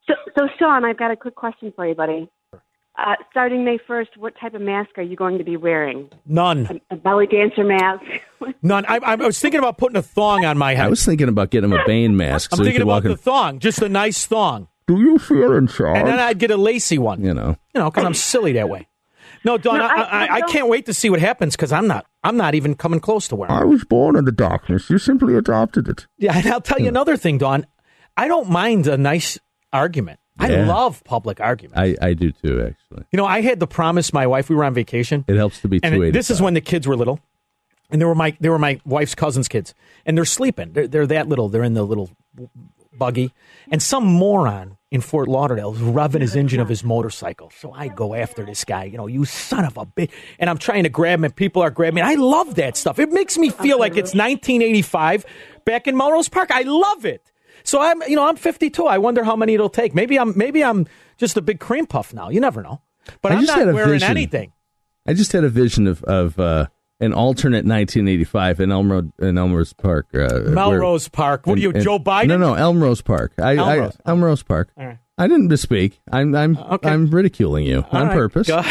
So, 0.06 0.16
so 0.38 0.48
Sean, 0.60 0.84
I've 0.84 0.98
got 0.98 1.12
a 1.12 1.16
quick 1.16 1.36
question 1.36 1.72
for 1.76 1.88
you, 1.88 1.96
buddy. 1.96 2.30
Uh, 2.98 3.16
starting 3.32 3.64
May 3.64 3.78
1st, 3.78 4.18
what 4.18 4.34
type 4.40 4.54
of 4.54 4.62
mask 4.62 4.92
are 4.98 5.02
you 5.02 5.16
going 5.16 5.38
to 5.38 5.44
be 5.44 5.56
wearing? 5.58 6.10
None. 6.26 6.82
A 6.92 6.96
belly 6.96 7.26
dancer 7.26 7.64
mask? 7.64 8.04
None. 8.62 8.86
I, 8.88 8.98
I 8.98 9.16
was 9.16 9.40
thinking 9.40 9.60
about 9.60 9.78
putting 9.78 9.96
a 9.96 10.02
thong 10.02 10.44
on 10.46 10.58
my 10.58 10.76
head. 10.76 10.86
I 10.86 10.90
was 10.90 11.04
thinking 11.06 11.30
about 11.30 11.50
getting 11.52 11.72
him 11.72 11.78
a 11.80 11.84
Bane 11.86 12.18
mask 12.18 12.52
I'm 12.52 12.58
so 12.58 12.64
thinking 12.64 12.82
could 12.82 12.88
walk 12.88 13.04
about 13.04 13.12
in. 13.12 13.12
the 13.12 13.18
thong, 13.22 13.60
just 13.60 13.82
a 13.82 13.90
nice 13.90 14.26
thong. 14.26 14.68
Do 14.88 15.00
you 15.00 15.18
feel 15.20 15.54
in 15.54 15.68
charge? 15.68 15.98
And 16.00 16.08
then 16.08 16.20
I'd 16.20 16.38
get 16.38 16.52
a 16.52 16.58
lacy 16.58 16.98
one. 16.98 17.24
you 17.24 17.34
know. 17.34 17.56
You 17.74 17.80
know, 17.82 17.90
because 17.90 18.04
I'm 18.04 18.14
silly 18.14 18.52
that 18.54 18.68
way. 18.68 18.88
No, 19.46 19.58
Don, 19.58 19.78
No, 19.80 19.86
I, 19.86 19.88
I- 19.88 20.02
I, 20.04 20.26
I 20.26 20.34
I 20.36 20.42
can't 20.42 20.68
wait 20.68 20.86
to 20.88 20.94
see 20.94 21.10
what 21.10 21.20
happens 21.22 21.56
because 21.56 21.72
I'm 21.72 21.88
not. 21.88 22.06
I'm 22.24 22.36
not 22.38 22.56
even 22.56 22.76
coming 22.76 23.00
close 23.00 23.28
to 23.30 23.36
wearing. 23.36 23.56
I 23.56 23.64
was 23.64 23.84
born 23.86 24.16
in 24.18 24.26
the 24.26 24.32
darkness. 24.34 24.90
You 24.90 24.98
simply 25.00 25.36
adopted 25.36 25.88
it. 25.88 26.06
Yeah, 26.18 26.38
and 26.38 26.46
I'll 26.48 26.62
tell 26.62 26.80
you 26.80 26.90
another 26.90 27.16
thing, 27.18 27.38
Don. 27.40 27.66
I 28.18 28.28
don't 28.28 28.50
mind 28.50 28.86
a 28.86 28.98
nice 28.98 29.40
argument. 29.74 30.20
I 30.42 30.50
Yeah. 30.50 30.68
love 30.68 31.04
public 31.04 31.40
argument. 31.40 31.78
I, 31.80 31.96
I 32.02 32.14
do 32.14 32.32
too, 32.32 32.62
actually. 32.62 33.06
You 33.12 33.18
know, 33.18 33.26
I 33.26 33.42
had 33.42 33.60
to 33.60 33.68
promise 33.68 34.12
my 34.14 34.28
wife 34.28 34.50
we 34.50 34.56
were 34.56 34.64
on 34.64 34.74
vacation. 34.74 35.24
It 35.28 35.36
helps 35.38 35.62
to 35.62 35.68
be 35.68 35.78
and 35.84 35.94
280. 35.94 36.12
this 36.18 36.30
is 36.30 36.42
when 36.42 36.54
the 36.54 36.62
kids 36.62 36.88
were 36.88 36.96
little, 36.96 37.20
and 37.90 38.02
they 38.02 38.06
were 38.06 38.16
my 38.16 38.36
they 38.40 38.50
were 38.50 38.60
my 38.60 38.80
wife's 38.86 39.16
cousins' 39.16 39.48
kids, 39.48 39.74
and 40.06 40.18
they're 40.18 40.26
sleeping. 40.26 40.74
They're, 40.74 40.88
they're 40.88 41.08
that 41.08 41.28
little. 41.28 41.50
They're 41.50 41.64
in 41.64 41.74
the 41.74 41.84
little 41.84 42.10
buggy, 42.98 43.32
and 43.72 43.82
some 43.82 44.06
moron 44.06 44.78
in 44.92 45.00
Fort 45.00 45.28
Lauderdale 45.30 45.74
is 45.74 45.80
revving 45.80 46.20
his 46.22 46.36
engine 46.36 46.60
of 46.60 46.68
his 46.68 46.84
motorcycle. 46.84 47.50
So 47.58 47.72
I 47.72 47.88
go 47.88 48.14
after 48.14 48.46
this 48.46 48.66
guy. 48.66 48.84
You 48.86 48.98
know, 48.98 49.08
you 49.08 49.24
son 49.26 49.64
of 49.66 49.78
a 49.78 49.86
bitch, 49.86 50.12
and 50.40 50.50
I'm 50.50 50.58
trying 50.58 50.84
to 50.84 50.90
grab 50.90 51.20
him, 51.20 51.24
and 51.26 51.36
people 51.36 51.62
are 51.62 51.70
grabbing 51.70 51.96
me. 51.96 52.02
I 52.02 52.16
love 52.16 52.56
that 52.56 52.76
stuff. 52.76 53.00
It 53.00 53.12
makes 53.12 53.38
me 53.38 53.50
feel 53.50 53.80
like 53.80 53.92
it's 53.94 54.14
1985 54.14 55.26
back 55.66 55.88
in 55.88 55.96
Melrose 55.96 56.28
Park. 56.30 56.52
I 56.52 56.62
love 56.64 57.06
it. 57.06 57.31
So 57.64 57.82
I'm, 57.82 58.02
you 58.04 58.16
know, 58.16 58.28
I'm 58.28 58.36
52. 58.36 58.86
I 58.86 58.98
wonder 58.98 59.24
how 59.24 59.36
many 59.36 59.54
it'll 59.54 59.70
take. 59.70 59.94
Maybe 59.94 60.18
I'm, 60.18 60.38
maybe 60.38 60.64
I'm 60.64 60.88
just 61.18 61.38
a 61.38 61.42
big 61.42 61.60
cream 61.60 61.86
puff 61.86 62.14
now. 62.14 62.30
You 62.30 62.40
never 62.40 62.62
know. 62.62 62.82
But 63.22 63.32
I 63.32 63.36
I'm 63.36 63.42
just 63.42 63.52
not 63.52 63.60
had 63.60 63.70
a 63.70 63.74
wearing 63.74 63.92
vision. 63.94 64.10
anything. 64.10 64.54
I 65.08 65.14
just 65.14 65.32
had 65.32 65.44
a 65.44 65.50
vision 65.50 65.88
of, 65.88 66.04
of 66.04 66.40
uh, 66.40 66.68
an 67.00 67.14
alternate 67.14 67.66
1985 67.66 68.60
in 68.60 68.70
Elmro 68.70 69.12
in 69.20 69.36
Elmrose 69.36 69.76
Park. 69.76 70.08
Uh, 70.14 70.42
Melrose 70.52 71.08
Park. 71.10 71.48
What 71.48 71.58
are 71.58 71.62
you, 71.62 71.74
Joe 71.74 71.98
Biden? 72.00 72.28
No, 72.28 72.38
no, 72.38 72.54
Elmrose 72.54 73.04
Park. 73.04 73.34
I, 73.40 73.56
Elmrose. 73.56 73.98
I, 74.06 74.12
Elmrose 74.12 74.46
Park. 74.46 74.70
Right. 74.78 75.00
I 75.18 75.28
didn't 75.28 75.50
misspeak. 75.50 76.00
I'm 76.12 76.34
I'm 76.36 76.58
I'm 76.84 77.10
ridiculing 77.10 77.66
you 77.66 77.86
All 77.92 78.00
on 78.00 78.08
right. 78.08 78.14
purpose. 78.14 78.48
Go- 78.48 78.64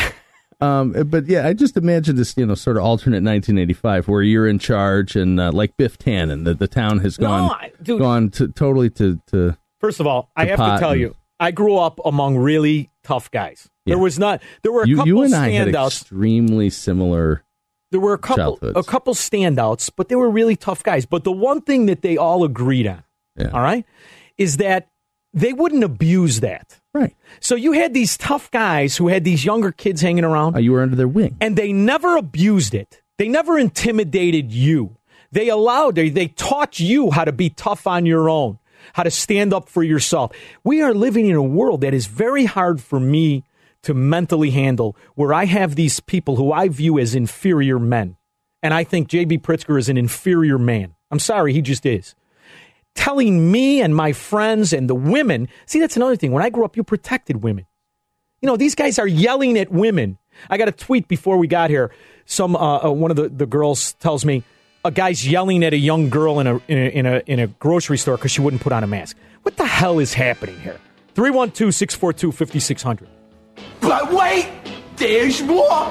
Um, 0.60 0.92
but 1.06 1.26
yeah, 1.26 1.46
I 1.46 1.52
just 1.54 1.76
imagine 1.76 2.16
this, 2.16 2.36
you 2.36 2.44
know, 2.44 2.54
sort 2.54 2.76
of 2.76 2.82
alternate 2.82 3.22
1985 3.22 4.08
where 4.08 4.22
you're 4.22 4.46
in 4.46 4.58
charge 4.58 5.16
and 5.16 5.40
uh, 5.40 5.50
like 5.52 5.76
Biff 5.76 5.98
Tannen, 5.98 6.44
the, 6.44 6.52
the 6.54 6.68
town 6.68 6.98
has 6.98 7.18
No, 7.18 7.28
gone 7.28 7.50
I- 7.50 7.72
dude. 7.82 7.98
gone 8.00 8.30
to, 8.30 8.48
totally 8.48 8.90
to, 8.90 9.20
to 9.28 9.56
First 9.80 10.00
of 10.00 10.06
all, 10.06 10.30
I 10.36 10.44
have 10.46 10.58
to 10.58 10.76
tell 10.78 10.90
and- 10.92 11.00
you, 11.00 11.16
I 11.38 11.50
grew 11.52 11.76
up 11.76 11.98
among 12.04 12.36
really 12.36 12.90
tough 13.02 13.30
guys. 13.30 13.68
There 13.86 13.98
was 13.98 14.18
not. 14.18 14.40
There 14.62 14.70
were 14.70 14.82
a 14.82 14.86
you, 14.86 14.96
couple 14.96 15.08
you 15.08 15.22
and 15.22 15.34
I 15.34 15.48
had 15.50 15.74
extremely 15.74 16.70
similar. 16.70 17.42
there 17.90 17.98
were 18.00 18.12
a 18.12 18.18
couple, 18.18 18.36
childhoods. 18.58 18.76
a 18.78 18.82
couple 18.88 19.14
standouts, 19.14 19.90
but 19.96 20.08
they 20.08 20.14
were 20.14 20.30
really 20.30 20.54
tough 20.54 20.82
guys. 20.84 21.06
But 21.06 21.24
the 21.24 21.32
one 21.32 21.60
thing 21.62 21.86
that 21.86 22.02
they 22.02 22.16
all 22.16 22.44
agreed 22.44 22.86
on, 22.86 23.02
all 23.52 23.62
right, 23.62 23.84
is 24.38 24.58
that 24.58 24.89
they 25.32 25.52
wouldn't 25.52 25.84
abuse 25.84 26.40
that. 26.40 26.80
Right. 26.92 27.14
So 27.38 27.54
you 27.54 27.72
had 27.72 27.94
these 27.94 28.16
tough 28.16 28.50
guys 28.50 28.96
who 28.96 29.08
had 29.08 29.22
these 29.24 29.44
younger 29.44 29.70
kids 29.70 30.00
hanging 30.00 30.24
around. 30.24 30.56
Uh, 30.56 30.58
you 30.58 30.72
were 30.72 30.82
under 30.82 30.96
their 30.96 31.06
wing. 31.08 31.36
and 31.40 31.56
they 31.56 31.72
never 31.72 32.16
abused 32.16 32.74
it. 32.74 33.00
They 33.18 33.28
never 33.28 33.58
intimidated 33.58 34.52
you. 34.52 34.96
They 35.30 35.48
allowed 35.48 35.94
they 35.94 36.08
they 36.08 36.26
taught 36.28 36.80
you 36.80 37.10
how 37.12 37.24
to 37.24 37.32
be 37.32 37.50
tough 37.50 37.86
on 37.86 38.06
your 38.06 38.28
own. 38.28 38.58
how 38.94 39.02
to 39.04 39.10
stand 39.10 39.52
up 39.52 39.68
for 39.68 39.82
yourself. 39.84 40.32
We 40.64 40.82
are 40.82 40.94
living 40.94 41.26
in 41.26 41.36
a 41.36 41.42
world 41.42 41.82
that 41.82 41.94
is 41.94 42.06
very 42.06 42.46
hard 42.46 42.80
for 42.80 42.98
me 42.98 43.44
to 43.82 43.94
mentally 43.94 44.50
handle, 44.50 44.96
where 45.14 45.32
I 45.32 45.44
have 45.44 45.74
these 45.76 46.00
people 46.00 46.36
who 46.36 46.50
I 46.52 46.68
view 46.68 46.98
as 46.98 47.14
inferior 47.14 47.78
men. 47.78 48.16
And 48.62 48.74
I 48.74 48.84
think 48.84 49.08
J.B. 49.08 49.38
Pritzker 49.38 49.78
is 49.78 49.88
an 49.88 49.96
inferior 49.96 50.58
man. 50.58 50.94
I'm 51.10 51.18
sorry, 51.18 51.52
he 51.52 51.62
just 51.62 51.86
is. 51.86 52.14
Telling 52.94 53.50
me 53.50 53.80
and 53.80 53.94
my 53.94 54.12
friends 54.12 54.72
and 54.72 54.88
the 54.88 54.94
women, 54.94 55.48
see, 55.66 55.80
that's 55.80 55.96
another 55.96 56.16
thing. 56.16 56.32
When 56.32 56.42
I 56.42 56.50
grew 56.50 56.64
up, 56.64 56.76
you 56.76 56.82
protected 56.84 57.42
women. 57.42 57.66
You 58.42 58.46
know, 58.46 58.56
these 58.56 58.74
guys 58.74 58.98
are 58.98 59.06
yelling 59.06 59.58
at 59.58 59.70
women. 59.70 60.18
I 60.48 60.56
got 60.56 60.68
a 60.68 60.72
tweet 60.72 61.08
before 61.08 61.36
we 61.36 61.46
got 61.46 61.70
here. 61.70 61.92
Some 62.24 62.56
uh, 62.56 62.84
uh, 62.84 62.90
one 62.90 63.10
of 63.10 63.16
the, 63.16 63.28
the 63.28 63.46
girls 63.46 63.92
tells 63.94 64.24
me 64.24 64.44
a 64.84 64.90
guy's 64.90 65.26
yelling 65.26 65.62
at 65.64 65.72
a 65.72 65.76
young 65.76 66.08
girl 66.08 66.40
in 66.40 66.46
a 66.46 66.60
in 66.68 66.78
a 66.78 66.88
in 66.88 67.06
a, 67.06 67.22
in 67.26 67.38
a 67.40 67.46
grocery 67.46 67.98
store 67.98 68.16
because 68.16 68.30
she 68.30 68.40
wouldn't 68.40 68.62
put 68.62 68.72
on 68.72 68.82
a 68.82 68.86
mask. 68.86 69.16
What 69.42 69.56
the 69.56 69.66
hell 69.66 69.98
is 69.98 70.14
happening 70.14 70.58
here? 70.60 70.80
312 71.14 71.74
642 71.74 72.32
5600. 72.32 73.08
But 73.80 74.12
wait, 74.12 74.48
there's 74.96 75.42
more. 75.42 75.90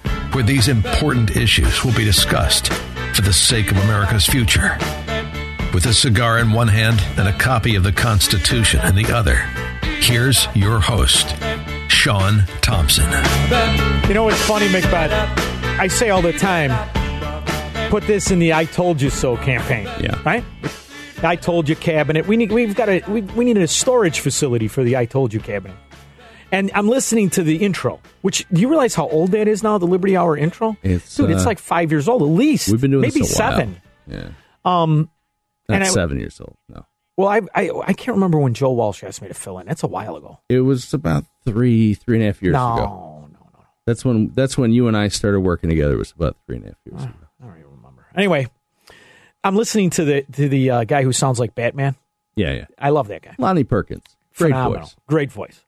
where 0.33 0.43
these 0.43 0.67
important 0.67 1.35
issues 1.35 1.83
will 1.83 1.93
be 1.93 2.05
discussed 2.05 2.71
for 3.13 3.21
the 3.21 3.33
sake 3.33 3.71
of 3.71 3.77
America's 3.77 4.25
future. 4.25 4.77
With 5.73 5.85
a 5.85 5.93
cigar 5.93 6.39
in 6.39 6.51
one 6.51 6.67
hand 6.67 7.01
and 7.17 7.27
a 7.27 7.37
copy 7.37 7.75
of 7.75 7.83
the 7.83 7.91
Constitution 7.91 8.81
in 8.85 8.95
the 8.95 9.13
other, 9.13 9.35
here's 9.99 10.47
your 10.55 10.79
host, 10.79 11.35
Sean 11.87 12.43
Thompson. 12.61 13.09
You 14.07 14.13
know 14.13 14.23
what's 14.23 14.41
funny, 14.41 14.69
Macbeth? 14.69 15.11
I 15.79 15.87
say 15.87 16.09
all 16.09 16.21
the 16.21 16.33
time, 16.33 16.71
put 17.89 18.03
this 18.03 18.31
in 18.31 18.39
the 18.39 18.53
"I 18.53 18.65
told 18.65 19.01
you 19.01 19.09
so" 19.09 19.37
campaign. 19.37 19.85
Yeah. 19.99 20.21
Right. 20.23 20.43
I 21.23 21.35
told 21.35 21.69
you 21.69 21.75
cabinet. 21.75 22.27
We 22.27 22.35
need. 22.35 22.51
We've 22.51 22.75
got 22.75 22.89
a. 22.89 23.03
We, 23.07 23.21
we 23.21 23.45
need 23.45 23.57
a 23.57 23.67
storage 23.67 24.19
facility 24.19 24.67
for 24.67 24.83
the 24.83 24.97
"I 24.97 25.05
told 25.05 25.33
you" 25.33 25.39
cabinet. 25.39 25.77
And 26.51 26.69
I'm 26.73 26.87
listening 26.89 27.29
to 27.31 27.43
the 27.43 27.57
intro, 27.57 27.99
which 28.21 28.45
do 28.51 28.59
you 28.61 28.67
realize 28.69 28.93
how 28.93 29.07
old 29.07 29.31
that 29.31 29.47
is 29.47 29.63
now? 29.63 29.77
The 29.77 29.85
Liberty 29.87 30.17
Hour 30.17 30.35
intro, 30.37 30.75
It's, 30.83 31.15
dude, 31.15 31.29
it's 31.31 31.43
uh, 31.43 31.45
like 31.45 31.59
five 31.59 31.91
years 31.91 32.07
old 32.09 32.21
at 32.21 32.25
least. 32.25 32.69
We've 32.69 32.81
been 32.81 32.91
doing 32.91 33.01
maybe 33.03 33.19
a 33.21 33.23
while. 33.23 33.29
seven. 33.29 33.81
Yeah. 34.07 34.29
Um, 34.65 35.09
Not 35.69 35.75
and 35.75 35.83
I- 35.83 35.87
seven 35.87 36.19
years 36.19 36.39
old. 36.41 36.57
No. 36.69 36.85
Well, 37.17 37.27
I, 37.27 37.41
I 37.53 37.69
I 37.87 37.93
can't 37.93 38.15
remember 38.15 38.39
when 38.39 38.53
Joe 38.53 38.71
Walsh 38.71 39.03
asked 39.03 39.21
me 39.21 39.27
to 39.27 39.33
fill 39.33 39.59
in. 39.59 39.67
That's 39.67 39.83
a 39.83 39.87
while 39.87 40.15
ago. 40.15 40.39
It 40.49 40.61
was 40.61 40.93
about 40.93 41.25
three, 41.45 41.93
three 41.93 42.15
and 42.17 42.23
a 42.23 42.27
half 42.27 42.41
years 42.41 42.53
No, 42.53 42.73
ago. 42.73 42.83
No, 42.85 43.27
no, 43.33 43.49
no. 43.53 43.65
That's 43.85 44.03
when 44.03 44.29
that's 44.33 44.57
when 44.57 44.71
you 44.71 44.87
and 44.87 44.97
I 44.97 45.09
started 45.09 45.41
working 45.41 45.69
together. 45.69 45.93
It 45.95 45.97
was 45.97 46.11
about 46.13 46.37
three 46.47 46.55
and 46.55 46.65
a 46.65 46.67
half 46.69 46.77
years 46.85 47.03
ago. 47.03 47.13
I 47.41 47.45
don't 47.45 47.57
even 47.59 47.71
remember. 47.71 48.07
Anyway, 48.15 48.47
I'm 49.43 49.55
listening 49.55 49.89
to 49.91 50.05
the 50.05 50.21
to 50.33 50.49
the 50.49 50.69
uh, 50.71 50.83
guy 50.85 51.03
who 51.03 51.11
sounds 51.11 51.39
like 51.39 51.53
Batman. 51.53 51.95
Yeah, 52.35 52.53
yeah. 52.53 52.65
I 52.79 52.89
love 52.89 53.07
that 53.09 53.21
guy. 53.21 53.35
Lonnie 53.37 53.65
Perkins. 53.65 54.03
Great 54.37 54.49
Phenomenal. 54.51 54.83
voice. 54.85 54.95
Great 55.07 55.31
voice. 55.31 55.63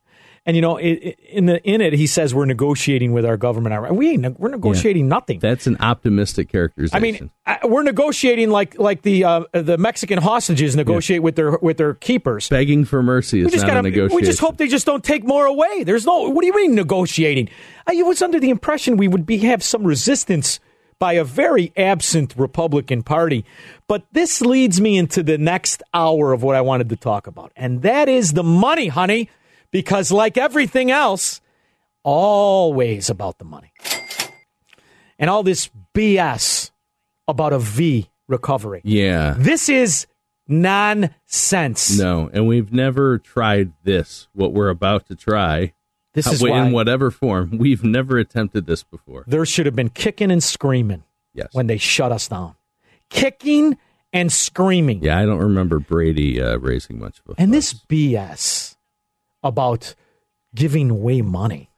And 0.45 0.57
you 0.57 0.61
know, 0.61 0.75
it, 0.75 0.91
it- 0.91 1.19
in 1.29 1.45
the 1.45 1.63
in 1.63 1.79
it, 1.79 1.93
he 1.93 2.05
says 2.05 2.35
we're 2.35 2.43
negotiating 2.45 3.13
with 3.13 3.25
our 3.25 3.37
government. 3.37 3.95
We 3.95 4.09
ain't. 4.11 4.37
We're 4.39 4.49
negotiating 4.49 5.07
nothing. 5.07 5.39
That's 5.39 5.67
an 5.67 5.77
optimistic 5.79 6.49
characterization. 6.49 6.97
I 6.97 6.99
mean, 6.99 7.31
I, 7.45 7.59
we're 7.65 7.83
negotiating 7.83 8.49
like 8.49 8.77
like 8.77 9.03
the 9.03 9.23
uh, 9.23 9.43
the 9.53 9.77
Mexican 9.77 10.19
hostages 10.19 10.75
negotiate 10.75 11.23
with 11.23 11.35
their 11.37 11.57
with 11.59 11.77
their 11.77 11.93
keepers. 11.93 12.49
begging 12.49 12.83
for 12.83 13.01
mercy 13.01 13.39
is 13.39 13.45
We 13.45 13.51
just 13.51 13.63
not 13.63 13.69
a 13.69 13.75
gotta, 13.75 13.89
negotiation. 13.89 14.15
we 14.17 14.21
just 14.23 14.39
hope 14.39 14.57
they 14.57 14.67
just 14.67 14.85
don't 14.85 15.03
take 15.03 15.23
more 15.23 15.45
away. 15.45 15.83
There's 15.85 16.05
no. 16.05 16.29
What 16.29 16.41
do 16.41 16.47
you 16.47 16.55
mean 16.55 16.75
negotiating? 16.75 17.49
I 17.87 17.93
was 18.03 18.21
under 18.21 18.39
the 18.39 18.49
impression 18.49 18.97
we 18.97 19.07
would 19.07 19.25
be 19.25 19.37
have 19.39 19.63
some 19.63 19.83
resistance 19.85 20.59
by 20.99 21.13
a 21.13 21.23
very 21.23 21.71
absent 21.77 22.33
Republican 22.37 23.01
Party, 23.01 23.43
but 23.87 24.05
this 24.11 24.41
leads 24.41 24.79
me 24.81 24.97
into 24.97 25.23
the 25.23 25.37
next 25.37 25.81
hour 25.93 26.31
of 26.33 26.43
what 26.43 26.55
I 26.55 26.61
wanted 26.61 26.89
to 26.89 26.95
talk 26.97 27.27
about, 27.27 27.51
and 27.55 27.81
that 27.81 28.07
is 28.09 28.33
the 28.33 28.43
money, 28.43 28.87
honey. 28.89 29.29
Because 29.73 30.09
like 30.11 30.37
everything 30.37 30.89
else, 30.91 31.41
always 32.03 33.09
about 33.09 33.39
the 33.39 33.43
money, 33.45 33.73
and 35.19 35.29
all 35.29 35.43
this 35.43 35.69
BS 35.93 36.71
about 37.27 37.51
a 37.53 37.59
V 37.59 38.09
recovery. 38.27 38.81
Yeah. 38.85 39.35
This 39.37 39.67
is 39.67 40.07
nonsense. 40.47 41.97
No, 41.97 42.29
and 42.31 42.47
we've 42.47 42.71
never 42.71 43.17
tried 43.17 43.73
this. 43.83 44.27
What 44.33 44.53
we're 44.53 44.69
about 44.69 45.07
to 45.07 45.15
try. 45.15 45.73
This 46.13 46.27
is 46.27 46.43
in 46.43 46.49
why- 46.49 46.69
whatever 46.71 47.09
form. 47.09 47.57
We've 47.57 47.83
never 47.83 48.19
attempted 48.19 48.67
this 48.67 48.83
before. 48.83 49.23
There 49.25 49.45
should 49.45 49.65
have 49.65 49.75
been 49.75 49.89
kicking 49.89 50.29
and 50.29 50.43
screaming 50.43 51.03
Yes. 51.33 51.47
when 51.53 51.65
they 51.65 51.77
shut 51.77 52.11
us 52.11 52.27
down. 52.27 52.53
Kicking 53.09 53.77
and 54.11 54.31
screaming. 54.31 55.01
Yeah, 55.03 55.17
I 55.19 55.25
don't 55.25 55.39
remember 55.39 55.79
Brady 55.79 56.39
uh, 56.39 56.57
raising 56.57 56.99
much 56.99 57.19
of 57.25 57.35
a. 57.35 57.41
And 57.41 57.51
this 57.51 57.73
BS 57.73 58.72
about 59.43 59.95
giving 60.55 60.89
away 60.89 61.21
money 61.21 61.69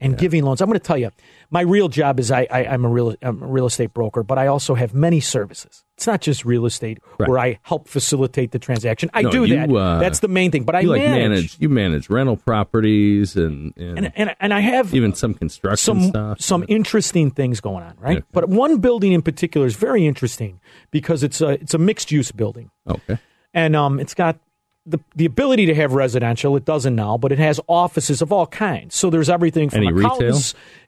and 0.00 0.18
giving 0.18 0.42
loans. 0.42 0.60
I'm 0.60 0.66
going 0.68 0.80
to 0.80 0.84
tell 0.84 0.98
you, 0.98 1.12
my 1.48 1.60
real 1.60 1.88
job 1.88 2.18
is 2.18 2.32
I, 2.32 2.44
I, 2.50 2.64
I'm, 2.66 2.84
a 2.84 2.88
real, 2.88 3.14
I'm 3.22 3.40
a 3.40 3.46
real 3.46 3.66
estate 3.66 3.94
broker, 3.94 4.24
but 4.24 4.36
I 4.36 4.48
also 4.48 4.74
have 4.74 4.94
many 4.94 5.20
services. 5.20 5.84
It's 5.96 6.08
not 6.08 6.20
just 6.20 6.44
real 6.44 6.66
estate 6.66 6.98
where 7.18 7.38
I 7.38 7.60
help 7.62 7.86
facilitate 7.86 8.50
the 8.50 8.58
transaction. 8.58 9.10
I 9.14 9.22
No, 9.22 9.30
do 9.30 9.44
you, 9.44 9.54
that. 9.54 9.70
uh, 9.70 9.98
That's 10.00 10.18
the 10.18 10.26
main 10.26 10.50
thing. 10.50 10.64
But 10.64 10.74
I 10.74 10.80
like, 10.80 11.02
manage. 11.02 11.56
You 11.60 11.68
manage 11.68 12.10
rental 12.10 12.36
properties 12.36 13.36
and 13.36 13.72
and, 13.76 13.98
and, 13.98 14.12
and, 14.16 14.34
and 14.40 14.52
I 14.52 14.58
have 14.58 14.92
even 14.92 15.14
some 15.14 15.34
construction 15.34 16.00
some 16.00 16.08
stuff. 16.08 16.40
some 16.40 16.64
interesting 16.66 17.30
things 17.30 17.60
going 17.60 17.84
on, 17.84 17.94
right? 18.00 18.16
Okay. 18.18 18.26
But 18.32 18.48
one 18.48 18.78
building 18.78 19.12
in 19.12 19.22
particular 19.22 19.68
is 19.68 19.76
very 19.76 20.04
interesting 20.04 20.58
because 20.90 21.22
it's 21.22 21.40
a 21.40 21.50
it's 21.50 21.74
a 21.74 21.78
mixed 21.78 22.10
use 22.10 22.32
building, 22.32 22.72
Okay. 22.88 23.18
and 23.54 23.76
um, 23.76 24.00
it's 24.00 24.14
got 24.14 24.40
the 24.86 24.98
the 25.14 25.24
ability 25.26 25.66
to 25.66 25.74
have 25.74 25.92
residential. 25.92 26.56
It 26.56 26.64
doesn't 26.64 26.94
now, 26.94 27.16
but 27.16 27.30
it 27.32 27.38
has 27.38 27.60
offices 27.68 28.20
of 28.22 28.32
all 28.32 28.46
kinds. 28.46 28.94
So 28.94 29.10
there's 29.10 29.30
everything 29.30 29.70
from 29.70 29.78
Any 29.84 29.92
retail? 29.92 30.38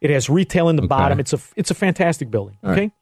It 0.01 0.11
has 0.11 0.29
retail 0.29 0.69
in 0.69 0.77
the 0.77 0.83
Okay. 0.83 0.89
bottom. 0.89 1.21
It's 1.21 1.33
a 1.33 1.39
it's 1.57 1.71
a 1.71 1.75
fantastic 1.75 2.31
building. 2.31 2.57
All 2.65 2.71
okay. 2.73 2.81
right. 2.83 2.93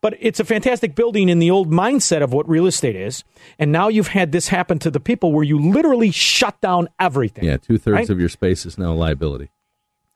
But 0.00 0.14
it's 0.20 0.38
a 0.38 0.44
fantastic 0.44 0.94
building 0.94 1.28
in 1.28 1.40
the 1.40 1.50
old 1.50 1.72
mindset 1.72 2.22
of 2.22 2.32
what 2.32 2.48
real 2.48 2.66
estate 2.66 2.94
is. 2.94 3.24
And 3.58 3.72
now 3.72 3.88
you've 3.88 4.06
had 4.08 4.30
this 4.30 4.46
happen 4.46 4.78
to 4.78 4.92
the 4.92 5.00
people 5.00 5.32
where 5.32 5.42
you 5.42 5.58
literally 5.60 6.12
shut 6.12 6.60
down 6.60 6.88
everything. 7.00 7.42
Yeah, 7.44 7.56
two 7.56 7.78
thirds 7.78 7.94
Right? 7.96 8.10
of 8.10 8.20
your 8.20 8.28
space 8.28 8.64
is 8.64 8.78
now 8.78 8.92
a 8.92 8.94
liability. 8.94 9.50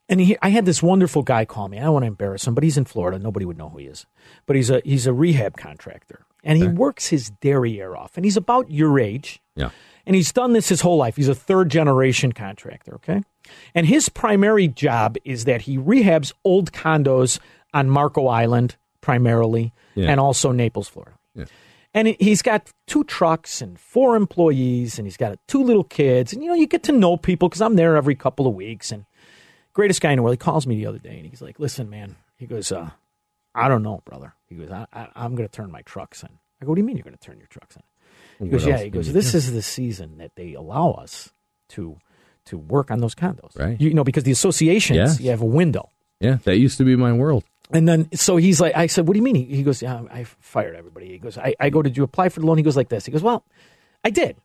and 0.09 0.21
he, 0.21 0.37
I 0.41 0.51
had 0.51 0.67
this 0.67 0.85
wonderful 0.85 1.23
guy 1.25 1.45
call 1.45 1.69
me. 1.69 1.79
I 1.79 1.83
don't 1.83 1.95
want 1.95 2.05
to 2.05 2.09
embarrass 2.09 2.47
him, 2.47 2.55
but 2.55 2.63
he's 2.63 2.77
in 2.79 2.85
Florida. 2.85 3.19
Nobody 3.19 3.45
would 3.45 3.59
know 3.59 3.71
who 3.71 3.79
he 3.79 3.87
is. 3.87 4.07
But 4.47 4.55
he's 4.55 4.71
a 4.71 4.81
he's 4.85 5.09
a 5.09 5.13
rehab 5.13 5.57
contractor, 5.57 6.27
and 6.45 6.59
he 6.59 6.69
works 6.69 7.09
his 7.09 7.31
derriere 7.41 7.97
off. 7.97 8.13
And 8.17 8.25
he's 8.25 8.37
about 8.37 8.71
your 8.71 9.01
age, 9.01 9.41
Yeah. 9.57 9.71
And 10.07 10.17
he's 10.17 10.33
done 10.33 10.53
this 10.53 10.69
his 10.69 10.81
whole 10.81 10.97
life. 10.97 11.17
He's 11.17 11.29
a 11.29 11.35
third 11.35 11.71
generation 11.71 12.33
contractor. 12.33 12.95
Okay, 12.97 13.23
and 13.75 13.87
his 13.87 14.09
primary 14.09 14.69
job 14.69 15.17
is 15.25 15.45
that 15.45 15.63
he 15.63 15.79
rehabs 15.79 16.33
old 16.45 16.73
condos 16.73 17.39
on 17.75 17.89
Marco 17.89 18.27
Island 18.27 18.77
primarily, 19.01 19.73
Yeah. 19.95 20.11
and 20.11 20.21
also 20.21 20.53
Naples, 20.53 20.89
Florida. 20.89 21.17
Yeah. 21.35 21.45
And 21.95 22.09
he- 22.09 22.17
he's 22.21 22.41
got 22.41 22.73
two 22.87 23.05
trucks 23.05 23.61
and 23.61 23.79
four 23.79 24.17
employees, 24.17 24.99
and 24.99 25.07
he's 25.07 25.17
got 25.17 25.39
two 25.49 25.63
little 25.63 25.85
kids. 25.85 26.33
And 26.33 26.43
you 26.43 26.49
know, 26.49 26.55
you 26.55 26.67
get 26.67 26.83
to 26.85 26.93
know 26.93 27.17
people 27.17 27.49
because 27.49 27.61
I'm 27.61 27.77
there 27.77 27.97
every 27.97 28.15
couple 28.15 28.47
of 28.47 28.55
weeks. 28.55 28.91
And 28.93 29.05
greatest 29.75 30.01
guy 30.01 30.13
in 30.13 30.17
the 30.17 30.23
world. 30.23 30.35
He 30.35 30.39
calls 30.39 30.67
me 30.67 30.77
the 30.77 30.87
other 30.87 30.99
day, 30.99 31.17
and 31.19 31.27
he's 31.27 31.43
like, 31.43 31.59
"Listen, 31.59 31.91
man," 31.91 32.17
he 32.37 32.47
goes, 32.47 32.71
uh, 32.73 32.91
"I 33.55 33.69
don't 33.69 33.83
know, 33.83 34.03
brother." 34.05 34.35
He 34.49 34.55
goes, 34.55 34.71
I, 34.71 34.87
I, 34.93 35.09
"I'm 35.15 35.35
going 35.35 35.49
to 35.49 35.53
turn 35.53 35.71
my 35.73 35.83
trucks 35.83 36.23
in." 36.23 36.29
I 36.61 36.65
go, 36.65 36.71
"What 36.71 36.77
do 36.77 36.81
you 36.81 36.87
mean 36.87 36.97
you're 36.97 37.05
going 37.05 37.17
to 37.17 37.21
turn 37.23 37.39
your 37.39 37.49
trucks 37.49 37.77
in?" 37.77 37.83
He 38.39 38.45
What 38.45 38.51
goes, 38.53 38.67
"Yeah." 38.67 38.79
He 38.79 38.91
goes, 38.91 39.13
"This 39.13 39.33
do?" 39.33 39.39
is 39.39 39.53
the 39.53 39.63
season 39.63 40.19
that 40.19 40.33
they 40.37 40.55
allow 40.55 40.93
us 40.93 41.31
to 41.71 41.99
to 42.47 42.59
work 42.59 42.91
on 42.91 42.99
those 43.01 43.15
condos, 43.15 43.57
Right. 43.59 43.81
You 43.81 43.95
know, 43.95 44.03
because 44.05 44.25
the 44.25 44.33
associations, 44.33 44.97
Yes. 44.97 45.21
you 45.21 45.31
have 45.31 45.43
a 45.43 45.47
window." 45.47 45.91
Yeah, 46.21 46.39
that 46.45 46.57
used 46.59 46.79
to 46.79 46.85
be 46.85 46.97
my 46.97 47.13
world. 47.13 47.45
And 47.73 47.89
then, 47.89 48.09
so 48.15 48.37
he's 48.37 48.61
like, 48.61 48.77
I 48.77 48.87
said, 48.87 49.09
what 49.09 49.15
do 49.15 49.19
you 49.19 49.25
mean? 49.25 49.35
He, 49.35 49.45
he 49.57 49.63
goes, 49.63 49.81
yeah, 49.81 50.03
I 50.13 50.25
fired 50.25 50.77
everybody. 50.77 51.09
He 51.09 51.19
goes, 51.19 51.39
I, 51.39 51.55
I 51.59 51.71
go, 51.71 51.81
did 51.83 51.97
you 51.97 52.05
apply 52.05 52.29
for 52.29 52.41
the 52.41 52.47
loan? 52.47 52.59
He 52.59 52.63
goes 52.63 52.77
like 52.77 52.91
this. 52.91 53.07
He 53.07 53.11
goes, 53.13 53.23
well, 53.23 53.45
I 54.05 54.11
did. 54.11 54.37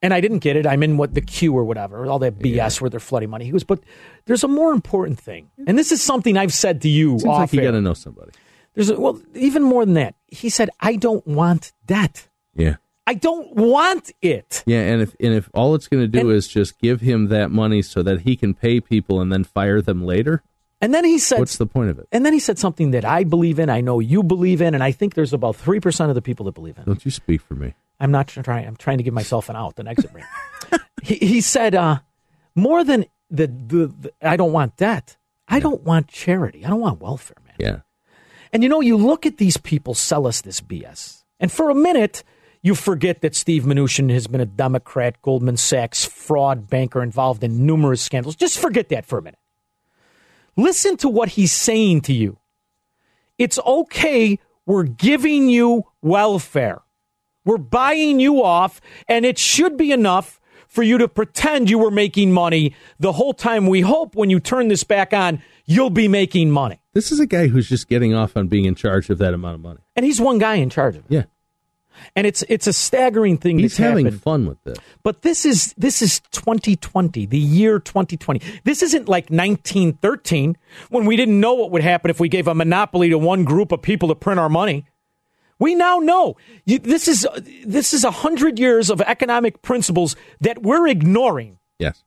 And 0.00 0.14
I 0.14 0.20
didn't 0.20 0.38
get 0.38 0.56
it. 0.56 0.66
I'm 0.66 0.82
in 0.82 0.96
what 0.96 1.12
the 1.14 1.20
queue 1.20 1.52
or 1.54 1.64
whatever, 1.64 2.06
all 2.06 2.18
that 2.20 2.38
BS 2.38 2.80
where 2.80 2.88
they're 2.88 2.98
flooding 2.98 3.28
money. 3.30 3.44
He 3.44 3.50
goes, 3.52 3.62
but 3.62 3.80
there's 4.24 4.42
a 4.42 4.48
more 4.48 4.72
important 4.72 5.20
thing. 5.20 5.50
And 5.66 5.78
this 5.78 5.92
is 5.92 6.02
something 6.02 6.36
I've 6.38 6.52
said 6.52 6.80
to 6.82 6.88
you 6.88 7.18
Seems 7.18 7.24
off 7.26 7.38
like 7.40 7.52
you 7.52 7.60
got 7.60 7.72
to 7.72 7.80
know 7.82 7.94
somebody. 7.94 8.32
There's 8.74 8.88
a, 8.90 8.98
well, 8.98 9.20
even 9.34 9.62
more 9.62 9.84
than 9.84 9.94
that. 9.94 10.14
He 10.26 10.48
said, 10.48 10.70
I 10.80 10.96
don't 10.96 11.24
want 11.26 11.72
debt. 11.86 12.26
Yeah. 12.56 12.76
I 13.06 13.14
don't 13.14 13.54
want 13.56 14.12
it. 14.22 14.62
Yeah, 14.66 14.80
and 14.80 15.02
if 15.02 15.14
and 15.18 15.34
if 15.34 15.50
all 15.54 15.74
it's 15.74 15.88
going 15.88 16.02
to 16.02 16.08
do 16.08 16.30
is 16.30 16.46
just 16.46 16.78
give 16.78 17.00
him 17.00 17.28
that 17.28 17.50
money 17.50 17.82
so 17.82 18.02
that 18.02 18.20
he 18.20 18.36
can 18.36 18.54
pay 18.54 18.80
people 18.80 19.20
and 19.20 19.32
then 19.32 19.42
fire 19.44 19.82
them 19.82 20.04
later, 20.06 20.42
And 20.80 20.94
then 20.94 21.04
he 21.04 21.18
said, 21.18 21.40
what's 21.40 21.56
the 21.56 21.66
point 21.66 21.90
of 21.90 21.98
it? 21.98 22.06
and 22.12 22.24
then 22.24 22.32
he 22.32 22.38
said 22.38 22.58
something 22.58 22.92
that 22.92 23.04
I 23.04 23.24
believe 23.24 23.58
in. 23.58 23.68
I 23.70 23.80
know 23.80 23.98
you 23.98 24.22
believe 24.22 24.62
in, 24.62 24.74
and 24.74 24.84
I 24.84 24.92
think 24.92 25.14
there's 25.14 25.32
about 25.32 25.56
three 25.56 25.80
percent 25.80 26.10
of 26.10 26.14
the 26.14 26.22
people 26.22 26.46
that 26.46 26.52
believe 26.52 26.76
in. 26.76 26.82
It. 26.84 26.86
Don't 26.86 27.04
you 27.04 27.10
speak 27.10 27.40
for 27.40 27.54
me? 27.54 27.74
I'm 27.98 28.10
not 28.12 28.28
trying. 28.28 28.66
I'm 28.66 28.76
trying 28.76 28.98
to 28.98 29.04
give 29.04 29.14
myself 29.14 29.48
an 29.48 29.56
out, 29.56 29.78
an 29.78 29.88
exit 29.88 30.10
rate. 30.12 30.24
he, 31.02 31.16
he 31.16 31.40
said, 31.40 31.74
uh, 31.74 31.98
more 32.54 32.84
than 32.84 33.06
the, 33.30 33.46
the, 33.48 33.86
the, 34.00 34.12
I 34.22 34.36
don't 34.36 34.52
want 34.52 34.76
debt. 34.76 35.16
I 35.48 35.58
don't 35.60 35.82
want 35.82 36.06
charity. 36.08 36.64
I 36.64 36.68
don't 36.68 36.80
want 36.80 37.00
welfare, 37.00 37.36
man. 37.44 37.54
Yeah. 37.58 37.80
And 38.52 38.62
you 38.62 38.68
know, 38.68 38.80
you 38.80 38.96
look 38.96 39.26
at 39.26 39.38
these 39.38 39.56
people 39.56 39.94
sell 39.94 40.26
us 40.26 40.40
this 40.42 40.60
BS, 40.60 41.24
and 41.40 41.50
for 41.50 41.68
a 41.70 41.74
minute, 41.74 42.22
you 42.62 42.74
forget 42.74 43.20
that 43.22 43.34
Steve 43.34 43.64
Mnuchin 43.64 44.10
has 44.10 44.26
been 44.26 44.40
a 44.40 44.46
Democrat, 44.46 45.20
Goldman 45.20 45.56
Sachs 45.56 46.04
fraud 46.04 46.70
banker 46.70 47.02
involved 47.02 47.42
in 47.42 47.66
numerous 47.66 48.00
scandals. 48.00 48.36
Just 48.36 48.58
forget 48.58 48.88
that 48.90 49.04
for 49.04 49.18
a 49.18 49.22
minute. 49.22 49.38
Listen 50.56 50.96
to 50.98 51.08
what 51.08 51.30
he's 51.30 51.52
saying 51.52 52.02
to 52.02 52.12
you. 52.12 52.38
It's 53.38 53.58
okay. 53.58 54.38
We're 54.64 54.84
giving 54.84 55.48
you 55.48 55.84
welfare. 56.02 56.82
We're 57.44 57.58
buying 57.58 58.20
you 58.20 58.42
off, 58.44 58.80
and 59.08 59.24
it 59.24 59.38
should 59.38 59.76
be 59.76 59.90
enough 59.90 60.40
for 60.68 60.82
you 60.82 60.98
to 60.98 61.08
pretend 61.08 61.68
you 61.68 61.78
were 61.78 61.90
making 61.90 62.32
money 62.32 62.74
the 63.00 63.12
whole 63.12 63.34
time. 63.34 63.66
We 63.66 63.80
hope 63.80 64.14
when 64.14 64.30
you 64.30 64.38
turn 64.38 64.68
this 64.68 64.84
back 64.84 65.12
on, 65.12 65.42
you'll 65.66 65.90
be 65.90 66.06
making 66.06 66.50
money. 66.50 66.80
This 66.94 67.10
is 67.10 67.18
a 67.18 67.26
guy 67.26 67.48
who's 67.48 67.68
just 67.68 67.88
getting 67.88 68.14
off 68.14 68.36
on 68.36 68.46
being 68.46 68.64
in 68.66 68.74
charge 68.74 69.10
of 69.10 69.18
that 69.18 69.34
amount 69.34 69.56
of 69.56 69.60
money. 69.60 69.80
And 69.96 70.06
he's 70.06 70.20
one 70.20 70.38
guy 70.38 70.54
in 70.54 70.70
charge 70.70 70.96
of 70.96 71.04
it. 71.06 71.10
Yeah. 71.10 71.24
And 72.16 72.26
it's 72.26 72.42
it's 72.48 72.66
a 72.66 72.72
staggering 72.72 73.38
thing 73.38 73.58
He's 73.58 73.76
having 73.76 74.06
happened. 74.06 74.22
fun 74.22 74.46
with 74.46 74.62
this. 74.64 74.78
But 75.02 75.22
this 75.22 75.44
is 75.44 75.74
this 75.78 76.02
is 76.02 76.20
2020, 76.32 77.26
the 77.26 77.38
year 77.38 77.78
2020. 77.78 78.40
This 78.64 78.82
isn't 78.82 79.08
like 79.08 79.30
1913 79.30 80.56
when 80.90 81.04
we 81.04 81.16
didn't 81.16 81.38
know 81.40 81.54
what 81.54 81.70
would 81.70 81.82
happen 81.82 82.10
if 82.10 82.20
we 82.20 82.28
gave 82.28 82.48
a 82.48 82.54
monopoly 82.54 83.08
to 83.10 83.18
one 83.18 83.44
group 83.44 83.72
of 83.72 83.82
people 83.82 84.08
to 84.08 84.14
print 84.14 84.40
our 84.40 84.48
money. 84.48 84.86
We 85.58 85.74
now 85.76 85.98
know 85.98 86.36
you, 86.64 86.78
this 86.80 87.06
is 87.06 87.26
this 87.64 87.94
is 87.94 88.02
a 88.04 88.10
hundred 88.10 88.58
years 88.58 88.90
of 88.90 89.00
economic 89.00 89.62
principles 89.62 90.16
that 90.40 90.62
we're 90.62 90.88
ignoring. 90.88 91.58
Yes. 91.78 92.02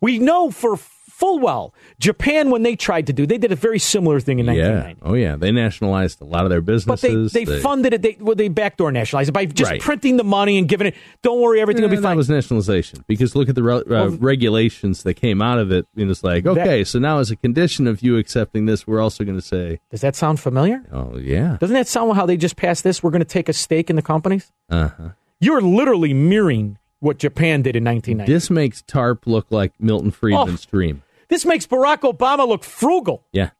We 0.00 0.18
know 0.18 0.50
for 0.50 0.76
full 1.16 1.38
well 1.38 1.72
Japan 1.98 2.50
when 2.50 2.62
they 2.62 2.76
tried 2.76 3.06
to 3.06 3.12
do 3.12 3.24
they 3.26 3.38
did 3.38 3.50
a 3.50 3.56
very 3.56 3.78
similar 3.78 4.20
thing 4.20 4.38
in 4.38 4.44
Yeah. 4.46 4.52
1990. 4.96 5.00
Oh 5.02 5.14
yeah. 5.14 5.36
They 5.36 5.50
nationalized 5.50 6.20
a 6.20 6.24
lot 6.24 6.44
of 6.44 6.50
their 6.50 6.60
businesses. 6.60 6.86
But 6.86 7.08
they, 7.08 7.14
businesses. 7.14 7.48
they 7.56 7.60
funded 7.60 7.94
it. 7.94 8.02
They 8.02 8.16
well, 8.20 8.34
they 8.34 8.48
backdoor 8.48 8.92
nationalized 8.92 9.30
it 9.30 9.32
by 9.32 9.46
just 9.46 9.70
Right. 9.70 9.80
printing 9.80 10.18
the 10.18 10.24
money 10.24 10.58
and 10.58 10.68
giving 10.68 10.88
it. 10.88 10.94
Don't 11.22 11.40
worry, 11.40 11.60
everything 11.60 11.82
will 11.82 11.88
be 11.88 11.96
Yeah, 11.96 12.02
fine. 12.02 12.10
That 12.12 12.16
was 12.18 12.28
nationalization 12.30 13.02
because 13.06 13.34
look 13.34 13.48
at 13.48 13.54
the 13.54 13.62
re- 13.62 13.82
uh, 13.88 14.08
regulations 14.10 15.02
that 15.04 15.14
came 15.14 15.40
out 15.40 15.58
of 15.58 15.72
it. 15.72 15.86
And 15.96 16.10
it's 16.10 16.22
like, 16.22 16.44
That- 16.44 16.58
okay, 16.58 16.84
so 16.84 16.98
now 16.98 17.18
as 17.18 17.30
a 17.30 17.36
condition 17.36 17.86
of 17.86 18.02
you 18.02 18.18
accepting 18.18 18.66
this, 18.66 18.86
we're 18.86 19.00
also 19.00 19.24
going 19.24 19.38
to 19.38 19.46
say, 19.46 19.80
Does 19.90 20.02
that 20.02 20.14
sound 20.16 20.38
familiar? 20.40 20.82
oh 20.92 21.16
yeah, 21.16 21.56
Doesn't 21.60 21.74
that 21.74 21.88
sound 21.88 22.14
how 22.14 22.26
they 22.26 22.36
just 22.36 22.56
passed 22.56 22.84
this? 22.84 23.02
We're 23.02 23.10
going 23.10 23.20
to 23.20 23.24
take 23.24 23.48
a 23.48 23.52
stake 23.54 23.88
in 23.88 23.96
the 23.96 24.02
companies. 24.02 24.52
uh 24.68 24.88
huh. 24.98 25.08
You're 25.40 25.60
literally 25.62 26.14
mirroring 26.14 26.78
what 27.00 27.18
Japan 27.18 27.60
did 27.62 27.76
in 27.76 27.84
1990. 27.84 28.32
This 28.32 28.48
makes 28.50 28.82
TARP 28.82 29.26
look 29.26 29.46
like 29.50 29.72
Milton 29.78 30.10
Friedman's 30.10 30.64
dream. 30.64 31.02
This 31.28 31.44
makes 31.44 31.66
Barack 31.66 32.00
Obama 32.00 32.46
look 32.46 32.64
frugal. 32.64 33.26
Yeah, 33.32 33.50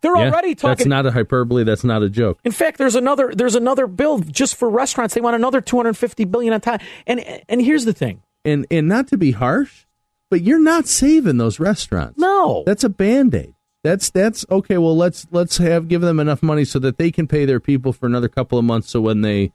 They're 0.00 0.16
Yeah. 0.16 0.30
already 0.30 0.54
talking. 0.54 0.76
That's 0.78 0.86
not 0.86 1.04
a 1.06 1.10
hyperbole. 1.10 1.64
That's 1.64 1.84
not 1.84 2.02
a 2.02 2.08
joke. 2.08 2.38
in 2.44 2.52
fact, 2.52 2.78
there's 2.78 2.94
another 2.94 3.32
there's 3.34 3.54
another 3.54 3.86
bill 3.86 4.20
just 4.20 4.56
for 4.56 4.70
restaurants. 4.70 5.14
They 5.14 5.20
want 5.20 5.36
another 5.36 5.60
250 5.60 6.24
billion 6.24 6.54
on 6.54 6.60
top. 6.60 6.80
And 7.06 7.20
and 7.48 7.60
here's 7.60 7.84
the 7.84 7.92
thing. 7.92 8.22
And 8.44 8.66
and 8.70 8.88
not 8.88 9.08
to 9.08 9.18
be 9.18 9.32
harsh, 9.32 9.84
but 10.30 10.40
you're 10.42 10.62
not 10.62 10.86
saving 10.88 11.36
those 11.36 11.60
restaurants. 11.60 12.18
No, 12.18 12.62
that's 12.66 12.84
a 12.84 12.88
band 12.88 13.34
aid. 13.34 13.54
That's 13.84 14.10
that's 14.10 14.46
okay. 14.50 14.78
Well, 14.78 14.96
let's 14.96 15.26
let's 15.30 15.58
have 15.58 15.88
give 15.88 16.00
them 16.00 16.18
enough 16.20 16.42
money 16.42 16.64
so 16.64 16.78
that 16.78 16.96
they 16.98 17.10
can 17.10 17.26
pay 17.26 17.44
their 17.44 17.60
people 17.60 17.92
for 17.92 18.06
another 18.06 18.28
couple 18.28 18.58
of 18.58 18.64
months. 18.64 18.88
So 18.90 19.00
when 19.00 19.20
they 19.22 19.52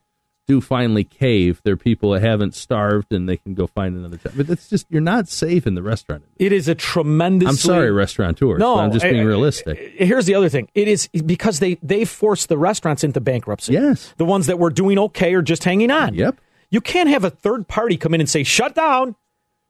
do 0.48 0.62
finally 0.62 1.04
cave, 1.04 1.62
They're 1.64 1.78
people 1.78 2.12
that 2.12 2.22
haven't 2.22 2.56
starved 2.56 3.12
and 3.12 3.28
they 3.28 3.38
can 3.38 3.54
go 3.54 3.68
find 3.68 3.96
another 3.96 4.18
job. 4.18 4.34
But 4.36 4.50
it's 4.50 4.70
just 4.70 4.86
you're 4.90 5.02
not 5.02 5.28
safe 5.28 5.68
in 5.68 5.76
the 5.76 5.84
restaurant. 5.84 6.24
It 6.38 6.52
is 6.52 6.68
a 6.68 6.76
tremendous. 6.76 7.50
I'm 7.50 7.56
sorry, 7.56 7.92
restaurateurs. 7.92 8.60
No, 8.60 8.80
I'm 8.80 8.92
just 8.92 9.06
I- 9.06 9.10
being 9.12 9.24
I- 9.24 9.26
realistic. 9.26 9.78
Here's 9.98 10.26
the 10.26 10.36
other 10.36 10.50
thing. 10.50 10.70
It 10.74 10.88
is 10.88 11.08
because 11.08 11.60
they 11.60 11.76
they 11.84 12.06
forced 12.06 12.50
the 12.50 12.58
restaurants 12.58 13.04
into 13.04 13.20
bankruptcy. 13.20 13.74
Yes. 13.74 14.14
The 14.18 14.26
ones 14.26 14.48
that 14.48 14.58
were 14.60 14.70
doing 14.70 14.98
okay 15.00 15.34
are 15.34 15.42
just 15.42 15.64
hanging 15.64 15.92
on. 15.92 16.14
Yep. 16.14 16.40
You 16.70 16.82
can't 16.82 17.10
have 17.10 17.24
a 17.24 17.30
third 17.30 17.68
party 17.68 17.98
come 17.98 18.14
in 18.14 18.22
and 18.22 18.30
say 18.30 18.44
shut 18.44 18.74
down. 18.76 19.16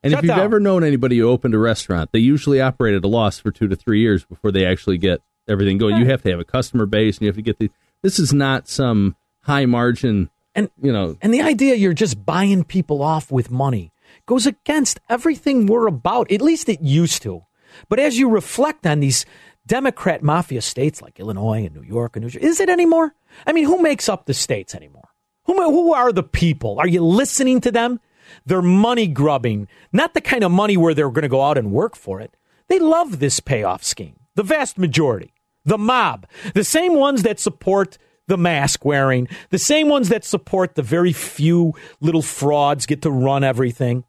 And 0.03 0.11
Shut 0.13 0.23
if 0.23 0.29
you've 0.29 0.37
ever 0.37 0.59
known 0.59 0.83
anybody 0.83 1.17
who 1.17 1.27
opened 1.27 1.55
a 1.55 1.59
restaurant, 1.59 2.11
they 2.11 2.19
usually 2.19 2.61
operate 2.61 2.93
at 2.95 3.03
a 3.03 3.07
loss 3.07 3.39
for 3.39 3.51
two 3.51 3.67
to 3.67 3.75
three 3.75 3.99
years 3.99 4.23
before 4.25 4.51
they 4.51 4.63
actually 4.65 4.99
get 4.99 5.21
everything 5.47 5.79
going. 5.79 5.97
You 5.97 6.05
have 6.05 6.21
to 6.21 6.29
have 6.29 6.39
a 6.39 6.45
customer 6.45 6.85
base, 6.85 7.17
and 7.17 7.23
you 7.23 7.27
have 7.29 7.35
to 7.35 7.41
get 7.41 7.57
the. 7.57 7.71
This 8.03 8.19
is 8.19 8.31
not 8.31 8.67
some 8.67 9.15
high 9.41 9.65
margin, 9.65 10.29
and 10.57 10.69
you 10.81 10.91
know, 10.91 11.15
And 11.21 11.33
the 11.33 11.41
idea 11.41 11.75
you're 11.75 11.93
just 11.93 12.25
buying 12.25 12.65
people 12.65 13.01
off 13.01 13.31
with 13.31 13.49
money 13.49 13.93
goes 14.25 14.45
against 14.45 14.99
everything 15.07 15.67
we're 15.67 15.87
about. 15.87 16.31
At 16.31 16.41
least 16.41 16.67
it 16.67 16.81
used 16.81 17.21
to. 17.21 17.43
But 17.87 17.99
as 17.99 18.17
you 18.17 18.29
reflect 18.29 18.85
on 18.85 18.99
these 18.99 19.25
Democrat 19.65 20.23
mafia 20.23 20.61
states 20.61 21.01
like 21.01 21.19
Illinois 21.19 21.65
and 21.65 21.75
New 21.75 21.83
York 21.83 22.15
and 22.15 22.23
New 22.23 22.29
Jersey, 22.29 22.45
is 22.45 22.59
it 22.59 22.69
anymore? 22.69 23.13
I 23.45 23.53
mean, 23.53 23.65
who 23.65 23.81
makes 23.81 24.09
up 24.09 24.25
the 24.25 24.33
states 24.33 24.73
anymore? 24.73 25.09
Who, 25.45 25.53
who 25.53 25.93
are 25.93 26.11
the 26.11 26.23
people? 26.23 26.79
Are 26.79 26.87
you 26.87 27.03
listening 27.05 27.61
to 27.61 27.71
them? 27.71 27.99
They're 28.45 28.61
money 28.61 29.07
grubbing, 29.07 29.67
not 29.93 30.13
the 30.13 30.21
kind 30.21 30.43
of 30.43 30.51
money 30.51 30.75
where 30.75 30.93
they're 30.93 31.09
going 31.09 31.21
to 31.23 31.29
go 31.29 31.43
out 31.43 31.57
and 31.57 31.71
work 31.71 31.95
for 31.95 32.19
it. 32.19 32.35
They 32.67 32.79
love 32.79 33.19
this 33.19 33.39
payoff 33.39 33.83
scheme. 33.83 34.15
The 34.35 34.43
vast 34.43 34.77
majority, 34.77 35.33
the 35.65 35.77
mob, 35.77 36.27
the 36.53 36.63
same 36.63 36.95
ones 36.95 37.23
that 37.23 37.39
support 37.39 37.97
the 38.27 38.37
mask 38.37 38.85
wearing, 38.85 39.27
the 39.49 39.57
same 39.57 39.89
ones 39.89 40.09
that 40.09 40.23
support 40.23 40.75
the 40.75 40.81
very 40.83 41.13
few 41.13 41.73
little 42.01 42.21
frauds 42.21 42.85
get 42.85 43.01
to 43.01 43.11
run 43.11 43.43
everything. 43.43 44.03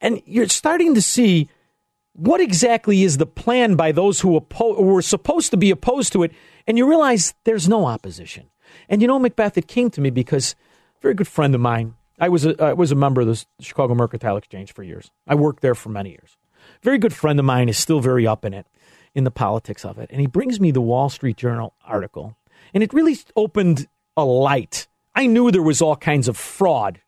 And 0.00 0.22
you're 0.24 0.48
starting 0.48 0.94
to 0.94 1.02
see 1.02 1.48
what 2.14 2.40
exactly 2.40 3.02
is 3.02 3.18
the 3.18 3.26
plan 3.26 3.74
by 3.74 3.92
those 3.92 4.20
who, 4.20 4.38
oppo- 4.40 4.82
were 4.82 5.02
supposed 5.02 5.50
to 5.50 5.56
be 5.56 5.70
opposed 5.70 6.12
to 6.12 6.22
it, 6.22 6.32
and 6.66 6.76
you 6.76 6.88
realize 6.88 7.34
there's 7.44 7.68
no 7.68 7.86
opposition. 7.86 8.48
And 8.88 9.02
you 9.02 9.08
know, 9.08 9.18
Macbeth, 9.18 9.58
it 9.58 9.68
came 9.68 9.90
to 9.90 10.00
me 10.00 10.10
because 10.10 10.54
a 10.98 11.02
very 11.02 11.14
good 11.14 11.28
friend 11.28 11.54
of 11.54 11.60
mine, 11.60 11.94
I 12.20 12.28
was 12.28 12.46
a, 12.46 12.62
I 12.62 12.72
was 12.74 12.92
a 12.92 12.96
member 12.96 13.22
of 13.22 13.26
the 13.26 13.44
Chicago 13.60 13.94
Mercantile 13.94 14.36
Exchange 14.36 14.72
for 14.72 14.82
years. 14.82 15.10
I 15.26 15.34
worked 15.34 15.62
there 15.62 15.74
for 15.74 15.88
many 15.88 16.10
years. 16.10 16.36
Very 16.82 16.98
good 16.98 17.12
friend 17.12 17.38
of 17.38 17.44
mine 17.44 17.68
is 17.68 17.78
still 17.78 18.00
very 18.00 18.26
up 18.26 18.44
in 18.44 18.54
it, 18.54 18.66
in 19.14 19.24
the 19.24 19.30
politics 19.30 19.84
of 19.84 19.98
it. 19.98 20.10
And 20.10 20.20
he 20.20 20.26
brings 20.26 20.60
me 20.60 20.70
the 20.70 20.80
Wall 20.80 21.08
Street 21.08 21.36
Journal 21.36 21.74
article, 21.84 22.36
and 22.74 22.82
it 22.82 22.92
really 22.92 23.18
opened 23.36 23.88
a 24.16 24.24
light. 24.24 24.86
I 25.14 25.26
knew 25.26 25.50
there 25.50 25.62
was 25.62 25.82
all 25.82 25.96
kinds 25.96 26.28
of 26.28 26.36
fraud 26.36 27.00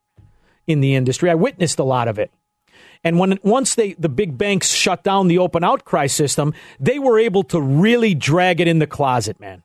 in 0.67 0.81
the 0.81 0.95
industry. 0.95 1.31
I 1.31 1.35
witnessed 1.35 1.79
a 1.79 1.85
lot 1.85 2.09
of 2.09 2.19
it. 2.19 2.31
And 3.03 3.19
when 3.19 3.39
once 3.43 3.75
they 3.75 3.93
the 3.95 4.09
big 4.09 4.39
banks 4.39 4.73
shut 4.73 5.05
down 5.05 5.29
the 5.29 5.39
open 5.39 5.62
outcry 5.62 6.07
system, 6.07 6.55
they 6.81 6.99
were 6.99 7.19
able 7.19 7.45
to 7.45 7.61
really 7.61 8.15
drag 8.15 8.61
it 8.61 8.69
in 8.69 8.79
the 8.79 8.87
closet, 8.87 9.39
man. 9.39 9.62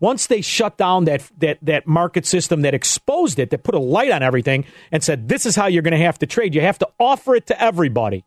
Once 0.00 0.26
they 0.26 0.40
shut 0.40 0.76
down 0.76 1.04
that 1.04 1.30
that 1.38 1.58
that 1.62 1.86
market 1.86 2.26
system 2.26 2.62
that 2.62 2.74
exposed 2.74 3.38
it, 3.38 3.50
that 3.50 3.62
put 3.62 3.76
a 3.76 3.78
light 3.78 4.10
on 4.10 4.22
everything 4.22 4.64
and 4.90 5.04
said 5.04 5.28
this 5.28 5.46
is 5.46 5.54
how 5.54 5.66
you're 5.66 5.82
going 5.82 5.92
to 5.92 6.04
have 6.04 6.18
to 6.18 6.26
trade. 6.26 6.54
You 6.54 6.62
have 6.62 6.78
to 6.80 6.88
offer 6.98 7.36
it 7.36 7.46
to 7.46 7.62
everybody. 7.62 8.24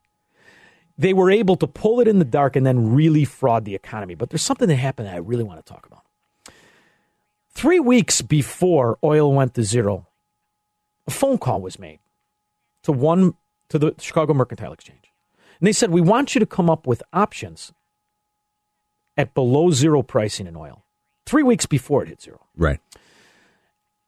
They 0.97 1.13
were 1.13 1.29
able 1.29 1.57
to 1.57 1.67
pull 1.67 1.99
it 1.99 2.07
in 2.07 2.17
the 2.17 2.25
dark 2.25 2.55
and 2.55 2.65
then 2.65 2.95
really 2.95 3.25
fraud 3.25 3.65
the 3.65 3.75
economy. 3.75 4.15
But 4.15 4.29
there's 4.29 4.41
something 4.41 4.69
that 4.69 4.77
happened 4.77 5.07
that 5.07 5.13
I 5.13 5.19
really 5.19 5.43
want 5.43 5.63
to 5.63 5.73
talk 5.73 5.85
about. 5.85 6.06
3 7.57 7.79
weeks 7.79 8.21
before 8.21 8.99
oil 9.03 9.33
went 9.33 9.55
to 9.55 9.63
zero, 9.63 10.05
a 11.07 11.11
phone 11.11 11.39
call 11.39 11.59
was 11.59 11.79
made 11.79 11.97
to 12.83 12.91
one 12.91 13.33
to 13.69 13.79
the 13.79 13.95
Chicago 13.97 14.35
Mercantile 14.35 14.73
Exchange. 14.73 15.11
And 15.59 15.67
they 15.67 15.71
said, 15.71 15.89
We 15.89 15.99
want 15.99 16.35
you 16.35 16.39
to 16.39 16.45
come 16.45 16.69
up 16.69 16.85
with 16.85 17.01
options 17.11 17.73
at 19.17 19.33
below 19.33 19.71
zero 19.71 20.03
pricing 20.03 20.45
in 20.45 20.55
oil. 20.55 20.83
Three 21.25 21.41
weeks 21.41 21.65
before 21.65 22.03
it 22.03 22.09
hit 22.09 22.21
zero. 22.21 22.45
right. 22.55 22.79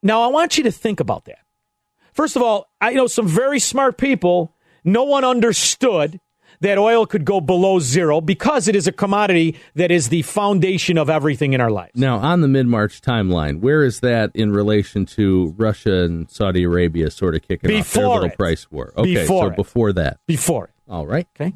Now, 0.03 0.21
I 0.21 0.27
want 0.27 0.57
you 0.57 0.63
to 0.65 0.71
think 0.71 0.99
about 0.99 1.25
that. 1.25 1.39
First 2.13 2.35
of 2.35 2.41
all, 2.43 2.69
I 2.79 2.93
know 2.93 3.07
some 3.07 3.27
very 3.27 3.59
smart 3.59 3.97
people. 3.97 4.53
No 4.83 5.03
one 5.03 5.25
understood 5.25 6.21
that 6.61 6.77
oil 6.77 7.05
could 7.05 7.25
go 7.25 7.39
below 7.41 7.79
zero 7.79 8.19
because 8.21 8.67
it 8.67 8.75
is 8.75 8.87
a 8.87 8.91
commodity 8.91 9.55
that 9.75 9.91
is 9.91 10.09
the 10.09 10.21
foundation 10.23 10.97
of 10.97 11.09
everything 11.09 11.53
in 11.53 11.61
our 11.61 11.71
lives. 11.71 11.91
Now, 11.95 12.17
on 12.17 12.41
the 12.41 12.47
mid 12.47 12.67
March 12.67 13.01
timeline, 13.01 13.59
where 13.61 13.83
is 13.83 14.01
that 14.01 14.31
in 14.33 14.51
relation 14.51 15.05
to 15.07 15.53
Russia 15.57 16.03
and 16.03 16.29
Saudi 16.29 16.63
Arabia 16.63 17.09
sort 17.11 17.35
of 17.35 17.41
kicking 17.47 17.71
off 17.79 17.93
their 17.93 18.07
little 18.07 18.23
it. 18.25 18.37
price 18.37 18.69
war? 18.71 18.93
Okay, 18.97 19.13
Before 19.15 19.45
so 19.47 19.51
it. 19.51 19.55
before 19.55 19.93
that. 19.93 20.19
Before 20.27 20.65
it. 20.65 20.71
All 20.89 21.05
right. 21.07 21.27
Okay. 21.39 21.53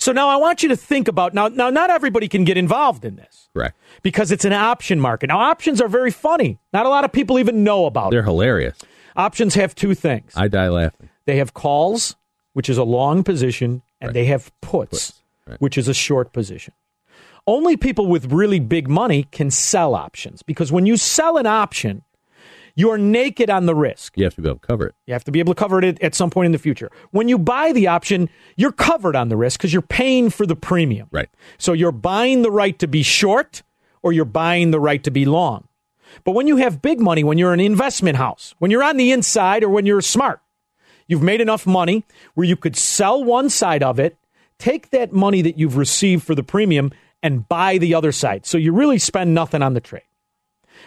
So 0.00 0.12
now 0.12 0.28
I 0.28 0.36
want 0.36 0.62
you 0.62 0.68
to 0.68 0.76
think 0.76 1.08
about 1.08 1.34
now. 1.34 1.48
Now, 1.48 1.70
not 1.70 1.90
everybody 1.90 2.28
can 2.28 2.44
get 2.44 2.56
involved 2.56 3.04
in 3.04 3.16
this 3.16 3.48
Correct. 3.52 3.76
because 4.02 4.30
it's 4.30 4.44
an 4.44 4.52
option 4.52 5.00
market. 5.00 5.26
Now, 5.26 5.40
options 5.40 5.80
are 5.80 5.88
very 5.88 6.12
funny. 6.12 6.60
Not 6.72 6.86
a 6.86 6.88
lot 6.88 7.04
of 7.04 7.10
people 7.10 7.40
even 7.40 7.64
know 7.64 7.86
about 7.86 8.12
They're 8.12 8.20
it. 8.20 8.24
hilarious. 8.24 8.78
Options 9.16 9.56
have 9.56 9.74
two 9.74 9.94
things. 9.94 10.32
I 10.36 10.46
die 10.46 10.68
laughing. 10.68 11.08
They 11.26 11.38
have 11.38 11.52
calls, 11.52 12.14
which 12.52 12.68
is 12.68 12.78
a 12.78 12.84
long 12.84 13.24
position, 13.24 13.82
and 14.00 14.14
they 14.14 14.26
have 14.26 14.50
puts, 14.60 15.14
Right. 15.46 15.60
which 15.60 15.78
is 15.78 15.88
a 15.88 15.94
short 15.94 16.32
position. 16.32 16.74
Only 17.46 17.76
people 17.76 18.06
with 18.06 18.30
really 18.32 18.60
big 18.60 18.88
money 18.88 19.24
can 19.32 19.50
sell 19.50 19.94
options 19.94 20.42
because 20.42 20.70
when 20.70 20.84
you 20.84 20.96
sell 20.98 21.38
an 21.38 21.46
option, 21.46 22.02
you're 22.74 22.98
naked 22.98 23.48
on 23.50 23.66
the 23.66 23.74
risk. 23.74 24.16
You 24.16 24.24
have 24.24 24.34
to 24.36 24.42
be 24.42 24.48
able 24.48 24.58
to 24.60 24.66
cover 24.66 24.86
it. 24.86 24.94
You 25.06 25.14
have 25.14 25.24
to 25.24 25.32
be 25.32 25.40
able 25.40 25.54
to 25.54 25.58
cover 25.58 25.82
it 25.82 26.00
at 26.00 26.14
some 26.14 26.30
point 26.30 26.46
in 26.46 26.52
the 26.52 26.58
future. 26.58 26.90
When 27.10 27.26
you 27.26 27.38
buy 27.38 27.72
the 27.72 27.86
option, 27.88 28.28
you're 28.56 28.70
covered 28.72 29.16
on 29.16 29.30
the 29.30 29.36
risk 29.36 29.58
because 29.58 29.72
you're 29.72 29.82
paying 29.82 30.30
for 30.30 30.46
the 30.46 30.54
premium. 30.54 31.08
Right. 31.10 31.28
So 31.56 31.72
you're 31.72 31.90
buying 31.92 32.42
the 32.42 32.50
right 32.50 32.78
to 32.78 32.86
be 32.86 33.02
short 33.02 33.62
or 34.02 34.12
you're 34.12 34.24
buying 34.26 34.70
the 34.70 34.78
right 34.78 35.02
to 35.02 35.10
be 35.10 35.24
long. 35.24 35.66
But 36.24 36.32
when 36.32 36.46
you 36.46 36.56
have 36.56 36.80
big 36.82 37.00
money, 37.00 37.24
when 37.24 37.38
you're 37.38 37.52
an 37.52 37.60
investment 37.60 38.16
house, 38.16 38.54
when 38.58 38.70
you're 38.70 38.82
on 38.84 38.96
the 38.96 39.10
inside 39.10 39.64
or 39.64 39.68
when 39.70 39.86
you're 39.86 40.00
smart, 40.00 40.40
you've 41.08 41.22
made 41.22 41.40
enough 41.40 41.66
money 41.66 42.04
where 42.34 42.46
you 42.46 42.54
could 42.54 42.76
sell 42.76 43.24
one 43.24 43.50
side 43.50 43.82
of 43.82 43.98
it, 43.98 44.16
take 44.58 44.90
that 44.90 45.12
money 45.12 45.42
that 45.42 45.58
you've 45.58 45.76
received 45.76 46.22
for 46.22 46.36
the 46.36 46.44
premium 46.44 46.92
and 47.22 47.48
buy 47.48 47.78
the 47.78 47.94
other 47.94 48.12
side. 48.12 48.46
So 48.46 48.58
you 48.58 48.72
really 48.72 48.98
spend 48.98 49.34
nothing 49.34 49.62
on 49.62 49.74
the 49.74 49.80
trade. 49.80 50.02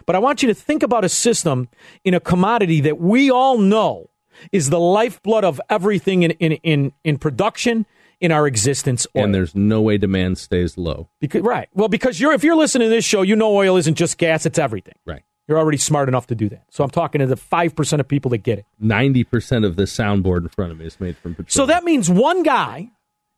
But 0.06 0.16
I 0.16 0.20
want 0.20 0.42
you 0.42 0.48
to 0.48 0.54
think 0.54 0.84
about 0.84 1.04
a 1.04 1.10
system 1.10 1.68
in 2.06 2.14
a 2.14 2.20
commodity 2.20 2.82
that 2.82 3.00
we 3.00 3.30
all 3.30 3.58
know 3.58 4.10
is 4.52 4.70
the 4.70 4.80
lifeblood 4.80 5.44
of 5.44 5.60
everything 5.70 6.24
in, 6.24 6.32
in, 6.32 6.54
in, 6.54 6.94
in 7.04 7.18
production, 7.18 7.86
in 8.20 8.32
our 8.32 8.48
existence. 8.48 9.06
Oil. 9.16 9.26
And 9.26 9.36
there's 9.36 9.56
no 9.56 9.82
way 9.82 9.98
demand 9.98 10.38
stays 10.38 10.78
low. 10.78 11.10
Because, 11.20 11.42
right. 11.42 11.68
Well, 11.74 11.90
because 11.90 12.20
you're 12.20 12.34
if 12.34 12.44
you're 12.44 12.56
listening 12.56 12.88
to 12.88 12.90
this 12.90 13.06
show, 13.06 13.22
you 13.22 13.36
know 13.36 13.54
oil 13.54 13.78
isn't 13.78 13.96
just 13.96 14.18
gas, 14.18 14.46
it's 14.46 14.60
everything. 14.60 14.96
Right. 15.06 15.24
You're 15.52 15.60
already 15.60 15.78
smart 15.80 16.08
enough 16.08 16.28
to 16.28 16.36
do 16.36 16.48
that. 16.48 16.64
So 16.70 16.82
I'm 16.82 16.90
talking 16.90 17.20
to 17.20 17.28
the 17.28 17.36
5% 17.36 18.00
of 18.00 18.08
people 18.08 18.32
that 18.32 18.38
get 18.38 18.58
it. 18.60 18.66
90% 18.82 19.66
of 19.66 19.76
the 19.76 19.84
soundboard 19.84 20.44
in 20.44 20.48
front 20.48 20.72
of 20.72 20.80
me 20.80 20.86
is 20.86 20.98
made 20.98 21.18
from 21.18 21.36
petroleum. 21.36 21.50
So 21.50 21.66
that 21.66 21.84
means 21.84 22.10
one 22.10 22.42
guy 22.42 22.90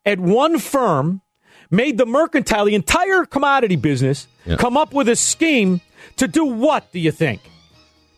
at 0.06 0.20
one 0.20 0.60
firm 0.60 1.22
made 1.72 1.98
the 1.98 2.06
mercantile, 2.06 2.66
the 2.66 2.76
entire 2.76 3.24
commodity 3.24 3.74
business, 3.74 4.28
Yeah. 4.46 4.54
come 4.58 4.76
up 4.76 4.94
with 4.94 5.08
a 5.08 5.16
scheme 5.16 5.80
to 6.18 6.28
do 6.28 6.44
what, 6.44 6.92
do 6.92 7.00
you 7.00 7.10
think? 7.10 7.40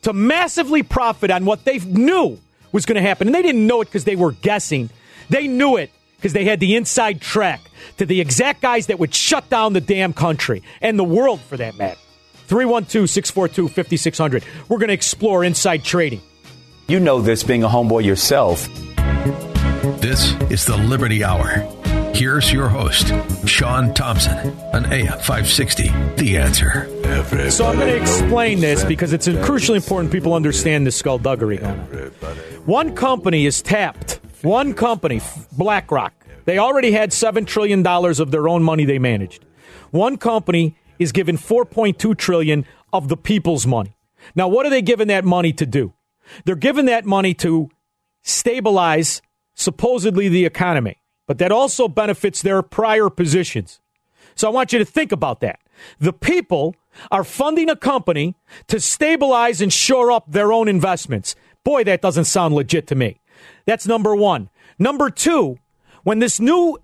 To 0.03 0.13
massively 0.13 0.83
profit 0.83 1.31
on 1.31 1.47
what 1.47 1.65
they 1.65 1.79
knew 1.79 2.39
was 2.73 2.85
going 2.85 2.97
to 2.97 3.01
happen. 3.09 3.29
And 3.29 3.35
they 3.35 3.41
didn't 3.41 3.67
know 3.67 3.81
it 3.81 3.87
because 3.87 4.05
they 4.05 4.15
were 4.15 4.33
guessing. 4.33 4.91
They 5.31 5.49
knew 5.49 5.77
it 5.79 5.91
because 6.19 6.35
they 6.35 6.45
had 6.45 6.61
the 6.61 6.77
inside 6.77 7.23
track 7.23 7.63
to 7.97 8.05
the 8.05 8.21
exact 8.21 8.61
guys 8.61 8.89
that 8.89 8.99
would 8.99 9.15
shut 9.15 9.49
down 9.49 9.73
the 9.73 9.81
damn 9.81 10.13
country 10.13 10.63
and 10.83 10.99
the 10.99 11.05
world 11.05 11.41
for 11.41 11.57
that 11.57 11.79
matter. 11.79 11.99
312 12.47 13.09
642 13.11 13.69
5600. 13.69 14.45
We're 14.69 14.79
going 14.79 14.89
to 14.89 14.95
explore 14.95 15.45
inside 15.45 15.85
trading. 15.85 16.21
You 16.89 17.01
know 17.01 17.21
this 17.21 17.43
being 17.43 17.65
a 17.65 17.69
homeboy 17.69 18.05
yourself. 18.05 18.69
This 20.01 20.33
is 20.51 20.65
the 20.65 20.77
Liberty 20.77 21.25
Hour. 21.25 21.67
Here's 22.15 22.51
your 22.51 22.69
host, 22.69 23.13
Sean 23.47 23.93
Thompson, 23.93 24.51
on 24.73 24.91
AM 24.91 25.19
560. 25.19 25.89
The 26.17 26.39
answer. 26.39 26.87
So 27.51 27.67
I'm 27.67 27.77
going 27.77 27.89
to 27.89 28.01
explain 28.01 28.61
this 28.61 28.85
because 28.85 29.13
it's 29.13 29.29
crucially 29.29 29.77
important 29.77 30.13
people 30.13 30.33
understand 30.33 30.87
this 30.87 30.97
skullduggery. 30.97 31.59
One 32.65 32.95
company 32.95 33.45
is 33.45 33.61
tapped. 33.61 34.21
One 34.43 34.73
company, 34.73 35.21
BlackRock. 35.53 36.15
They 36.47 36.59
already 36.59 36.93
had 36.93 37.11
$7 37.11 37.47
trillion 37.47 37.87
of 37.87 38.31
their 38.31 38.49
own 38.49 38.63
money 38.63 38.85
they 38.85 38.99
managed. 38.99 39.45
One 39.91 40.17
company 40.17 40.79
is 40.99 41.13
given 41.13 41.37
4.2 41.37 42.17
trillion 42.17 42.65
of 42.93 43.09
the 43.09 43.17
people's 43.17 43.67
money. 43.67 43.97
Now, 44.35 44.49
what 44.49 44.67
are 44.67 44.71
they 44.71 44.83
giving 44.83 45.09
that 45.09 45.25
money 45.25 45.53
to 45.53 45.67
do? 45.67 45.93
They're 46.45 46.57
giving 46.57 46.87
that 46.87 47.05
money 47.05 47.35
to 47.35 47.71
stabilize 48.23 49.23
supposedly 49.55 50.29
the 50.29 50.45
economy, 50.45 51.01
but 51.27 51.39
that 51.39 51.53
also 51.53 51.89
benefits 51.89 52.43
their 52.43 52.63
prior 52.63 53.09
positions. 53.09 53.81
So 54.35 54.49
I 54.49 54.51
want 54.51 54.73
you 54.73 54.79
to 54.79 54.85
think 54.85 55.13
about 55.13 55.41
that. 55.41 55.61
The 55.99 56.13
people 56.13 56.75
are 57.11 57.25
funding 57.25 57.71
a 57.71 57.77
company 57.77 58.35
to 58.69 58.81
stabilize 58.81 59.61
and 59.61 59.73
shore 59.73 60.11
up 60.11 60.25
their 60.31 60.53
own 60.53 60.69
investments. 60.69 61.35
Boy, 61.65 61.85
that 61.85 62.03
doesn't 62.03 62.25
sound 62.25 62.55
legit 62.55 62.87
to 62.89 62.95
me. 62.95 63.21
That's 63.67 63.87
number 63.87 64.15
one. 64.15 64.51
Number 64.79 65.11
two, 65.11 65.59
when 66.05 66.19
this 66.19 66.39
new 66.39 66.79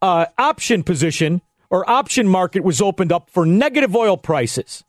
uh, 0.00 0.26
option 0.38 0.82
position 0.82 1.42
or 1.70 1.88
option 1.88 2.28
market 2.28 2.62
was 2.62 2.80
opened 2.80 3.12
up 3.12 3.30
for 3.30 3.46
negative 3.46 3.94
oil 3.94 4.16
prices, 4.16 4.84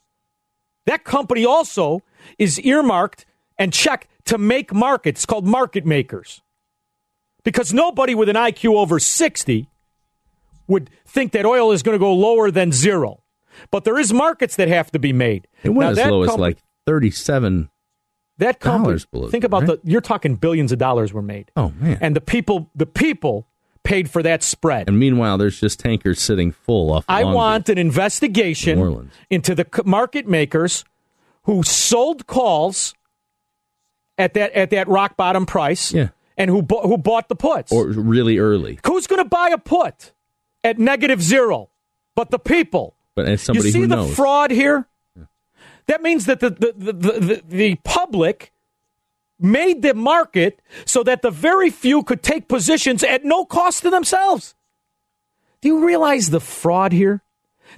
that 0.85 1.03
company 1.03 1.45
also 1.45 2.01
is 2.37 2.59
earmarked 2.59 3.25
and 3.57 3.73
checked 3.73 4.07
to 4.25 4.37
make 4.37 4.73
markets 4.73 5.25
called 5.25 5.45
market 5.45 5.85
makers. 5.85 6.41
Because 7.43 7.73
nobody 7.73 8.13
with 8.13 8.29
an 8.29 8.35
IQ 8.35 8.75
over 8.75 8.99
60 8.99 9.69
would 10.67 10.89
think 11.05 11.31
that 11.31 11.45
oil 11.45 11.71
is 11.71 11.81
going 11.81 11.95
to 11.95 11.99
go 11.99 12.13
lower 12.13 12.51
than 12.51 12.71
zero. 12.71 13.23
But 13.71 13.85
there 13.85 13.97
is 13.97 14.13
markets 14.13 14.55
that 14.57 14.67
have 14.67 14.91
to 14.91 14.99
be 14.99 15.13
made. 15.13 15.47
It 15.63 15.69
went 15.69 15.95
Now, 15.95 16.03
as 16.03 16.11
low 16.11 16.23
as 16.23 16.35
like 16.37 16.57
37 16.85 17.69
that 18.37 18.59
company, 18.59 18.83
dollars 18.85 19.05
below 19.05 19.29
think 19.29 19.43
about 19.43 19.67
right? 19.67 19.81
the 19.83 19.91
you're 19.91 20.01
talking 20.01 20.35
billions 20.35 20.71
of 20.71 20.77
dollars 20.77 21.11
were 21.11 21.21
made. 21.23 21.51
Oh, 21.55 21.73
man. 21.79 21.97
And 22.01 22.15
the 22.15 22.21
people 22.21 22.69
the 22.75 22.85
people 22.85 23.47
paid 23.83 24.09
for 24.09 24.21
that 24.23 24.43
spread. 24.43 24.87
And 24.87 24.99
meanwhile, 24.99 25.37
there's 25.37 25.59
just 25.59 25.79
tankers 25.79 26.19
sitting 26.19 26.51
full 26.51 26.91
off. 26.91 27.05
I 27.07 27.23
Long 27.23 27.33
want 27.33 27.69
an 27.69 27.77
investigation 27.77 29.09
into 29.29 29.55
the 29.55 29.65
market 29.85 30.27
makers 30.27 30.83
who 31.43 31.63
sold 31.63 32.27
calls 32.27 32.93
at 34.17 34.33
that 34.33 34.51
at 34.53 34.69
that 34.71 34.87
rock 34.87 35.15
bottom 35.17 35.45
price 35.45 35.93
Yeah. 35.93 36.09
and 36.37 36.49
who 36.49 36.61
bu- 36.61 36.81
who 36.81 36.97
bought 36.97 37.29
the 37.29 37.35
puts. 37.35 37.71
Or 37.71 37.87
really 37.87 38.37
early. 38.39 38.79
Who's 38.85 39.07
going 39.07 39.23
to 39.23 39.29
buy 39.29 39.49
a 39.49 39.57
put 39.57 40.11
at 40.63 40.77
negative 40.79 41.21
zero? 41.21 41.69
But 42.15 42.31
the 42.31 42.39
people. 42.39 42.95
But 43.15 43.27
as 43.27 43.41
somebody 43.41 43.67
you 43.69 43.71
see 43.71 43.85
the 43.85 43.95
knows. 43.95 44.15
fraud 44.15 44.51
here? 44.51 44.87
That 45.87 46.01
means 46.01 46.25
that 46.25 46.39
the, 46.41 46.49
the, 46.49 46.73
the, 46.75 46.93
the 46.93 47.43
the 47.47 47.75
public 47.83 48.51
made 49.39 49.81
the 49.81 49.93
market 49.93 50.61
so 50.85 51.03
that 51.03 51.21
the 51.21 51.31
very 51.31 51.69
few 51.69 52.03
could 52.03 52.23
take 52.23 52.47
positions 52.47 53.03
at 53.03 53.23
no 53.23 53.45
cost 53.45 53.83
to 53.83 53.89
themselves. 53.89 54.55
Do 55.61 55.67
you 55.69 55.85
realize 55.85 56.29
the 56.29 56.39
fraud 56.39 56.91
here? 56.91 57.21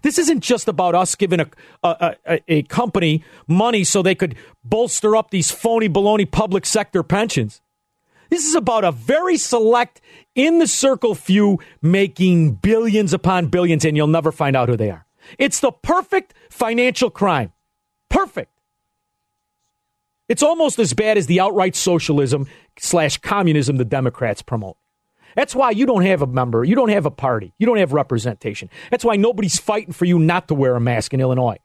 This 0.02 0.18
isn't 0.18 0.42
just 0.42 0.68
about 0.68 0.96
us 0.96 1.16
giving 1.16 1.40
a, 1.40 1.50
a, 1.84 2.16
a, 2.26 2.40
a 2.48 2.64
company 2.64 3.24
money 3.48 3.84
so 3.84 4.02
they 4.02 4.16
could 4.16 4.36
bolster 4.64 5.16
up 5.16 5.32
these 5.32 5.52
phony 5.52 5.90
baloney 5.90 6.30
public 6.30 6.66
sector 6.66 7.04
pensions. 7.04 7.62
This 8.30 8.46
is 8.46 8.54
about 8.54 8.84
a 8.84 8.92
very 8.92 9.38
select, 9.38 10.02
in 10.36 10.60
the 10.60 10.68
circle 10.68 11.16
few 11.16 11.60
making 11.82 12.54
billions 12.54 13.14
upon 13.14 13.48
billions, 13.48 13.84
and 13.84 13.98
you'll 13.98 14.08
never 14.08 14.32
find 14.32 14.56
out 14.56 14.70
who 14.70 14.78
they 14.78 14.92
are. 14.92 15.06
It's 15.38 15.60
the 15.60 15.72
perfect 15.72 16.34
financial 16.50 17.10
crime. 17.10 17.52
Perfect. 18.10 18.52
It's 20.30 20.44
almost 20.44 20.78
as 20.78 20.94
bad 20.94 21.18
as 21.18 21.26
the 21.26 21.40
outright 21.40 21.76
socialism 21.76 22.48
slash 22.78 23.18
communism 23.18 23.78
the 23.78 23.86
Democrats 23.86 24.44
promote. 24.44 24.78
That's 25.36 25.56
why 25.56 25.72
you 25.72 25.86
don't 25.86 26.06
have 26.06 26.22
a 26.22 26.28
member, 26.28 26.64
you 26.64 26.76
don't 26.76 26.90
have 26.90 27.06
a 27.06 27.12
party, 27.12 27.54
you 27.58 27.66
don't 27.66 27.78
have 27.78 27.94
representation. 27.94 28.70
That's 28.92 29.04
why 29.04 29.16
nobody's 29.16 29.60
fighting 29.60 29.94
for 29.94 30.06
you 30.06 30.20
not 30.20 30.48
to 30.48 30.56
wear 30.56 30.76
a 30.76 30.80
mask 30.80 31.14
in 31.14 31.20
Illinois. 31.20 31.58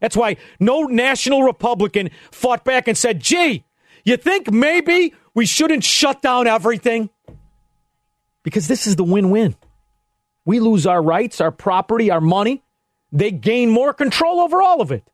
That's 0.00 0.16
why 0.16 0.36
no 0.60 0.82
national 0.82 1.42
Republican 1.42 2.10
fought 2.30 2.64
back 2.64 2.88
and 2.88 2.96
said, 2.96 3.20
gee, 3.20 3.64
you 4.04 4.18
think 4.18 4.50
maybe 4.50 5.14
we 5.34 5.46
shouldn't 5.46 5.84
shut 5.84 6.20
down 6.20 6.46
everything? 6.46 7.08
Because 8.42 8.68
this 8.68 8.86
is 8.86 8.96
the 8.96 9.04
win 9.04 9.30
win. 9.30 9.56
We 10.44 10.60
lose 10.60 10.86
our 10.86 11.02
rights, 11.02 11.40
our 11.40 11.50
property, 11.50 12.10
our 12.10 12.20
money. 12.20 12.62
They 13.12 13.30
gain 13.30 13.70
more 13.70 13.94
control 13.94 14.40
over 14.40 14.60
all 14.60 14.82
of 14.82 14.92
it. 14.92 15.08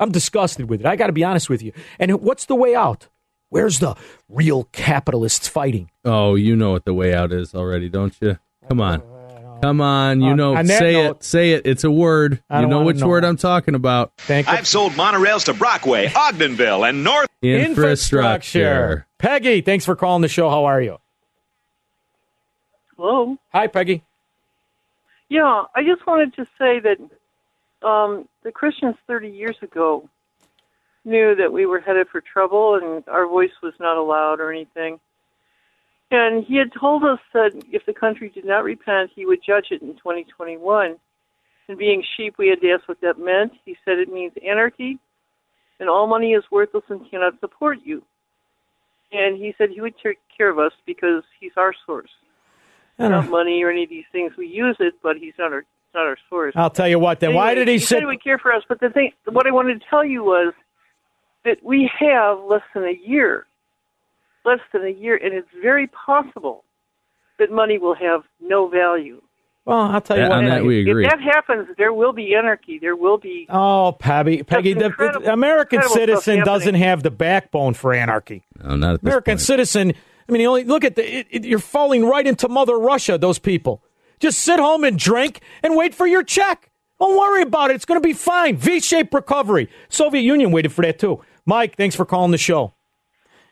I'm 0.00 0.10
disgusted 0.10 0.68
with 0.68 0.80
it. 0.80 0.86
I 0.86 0.96
got 0.96 1.06
to 1.08 1.12
be 1.12 1.22
honest 1.22 1.48
with 1.48 1.62
you. 1.62 1.72
And 1.98 2.20
what's 2.22 2.46
the 2.46 2.56
way 2.56 2.74
out? 2.74 3.06
Where's 3.50 3.78
the 3.80 3.96
real 4.28 4.64
capitalists 4.72 5.46
fighting? 5.46 5.90
Oh, 6.04 6.34
you 6.34 6.56
know 6.56 6.70
what 6.70 6.84
the 6.84 6.94
way 6.94 7.12
out 7.14 7.32
is 7.32 7.54
already, 7.54 7.88
don't 7.88 8.14
you? 8.20 8.38
Come 8.68 8.80
on. 8.80 9.02
Come 9.60 9.80
on. 9.80 10.20
You 10.22 10.30
uh, 10.30 10.34
know, 10.34 10.56
on 10.56 10.66
that 10.66 10.78
say 10.78 10.92
note- 10.94 11.16
it. 11.16 11.24
Say 11.24 11.52
it. 11.52 11.66
It's 11.66 11.84
a 11.84 11.90
word. 11.90 12.42
You 12.50 12.66
know 12.66 12.82
which 12.82 12.98
know 12.98 13.08
word 13.08 13.24
it. 13.24 13.28
I'm 13.28 13.36
talking 13.36 13.74
about. 13.74 14.12
Thank 14.18 14.46
you. 14.46 14.52
I've 14.54 14.66
sold 14.66 14.92
monorails 14.92 15.44
to 15.46 15.54
Brockway, 15.54 16.06
Ogdenville, 16.08 16.88
and 16.88 17.04
North. 17.04 17.28
Infrastructure. 17.42 19.06
Peggy, 19.18 19.60
thanks 19.60 19.84
for 19.84 19.96
calling 19.96 20.22
the 20.22 20.28
show. 20.28 20.48
How 20.48 20.64
are 20.64 20.80
you? 20.80 20.98
Hello. 22.96 23.36
Hi, 23.52 23.66
Peggy. 23.66 24.02
Yeah, 25.28 25.64
I 25.74 25.82
just 25.84 26.06
wanted 26.06 26.34
to 26.36 26.44
say 26.58 26.80
that 26.80 26.98
um, 27.82 28.28
the 28.42 28.52
Christians 28.52 28.96
30 29.06 29.28
years 29.28 29.56
ago 29.62 30.08
knew 31.04 31.34
that 31.34 31.52
we 31.52 31.66
were 31.66 31.80
headed 31.80 32.08
for 32.08 32.20
trouble 32.20 32.74
and 32.74 33.06
our 33.08 33.26
voice 33.26 33.52
was 33.62 33.74
not 33.80 33.96
allowed 33.96 34.40
or 34.40 34.52
anything. 34.52 35.00
And 36.10 36.44
he 36.44 36.56
had 36.56 36.72
told 36.72 37.04
us 37.04 37.20
that 37.32 37.52
if 37.70 37.86
the 37.86 37.92
country 37.92 38.30
did 38.30 38.44
not 38.44 38.64
repent, 38.64 39.10
he 39.14 39.26
would 39.26 39.40
judge 39.46 39.68
it 39.70 39.80
in 39.80 39.94
2021. 39.94 40.96
And 41.68 41.78
being 41.78 42.02
sheep, 42.16 42.34
we 42.36 42.48
had 42.48 42.60
to 42.62 42.70
ask 42.72 42.88
what 42.88 43.00
that 43.00 43.18
meant. 43.18 43.52
He 43.64 43.76
said 43.84 43.98
it 43.98 44.12
means 44.12 44.32
anarchy, 44.44 44.98
and 45.78 45.88
all 45.88 46.08
money 46.08 46.32
is 46.32 46.42
worthless 46.50 46.82
and 46.88 47.08
cannot 47.08 47.38
support 47.38 47.78
you. 47.84 48.02
And 49.12 49.36
he 49.36 49.54
said 49.56 49.70
he 49.70 49.80
would 49.80 49.94
take 50.02 50.18
care 50.36 50.50
of 50.50 50.58
us 50.58 50.72
because 50.84 51.22
he's 51.38 51.52
our 51.56 51.72
source. 51.86 52.10
Not 52.98 53.30
money 53.30 53.62
or 53.62 53.70
any 53.70 53.84
of 53.84 53.88
these 53.88 54.04
things. 54.12 54.32
We 54.36 54.46
use 54.48 54.76
it, 54.80 54.94
but 55.02 55.16
he's 55.16 55.32
not 55.38 55.52
our 55.52 55.64
not 55.94 56.06
our 56.06 56.16
source. 56.28 56.52
I'll 56.56 56.70
tell 56.70 56.88
you 56.88 56.98
what. 56.98 57.20
Then 57.20 57.34
why 57.34 57.54
did 57.54 57.68
he, 57.68 57.78
said 57.78 57.86
sit? 57.88 57.98
he 58.00 58.06
would 58.06 58.22
care 58.22 58.38
for 58.38 58.52
us? 58.52 58.62
But 58.68 58.80
the 58.80 58.90
thing, 58.90 59.12
what 59.26 59.46
I 59.46 59.50
wanted 59.50 59.80
to 59.80 59.86
tell 59.88 60.04
you 60.04 60.22
was 60.22 60.52
that 61.44 61.58
we 61.64 61.90
have 61.98 62.38
less 62.48 62.62
than 62.74 62.84
a 62.84 62.98
year, 63.04 63.46
less 64.44 64.60
than 64.72 64.84
a 64.84 64.90
year, 64.90 65.16
and 65.16 65.34
it's 65.34 65.48
very 65.62 65.86
possible 65.88 66.64
that 67.38 67.50
money 67.50 67.78
will 67.78 67.94
have 67.94 68.22
no 68.40 68.68
value. 68.68 69.20
Well, 69.64 69.78
I'll 69.78 70.00
tell 70.00 70.16
you 70.16 70.22
That- 70.24 70.30
what. 70.30 70.38
on 70.38 70.44
that 70.46 70.64
we 70.64 70.80
agree. 70.80 71.04
If 71.04 71.10
that 71.10 71.20
happens, 71.20 71.68
there 71.76 71.92
will 71.92 72.12
be 72.12 72.34
anarchy. 72.34 72.78
There 72.78 72.96
will 72.96 73.18
be. 73.18 73.46
Oh, 73.50 73.94
Peggy, 73.98 74.42
Peggy, 74.42 74.72
the, 74.74 74.88
the 74.88 75.32
American 75.32 75.82
citizen 75.82 76.44
doesn't 76.44 76.74
have 76.76 77.02
the 77.02 77.10
backbone 77.10 77.74
for 77.74 77.92
anarchy. 77.92 78.42
No, 78.62 78.76
not 78.76 78.94
at 78.94 79.00
this 79.02 79.08
American 79.08 79.32
point. 79.32 79.40
citizen. 79.40 79.92
I 80.28 80.32
mean, 80.32 80.40
you 80.42 80.48
only 80.48 80.64
look 80.64 80.84
at 80.84 80.96
the. 80.96 81.18
It, 81.18 81.26
it, 81.30 81.44
you're 81.44 81.58
falling 81.58 82.04
right 82.06 82.26
into 82.26 82.48
Mother 82.48 82.78
Russia. 82.78 83.18
Those 83.18 83.38
people 83.38 83.82
just 84.20 84.38
sit 84.38 84.60
home 84.60 84.84
and 84.84 84.98
drink 84.98 85.40
and 85.62 85.74
wait 85.76 85.94
for 85.94 86.06
your 86.06 86.22
check. 86.22 86.70
Don't 87.00 87.16
worry 87.18 87.42
about 87.42 87.70
it. 87.70 87.74
It's 87.74 87.86
going 87.86 88.00
to 88.00 88.06
be 88.06 88.12
fine. 88.12 88.56
V-shaped 88.56 89.12
recovery. 89.14 89.68
Soviet 89.88 90.20
Union 90.22 90.52
waited 90.52 90.72
for 90.72 90.82
that 90.82 90.98
too. 90.98 91.22
Mike, 91.46 91.76
thanks 91.76 91.96
for 91.96 92.04
calling 92.04 92.30
the 92.30 92.38
show. 92.38 92.74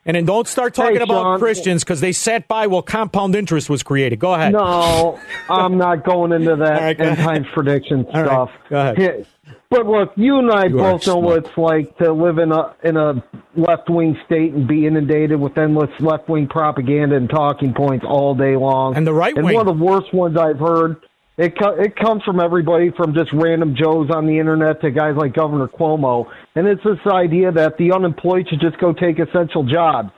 And 0.05 0.15
then 0.15 0.25
don't 0.25 0.47
start 0.47 0.75
talking 0.75 0.97
Hey, 0.97 1.03
about. 1.03 1.39
Christians 1.39 1.85
because 1.85 2.01
they 2.01 2.13
sat 2.13 2.47
by 2.49 2.67
while 2.67 2.83
compound 2.83 3.35
interest 3.35 3.69
was 3.69 3.83
created. 3.83 4.19
Go 4.19 4.33
ahead. 4.35 4.53
No, 4.53 5.19
I'm 5.51 5.77
not 5.77 6.05
going 6.05 6.33
into 6.33 6.57
that 6.57 6.81
right, 6.81 7.01
end 7.01 7.17
times 7.19 7.47
prediction 7.53 8.07
All 8.15 8.23
right, 8.23 8.27
stuff. 8.27 8.51
go 8.71 8.81
ahead. 8.81 9.27
But 9.71 9.87
look, 9.87 10.13
you 10.17 10.39
and 10.39 10.51
I 10.51 10.67
You 10.67 10.77
both 10.77 11.07
know 11.07 11.17
what 11.19 11.45
it's 11.45 11.59
like 11.59 11.97
to 11.99 12.13
live 12.13 12.39
in 12.39 12.53
a 12.53 12.75
in 12.85 12.97
a 12.97 13.23
left 13.57 13.91
wing 13.91 14.19
state 14.25 14.53
and 14.55 14.67
be 14.67 14.87
inundated 14.87 15.39
with 15.39 15.59
endless 15.59 15.91
left 16.01 16.29
wing 16.29 16.47
propaganda 16.49 17.17
and 17.17 17.29
talking 17.29 17.75
points 17.75 18.05
all 18.09 18.35
day 18.35 18.57
long. 18.57 18.97
And 18.97 19.07
the 19.07 19.13
right 19.13 19.37
And 19.37 19.45
wing. 19.45 19.55
one 19.55 19.69
of 19.69 19.79
the 19.79 19.85
worst 19.85 20.13
ones 20.15 20.37
I've 20.39 20.59
heard. 20.59 20.97
It 21.37 21.57
co- 21.57 21.77
it 21.79 21.95
comes 21.97 22.23
from 22.25 22.41
everybody 22.41 22.91
from 22.97 23.15
just 23.15 23.33
random 23.33 23.77
Joes 23.77 24.11
on 24.11 24.27
the 24.27 24.39
internet 24.39 24.81
to 24.81 24.91
guys 24.91 25.15
like 25.17 25.35
Governor 25.35 25.69
Cuomo, 25.69 26.27
and 26.57 26.67
it's 26.67 26.83
this 26.83 26.99
idea 27.07 27.53
that 27.53 27.77
the 27.79 27.93
unemployed 27.93 28.49
should 28.49 28.61
just 28.61 28.77
go 28.79 28.93
take 28.93 29.21
essential 29.21 29.63
jobs. 29.63 30.11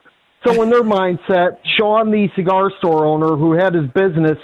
So 0.47 0.62
in 0.62 0.70
their 0.70 0.83
mindset, 0.83 1.59
Sean, 1.76 2.11
the 2.11 2.28
cigar 2.35 2.70
store 2.78 3.05
owner 3.05 3.37
who 3.37 3.53
had 3.53 3.74
his 3.74 3.87
business 3.89 4.39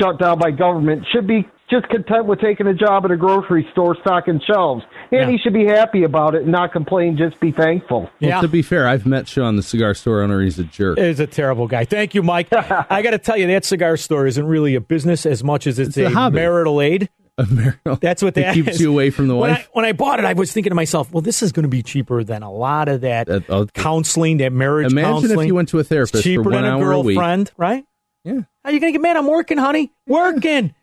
shut 0.00 0.18
down 0.18 0.40
by 0.40 0.50
government, 0.50 1.06
should 1.12 1.28
be 1.28 1.46
just 1.70 1.88
content 1.88 2.26
with 2.26 2.40
taking 2.40 2.66
a 2.66 2.74
job 2.74 3.04
at 3.04 3.10
a 3.10 3.16
grocery 3.16 3.66
store 3.72 3.96
stocking 4.00 4.40
shelves. 4.46 4.84
And 5.10 5.30
he 5.30 5.38
should 5.38 5.52
be 5.52 5.64
happy 5.66 6.02
about 6.04 6.34
it 6.34 6.42
and 6.42 6.52
not 6.52 6.72
complain, 6.72 7.16
just 7.16 7.38
be 7.40 7.50
thankful. 7.52 8.10
Well, 8.20 8.40
to 8.42 8.48
be 8.48 8.62
fair, 8.62 8.88
I've 8.88 9.06
met 9.06 9.28
Sean, 9.28 9.56
the 9.56 9.62
cigar 9.62 9.94
store 9.94 10.22
owner. 10.22 10.40
He's 10.42 10.58
a 10.58 10.64
jerk. 10.64 10.98
He's 10.98 11.20
a 11.20 11.26
terrible 11.26 11.66
guy. 11.68 11.84
Thank 11.84 12.14
you, 12.14 12.22
Mike. 12.22 12.48
I 12.52 13.02
got 13.02 13.10
to 13.10 13.18
tell 13.18 13.36
you, 13.36 13.46
that 13.48 13.64
cigar 13.64 13.96
store 13.96 14.26
isn't 14.26 14.46
really 14.46 14.74
a 14.74 14.80
business 14.80 15.26
as 15.26 15.42
much 15.44 15.66
as 15.66 15.78
it's, 15.78 15.96
It's 15.96 16.10
a 16.10 16.10
hobby. 16.14 16.36
marital 16.36 16.80
aid. 16.80 17.08
That's 18.00 18.22
what 18.22 18.28
It 18.28 18.40
that 18.40 18.54
keeps 18.54 18.68
is. 18.70 18.80
you 18.80 18.90
away 18.90 19.10
from 19.10 19.28
the 19.28 19.36
when 19.36 19.50
wife? 19.50 19.66
I, 19.66 19.70
when 19.72 19.84
I 19.84 19.92
bought 19.92 20.18
it, 20.20 20.24
I 20.24 20.32
was 20.32 20.52
thinking 20.52 20.70
to 20.70 20.74
myself, 20.74 21.12
well, 21.12 21.20
this 21.20 21.42
is 21.42 21.52
going 21.52 21.64
to 21.64 21.68
be 21.68 21.82
cheaper 21.82 22.24
than 22.24 22.42
a 22.42 22.50
lot 22.50 22.88
of 22.88 23.02
that 23.02 23.28
counseling, 23.74 24.38
that 24.38 24.52
marriage 24.52 24.90
Imagine 24.90 25.38
if 25.38 25.46
you 25.46 25.54
went 25.54 25.68
to 25.70 25.78
a 25.78 25.84
therapist 25.84 26.14
It's 26.14 26.22
for 26.22 26.28
cheaper 26.28 26.42
one 26.44 26.52
than 26.52 26.64
a 26.64 26.78
hour 26.78 26.92
a 26.92 27.00
week. 27.00 27.16
girlfriend, 27.16 27.50
right? 27.58 27.84
Yeah. 28.24 28.40
How 28.64 28.70
are 28.70 28.72
you 28.72 28.80
going 28.80 28.92
to 28.92 28.98
get 28.98 29.02
mad? 29.02 29.16
I'm 29.16 29.26
working, 29.26 29.58
honey. 29.58 29.92
Working. 30.06 30.74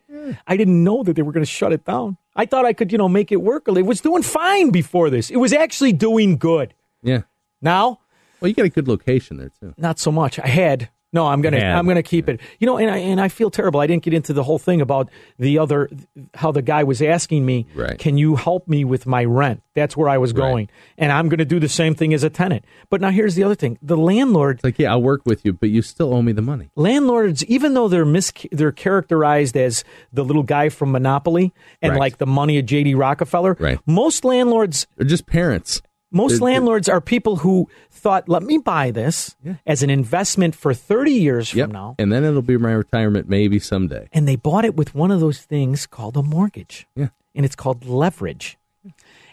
I 0.47 0.57
didn't 0.57 0.83
know 0.83 1.03
that 1.03 1.15
they 1.15 1.21
were 1.21 1.31
going 1.31 1.45
to 1.45 1.51
shut 1.51 1.73
it 1.73 1.85
down. 1.85 2.17
I 2.35 2.45
thought 2.45 2.65
I 2.65 2.73
could, 2.73 2.91
you 2.91 2.97
know, 2.97 3.09
make 3.09 3.31
it 3.31 3.41
work. 3.41 3.67
It 3.67 3.85
was 3.85 4.01
doing 4.01 4.23
fine 4.23 4.71
before 4.71 5.09
this. 5.09 5.29
It 5.29 5.37
was 5.37 5.53
actually 5.53 5.93
doing 5.93 6.37
good. 6.37 6.73
Yeah. 7.01 7.21
Now, 7.61 7.99
well, 8.39 8.49
you 8.49 8.55
got 8.55 8.65
a 8.65 8.69
good 8.69 8.87
location 8.87 9.37
there 9.37 9.51
too. 9.59 9.73
Not 9.77 9.99
so 9.99 10.11
much. 10.11 10.39
I 10.39 10.47
had. 10.47 10.89
No, 11.13 11.27
I'm 11.27 11.41
gonna. 11.41 11.59
I'm 11.59 11.87
gonna 11.87 12.03
keep 12.03 12.27
it. 12.27 12.41
You 12.59 12.65
know, 12.67 12.77
and 12.77 12.89
I 12.89 12.97
and 12.97 13.21
I 13.21 13.27
feel 13.29 13.49
terrible. 13.51 13.79
I 13.79 13.87
didn't 13.87 14.03
get 14.03 14.13
into 14.13 14.33
the 14.33 14.43
whole 14.43 14.57
thing 14.59 14.81
about 14.81 15.09
the 15.39 15.59
other, 15.59 15.89
how 16.33 16.51
the 16.51 16.61
guy 16.63 16.83
was 16.83 17.01
asking 17.01 17.45
me, 17.45 17.67
Right. 17.75 17.97
"Can 17.97 18.17
you 18.17 18.35
help 18.35 18.67
me 18.67 18.83
with 18.83 19.05
my 19.05 19.23
rent?" 19.23 19.61
That's 19.75 19.95
where 19.97 20.09
I 20.09 20.17
was 20.17 20.33
going, 20.33 20.69
and 20.97 21.11
I'm 21.11 21.29
gonna 21.29 21.45
do 21.45 21.59
the 21.59 21.69
same 21.69 21.95
thing 21.95 22.13
as 22.13 22.23
a 22.23 22.29
tenant. 22.29 22.65
But 22.89 22.99
now 23.01 23.09
here's 23.11 23.35
the 23.35 23.43
other 23.43 23.55
thing: 23.55 23.77
the 23.81 23.97
landlord, 23.97 24.57
It's 24.57 24.63
like, 24.63 24.77
yeah, 24.79 24.91
I'll 24.91 25.01
work 25.01 25.21
with 25.25 25.45
you, 25.45 25.53
but 25.53 25.69
you 25.69 25.81
still 25.81 26.13
owe 26.13 26.21
me 26.21 26.31
the 26.31 26.41
money. 26.41 26.69
landlords, 26.75 27.45
even 27.45 27.73
though 27.73 27.87
they're 27.87 28.05
mis, 28.05 28.31
they're 28.51 28.71
characterized 28.71 29.55
as 29.55 29.83
the 30.11 30.23
little 30.25 30.43
guy 30.43 30.69
from 30.69 30.91
Monopoly 30.91 31.53
and 31.81 31.91
Right. 31.93 31.99
like 31.99 32.17
the 32.17 32.25
money 32.27 32.57
of 32.59 32.65
J.D. 32.65 32.95
Rockefeller. 32.95 33.55
Right. 33.59 33.79
Most 33.85 34.25
landlords 34.25 34.87
They're 34.97 35.05
just 35.07 35.25
parents. 35.27 35.81
Most 36.13 36.33
they're- 36.39 36.45
landlords 36.45 36.87
are 36.87 37.01
people 37.01 37.37
who 37.37 37.67
thought, 37.91 38.29
"Let 38.29 38.43
me 38.43 38.57
buy 38.59 38.91
this 38.91 39.35
as 39.67 39.83
an 39.83 39.89
investment 39.89 40.55
for 40.55 40.73
30 40.73 41.11
years 41.11 41.53
Yep. 41.53 41.65
from 41.67 41.73
now." 41.73 41.95
And 41.99 42.11
then 42.11 42.23
it'll 42.23 42.41
be 42.41 42.57
my 42.57 42.71
retirement 42.71 43.27
maybe 43.27 43.59
someday. 43.59 44.07
And 44.13 44.27
they 44.27 44.35
bought 44.37 44.63
it 44.63 44.75
with 44.75 44.95
one 44.95 45.11
of 45.11 45.19
those 45.19 45.39
things 45.41 45.85
called 45.85 46.15
a 46.15 46.23
mortgage. 46.23 46.87
Yeah. 46.95 47.09
And 47.35 47.45
it's 47.45 47.55
called 47.55 47.85
leverage. 47.85 48.57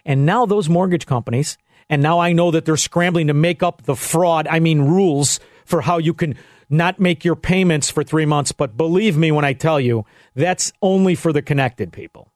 And 0.05 0.25
now 0.25 0.47
those 0.47 0.69
mortgage 0.69 1.07
companies, 1.07 1.59
and 1.89 2.03
now 2.03 2.19
I 2.19 2.33
know 2.33 2.51
that 2.51 2.65
they're 2.65 2.77
scrambling 2.77 3.27
to 3.27 3.35
make 3.35 3.63
up 3.63 3.83
the 3.83 3.95
fraud, 3.97 4.49
I 4.51 4.59
mean 4.59 4.81
rules 4.83 5.39
for 5.67 5.83
how 5.83 5.99
you 5.99 6.15
can 6.15 6.35
not 6.71 6.99
make 7.01 7.25
your 7.25 7.37
payments 7.37 7.91
for 7.91 8.03
3 8.05 8.25
months, 8.25 8.53
but 8.53 8.77
believe 8.77 9.17
me 9.17 9.33
when 9.33 9.45
I 9.45 9.53
tell 9.53 9.81
you, 9.81 10.05
that's 10.37 10.73
only 10.81 11.15
for 11.17 11.33
the 11.33 11.43
connected 11.43 11.93
people. 11.93 12.33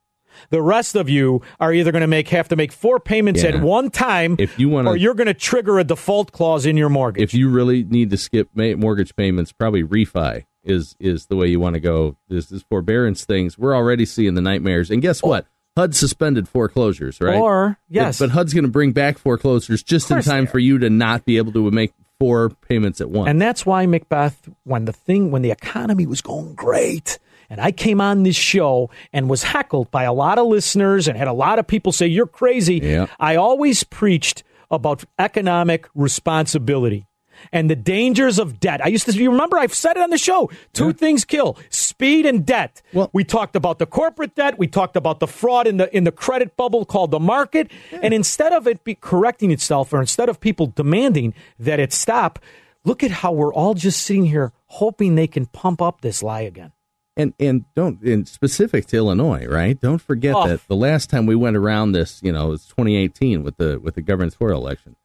The 0.51 0.62
rest 0.62 0.97
of 0.97 1.09
you 1.09 1.43
are 1.61 1.72
either 1.72 1.93
going 1.93 2.03
to 2.03 2.07
make 2.07 2.28
have 2.28 2.49
to 2.49 2.57
make 2.57 2.72
four 2.72 2.99
payments 3.01 3.43
Yeah. 3.43 3.51
at 3.51 3.62
one 3.62 3.91
time, 3.91 4.37
If 4.39 4.59
you 4.59 4.68
wanna- 4.68 4.91
or 4.91 4.97
you're 4.97 5.14
going 5.14 5.26
to 5.26 5.35
trigger 5.35 5.78
a 5.78 5.85
default 5.85 6.32
clause 6.32 6.66
in 6.66 6.76
your 6.76 6.89
mortgage. 6.89 7.22
If 7.22 7.35
you 7.35 7.49
really 7.49 7.85
need 7.85 8.11
to 8.11 8.16
skip 8.16 8.49
mortgage 8.55 9.14
payments, 9.16 9.53
probably 9.53 9.82
refi 9.82 10.45
is 10.64 10.97
is 10.99 11.26
the 11.26 11.37
way 11.37 11.47
you 11.49 11.61
want 11.61 11.74
to 11.74 11.80
go. 11.80 12.16
This 12.28 12.51
is 12.51 12.62
forbearance 12.62 13.24
things. 13.24 13.59
We're 13.59 13.74
already 13.76 14.07
seeing 14.07 14.35
the 14.35 14.41
nightmares. 14.41 14.91
And 14.91 15.03
guess 15.03 15.22
what? 15.22 15.47
HUD 15.76 15.95
suspended 15.95 16.49
foreclosures, 16.49 17.20
right? 17.20 17.37
Or- 17.39 17.78
yes. 17.89 18.18
but, 18.18 18.28
but 18.28 18.32
HUD's 18.32 18.55
going 18.55 18.64
to 18.64 18.70
bring 18.70 18.93
back 18.93 19.18
foreclosures 19.18 19.82
just 19.82 20.11
in 20.11 20.22
time 20.22 20.47
for 20.47 20.59
you 20.61 20.78
to 20.78 20.89
not 20.89 21.24
be 21.24 21.37
able 21.37 21.53
to 21.53 21.70
make 21.72 21.93
four 22.20 22.51
payments 22.68 23.01
at 23.01 23.11
once. 23.11 23.28
And 23.28 23.43
that's 23.43 23.66
why 23.66 23.85
Macbeth, 23.87 24.49
when 24.62 24.85
the 24.85 24.93
thing, 24.93 25.32
when 25.32 25.43
the 25.43 25.51
economy 25.51 26.07
was 26.07 26.20
going 26.22 26.55
great, 26.55 27.18
and 27.51 27.61
I 27.61 27.72
came 27.72 28.01
on 28.01 28.22
this 28.22 28.36
show 28.36 28.90
and 29.12 29.28
was 29.28 29.42
heckled 29.42 29.90
by 29.90 30.05
a 30.05 30.12
lot 30.12 30.38
of 30.38 30.47
listeners 30.47 31.09
and 31.09 31.16
had 31.16 31.28
a 31.28 31.32
lot 31.32 31.59
of 31.59 31.66
people 31.66 31.92
say, 31.92 32.07
You're 32.07 32.26
crazy. 32.26 32.80
Yeah. 32.82 33.07
I 33.18 33.36
always 33.36 33.84
preached 33.84 34.42
about 34.70 35.05
economic 35.18 35.88
responsibility 35.95 37.07
and 37.53 37.68
the 37.68 37.76
dangers 37.76 38.38
of 38.38 38.61
debt. 38.61 38.84
I 38.84 38.88
used 38.88 39.07
to, 39.07 39.12
you 39.12 39.30
remember, 39.30 39.59
I've 39.59 39.74
said 39.74 39.97
it 39.97 40.03
on 40.03 40.11
the 40.11 40.18
show. 40.18 40.51
Two 40.72 40.92
things 40.92 41.24
kill 41.24 41.59
speed 41.70 42.26
and 42.26 42.45
debt. 42.45 42.82
Well, 42.92 43.11
we 43.12 43.24
talked 43.24 43.57
about 43.57 43.78
the 43.78 43.86
corporate 43.86 44.34
debt. 44.34 44.59
We 44.59 44.66
talked 44.66 44.97
about 44.97 45.20
the 45.20 45.26
fraud 45.26 45.66
in 45.66 45.76
the, 45.76 45.95
in 45.95 46.05
the 46.05 46.12
credit 46.12 46.57
bubble 46.57 46.84
called 46.84 47.11
the 47.11 47.20
market. 47.20 47.70
And 47.92 48.14
instead 48.14 48.53
of 48.53 48.66
it 48.66 48.84
be 48.84 48.95
correcting 48.95 49.51
itself 49.51 49.92
or 49.92 50.01
instead 50.01 50.28
of 50.28 50.40
people 50.40 50.66
demanding 50.66 51.34
that 51.59 51.80
it 51.80 51.92
stop, 51.92 52.38
look 52.84 53.03
at 53.03 53.11
how 53.11 53.32
we're 53.32 53.55
all 53.55 53.74
just 53.74 54.03
sitting 54.03 54.26
here 54.26 54.53
hoping 54.66 55.14
they 55.14 55.26
can 55.26 55.47
pump 55.47 55.80
up 55.80 56.01
this 56.01 56.22
lie 56.22 56.40
again. 56.42 56.72
And 57.16 57.32
and 57.38 57.64
don't 57.76 58.02
in 58.02 58.26
specific 58.26 58.86
to 58.86 58.96
Illinois, 58.96 59.46
right? 59.46 59.80
Don't 59.80 60.00
forget 60.02 60.34
Oh. 60.36 60.48
that 60.48 60.66
the 60.66 60.74
last 60.74 61.10
time 61.10 61.26
we 61.26 61.36
went 61.36 61.56
around 61.56 61.92
this, 61.92 62.20
you 62.24 62.32
know, 62.32 62.52
it's 62.52 62.66
2018 62.66 63.42
with 63.44 63.56
the 63.56 63.78
with 63.78 63.94
the 63.94 64.02
gubernatorial 64.02 64.60
election. 64.60 64.96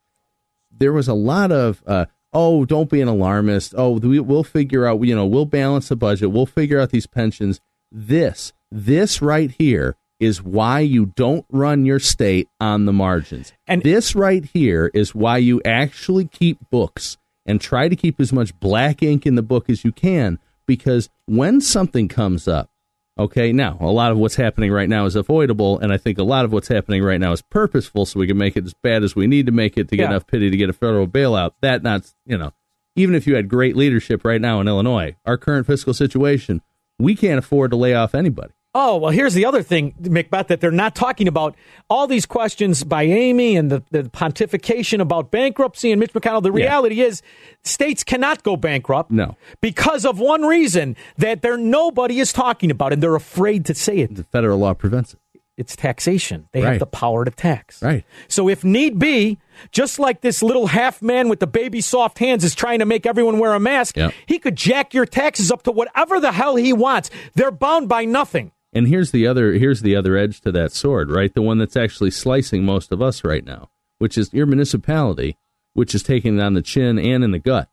There 0.76 0.92
was 0.94 1.08
a 1.08 1.14
lot 1.14 1.52
of 1.52 1.84
uh, 1.86 2.06
oh, 2.34 2.66
don't 2.66 2.90
be 2.90 3.02
an 3.02 3.08
alarmist. 3.08 3.74
Oh, 3.78 3.92
we, 4.00 4.20
we'll 4.20 4.44
figure 4.44 4.88
out. 4.88 5.02
You 5.04 5.16
know, 5.16 5.26
we'll 5.26 5.46
balance 5.46 5.90
the 5.90 5.96
budget. 5.96 6.32
We'll 6.32 6.46
figure 6.48 6.80
out 6.80 6.90
these 6.90 7.06
pensions. 7.08 7.60
This 7.92 8.54
this 8.72 9.22
right 9.22 9.52
here 9.52 9.96
is 10.20 10.42
why 10.44 10.80
you 10.82 11.08
don't 11.16 11.46
run 11.50 11.86
your 11.86 12.00
state 12.00 12.48
on 12.60 12.86
the 12.86 12.94
margins. 12.94 13.54
And 13.68 13.84
this 13.84 14.16
right 14.16 14.44
here 14.46 14.92
is 14.94 15.14
why 15.16 15.38
you 15.38 15.62
actually 15.64 16.26
keep 16.26 16.58
books 16.70 17.18
and 17.46 17.62
try 17.62 17.88
to 17.88 17.96
keep 17.96 18.20
as 18.20 18.34
much 18.34 18.60
black 18.60 19.02
ink 19.02 19.26
in 19.26 19.36
the 19.36 19.42
book 19.42 19.70
as 19.70 19.86
you 19.86 19.92
can 19.92 20.38
because 20.70 21.10
when 21.26 21.60
something 21.60 22.08
comes 22.08 22.48
up, 22.48 22.70
okay, 23.18 23.52
now 23.52 23.78
a 23.82 23.88
lot 23.92 24.12
of 24.12 24.18
what's 24.18 24.36
happening 24.36 24.72
right 24.72 24.88
now 24.88 25.06
is 25.06 25.16
avoidable, 25.16 25.80
and 25.80 25.92
I 25.92 25.98
think 25.98 26.18
a 26.20 26.24
lot 26.24 26.46
of 26.46 26.54
what's 26.54 26.68
happening 26.70 27.04
right 27.04 27.20
now 27.20 27.32
is 27.34 27.42
purposeful, 27.42 28.06
so 28.06 28.20
we 28.20 28.28
can 28.28 28.38
make 28.38 28.56
it 28.56 28.66
as 28.66 28.74
bad 28.76 29.04
as 29.04 29.16
we 29.16 29.28
need 29.28 29.48
to 29.48 29.52
make 29.52 29.78
it 29.78 29.90
to 29.90 29.98
get 29.98 30.04
Yeah. 30.04 30.10
enough 30.12 30.28
pity 30.28 30.50
to 30.50 30.56
get 30.56 30.70
a 30.70 30.74
federal 30.74 31.08
bailout. 31.08 31.52
That 31.62 31.82
not, 31.84 32.14
you 32.26 32.38
know, 32.38 32.54
even 32.96 33.16
if 33.16 33.26
you 33.28 33.36
had 33.36 33.50
great 33.50 33.76
leadership 33.76 34.24
right 34.24 34.40
now 34.40 34.62
in 34.62 34.68
Illinois, 34.68 35.16
our 35.26 35.38
current 35.38 35.66
fiscal 35.68 35.94
situation 35.94 36.62
We 37.02 37.16
can't 37.16 37.40
afford 37.40 37.72
to 37.72 37.78
lay 37.78 37.94
off 37.94 38.14
anybody. 38.14 38.52
Oh, 38.76 38.98
well, 38.98 39.12
here's 39.12 39.34
the 39.34 39.46
other 39.46 39.64
thing, 39.64 39.96
Macbeth, 40.00 40.48
that 40.48 40.62
they're 40.62 40.70
not 40.70 40.94
talking 40.94 41.28
about. 41.28 41.56
All 41.90 42.06
these 42.06 42.28
questions 42.28 42.84
by 42.84 43.02
Amy 43.04 43.56
and 43.58 43.72
the, 43.72 43.84
the 43.90 44.04
pontification 44.04 45.00
about 45.02 45.32
bankruptcy 45.32 45.92
and 45.92 46.00
Mitch 46.00 46.14
McConnell. 46.14 46.44
The 46.44 46.52
reality 46.52 47.02
is 47.02 47.24
states 47.64 48.04
cannot 48.04 48.44
go 48.44 48.56
bankrupt 48.56 49.10
No. 49.10 49.36
because 49.60 50.06
of 50.06 50.20
one 50.20 50.44
reason 50.44 50.96
that 51.18 51.42
there 51.42 51.58
nobody 51.58 52.20
is 52.20 52.32
talking 52.32 52.70
about, 52.70 52.94
and 52.94 53.02
they're 53.02 53.16
afraid 53.16 53.66
to 53.66 53.74
say 53.74 53.98
it. 54.00 54.16
The 54.16 54.24
federal 54.24 54.60
law 54.60 54.76
prevents 54.76 55.16
it. 55.16 55.20
It's 55.58 55.76
taxation. 55.76 56.48
They 56.54 56.62
have 56.62 56.80
the 56.80 56.86
power 56.86 57.26
to 57.26 57.32
tax. 57.32 57.82
Right. 57.82 58.06
So 58.30 58.48
if 58.48 58.64
need 58.64 58.98
be, 58.98 59.40
just 59.72 60.00
like 60.00 60.22
this 60.22 60.42
little 60.42 60.68
half 60.68 61.02
man 61.02 61.28
with 61.28 61.42
the 61.42 61.48
baby 61.48 61.82
soft 61.82 62.20
hands 62.20 62.46
is 62.46 62.56
trying 62.56 62.80
to 62.80 62.86
make 62.86 63.06
everyone 63.06 63.40
wear 63.40 63.54
a 63.54 63.60
mask, 63.60 63.98
Yep. 63.98 64.14
he 64.26 64.40
could 64.40 64.56
jack 64.56 64.94
your 64.94 65.06
taxes 65.06 65.52
up 65.52 65.64
to 65.64 65.72
whatever 65.72 66.22
the 66.22 66.32
hell 66.32 66.56
he 66.56 66.72
wants. 66.72 67.10
They're 67.34 67.52
bound 67.52 67.90
by 67.90 68.06
nothing. 68.06 68.52
And 68.74 68.88
here's 68.88 69.12
the 69.12 69.26
other 69.26 69.54
here's 69.54 69.82
the 69.82 69.96
other 69.96 70.16
edge 70.18 70.42
to 70.42 70.52
that 70.52 70.72
sword, 70.72 71.10
right? 71.12 71.34
The 71.34 71.42
one 71.42 71.58
that's 71.58 71.76
actually 71.78 72.12
slicing 72.12 72.64
most 72.64 72.92
of 72.92 73.02
us 73.02 73.24
right 73.24 73.44
now, 73.46 73.70
which 73.98 74.18
is 74.18 74.32
your 74.34 74.46
municipality, 74.46 75.38
which 75.74 75.96
is 75.96 76.04
taking 76.04 76.38
it 76.38 76.42
on 76.42 76.54
the 76.54 76.62
chin 76.62 77.00
and 77.00 77.24
in 77.24 77.32
the 77.32 77.40
gut, 77.40 77.70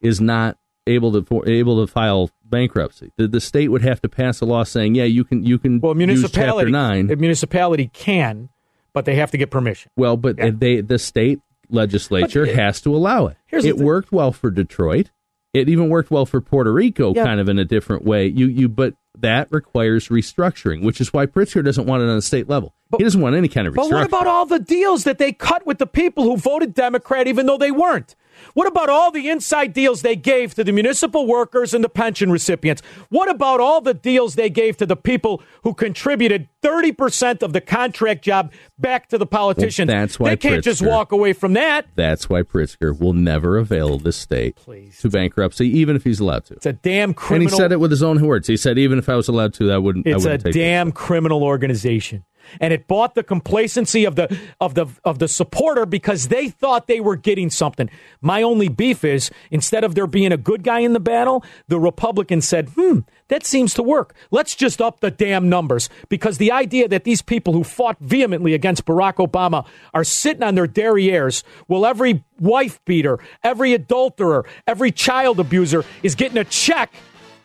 is 0.00 0.20
not 0.20 0.56
able 0.86 1.12
to 1.22 1.42
able 1.46 1.80
to 1.84 1.90
file 1.92 2.30
bankruptcy. 2.44 3.12
The, 3.16 3.28
the 3.28 3.40
state 3.40 3.68
would 3.68 3.82
have 3.82 4.00
to 4.02 4.08
pass 4.08 4.40
a 4.40 4.44
law 4.44 4.64
saying, 4.64 4.96
yeah, 4.96 5.04
you 5.04 5.22
can 5.24 5.44
you 5.44 5.58
can 5.58 5.78
Well, 5.80 5.92
use 5.96 6.22
chapter 6.22 6.46
municipality, 6.46 6.70
nine. 6.72 7.10
a 7.12 7.16
municipality 7.16 7.88
can, 7.92 8.48
but 8.92 9.04
they 9.04 9.14
have 9.14 9.30
to 9.30 9.38
get 9.38 9.50
permission. 9.52 9.92
Well, 9.96 10.16
but 10.16 10.36
they 10.58 10.80
the 10.80 10.98
state 10.98 11.38
legislature 11.68 12.44
But, 12.46 12.54
uh, 12.54 12.62
has 12.62 12.80
to 12.80 12.94
allow 12.96 13.26
it. 13.28 13.36
here's 13.46 13.64
It 13.64 13.76
worked 13.76 14.10
well 14.10 14.32
for 14.32 14.50
Detroit. 14.50 15.10
It 15.54 15.68
even 15.68 15.88
worked 15.88 16.10
well 16.10 16.26
for 16.26 16.40
Puerto 16.40 16.72
Rico, 16.72 17.14
Yeah. 17.14 17.24
kind 17.24 17.40
of 17.40 17.48
in 17.48 17.58
a 17.58 17.64
different 17.64 18.04
way. 18.04 18.26
You 18.26 18.46
you 18.46 18.68
but 18.68 18.94
that 19.20 19.48
requires 19.50 20.08
restructuring, 20.08 20.82
which 20.82 21.00
is 21.00 21.12
why 21.12 21.26
Pritzker 21.26 21.64
doesn't 21.64 21.86
want 21.86 22.02
it 22.02 22.08
on 22.08 22.16
the 22.16 22.22
state 22.22 22.48
level. 22.48 22.74
he 22.96 23.04
doesn't 23.04 23.20
want 23.20 23.34
any 23.36 23.48
kind 23.48 23.66
of 23.66 23.74
But 23.74 23.90
what 23.90 24.06
about 24.06 24.26
all 24.26 24.46
the 24.46 24.58
deals 24.58 25.04
that 25.04 25.18
they 25.18 25.32
cut 25.32 25.66
with 25.66 25.78
the 25.78 25.86
people 25.86 26.24
who 26.24 26.36
voted 26.36 26.74
Democrat 26.74 27.26
even 27.26 27.46
though 27.46 27.58
they 27.58 27.70
weren't? 27.70 28.16
What 28.54 28.66
about 28.66 28.88
all 28.88 29.10
the 29.10 29.28
inside 29.28 29.72
deals 29.72 30.02
they 30.02 30.16
gave 30.16 30.54
to 30.54 30.64
the 30.64 30.72
municipal 30.72 31.26
workers 31.26 31.74
and 31.74 31.82
the 31.82 31.88
pension 31.88 32.30
recipients? 32.30 32.82
What 33.08 33.30
about 33.30 33.60
all 33.60 33.80
the 33.80 33.94
deals 33.94 34.34
they 34.34 34.50
gave 34.50 34.76
to 34.78 34.86
the 34.86 34.96
people 34.96 35.42
who 35.62 35.74
contributed 35.74 36.48
30% 36.62 37.42
of 37.42 37.52
the 37.52 37.60
contract 37.60 38.22
job 38.22 38.52
back 38.78 39.08
to 39.08 39.18
the 39.18 39.26
politicians? 39.26 39.88
that's 39.88 40.18
why 40.18 40.30
they 40.30 40.36
can't 40.36 40.64
just 40.64 40.82
walk 40.82 41.12
away 41.12 41.32
from 41.32 41.54
that. 41.54 41.86
That's 41.94 42.28
why 42.28 42.42
Pritzker 42.42 42.98
will 42.98 43.12
never 43.12 43.58
avail 43.58 43.98
the 43.98 44.12
state 44.12 44.58
to 45.00 45.08
bankruptcy, 45.08 45.66
even 45.66 45.96
if 45.96 46.04
he's 46.04 46.20
allowed 46.20 46.44
to. 46.46 46.54
It's 46.54 46.66
a 46.66 46.72
damn 46.72 47.14
criminal. 47.14 47.46
And 47.46 47.50
he 47.50 47.56
said 47.56 47.72
it 47.72 47.80
with 47.80 47.90
his 47.90 48.02
own 48.02 48.24
words. 48.24 48.46
He 48.46 48.56
said, 48.56 48.78
"Even 48.78 48.98
if 48.98 49.08
I 49.08 49.16
was 49.16 49.28
allowed 49.28 49.54
to, 49.54 49.72
I 49.72 49.78
wouldn't." 49.78 50.06
It's 50.06 50.24
a 50.24 50.28
wouldn't 50.28 50.44
take 50.44 50.56
it." 50.56 50.58
damn 50.58 50.92
criminal 50.92 51.42
organization. 51.42 52.24
And 52.60 52.72
it 52.72 52.86
bought 52.86 53.14
the 53.14 53.22
complacency 53.22 54.04
of 54.04 54.16
the 54.16 54.36
of 54.60 54.74
the 54.74 54.86
of 55.04 55.18
the 55.18 55.28
supporter 55.28 55.86
because 55.86 56.28
they 56.28 56.48
thought 56.48 56.86
they 56.86 57.00
were 57.00 57.16
getting 57.16 57.50
something. 57.50 57.90
My 58.20 58.42
only 58.42 58.68
beef 58.68 59.04
is 59.04 59.30
instead 59.50 59.84
of 59.84 59.94
there 59.94 60.06
being 60.06 60.32
a 60.32 60.36
good 60.36 60.62
guy 60.62 60.80
in 60.80 60.92
the 60.92 61.00
battle, 61.00 61.44
the 61.68 61.78
Republicans 61.78 62.48
said, 62.48 62.70
"Hmm, 62.70 63.00
that 63.28 63.44
seems 63.44 63.74
to 63.74 63.82
work. 63.82 64.14
Let's 64.30 64.54
just 64.54 64.80
up 64.80 65.00
the 65.00 65.10
damn 65.10 65.48
numbers." 65.48 65.88
Because 66.08 66.38
the 66.38 66.52
idea 66.52 66.88
that 66.88 67.04
these 67.04 67.22
people 67.22 67.52
who 67.52 67.64
fought 67.64 67.96
vehemently 68.00 68.54
against 68.54 68.84
Barack 68.84 69.16
Obama 69.16 69.66
are 69.94 70.04
sitting 70.04 70.42
on 70.42 70.54
their 70.54 70.66
derrieres, 70.66 71.42
well, 71.68 71.86
every 71.86 72.24
wife 72.38 72.82
beater, 72.84 73.18
every 73.44 73.74
adulterer, 73.74 74.44
every 74.66 74.90
child 74.90 75.38
abuser 75.38 75.84
is 76.02 76.14
getting 76.14 76.38
a 76.38 76.44
check 76.44 76.92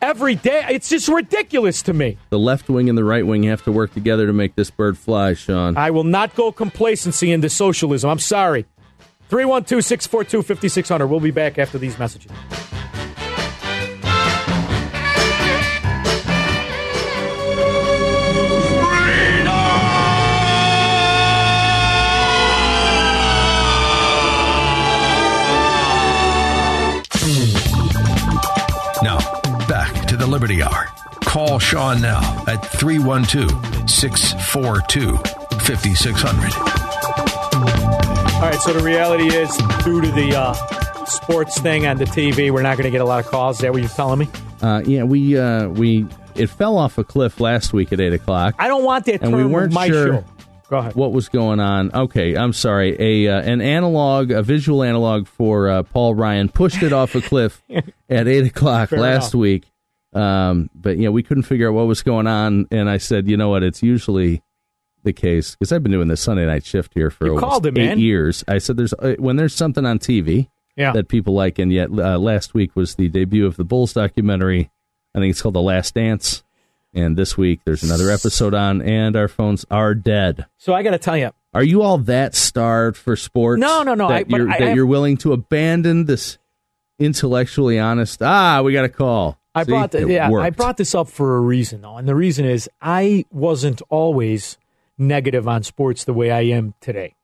every 0.00 0.34
day. 0.34 0.64
It's 0.70 0.88
just 0.88 1.08
ridiculous 1.08 1.82
to 1.82 1.92
me. 1.92 2.18
The 2.30 2.38
left 2.38 2.68
wing 2.68 2.88
and 2.88 2.96
the 2.96 3.04
right 3.04 3.26
wing 3.26 3.44
have 3.44 3.62
to 3.64 3.72
work 3.72 3.92
together 3.92 4.26
to 4.26 4.32
make 4.32 4.54
this 4.54 4.70
bird 4.70 4.98
fly, 4.98 5.34
Sean. 5.34 5.76
I 5.76 5.90
will 5.90 6.04
not 6.04 6.34
go 6.34 6.52
complacency 6.52 7.32
into 7.32 7.48
socialism. 7.48 8.10
I'm 8.10 8.18
sorry. 8.18 8.66
312 9.28 9.84
642 9.84 10.42
5600. 10.42 11.06
We'll 11.06 11.20
be 11.20 11.30
back 11.30 11.58
after 11.58 11.78
these 11.78 11.98
messages. 11.98 12.30
Liberty 30.36 30.62
Hour. 30.62 30.86
Call 31.24 31.58
Sean 31.58 32.02
now 32.02 32.20
at 32.46 32.56
312 32.66 33.88
642 33.88 35.16
5600. 35.60 36.52
All 38.34 38.42
right, 38.42 38.60
so 38.60 38.74
the 38.74 38.84
reality 38.84 39.34
is, 39.34 39.48
due 39.82 40.02
to 40.02 40.10
the 40.10 40.36
uh, 40.36 40.52
sports 41.06 41.58
thing 41.58 41.86
on 41.86 41.96
the 41.96 42.04
TV, 42.04 42.50
we're 42.50 42.60
not 42.60 42.76
going 42.76 42.84
to 42.84 42.90
get 42.90 43.00
a 43.00 43.04
lot 43.06 43.24
of 43.24 43.30
calls. 43.30 43.56
Is 43.56 43.62
that 43.62 43.72
what 43.72 43.80
you're 43.80 43.88
telling 43.88 44.18
me? 44.18 44.28
Uh, 44.60 44.82
yeah, 44.84 45.04
we 45.04 45.38
uh, 45.38 45.68
we 45.68 46.06
it 46.34 46.48
fell 46.48 46.76
off 46.76 46.98
a 46.98 47.04
cliff 47.04 47.40
last 47.40 47.72
week 47.72 47.90
at 47.94 48.00
eight 48.02 48.12
o'clock. 48.12 48.56
I 48.58 48.68
don't 48.68 48.84
want 48.84 49.06
that 49.06 49.22
and 49.22 49.34
we 49.34 49.46
weren't 49.46 49.72
my 49.72 49.86
sure. 49.86 50.22
Go 50.68 50.76
ahead. 50.76 50.96
what 50.96 51.12
was 51.12 51.30
going 51.30 51.60
on. 51.60 51.94
Okay, 51.94 52.36
I'm 52.36 52.52
sorry. 52.52 52.94
A 53.00 53.32
uh, 53.32 53.40
an 53.40 53.62
analog, 53.62 54.30
a 54.30 54.42
visual 54.42 54.82
analog 54.82 55.28
for 55.28 55.70
uh, 55.70 55.82
Paul 55.82 56.14
Ryan 56.14 56.50
pushed 56.50 56.82
it 56.82 56.92
off 56.92 57.14
a 57.14 57.22
cliff 57.22 57.62
at 58.10 58.28
eight 58.28 58.44
o'clock 58.44 58.90
Fair 58.90 58.98
last 58.98 59.32
enough. 59.32 59.40
week. 59.40 59.64
Um, 60.16 60.70
but 60.74 60.96
yeah, 60.98 61.10
we 61.10 61.22
couldn't 61.22 61.42
figure 61.44 61.68
out 61.68 61.74
what 61.74 61.86
was 61.86 62.02
going 62.02 62.26
on, 62.26 62.66
and 62.70 62.88
I 62.88 62.96
said, 62.98 63.28
you 63.28 63.36
know 63.36 63.50
what? 63.50 63.62
It's 63.62 63.82
usually 63.82 64.42
the 65.02 65.12
case 65.12 65.54
because 65.54 65.70
I've 65.72 65.82
been 65.82 65.92
doing 65.92 66.08
this 66.08 66.20
Sunday 66.22 66.46
night 66.46 66.64
shift 66.64 66.92
here 66.94 67.10
for 67.10 67.26
You 67.26 67.38
it, 67.38 67.66
eight 67.66 67.74
man. 67.74 67.98
years. 67.98 68.42
I 68.48 68.58
said, 68.58 68.76
there's 68.76 68.92
uh, 68.94 69.14
when 69.18 69.36
there's 69.36 69.54
something 69.54 69.84
on 69.86 69.98
TV 69.98 70.48
Yeah. 70.76 70.92
that 70.92 71.08
people 71.08 71.34
like, 71.34 71.58
and 71.58 71.72
yet 71.72 71.90
uh, 71.90 72.18
last 72.18 72.54
week 72.54 72.74
was 72.74 72.94
the 72.96 73.08
debut 73.08 73.46
of 73.46 73.56
the 73.56 73.64
Bulls 73.64 73.92
documentary. 73.92 74.70
I 75.14 75.18
think 75.20 75.30
it's 75.30 75.42
called 75.42 75.54
The 75.54 75.62
Last 75.62 75.94
Dance. 75.94 76.42
And 76.94 77.16
this 77.16 77.36
week 77.36 77.60
there's 77.66 77.82
another 77.82 78.10
episode 78.10 78.54
on, 78.54 78.80
and 78.82 79.16
our 79.16 79.28
phones 79.28 79.64
are 79.70 79.94
dead. 79.94 80.46
So 80.56 80.72
I 80.72 80.82
got 80.82 80.90
to 80.92 80.98
tell 80.98 81.16
you, 81.16 81.30
Are 81.54 81.62
you 81.62 81.82
all 81.82 81.98
that 81.98 82.34
starved 82.34 82.96
for 82.96 83.16
sports? 83.16 83.60
No, 83.60 83.82
no, 83.82 83.94
no, 83.94 84.08
That, 84.08 84.26
I- 84.32 84.36
you're, 84.36 84.50
I- 84.50 84.58
that 84.58 84.68
I- 84.68 84.72
you're 84.72 84.86
willing 84.86 85.18
to 85.18 85.32
abandon 85.34 86.06
this 86.06 86.38
intellectually 86.98 87.78
honest. 87.78 88.22
Ah, 88.22 88.62
we 88.62 88.72
got 88.72 88.84
a 88.84 88.88
call. 88.88 89.38
I 89.56 89.64
See? 89.64 89.70
brought 89.70 89.90
the, 89.92 90.06
yeah, 90.06 90.30
I 90.30 90.50
brought 90.50 90.76
this 90.76 90.94
up 90.94 91.08
for 91.08 91.36
a 91.36 91.40
reason 91.40 91.80
though, 91.80 91.96
and 91.96 92.06
the 92.06 92.14
reason 92.14 92.44
is 92.44 92.68
I 92.80 93.24
wasn't 93.30 93.80
always 93.88 94.58
negative 94.98 95.48
on 95.48 95.62
sports 95.62 96.04
the 96.04 96.12
way 96.12 96.30
I 96.30 96.42
am 96.42 96.74
today. 96.80 97.14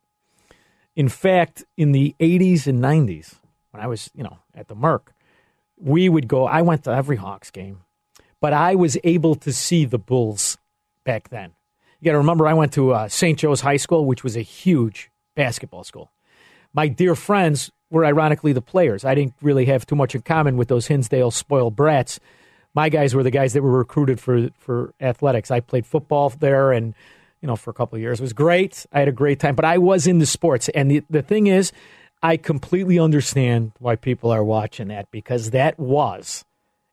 In 0.96 1.08
fact, 1.08 1.64
in 1.76 1.92
the 1.92 2.14
80s 2.20 2.66
and 2.66 2.82
90s, 2.82 3.34
when 3.70 3.82
I 3.82 3.86
was, 3.86 4.10
you 4.14 4.22
know, 4.22 4.38
at 4.54 4.68
the 4.68 4.74
Merc, 4.74 5.12
we 5.76 6.08
would 6.08 6.26
go. 6.26 6.46
I 6.46 6.62
went 6.62 6.84
to 6.84 6.90
every 6.90 7.16
Hawks 7.16 7.50
game, 7.50 7.80
but 8.40 8.54
I 8.54 8.74
was 8.76 8.96
able 9.04 9.34
to 9.36 9.52
see 9.52 9.84
the 9.84 9.98
Bulls 9.98 10.56
back 11.04 11.28
then. 11.28 11.52
You 12.00 12.06
got 12.06 12.12
to 12.12 12.18
remember, 12.18 12.46
I 12.46 12.54
went 12.54 12.72
to 12.74 12.92
uh, 12.92 13.08
St. 13.08 13.38
Joe's 13.38 13.60
High 13.60 13.76
School, 13.76 14.06
which 14.06 14.24
was 14.24 14.36
a 14.36 14.42
huge 14.42 15.10
basketball 15.34 15.84
school. 15.84 16.10
My 16.72 16.88
dear 16.88 17.14
friends 17.14 17.70
were 17.92 18.04
ironically 18.04 18.52
the 18.52 18.60
players. 18.60 19.04
I 19.04 19.14
didn't 19.14 19.34
really 19.40 19.66
have 19.66 19.86
too 19.86 19.94
much 19.94 20.14
in 20.14 20.22
common 20.22 20.56
with 20.56 20.68
those 20.68 20.86
Hinsdale 20.86 21.30
spoiled 21.30 21.76
brats. 21.76 22.18
My 22.74 22.88
guys 22.88 23.14
were 23.14 23.22
the 23.22 23.30
guys 23.30 23.52
that 23.52 23.62
were 23.62 23.78
recruited 23.78 24.18
for 24.18 24.48
for 24.58 24.94
athletics. 25.00 25.50
I 25.50 25.60
played 25.60 25.86
football 25.86 26.30
there, 26.30 26.72
and 26.72 26.94
you 27.40 27.46
know, 27.46 27.56
for 27.56 27.70
a 27.70 27.74
couple 27.74 27.96
of 27.96 28.02
years, 28.02 28.18
it 28.18 28.22
was 28.22 28.32
great. 28.32 28.86
I 28.92 28.98
had 29.00 29.08
a 29.08 29.12
great 29.12 29.38
time, 29.38 29.54
but 29.54 29.64
I 29.64 29.78
was 29.78 30.06
into 30.06 30.26
sports, 30.26 30.68
and 30.70 30.90
the 30.90 31.02
the 31.10 31.22
thing 31.22 31.46
is, 31.46 31.70
I 32.22 32.36
completely 32.38 32.98
understand 32.98 33.72
why 33.78 33.96
people 33.96 34.30
are 34.30 34.42
watching 34.42 34.88
that 34.88 35.10
because 35.10 35.50
that 35.50 35.78
was 35.78 36.44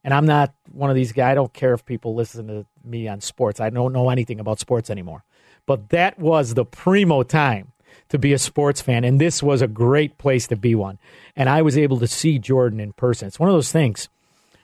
and 0.04 0.14
I'm 0.14 0.26
not 0.26 0.54
one 0.72 0.90
of 0.90 0.96
these 0.96 1.12
guys. 1.12 1.32
I 1.32 1.36
don't 1.36 1.54
care 1.54 1.74
if 1.74 1.86
people 1.86 2.16
listen 2.16 2.48
to 2.48 2.66
me 2.84 3.08
on 3.08 3.22
sports. 3.22 3.60
I 3.60 3.70
don't 3.70 3.94
know 3.94 4.10
anything 4.10 4.40
about 4.40 4.60
sports 4.60 4.90
anymore. 4.90 5.24
But 5.66 5.90
that 5.90 6.18
was 6.18 6.54
the 6.54 6.66
primo 6.66 7.24
time 7.24 7.74
to 8.10 8.18
be 8.18 8.34
a 8.34 8.40
sports 8.40 8.82
fan, 8.82 9.04
and 9.04 9.20
this 9.20 9.42
was 9.42 9.62
a 9.62 9.68
great 9.68 10.18
place 10.18 10.48
to 10.48 10.56
be 10.56 10.76
one. 10.76 11.00
And 11.36 11.48
I 11.48 11.62
was 11.62 11.78
able 11.78 12.00
to 12.00 12.08
see 12.08 12.40
Jordan 12.40 12.80
in 12.80 12.94
person. 12.94 13.28
It's 13.28 13.40
one 13.40 13.50
of 13.50 13.56
those 13.56 13.72
things 13.72 14.10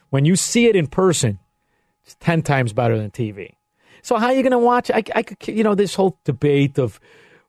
when 0.09 0.25
you 0.25 0.35
see 0.35 0.67
it 0.67 0.75
in 0.75 0.87
person, 0.87 1.39
it's 2.03 2.15
ten 2.19 2.41
times 2.41 2.73
better 2.73 2.97
than 2.97 3.11
TV. 3.11 3.55
So 4.01 4.17
how 4.17 4.27
are 4.27 4.33
you 4.33 4.43
going 4.43 4.51
to 4.51 4.59
watch? 4.59 4.91
I, 4.91 5.03
I 5.15 5.23
could, 5.23 5.47
you 5.47 5.63
know, 5.63 5.75
this 5.75 5.95
whole 5.95 6.19
debate 6.23 6.77
of 6.77 6.99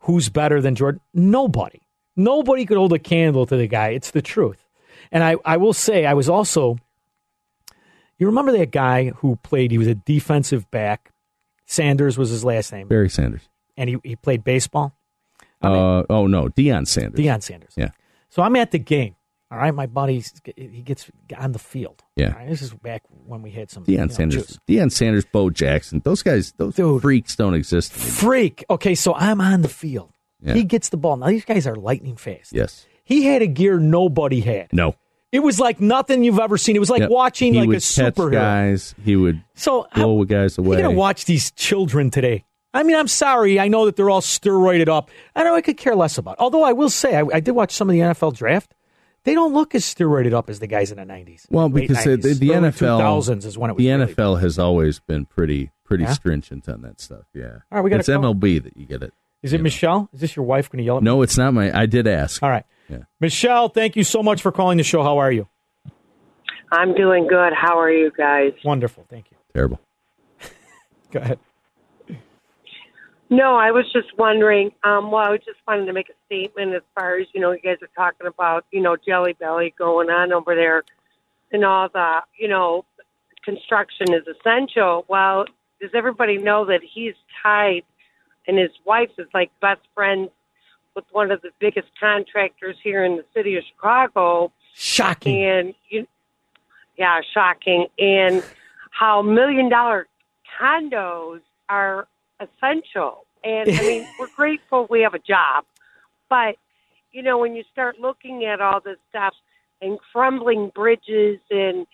who's 0.00 0.28
better 0.30 0.60
than 0.60 0.74
Jordan. 0.74 1.00
Nobody, 1.12 1.82
nobody 2.16 2.64
could 2.64 2.78
hold 2.78 2.92
a 2.94 2.98
candle 2.98 3.44
to 3.46 3.56
the 3.56 3.66
guy. 3.66 3.88
It's 3.88 4.10
the 4.10 4.22
truth. 4.22 4.64
And 5.12 5.22
I, 5.22 5.36
I 5.44 5.58
will 5.58 5.74
say, 5.74 6.06
I 6.06 6.14
was 6.14 6.28
also 6.28 6.78
you 8.18 8.26
remember 8.26 8.52
that 8.52 8.70
guy 8.70 9.10
who 9.10 9.36
played? 9.36 9.70
He 9.70 9.78
was 9.78 9.86
a 9.86 9.94
defensive 9.94 10.70
back. 10.70 11.12
Sanders 11.66 12.16
was 12.16 12.30
his 12.30 12.44
last 12.44 12.72
name, 12.72 12.88
Barry 12.88 13.10
Sanders. 13.10 13.48
and 13.76 13.90
he, 13.90 13.96
he 14.04 14.16
played 14.16 14.44
baseball. 14.44 14.94
Uh, 15.62 16.02
oh 16.10 16.26
no, 16.26 16.48
Deion 16.48 16.86
Sanders. 16.86 17.18
Deion 17.18 17.42
Sanders. 17.42 17.72
Yeah. 17.76 17.90
So 18.28 18.42
I'm 18.42 18.54
at 18.56 18.70
the 18.72 18.78
game, 18.78 19.16
All 19.50 19.58
right, 19.58 19.74
my 19.74 19.86
buddy, 19.86 20.22
he 20.56 20.82
gets 20.82 21.10
on 21.38 21.52
the 21.52 21.58
field. 21.58 22.02
Yeah. 22.16 22.32
Right, 22.34 22.48
this 22.48 22.60
is 22.62 22.72
back 22.74 23.02
when 23.26 23.42
we 23.42 23.50
had 23.50 23.70
some 23.70 23.84
Deion 23.84 23.88
you 23.88 23.96
know, 23.98 24.06
Sanders, 24.08 24.46
juice. 24.46 24.58
Deion 24.68 24.92
Sanders, 24.92 25.24
Bo 25.24 25.50
Jackson, 25.50 26.00
those 26.04 26.22
guys, 26.22 26.52
those 26.58 26.76
freaks 27.00 27.36
don't 27.36 27.54
exist. 27.54 27.94
anymore. 27.94 28.10
Freak. 28.12 28.64
Okay, 28.68 28.94
so 28.94 29.14
I'm 29.14 29.40
on 29.40 29.62
the 29.62 29.68
field. 29.68 30.12
Yeah. 30.42 30.54
He 30.54 30.64
gets 30.64 30.90
the 30.90 30.96
ball. 30.98 31.16
Now 31.16 31.28
these 31.28 31.44
guys 31.44 31.66
are 31.66 31.76
lightning 31.76 32.16
fast. 32.16 32.52
Yes. 32.52 32.86
He 33.04 33.24
had 33.24 33.40
a 33.40 33.46
gear 33.46 33.78
nobody 33.78 34.40
had. 34.40 34.72
No. 34.72 34.94
It 35.32 35.40
was 35.40 35.58
like 35.60 35.80
nothing 35.80 36.24
you've 36.24 36.38
ever 36.38 36.56
seen. 36.56 36.76
It 36.76 36.78
was 36.78 36.88
like 36.90 37.00
Yep. 37.00 37.10
watching 37.10 37.54
he 37.54 37.60
like 37.60 37.68
a 37.68 37.72
superhero. 37.80 38.32
guys. 38.32 38.94
He 39.04 39.16
would 39.16 39.42
So 39.54 39.86
blow 39.94 40.24
guys 40.24 40.56
away. 40.58 40.76
You're 40.78 40.86
gonna 40.88 40.96
watch 40.96 41.24
these 41.24 41.50
children 41.52 42.10
today. 42.10 42.44
I 42.76 42.82
mean, 42.82 42.96
I'm 42.96 43.08
sorry. 43.08 43.58
I 43.58 43.68
know 43.68 43.86
that 43.86 43.96
they're 43.96 44.10
all 44.10 44.20
steroided 44.20 44.88
up. 44.88 45.10
I 45.34 45.44
know 45.44 45.54
I 45.54 45.60
could 45.62 45.76
care 45.76 45.94
less 45.96 46.18
about. 46.18 46.36
Although 46.38 46.62
I 46.62 46.72
will 46.72 46.90
say, 46.90 47.16
I, 47.16 47.24
I 47.34 47.40
did 47.40 47.52
watch 47.52 47.72
some 47.72 47.88
of 47.88 47.94
the 47.94 48.00
NFL 48.00 48.34
draft. 48.36 48.74
They 49.24 49.34
don't 49.34 49.52
look 49.52 49.74
as 49.74 49.84
steroided 49.84 50.32
up 50.32 50.48
as 50.48 50.60
the 50.60 50.68
guys 50.68 50.92
in 50.92 50.98
the 50.98 51.04
90s. 51.04 51.46
Well, 51.50 51.68
because 51.68 52.04
the, 52.04 52.10
90s, 52.18 52.38
the 52.38 52.54
early 52.54 52.68
NFL 52.70 53.00
2000s 53.00 53.44
is 53.44 53.58
when 53.58 53.70
it 53.70 53.74
was. 53.74 53.84
the 53.84 53.90
really- 53.92 54.14
NFL 54.14 54.40
has 54.40 54.58
always 54.58 55.00
been 55.00 55.24
pretty 55.26 55.70
pretty 55.84 56.04
Yeah? 56.04 56.12
stringent 56.12 56.68
on 56.68 56.82
that 56.82 57.00
stuff. 57.00 57.24
Yeah. 57.32 57.44
All 57.70 57.78
right, 57.78 57.80
we 57.82 57.90
got 57.90 58.00
it's 58.00 58.08
call. 58.08 58.18
MLB 58.34 58.62
that 58.62 58.76
you 58.76 58.86
get 58.86 59.02
it. 59.02 59.12
Is 59.42 59.52
it 59.52 59.60
Michelle? 59.60 60.08
Is 60.12 60.20
this 60.20 60.34
your 60.36 60.44
wife 60.44 60.70
going 60.70 60.78
to 60.78 60.84
yell 60.84 60.96
at 60.96 61.02
me? 61.02 61.06
No, 61.06 61.22
it's 61.22 61.38
not 61.38 61.54
my. 61.54 61.76
I 61.76 61.86
did 61.86 62.06
ask. 62.08 62.42
All 62.42 62.50
right. 62.50 62.64
Yeah. 62.88 62.98
Michelle, 63.20 63.68
thank 63.68 63.94
you 63.96 64.02
so 64.04 64.22
much 64.22 64.42
for 64.42 64.50
calling 64.52 64.78
the 64.78 64.84
show. 64.84 65.02
How 65.02 65.18
are 65.18 65.30
you? 65.30 65.46
I'm 66.72 66.94
doing 66.94 67.26
good. 67.28 67.52
How 67.52 67.78
are 67.78 67.90
you 67.90 68.10
guys? 68.16 68.52
Wonderful. 68.64 69.06
Thank 69.08 69.30
you. 69.30 69.36
Terrible. 69.54 69.80
Go 71.12 71.20
ahead. 71.20 71.38
No, 73.28 73.56
I 73.56 73.72
was 73.72 73.90
just 73.92 74.16
wondering. 74.16 74.70
Um, 74.84 75.10
well, 75.10 75.24
I 75.24 75.30
was 75.30 75.40
just 75.44 75.58
wanted 75.66 75.86
to 75.86 75.92
make 75.92 76.08
a 76.08 76.14
statement 76.26 76.74
as 76.74 76.82
far 76.94 77.16
as 77.16 77.26
you 77.34 77.40
know, 77.40 77.52
you 77.52 77.60
guys 77.60 77.78
are 77.82 77.90
talking 77.96 78.26
about 78.26 78.64
you 78.70 78.80
know 78.80 78.96
Jelly 78.96 79.32
Belly 79.32 79.74
going 79.76 80.10
on 80.10 80.32
over 80.32 80.54
there, 80.54 80.84
and 81.52 81.64
all 81.64 81.88
the 81.88 82.20
you 82.38 82.48
know 82.48 82.84
construction 83.44 84.12
is 84.12 84.24
essential. 84.26 85.04
Well, 85.08 85.46
does 85.80 85.90
everybody 85.94 86.38
know 86.38 86.66
that 86.66 86.80
he's 86.82 87.14
tied, 87.42 87.82
and 88.46 88.58
his 88.58 88.70
wife 88.84 89.10
is 89.18 89.26
like 89.34 89.50
best 89.60 89.80
friends 89.94 90.30
with 90.96 91.04
one 91.12 91.30
of 91.30 91.42
the 91.42 91.50
biggest 91.60 91.88
contractors 92.00 92.76
here 92.82 93.04
in 93.04 93.16
the 93.16 93.24
city 93.34 93.56
of 93.56 93.62
Chicago. 93.64 94.50
Shocking. 94.74 95.44
And 95.44 95.74
you, 95.90 96.06
yeah, 96.96 97.20
shocking. 97.32 97.86
And 97.98 98.42
how 98.90 99.22
million 99.22 99.68
dollar 99.68 100.08
condos 100.60 101.40
are 101.68 102.08
essential. 102.40 103.26
And 103.44 103.70
I 103.70 103.80
mean, 103.82 104.08
we're 104.18 104.28
grateful 104.36 104.86
we 104.90 105.02
have 105.02 105.14
a 105.14 105.18
job, 105.18 105.64
but 106.28 106.56
you 107.12 107.22
know, 107.22 107.38
when 107.38 107.54
you 107.56 107.64
start 107.72 107.98
looking 107.98 108.44
at 108.44 108.60
all 108.60 108.80
this 108.80 108.98
stuff 109.08 109.34
and 109.80 109.98
crumbling 110.12 110.70
bridges 110.74 111.38
and 111.50 111.86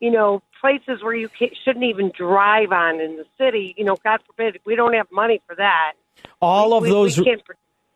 you 0.00 0.10
know 0.10 0.42
places 0.60 1.02
where 1.02 1.14
you 1.14 1.28
shouldn't 1.64 1.84
even 1.84 2.12
drive 2.16 2.72
on 2.72 3.00
in 3.00 3.16
the 3.16 3.24
city, 3.38 3.74
you 3.76 3.84
know, 3.84 3.96
God 4.04 4.20
forbid, 4.26 4.60
we 4.64 4.76
don't 4.76 4.94
have 4.94 5.08
money 5.10 5.40
for 5.46 5.54
that. 5.56 5.92
All 6.40 6.74
of 6.74 6.82
We- 6.82 6.88
we 6.88 6.94
those, 6.94 7.20
can't 7.20 7.42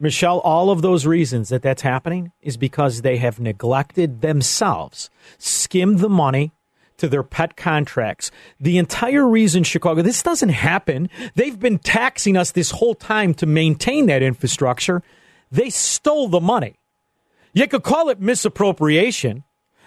Michelle, 0.00 0.40
all 0.40 0.70
of 0.70 0.82
those 0.82 1.06
reasons 1.06 1.48
that 1.50 1.62
that's 1.62 1.82
happening 1.82 2.32
is 2.42 2.56
because 2.56 3.02
they 3.02 3.16
have 3.18 3.38
neglected 3.38 4.20
themselves, 4.22 5.08
skimmed 5.38 6.00
the 6.00 6.08
money 6.08 6.52
to 6.98 7.08
their 7.08 7.22
pet 7.22 7.56
contracts. 7.56 8.30
The 8.60 8.78
entire 8.78 9.26
reason 9.26 9.64
Chicago, 9.64 10.02
this 10.02 10.22
doesn't 10.22 10.50
happen. 10.50 11.08
They've 11.34 11.58
been 11.58 11.78
taxing 11.78 12.36
us 12.36 12.52
this 12.52 12.70
whole 12.70 12.94
time 12.94 13.34
to 13.34 13.46
maintain 13.46 14.06
that 14.06 14.22
infrastructure. 14.22 15.02
They 15.50 15.70
stole 15.70 16.28
the 16.28 16.40
money. 16.40 16.76
You 17.52 17.68
could 17.68 17.82
call 17.82 18.08
it 18.08 18.20
misappropriation. 18.20 19.44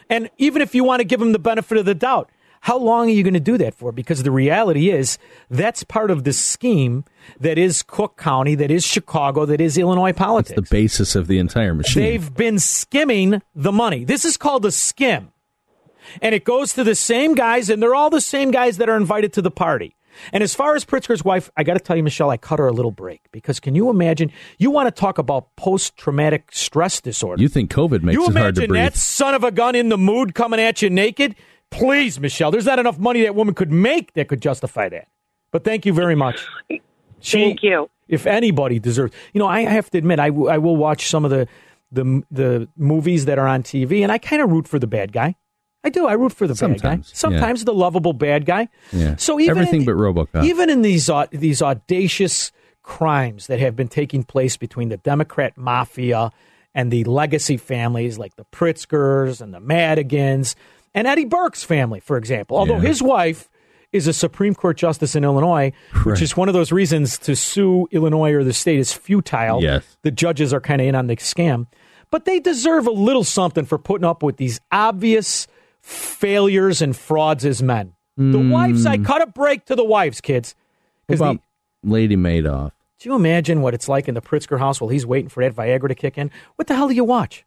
And 0.09 0.29
even 0.37 0.61
if 0.61 0.73
you 0.73 0.83
want 0.83 1.01
to 1.01 1.03
give 1.03 1.19
them 1.19 1.33
the 1.33 1.39
benefit 1.39 1.77
of 1.77 1.85
the 1.85 1.95
doubt, 1.95 2.29
how 2.61 2.77
long 2.77 3.07
are 3.07 3.11
you 3.11 3.23
going 3.23 3.33
to 3.33 3.39
do 3.39 3.57
that 3.57 3.75
for? 3.75 3.91
Because 3.91 4.23
the 4.23 4.31
reality 4.31 4.89
is 4.89 5.17
that's 5.49 5.83
part 5.83 6.11
of 6.11 6.23
the 6.23 6.33
scheme 6.33 7.05
that 7.39 7.57
is 7.57 7.83
Cook 7.83 8.17
County, 8.17 8.55
that 8.55 8.71
is 8.71 8.85
Chicago, 8.85 9.45
that 9.45 9.61
is 9.61 9.77
Illinois 9.77 10.13
politics. 10.13 10.55
The 10.55 10.75
basis 10.75 11.15
of 11.15 11.27
the 11.27 11.39
entire 11.39 11.73
machine. 11.73 12.03
They've 12.03 12.33
been 12.33 12.59
skimming 12.59 13.41
the 13.53 13.71
money. 13.71 14.03
This 14.05 14.25
is 14.25 14.37
called 14.37 14.65
a 14.65 14.71
skim. 14.71 15.31
And 16.21 16.33
it 16.33 16.43
goes 16.43 16.73
to 16.73 16.83
the 16.83 16.95
same 16.95 17.35
guys, 17.35 17.69
and 17.69 17.81
they're 17.81 17.95
all 17.95 18.09
the 18.09 18.21
same 18.21 18.51
guys 18.51 18.77
that 18.77 18.89
are 18.89 18.97
invited 18.97 19.33
to 19.33 19.41
the 19.41 19.51
party. 19.51 19.95
And 20.33 20.43
as 20.43 20.55
far 20.55 20.75
as 20.75 20.83
Pritzker's 20.83 21.23
wife, 21.23 21.49
I 21.55 21.63
got 21.63 21.75
to 21.75 21.79
tell 21.79 21.95
you, 21.95 22.03
Michelle, 22.03 22.29
I 22.29 22.37
cut 22.37 22.59
her 22.59 22.67
a 22.67 22.71
little 22.71 22.91
break 22.91 23.21
because 23.31 23.59
can 23.59 23.75
you 23.75 23.89
imagine? 23.89 24.31
You 24.57 24.71
want 24.71 24.87
to 24.87 24.91
talk 24.99 25.17
about 25.19 25.55
post 25.55 25.95
traumatic 25.95 26.49
stress 26.51 27.01
disorder. 27.01 27.41
You 27.41 27.47
think 27.49 27.71
COVID 27.71 28.01
makes 28.01 28.15
you 28.15 28.23
it 28.23 28.33
hard 28.33 28.55
to 28.55 28.61
imagine 28.61 28.67
breathe? 28.69 28.83
that 28.83 28.95
son 28.95 29.35
of 29.35 29.43
a 29.43 29.51
gun 29.51 29.75
in 29.75 29.89
the 29.89 29.97
mood 29.97 30.33
coming 30.33 30.59
at 30.59 30.81
you 30.81 30.89
naked? 30.89 31.35
Please, 31.69 32.19
Michelle, 32.19 32.49
there's 32.49 32.65
not 32.65 32.79
enough 32.79 32.97
money 32.97 33.21
that 33.23 33.35
woman 33.35 33.53
could 33.53 33.71
make 33.71 34.13
that 34.13 34.27
could 34.27 34.41
justify 34.41 34.89
that. 34.89 35.07
But 35.51 35.63
thank 35.63 35.85
you 35.85 35.93
very 35.93 36.15
much. 36.15 36.45
Thank 37.21 37.61
you. 37.63 37.89
If 38.07 38.25
anybody 38.25 38.79
deserves, 38.79 39.13
you 39.33 39.39
know, 39.39 39.47
I 39.47 39.61
have 39.61 39.89
to 39.91 39.97
admit, 39.97 40.19
I, 40.19 40.29
w- 40.29 40.47
I 40.47 40.57
will 40.59 40.77
watch 40.77 41.07
some 41.07 41.25
of 41.25 41.31
the, 41.31 41.47
the 41.91 42.23
the 42.31 42.69
movies 42.77 43.25
that 43.25 43.37
are 43.37 43.47
on 43.47 43.63
TV, 43.63 44.01
and 44.01 44.11
I 44.11 44.17
kind 44.17 44.41
of 44.41 44.49
root 44.49 44.67
for 44.67 44.79
the 44.79 44.87
bad 44.87 45.11
guy. 45.11 45.35
I 45.83 45.89
do. 45.89 46.05
I 46.07 46.13
root 46.13 46.33
for 46.33 46.47
the 46.47 46.55
bad 46.55 46.81
guy. 46.81 46.99
Sometimes, 47.03 47.61
yeah. 47.61 47.65
The 47.65 47.73
lovable 47.73 48.13
bad 48.13 48.45
guy. 48.45 48.67
Yeah. 48.91 49.15
So 49.17 49.39
even 49.39 49.57
everything 49.57 49.81
in, 49.81 49.85
but 49.85 49.95
RoboCop. 49.95 50.43
even 50.43 50.69
in 50.69 50.81
these 50.81 51.09
au- 51.09 51.27
these 51.31 51.61
audacious 51.61 52.51
crimes 52.83 53.47
that 53.47 53.59
have 53.59 53.75
been 53.75 53.87
taking 53.87 54.23
place 54.23 54.57
between 54.57 54.89
the 54.89 54.97
Democrat 54.97 55.57
mafia 55.57 56.31
and 56.73 56.91
the 56.91 57.03
legacy 57.05 57.57
families 57.57 58.17
like 58.17 58.35
the 58.35 58.45
Pritzkers 58.45 59.41
and 59.41 59.53
the 59.53 59.59
Madigans 59.59 60.55
and 60.93 61.07
Eddie 61.07 61.25
Burke's 61.25 61.63
family, 61.63 61.99
for 61.99 62.17
example. 62.17 62.57
Although 62.57 62.75
Yeah. 62.77 62.87
his 62.87 63.01
wife 63.01 63.49
is 63.93 64.07
a 64.07 64.13
Supreme 64.13 64.53
Court 64.55 64.77
justice 64.77 65.15
in 65.15 65.23
Illinois, 65.23 65.71
which 66.03 66.21
is 66.21 66.35
one 66.35 66.49
of 66.49 66.53
those 66.53 66.71
reasons 66.71 67.17
to 67.19 67.35
sue 67.35 67.87
Illinois 67.91 68.31
or 68.33 68.43
the 68.43 68.53
state 68.53 68.79
is 68.79 68.91
futile. 68.93 69.61
Yes. 69.61 69.97
The 70.03 70.11
judges 70.11 70.53
are 70.53 70.59
kind 70.61 70.81
of 70.81 70.87
in 70.87 70.95
on 70.95 71.07
the 71.07 71.15
scam. 71.17 71.67
But 72.11 72.25
they 72.25 72.39
deserve 72.39 72.87
a 72.87 72.91
little 72.91 73.23
something 73.23 73.65
for 73.65 73.77
putting 73.77 74.05
up 74.05 74.23
with 74.23 74.37
these 74.37 74.59
obvious 74.71 75.47
failures 75.87 76.81
and 76.81 76.95
frauds 76.95 77.45
as 77.45 77.63
men. 77.63 77.93
The 78.17 78.23
hmm. 78.39 78.49
wives, 78.49 78.85
I 78.85 78.97
cut 78.97 79.21
a 79.21 79.27
break 79.27 79.65
to 79.65 79.75
the 79.75 79.85
wives, 79.85 80.21
kids. 80.21 80.55
What 81.05 81.13
'Cause 81.13 81.19
the- 81.19 81.25
about 81.25 81.41
Lady 81.83 82.17
Madoff? 82.17 82.71
do 82.99 83.09
you 83.09 83.15
imagine 83.15 83.61
what 83.61 83.73
it's 83.73 83.87
like 83.87 84.07
in 84.07 84.15
the 84.15 84.21
Pritzker 84.21 84.57
house 84.57 84.81
while 84.81 84.89
he's 84.89 85.05
waiting 85.05 85.29
for 85.29 85.43
that 85.43 85.55
Viagra 85.55 85.87
to 85.87 85.95
kick 85.95 86.17
in? 86.17 86.31
What 86.55 86.67
the 86.67 86.75
hell 86.75 86.87
do 86.87 86.95
you 86.95 87.03
watch? 87.03 87.45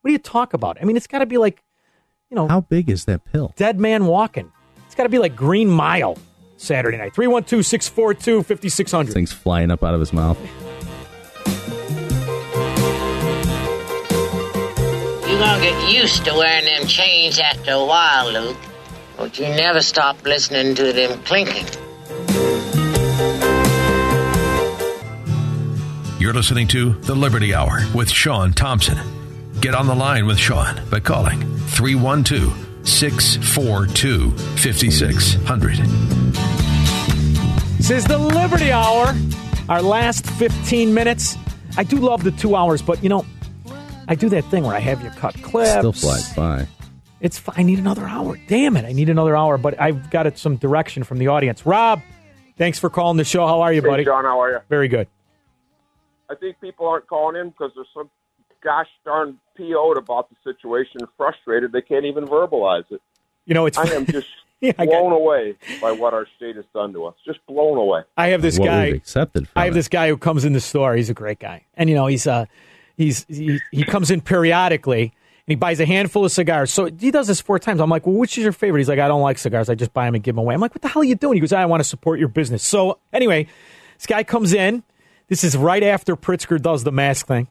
What 0.00 0.08
do 0.08 0.12
you 0.12 0.18
talk 0.18 0.54
about? 0.54 0.78
I 0.80 0.84
mean, 0.84 0.96
it's 0.96 1.06
got 1.06 1.18
to 1.18 1.26
be 1.26 1.36
like, 1.36 1.62
you 2.30 2.34
know, 2.34 2.48
How 2.48 2.62
big 2.62 2.88
is 2.88 3.04
that 3.04 3.24
pill? 3.24 3.52
Dead 3.56 3.78
Man 3.78 4.06
Walking. 4.06 4.50
It's 4.86 4.94
got 4.94 5.02
to 5.02 5.08
be 5.08 5.18
like 5.18 5.36
Green 5.36 5.68
Mile 5.68 6.16
Saturday 6.56 6.96
night. 6.96 7.14
312 7.14 7.64
642 7.64 8.42
5600. 8.42 9.12
Things 9.12 9.32
flying 9.32 9.70
up 9.70 9.84
out 9.84 9.94
of 9.94 10.00
his 10.00 10.12
mouth. 10.12 10.38
Used 15.88 16.24
to 16.24 16.34
wearing 16.34 16.64
them 16.64 16.86
chains 16.86 17.38
after 17.38 17.72
a 17.72 17.84
while, 17.84 18.32
Luke. 18.32 18.56
But 19.16 19.38
you 19.38 19.46
never 19.46 19.80
stop 19.80 20.22
listening 20.24 20.74
to 20.74 20.92
them 20.92 21.22
clinking. 21.22 21.66
You're 26.18 26.34
listening 26.34 26.66
to 26.68 26.92
The 26.92 27.14
Liberty 27.14 27.54
Hour 27.54 27.80
with 27.94 28.10
Sean 28.10 28.52
Thompson. 28.52 28.98
Get 29.60 29.74
on 29.74 29.86
the 29.86 29.94
line 29.94 30.26
with 30.26 30.38
Sean 30.38 30.80
by 30.90 31.00
calling 31.00 31.40
312 31.68 32.88
642 32.88 34.30
5600. 34.30 35.76
This 37.76 37.90
is 37.90 38.04
the 38.04 38.18
Liberty 38.18 38.72
Hour, 38.72 39.14
our 39.68 39.82
last 39.82 40.26
15 40.26 40.92
minutes. 40.92 41.36
I 41.76 41.84
do 41.84 41.96
love 41.96 42.24
the 42.24 42.32
two 42.32 42.56
hours, 42.56 42.82
but 42.82 43.02
you 43.02 43.08
know, 43.08 43.24
I 44.08 44.14
do 44.14 44.28
that 44.30 44.44
thing 44.46 44.64
where 44.64 44.74
I 44.76 44.80
have 44.80 45.02
you 45.02 45.10
cut 45.10 45.34
clips. 45.42 45.70
Still 45.70 45.92
flies 45.92 46.32
by. 46.34 46.66
It's 47.20 47.38
fine. 47.38 47.54
I 47.58 47.62
need 47.62 47.78
another 47.78 48.04
hour. 48.06 48.38
Damn 48.46 48.76
it. 48.76 48.84
I 48.84 48.92
need 48.92 49.08
another 49.08 49.36
hour, 49.36 49.58
but 49.58 49.80
I've 49.80 50.10
got 50.10 50.26
it, 50.26 50.38
some 50.38 50.56
direction 50.56 51.02
from 51.02 51.18
the 51.18 51.28
audience. 51.28 51.64
Rob, 51.66 52.02
thanks 52.58 52.78
for 52.78 52.90
calling 52.90 53.16
the 53.16 53.24
show. 53.24 53.46
How 53.46 53.62
are 53.62 53.72
you, 53.72 53.80
Hey, 53.82 53.88
buddy? 53.88 54.04
John, 54.04 54.24
how 54.24 54.40
are 54.40 54.50
you? 54.52 54.58
Very 54.68 54.88
good. 54.88 55.08
I 56.30 56.34
think 56.34 56.60
people 56.60 56.86
aren't 56.86 57.06
calling 57.06 57.36
in 57.40 57.50
because 57.50 57.72
they're 57.74 57.84
so 57.94 58.08
gosh 58.62 58.88
darn 59.04 59.38
PO'd 59.56 59.96
about 59.96 60.28
the 60.28 60.36
situation, 60.44 61.00
frustrated 61.16 61.72
they 61.72 61.82
can't 61.82 62.04
even 62.04 62.26
verbalize 62.26 62.84
it. 62.90 63.00
You 63.44 63.54
know, 63.54 63.66
it's 63.66 63.78
I 63.78 63.84
am 63.94 64.06
just 64.06 64.26
Yeah, 64.60 64.72
I 64.78 64.86
blown 64.86 65.12
away 65.12 65.54
by 65.82 65.92
what 65.92 66.14
our 66.14 66.26
state 66.36 66.56
has 66.56 66.64
done 66.74 66.92
to 66.94 67.04
us. 67.04 67.14
Just 67.26 67.44
blown 67.46 67.76
away. 67.76 68.02
I 68.16 68.28
have 68.28 68.40
this 68.40 68.58
What 68.58 68.66
guy. 68.66 68.86
we've 68.86 68.94
accepted 68.96 69.48
from 69.48 69.60
I 69.60 69.66
have 69.66 69.74
this 69.74 69.88
guy 69.88 70.08
who 70.08 70.16
comes 70.16 70.44
in 70.46 70.54
the 70.54 70.60
store. 70.60 70.96
He's 70.96 71.10
a 71.10 71.14
great 71.14 71.38
guy, 71.38 71.64
and 71.74 71.88
you 71.90 71.94
know 71.94 72.06
he's 72.06 72.26
uh 72.26 72.46
he's 72.96 73.24
he, 73.28 73.60
he 73.70 73.84
comes 73.84 74.10
in 74.10 74.20
periodically 74.20 75.02
and 75.02 75.12
he 75.52 75.54
buys 75.54 75.80
a 75.80 75.86
handful 75.86 76.24
of 76.24 76.32
cigars. 76.32 76.72
So 76.72 76.86
he 76.86 77.10
does 77.10 77.28
this 77.28 77.40
four 77.40 77.58
times. 77.58 77.80
I'm 77.80 77.90
like, 77.90 78.06
well, 78.06 78.16
which 78.16 78.36
is 78.36 78.44
your 78.44 78.52
favorite? 78.52 78.80
He's 78.80 78.88
like, 78.88 78.98
I 78.98 79.08
don't 79.08 79.22
like 79.22 79.38
cigars. 79.38 79.68
I 79.68 79.74
just 79.74 79.92
buy 79.92 80.06
them 80.06 80.14
and 80.14 80.24
give 80.24 80.34
them 80.34 80.40
away. 80.40 80.54
I'm 80.54 80.60
like, 80.60 80.74
what 80.74 80.82
the 80.82 80.88
hell 80.88 81.02
are 81.02 81.04
you 81.04 81.14
doing? 81.14 81.34
He 81.34 81.40
goes, 81.40 81.52
I 81.52 81.64
want 81.66 81.80
to 81.80 81.88
support 81.88 82.18
your 82.18 82.28
business. 82.28 82.62
So 82.62 82.98
anyway, 83.12 83.46
this 83.96 84.06
guy 84.06 84.24
comes 84.24 84.52
in. 84.52 84.82
This 85.28 85.42
is 85.42 85.56
right 85.56 85.82
after 85.82 86.16
Pritzker 86.16 86.60
does 86.60 86.84
the 86.84 86.92
mask 86.92 87.26
thing, 87.26 87.48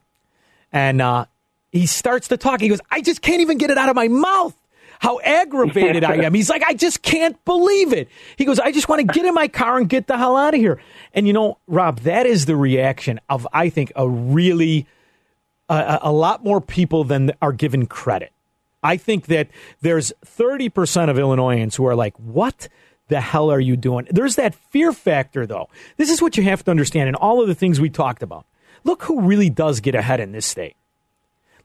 and 0.72 1.02
uh, 1.02 1.26
he 1.74 1.88
starts 1.88 2.30
to 2.30 2.38
talk. 2.38 2.62
He 2.62 2.70
goes, 2.70 2.80
I 2.90 3.02
just 3.02 3.22
can't 3.22 3.42
even 3.42 3.58
get 3.58 3.70
it 3.70 3.78
out 3.78 3.90
of 3.90 3.96
my 3.96 4.08
mouth. 4.08 4.56
How 5.00 5.20
aggravated 5.20 6.06
I 6.06 6.16
am. 6.24 6.34
He's 6.34 6.50
like, 6.50 6.64
I 6.66 6.74
just 6.74 7.02
can't 7.02 7.44
believe 7.44 7.92
it. 7.92 8.08
He 8.38 8.46
goes, 8.46 8.60
I 8.60 8.72
just 8.72 8.88
want 8.88 9.02
to 9.06 9.14
get 9.14 9.26
in 9.26 9.34
my 9.34 9.50
car 9.50 9.78
and 9.78 9.90
get 9.90 10.08
the 10.08 10.18
hell 10.18 10.38
out 10.38 10.54
of 10.54 10.60
here. 10.60 10.80
And 11.14 11.28
you 11.28 11.34
know, 11.34 11.58
Rob, 11.68 12.00
that 12.02 12.26
is 12.26 12.46
the 12.46 12.56
reaction 12.56 13.20
of, 13.28 13.46
I 13.52 13.68
think, 13.68 13.92
a 13.98 14.08
really, 14.08 14.88
uh, 15.70 16.00
a 16.02 16.12
lot 16.12 16.44
more 16.44 16.62
people 16.62 17.04
than 17.04 17.32
are 17.42 17.52
given 17.52 17.86
credit. 17.86 18.32
I 18.84 18.98
think 18.98 19.26
that 19.28 19.50
there's 19.82 20.14
30% 20.26 21.10
of 21.10 21.18
Illinoisans 21.18 21.76
who 21.76 21.88
are 21.88 21.96
like, 21.96 22.16
what 22.18 22.70
the 23.08 23.20
hell 23.20 23.52
are 23.52 23.60
you 23.60 23.76
doing? 23.76 24.08
There's 24.12 24.36
that 24.36 24.54
fear 24.54 24.94
factor, 24.94 25.48
though. 25.48 25.70
This 25.98 26.12
is 26.12 26.22
what 26.22 26.38
you 26.38 26.44
have 26.44 26.64
to 26.66 26.72
understand 26.72 27.10
in 27.10 27.16
all 27.16 27.42
of 27.42 27.48
the 27.48 27.56
things 27.56 27.80
we 27.80 27.90
talked 27.90 28.22
about. 28.22 28.46
Look 28.84 29.04
who 29.04 29.22
really 29.22 29.50
does 29.50 29.80
get 29.80 29.96
ahead 29.96 30.20
in 30.20 30.32
this 30.32 30.46
state. 30.46 30.76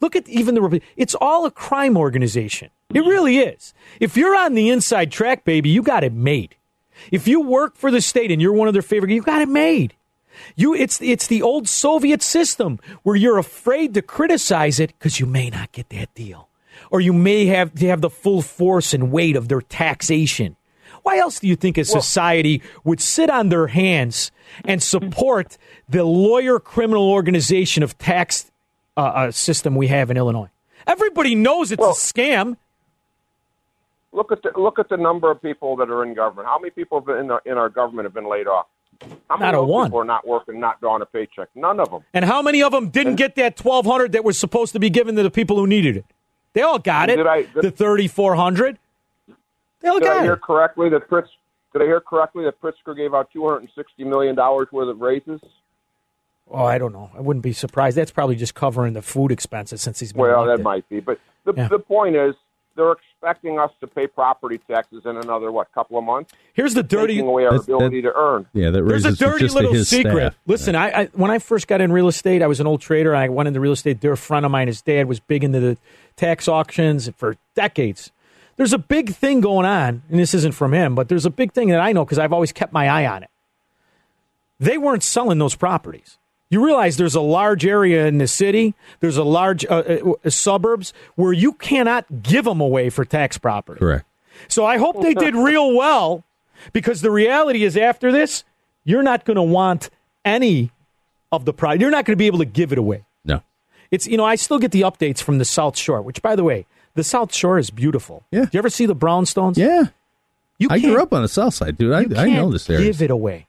Look 0.01 0.17
at 0.17 0.29
even 0.29 0.55
the, 0.55 0.81
it's 0.97 1.15
all 1.15 1.45
a 1.45 1.51
crime 1.51 1.97
organization. 1.97 2.71
It 2.95 3.01
really 3.01 3.39
is. 3.39 3.75
If 4.01 4.17
you're 4.17 4.37
on 4.37 4.55
the 4.55 4.71
inside 4.71 5.13
track, 5.13 5.45
baby, 5.45 5.69
you 5.69 5.83
got 5.83 6.05
it 6.05 6.15
made. 6.15 6.57
If 7.13 7.29
you 7.29 7.43
work 7.43 7.77
for 7.77 7.91
the 7.91 8.01
state 8.01 8.31
and 8.31 8.41
you're 8.41 8.53
one 8.53 8.69
of 8.69 8.73
their 8.73 8.83
favorite, 8.83 9.13
you 9.13 9.23
got 9.23 9.43
it 9.43 9.49
made. 9.49 9.95
You, 10.57 10.75
it's 10.75 11.01
it's 11.01 11.27
the 11.27 11.43
old 11.43 11.69
Soviet 11.69 12.23
system 12.23 12.79
where 13.03 13.17
you're 13.17 13.39
afraid 13.39 13.95
to 13.95 14.03
criticize 14.03 14.81
it 14.81 14.93
because 14.99 15.21
you 15.21 15.27
may 15.27 15.51
not 15.51 15.73
get 15.73 15.89
that 15.91 16.15
deal, 16.15 16.49
or 16.91 17.01
you 17.01 17.13
may 17.13 17.47
have 17.47 17.75
to 17.75 17.87
have 17.87 18.01
the 18.01 18.11
full 18.11 18.43
force 18.43 18.95
and 18.95 19.11
weight 19.11 19.37
of 19.37 19.49
their 19.49 19.61
taxation. 19.61 20.57
Why 21.03 21.19
else 21.19 21.41
do 21.41 21.49
you 21.49 21.57
think 21.57 21.79
a 21.79 21.85
society 21.85 22.63
would 22.85 23.01
sit 23.01 23.31
on 23.31 23.49
their 23.49 23.69
hands 23.69 24.31
and 24.65 24.83
support 24.83 25.57
the 25.89 26.05
lawyer 26.05 26.59
criminal 26.59 27.11
organization 27.11 27.83
of 27.83 27.97
tax 27.97 28.51
uh, 28.97 29.01
uh, 29.01 29.31
system 29.31 29.75
we 29.75 29.89
have 29.89 30.11
in 30.11 30.17
Illinois? 30.17 30.51
Everybody 30.87 31.35
knows 31.35 31.73
it's 31.73 31.83
a 31.83 31.87
scam. 31.93 32.57
Look 34.13 34.33
at 34.33 34.43
the 34.43 34.51
look 34.57 34.79
at 34.79 34.89
the 34.89 34.97
number 34.97 35.31
of 35.31 35.41
people 35.41 35.77
that 35.77 35.89
are 35.89 36.05
in 36.05 36.15
government. 36.15 36.49
How 36.49 36.59
many 36.59 36.71
people 36.71 36.99
in, 37.11 37.31
our 37.31 37.43
in 37.47 37.57
our 37.57 37.69
government 37.69 38.07
have 38.07 38.15
been 38.15 38.29
laid 38.29 38.49
off? 38.49 38.67
How 39.29 39.37
many 39.37 39.53
Not 39.53 39.55
a 39.55 39.61
of 39.61 39.69
one. 39.69 39.87
people 39.89 40.01
are 40.01 40.05
not 40.05 40.27
working, 40.27 40.61
not 40.61 40.81
drawing 40.81 41.03
a 41.03 41.07
paycheck? 41.07 41.49
None 41.55 41.81
of 41.81 41.91
them. 41.91 42.03
And 42.13 42.25
how 42.25 42.43
many 42.43 42.63
of 42.63 42.73
them 42.73 42.89
didn't 42.91 43.17
get 43.17 43.35
that 43.37 43.57
twelve 43.57 43.87
hundred 43.87 44.13
that 44.13 44.25
was 44.25 44.39
supposed 44.39 44.73
to 44.73 44.81
be 44.81 44.91
given 44.91 45.17
to 45.17 45.23
the 45.23 45.31
people 45.31 45.57
who 45.57 45.67
needed 45.67 45.97
it? 45.97 46.05
They 46.53 46.63
all 46.63 46.79
got 46.79 47.09
it. 47.11 47.17
Did 47.17 47.27
I- 47.27 47.43
did- 47.43 47.63
the 47.63 47.71
thirty 47.71 48.09
four 48.09 48.35
hundred. 48.35 48.79
They 49.81 49.89
all 49.89 49.99
Did 50.01 50.09
I 50.09 50.23
hear 50.23 50.35
it. 50.35 50.43
correctly 50.43 50.89
that 50.91 51.09
Pritz? 51.09 51.29
Did 51.73 51.83
I 51.83 51.85
hear 51.87 52.01
correctly 52.01 52.45
that 52.45 52.61
Pritzker 52.61 52.95
gave 52.97 53.15
out 53.15 53.31
two 53.33 53.45
hundred 53.47 53.59
and 53.61 53.69
sixty 53.75 54.05
million 54.05 54.35
dollars 54.35 54.69
worth 54.73 54.89
of 54.89 55.01
raises? 55.01 55.41
Oh, 56.51 56.65
I 56.65 56.79
don't 56.79 56.93
know. 56.93 57.11
I 57.17 57.21
wouldn't 57.21 57.45
be 57.45 57.53
surprised. 57.53 57.97
That's 57.97 58.11
probably 58.11 58.35
just 58.37 58.55
covering 58.57 58.93
the 58.95 59.03
food 59.03 59.31
expenses 59.31 59.81
since 59.81 60.01
he's 60.01 60.13
been 60.13 60.23
Well, 60.23 60.45
that 60.47 60.61
might 60.61 60.87
be, 60.89 60.99
but 61.01 61.19
the 61.45 61.55
Yeah. 61.57 61.69
the 61.69 61.79
point 61.79 62.17
is 62.17 62.35
they're 62.81 62.93
expecting 62.93 63.59
us 63.59 63.71
to 63.81 63.87
pay 63.87 64.07
property 64.07 64.59
taxes 64.69 65.03
in 65.05 65.17
another 65.19 65.53
what 65.53 65.71
couple 65.73 65.99
of 65.99 66.05
months. 66.05 66.33
Here's 66.55 66.75
the 66.75 66.83
dirty. 66.83 67.15
taking 67.15 67.29
away 67.29 67.45
our 67.45 67.53
That's- 67.53 67.65
ability 67.69 68.03
to 68.03 68.13
earn. 68.15 68.47
Yeah, 68.53 68.71
that 68.71 68.83
There's 68.83 69.05
a 69.05 69.15
dirty 69.15 69.41
just 69.45 69.55
little 69.55 69.75
secret. 69.85 70.13
staff. 70.15 70.39
Listen, 70.47 70.75
I, 70.75 71.03
I 71.03 71.05
when 71.13 71.31
I 71.31 71.39
first 71.39 71.69
got 71.69 71.81
in 71.81 71.93
real 71.93 72.09
estate, 72.09 72.43
I 72.43 72.47
was 72.47 72.61
an 72.61 72.67
old 72.67 72.81
trader. 72.81 73.15
I 73.15 73.29
went 73.29 73.47
into 73.49 73.61
real 73.61 73.73
estate. 73.73 74.01
Dear 74.01 74.17
friend 74.17 74.45
of 74.47 74.51
mine, 74.51 74.67
his 74.69 74.81
dad 74.83 75.07
was 75.07 75.21
big 75.21 75.45
into 75.45 75.61
the 75.61 75.77
tax 76.17 76.49
auctions 76.49 77.09
for 77.17 77.37
decades. 77.55 78.11
There's 78.57 78.73
a 78.73 78.79
big 78.79 79.15
thing 79.15 79.41
going 79.41 79.67
on, 79.67 80.03
and 80.11 80.19
this 80.19 80.35
isn't 80.35 80.53
from 80.55 80.75
him, 80.75 80.95
but 80.95 81.09
there's 81.09 81.25
a 81.27 81.31
big 81.31 81.53
thing 81.53 81.69
that 81.69 81.81
I 81.81 81.93
know 81.93 82.05
because 82.05 82.19
I've 82.19 82.33
always 82.33 82.53
kept 82.53 82.73
my 82.73 82.89
eye 82.89 83.07
on 83.07 83.23
it. 83.23 83.31
They 84.59 84.77
weren't 84.77 85.03
selling 85.03 85.39
those 85.39 85.55
properties. 85.55 86.19
You 86.51 86.65
realize 86.65 86.97
there's 86.97 87.15
a 87.15 87.21
large 87.21 87.65
area 87.65 88.07
in 88.07 88.19
the 88.19 88.27
city, 88.27 88.75
there's 88.99 89.17
a 89.17 89.25
large 89.25 89.65
uh, 89.67 90.15
uh, 90.25 90.31
suburbs 90.31 90.93
where 91.15 91.33
you 91.33 91.53
cannot 91.53 92.23
give 92.23 92.45
them 92.45 92.61
away 92.61 92.91
for 92.91 93.05
tax 93.05 93.39
property. 93.39 93.79
Correct. 93.79 94.05
So 94.49 94.67
I 94.67 94.79
hope 94.79 95.01
they 95.01 95.15
did 95.15 95.35
real 95.35 95.75
well 95.77 96.25
because 96.73 97.03
the 97.03 97.11
reality 97.11 97.63
is 97.63 97.77
after 97.77 98.11
this, 98.11 98.43
you're 98.85 99.03
not 99.03 99.25
going 99.25 99.37
to 99.37 99.43
want 99.43 99.91
any 100.25 100.73
of 101.31 101.45
the 101.45 101.53
product. 101.53 101.81
You're 101.81 101.91
not 101.91 102.05
going 102.05 102.15
to 102.15 102.19
be 102.19 102.27
able 102.27 102.39
to 102.39 102.45
give 102.45 102.73
it 102.73 102.79
away. 102.79 103.05
No. 103.25 103.43
It's 103.91 104.07
you 104.07 104.17
know 104.17 104.25
I 104.25 104.35
still 104.35 104.59
get 104.59 104.73
the 104.73 104.83
updates 104.83 105.23
from 105.23 105.39
the 105.39 105.45
South 105.45 105.77
Shore, 105.77 106.03
which 106.03 106.21
by 106.21 106.35
the 106.35 106.45
way, 106.45 106.67
the 106.95 107.05
South 107.05 107.33
Shore 107.33 107.59
is 107.59 107.71
beautiful. 107.71 108.25
Yeah. 108.33 108.45
Do 108.45 108.51
you 108.53 108.59
ever 108.59 108.71
see 108.71 108.87
the 108.87 108.97
brownstones? 108.97 109.57
Yeah. 109.57 109.85
You 110.59 110.69
I 110.71 110.79
grew 110.79 111.01
up 111.01 111.15
on 111.15 111.23
the 111.23 111.29
south 111.29 111.55
side, 111.55 111.79
dude. 111.79 111.93
I, 111.93 112.23
I 112.23 112.29
know 112.29 112.51
this 112.51 112.69
area. 112.69 112.85
Give 112.85 113.01
it 113.01 113.11
away. 113.11 113.47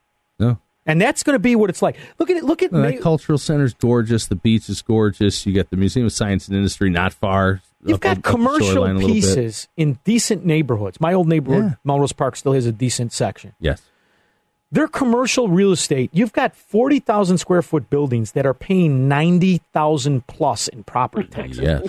And 0.86 1.00
that's 1.02 1.24
going 1.24 1.36
to 1.36 1.40
be 1.40 1.56
what 1.56 1.70
it's 1.70 1.82
like. 1.82 1.96
Look 2.20 2.30
at 2.30 2.38
it. 2.38 2.44
Look 2.44 2.62
at 2.64 2.72
May- 2.72 2.94
that 2.96 3.02
cultural 3.02 3.38
center's 3.38 3.74
gorgeous. 3.74 4.28
The 4.28 4.36
beach 4.36 4.68
is 4.70 4.82
gorgeous. 4.82 5.46
You 5.46 5.54
got 5.54 5.70
the 5.70 5.78
Museum 5.78 6.06
of 6.06 6.12
Science 6.14 6.48
and 6.48 6.56
Industry 6.58 6.90
not 6.90 7.14
far. 7.14 7.62
You've 7.86 7.96
up- 7.96 8.02
got 8.02 8.12
up- 8.12 8.18
up 8.20 8.24
commercial 8.24 8.68
shoreline 8.68 8.92
a 8.96 9.00
little 9.00 9.10
bit. 9.10 9.14
pieces 9.16 9.68
in 9.78 10.00
decent 10.04 10.46
neighborhoods. 10.46 11.00
My 11.02 11.14
old 11.14 11.28
neighborhood, 11.28 11.64
Yeah. 11.66 11.74
Melrose 11.84 12.14
Park, 12.14 12.36
still 12.36 12.54
has 12.54 12.66
a 12.66 12.72
decent 12.72 13.12
section. 13.14 13.54
Yes. 13.60 13.82
Their 14.74 14.88
commercial 14.88 15.50
real 15.50 15.72
estate, 15.74 16.10
you've 16.14 16.32
got 16.32 16.56
40,000 16.56 17.38
square 17.40 17.62
foot 17.62 17.90
buildings 17.90 18.32
that 18.32 18.46
are 18.46 18.54
paying 18.54 19.08
90,000 19.08 20.26
plus 20.28 20.68
in 20.70 20.84
property 20.84 21.28
taxes. 21.32 21.60
Yes. 21.60 21.86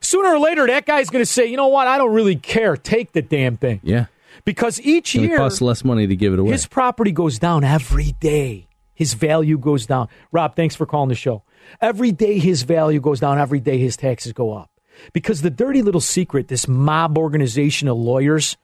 Sooner 0.00 0.30
or 0.34 0.38
later, 0.38 0.66
that 0.66 0.86
guy's 0.86 1.10
going 1.10 1.22
to 1.22 1.30
say, 1.30 1.46
you 1.46 1.56
know 1.56 1.68
what? 1.68 1.86
I 1.86 1.98
don't 1.98 2.12
really 2.14 2.36
care. 2.36 2.76
Take 2.76 3.12
the 3.12 3.22
damn 3.22 3.56
thing. 3.56 3.80
Yeah. 3.82 4.06
Because 4.44 4.80
each 4.82 5.14
year, 5.14 5.36
cost 5.38 5.62
less 5.62 5.84
money 5.84 6.06
to 6.06 6.16
give 6.16 6.32
it 6.32 6.38
away. 6.38 6.52
his 6.52 6.66
property 6.66 7.12
goes 7.12 7.38
down 7.38 7.64
every 7.64 8.12
day. 8.20 8.68
His 8.94 9.14
value 9.14 9.58
goes 9.58 9.86
down. 9.86 10.08
Rob, 10.32 10.54
thanks 10.54 10.76
for 10.76 10.86
calling 10.86 11.08
the 11.08 11.14
show. 11.14 11.42
Every 11.80 12.12
day 12.12 12.38
his 12.38 12.62
value 12.62 13.00
goes 13.00 13.20
down. 13.20 13.38
Every 13.38 13.58
day 13.60 13.78
his 13.78 13.96
taxes 13.96 14.32
go 14.32 14.52
up. 14.52 14.70
Because 15.12 15.42
the 15.42 15.50
dirty 15.50 15.82
little 15.82 16.00
secret, 16.00 16.48
this 16.48 16.68
mob 16.68 17.18
organization 17.18 17.88
of 17.88 17.96
lawyers, 17.96 18.56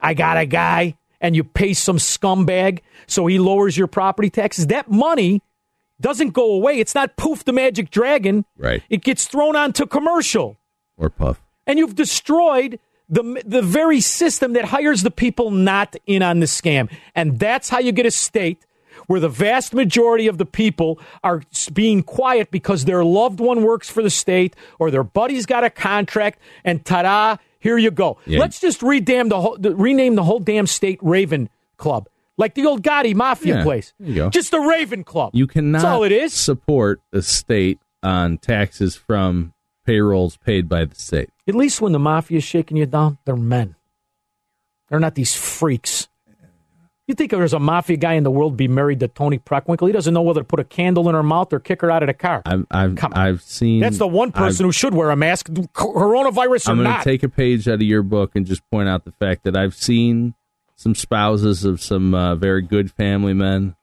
I 0.00 0.14
got 0.14 0.38
a 0.38 0.46
guy 0.46 0.96
and 1.20 1.34
you 1.36 1.44
pay 1.44 1.74
some 1.74 1.98
scumbag 1.98 2.80
so 3.06 3.26
he 3.26 3.38
lowers 3.38 3.76
your 3.76 3.86
property 3.86 4.30
taxes. 4.30 4.68
That 4.68 4.90
money 4.90 5.42
doesn't 6.00 6.30
go 6.30 6.52
away. 6.52 6.78
It's 6.78 6.94
not 6.94 7.16
poof 7.16 7.44
the 7.44 7.52
magic 7.52 7.90
dragon. 7.90 8.44
Right. 8.56 8.82
It 8.88 9.02
gets 9.02 9.26
thrown 9.26 9.56
onto 9.56 9.86
commercial 9.86 10.56
Or 10.96 11.10
puff. 11.10 11.42
and 11.66 11.78
you've 11.78 11.94
destroyed 11.94 12.78
the 13.08 13.42
the 13.46 13.62
very 13.62 14.00
system 14.00 14.52
that 14.54 14.64
hires 14.66 15.02
the 15.02 15.10
people 15.10 15.50
not 15.50 15.94
in 16.06 16.22
on 16.22 16.40
the 16.40 16.46
scam. 16.46 16.90
And 17.14 17.38
that's 17.38 17.68
how 17.68 17.78
you 17.78 17.92
get 17.92 18.06
a 18.06 18.10
state 18.10 18.66
where 19.06 19.20
the 19.20 19.28
vast 19.28 19.72
majority 19.74 20.26
of 20.26 20.38
the 20.38 20.46
people 20.46 20.98
are 21.22 21.42
being 21.72 22.02
quiet 22.02 22.50
because 22.50 22.84
their 22.84 23.04
loved 23.04 23.38
one 23.38 23.62
works 23.62 23.88
for 23.88 24.02
the 24.02 24.10
state 24.10 24.56
or 24.80 24.90
their 24.90 25.04
buddy's 25.04 25.46
got 25.46 25.62
a 25.62 25.70
contract 25.70 26.40
and 26.64 26.84
ta-da, 26.84 27.36
here 27.60 27.78
you 27.78 27.90
go. 27.92 28.18
Yeah. 28.26 28.40
Let's 28.40 28.58
just 28.58 28.80
redam 28.80 29.28
the 29.28 29.40
whole, 29.40 29.56
rename 29.58 30.16
the 30.16 30.24
whole 30.24 30.40
damn 30.40 30.66
state 30.66 30.98
Raven 31.02 31.48
Club. 31.76 32.08
Like 32.38 32.54
the 32.54 32.66
old 32.66 32.82
Gotti 32.82 33.14
Mafia 33.14 33.58
Yeah, 33.58 33.62
place. 33.62 33.92
there 34.00 34.08
you 34.08 34.14
go. 34.16 34.30
Just 34.30 34.50
the 34.50 34.58
Raven 34.60 35.04
Club. 35.04 35.30
You 35.34 35.46
cannot 35.46 35.82
That's 35.82 35.84
all 35.84 36.02
it 36.02 36.12
is. 36.12 36.32
support 36.32 37.00
the 37.12 37.22
state 37.22 37.78
on 38.02 38.38
taxes 38.38 38.96
from 38.96 39.52
payrolls 39.86 40.36
paid 40.36 40.68
by 40.68 40.84
the 40.84 40.94
state. 40.94 41.30
At 41.48 41.54
least 41.54 41.80
when 41.80 41.92
the 41.92 41.98
mafia 41.98 42.38
is 42.38 42.44
shaking 42.44 42.76
you 42.76 42.86
down, 42.86 43.18
they're 43.24 43.36
men. 43.36 43.76
They're 44.88 45.00
not 45.00 45.14
these 45.14 45.34
freaks. 45.34 46.08
You 47.06 47.14
think 47.14 47.32
if 47.32 47.38
there's 47.38 47.52
a 47.52 47.60
mafia 47.60 47.96
guy 47.96 48.14
in 48.14 48.24
the 48.24 48.32
world 48.32 48.56
be 48.56 48.66
married 48.66 48.98
to 48.98 49.06
Toni 49.06 49.38
Preckwinkle? 49.38 49.86
He 49.86 49.92
doesn't 49.92 50.12
know 50.12 50.22
whether 50.22 50.40
to 50.40 50.44
put 50.44 50.58
a 50.58 50.64
candle 50.64 51.08
in 51.08 51.14
her 51.14 51.22
mouth 51.22 51.52
or 51.52 51.60
kick 51.60 51.82
her 51.82 51.90
out 51.90 52.02
of 52.02 52.08
the 52.08 52.14
car. 52.14 52.42
I've 52.44 52.66
I've, 52.68 52.98
I've 53.12 53.42
seen. 53.42 53.78
That's 53.80 53.98
the 53.98 54.08
one 54.08 54.32
person 54.32 54.64
I've- 54.64 54.68
who 54.68 54.72
should 54.72 54.92
wear 54.92 55.10
a 55.10 55.16
mask, 55.16 55.48
coronavirus 55.48 56.66
or 56.68 56.72
I'm 56.72 56.82
going 56.82 56.98
to 56.98 57.04
take 57.04 57.22
a 57.22 57.28
page 57.28 57.68
out 57.68 57.74
of 57.74 57.82
your 57.82 58.02
book 58.02 58.32
and 58.34 58.44
just 58.44 58.68
point 58.70 58.88
out 58.88 59.04
the 59.04 59.12
fact 59.12 59.44
that 59.44 59.56
I've 59.56 59.74
seen 59.76 60.34
some 60.74 60.96
spouses 60.96 61.64
of 61.64 61.80
some 61.80 62.12
uh, 62.12 62.34
very 62.34 62.62
good 62.62 62.90
family 62.90 63.34
men, 63.34 63.76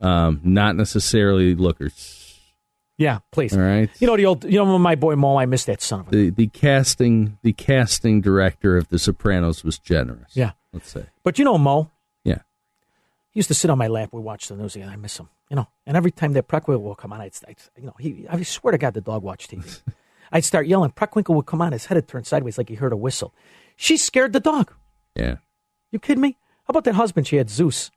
um, 0.00 0.40
not 0.42 0.74
necessarily 0.74 1.54
lookers. 1.54 2.23
Yeah, 2.96 3.18
please. 3.32 3.56
All 3.56 3.62
right. 3.62 3.90
You 3.98 4.06
know 4.06 4.16
the 4.16 4.26
old. 4.26 4.44
You 4.44 4.64
know 4.64 4.78
my 4.78 4.94
boy 4.94 5.16
Mo. 5.16 5.36
I 5.36 5.46
missed 5.46 5.66
that 5.66 5.82
son 5.82 6.00
of 6.00 6.08
a. 6.08 6.10
The 6.10 6.30
the 6.30 6.46
casting 6.48 7.38
the 7.42 7.52
casting 7.52 8.20
director 8.20 8.76
of 8.76 8.88
The 8.88 8.98
Sopranos 8.98 9.64
was 9.64 9.78
generous. 9.78 10.36
Yeah. 10.36 10.52
Let's 10.72 10.90
say. 10.90 11.06
But 11.22 11.38
you 11.38 11.44
know 11.44 11.58
Mo. 11.58 11.90
Yeah. 12.24 12.38
He 13.30 13.38
used 13.38 13.48
to 13.48 13.54
sit 13.54 13.70
on 13.70 13.78
my 13.78 13.88
lap. 13.88 14.10
We 14.12 14.20
watched 14.20 14.48
the 14.48 14.56
news, 14.56 14.76
and 14.76 14.90
I 14.90 14.96
miss 14.96 15.18
him. 15.18 15.28
You 15.50 15.56
know, 15.56 15.68
and 15.86 15.96
every 15.96 16.10
time 16.10 16.32
that 16.32 16.48
Preckwinkle 16.48 16.82
will 16.82 16.94
come 16.94 17.12
on, 17.12 17.20
I'd, 17.20 17.32
I'd 17.48 17.56
you 17.76 17.86
know, 17.86 17.94
he. 17.98 18.26
I 18.28 18.42
swear 18.42 18.72
to 18.72 18.78
God, 18.78 18.94
the 18.94 19.00
dog 19.00 19.22
watched 19.22 19.50
TV. 19.50 19.82
I'd 20.32 20.44
start 20.44 20.66
yelling. 20.66 20.90
Preckwinkle 20.90 21.34
would 21.34 21.46
come 21.46 21.62
on. 21.62 21.72
His 21.72 21.86
head 21.86 21.96
would 21.96 22.08
turn 22.08 22.24
sideways 22.24 22.58
like 22.58 22.68
he 22.68 22.74
heard 22.76 22.92
a 22.92 22.96
whistle. 22.96 23.34
She 23.76 23.96
scared 23.96 24.32
the 24.32 24.40
dog. 24.40 24.72
Yeah. 25.14 25.36
You 25.90 25.98
kidding 25.98 26.22
me? 26.22 26.38
How 26.64 26.72
about 26.72 26.84
that 26.84 26.94
husband 26.94 27.26
she 27.26 27.36
had, 27.36 27.50
Zeus? 27.50 27.90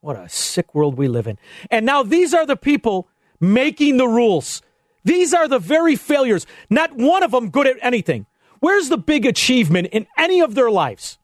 What 0.00 0.16
a 0.16 0.28
sick 0.28 0.74
world 0.74 0.96
we 0.96 1.08
live 1.08 1.26
in. 1.26 1.38
And 1.70 1.86
now 1.86 2.02
these 2.02 2.34
are 2.34 2.44
the 2.44 2.56
people 2.56 3.08
making 3.40 3.96
the 3.96 4.06
rules. 4.06 4.62
These 5.04 5.32
are 5.32 5.48
the 5.48 5.58
very 5.58 5.96
failures. 5.96 6.46
Not 6.68 6.96
one 6.96 7.22
of 7.22 7.30
them 7.30 7.50
good 7.50 7.66
at 7.66 7.76
anything. 7.80 8.26
Where's 8.60 8.88
the 8.88 8.98
big 8.98 9.24
achievement 9.24 9.88
in 9.92 10.06
any 10.18 10.40
of 10.40 10.54
their 10.54 10.70
lives? 10.70 11.18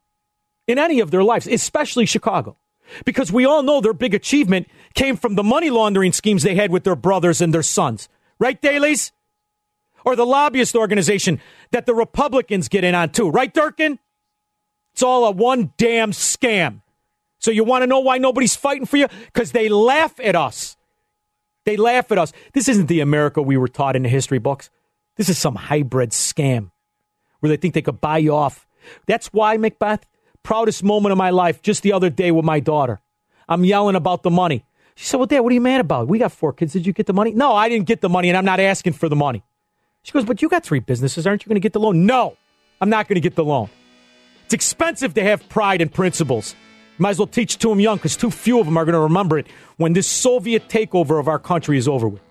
In 0.66 0.78
any 0.78 1.00
of 1.00 1.10
their 1.10 1.22
lives, 1.22 1.46
especially 1.46 2.06
Chicago. 2.06 2.56
Because 3.04 3.30
we 3.30 3.44
all 3.44 3.62
know 3.62 3.80
their 3.80 3.92
big 3.92 4.14
achievement 4.14 4.68
came 4.94 5.16
from 5.16 5.34
the 5.34 5.42
money 5.42 5.70
laundering 5.70 6.12
schemes 6.12 6.42
they 6.42 6.54
had 6.54 6.70
with 6.70 6.84
their 6.84 6.96
brothers 6.96 7.40
and 7.40 7.52
their 7.52 7.62
sons. 7.62 8.08
Right, 8.38 8.60
Daleys? 8.60 9.12
or 10.06 10.16
the 10.16 10.24
lobbyist 10.24 10.76
organization 10.76 11.40
that 11.72 11.84
the 11.84 11.94
Republicans 11.94 12.68
get 12.68 12.84
in 12.84 12.94
on 12.94 13.10
too. 13.10 13.28
Right, 13.28 13.52
Durkin? 13.52 13.98
It's 14.94 15.02
all 15.02 15.26
a 15.26 15.32
one 15.32 15.72
damn 15.76 16.12
scam. 16.12 16.80
So 17.38 17.50
you 17.50 17.64
want 17.64 17.82
to 17.82 17.86
know 17.86 17.98
why 17.98 18.16
nobody's 18.16 18.56
fighting 18.56 18.86
for 18.86 18.96
you? 18.96 19.08
Because 19.26 19.52
they 19.52 19.68
laugh 19.68 20.18
at 20.20 20.34
us. 20.34 20.76
They 21.66 21.76
laugh 21.76 22.10
at 22.12 22.18
us. 22.18 22.32
This 22.54 22.68
isn't 22.68 22.86
the 22.86 23.00
America 23.00 23.42
we 23.42 23.56
were 23.56 23.68
taught 23.68 23.96
in 23.96 24.04
the 24.04 24.08
history 24.08 24.38
books. 24.38 24.70
This 25.16 25.28
is 25.28 25.36
some 25.36 25.56
hybrid 25.56 26.10
scam 26.10 26.70
where 27.40 27.48
they 27.50 27.56
think 27.56 27.74
they 27.74 27.82
could 27.82 28.00
buy 28.00 28.18
you 28.18 28.34
off. 28.34 28.66
That's 29.06 29.26
why, 29.32 29.56
Macbeth, 29.56 30.06
proudest 30.44 30.84
moment 30.84 31.10
of 31.10 31.18
my 31.18 31.30
life 31.30 31.60
just 31.60 31.82
the 31.82 31.92
other 31.92 32.08
day 32.08 32.30
with 32.30 32.44
my 32.44 32.60
daughter. 32.60 33.00
I'm 33.48 33.64
yelling 33.64 33.96
about 33.96 34.22
the 34.22 34.30
money. 34.30 34.64
She 34.94 35.06
said, 35.06 35.16
Well, 35.16 35.26
Dad, 35.26 35.40
what 35.40 35.50
are 35.50 35.54
you 35.54 35.60
mad 35.60 35.80
about? 35.80 36.06
We 36.06 36.20
got 36.20 36.32
four 36.32 36.52
kids. 36.52 36.72
Did 36.72 36.86
you 36.86 36.92
get 36.92 37.06
the 37.06 37.12
money? 37.12 37.32
No, 37.32 37.52
I 37.52 37.68
didn't 37.68 37.86
get 37.86 38.00
the 38.00 38.08
money, 38.08 38.28
and 38.28 38.38
I'm 38.38 38.44
not 38.44 38.60
asking 38.60 38.92
for 38.94 39.08
the 39.08 39.16
money. 39.16 39.42
She 40.04 40.12
goes, 40.12 40.24
But 40.24 40.42
you 40.42 40.48
got 40.48 40.64
three 40.64 40.80
businesses. 40.80 41.26
Aren't 41.26 41.44
you 41.44 41.48
going 41.48 41.56
to 41.56 41.60
get 41.60 41.72
the 41.72 41.80
loan? 41.80 42.06
No, 42.06 42.36
I'm 42.80 42.90
not 42.90 43.08
going 43.08 43.16
to 43.16 43.20
get 43.20 43.34
the 43.34 43.44
loan. 43.44 43.68
It's 44.44 44.54
expensive 44.54 45.14
to 45.14 45.22
have 45.22 45.48
pride 45.48 45.80
and 45.80 45.92
principles. 45.92 46.54
Might 46.98 47.10
as 47.10 47.18
well 47.18 47.26
teach 47.26 47.58
to 47.58 47.68
them 47.68 47.80
young 47.80 47.96
because 47.98 48.16
too 48.16 48.30
few 48.30 48.58
of 48.58 48.66
them 48.66 48.76
are 48.76 48.84
going 48.84 48.94
to 48.94 49.00
remember 49.00 49.38
it 49.38 49.46
when 49.76 49.92
this 49.92 50.06
Soviet 50.06 50.68
takeover 50.68 51.20
of 51.20 51.28
our 51.28 51.38
country 51.38 51.76
is 51.76 51.86
over 51.86 52.08
with. 52.08 52.22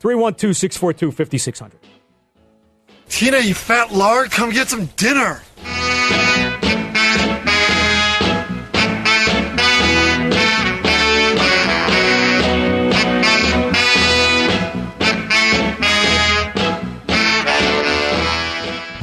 312 0.00 0.56
642 0.56 1.12
5600. 1.12 1.78
Tina, 3.08 3.38
you 3.38 3.54
fat 3.54 3.92
lard, 3.92 4.30
come 4.30 4.50
get 4.50 4.68
some 4.68 4.86
dinner. 4.96 5.42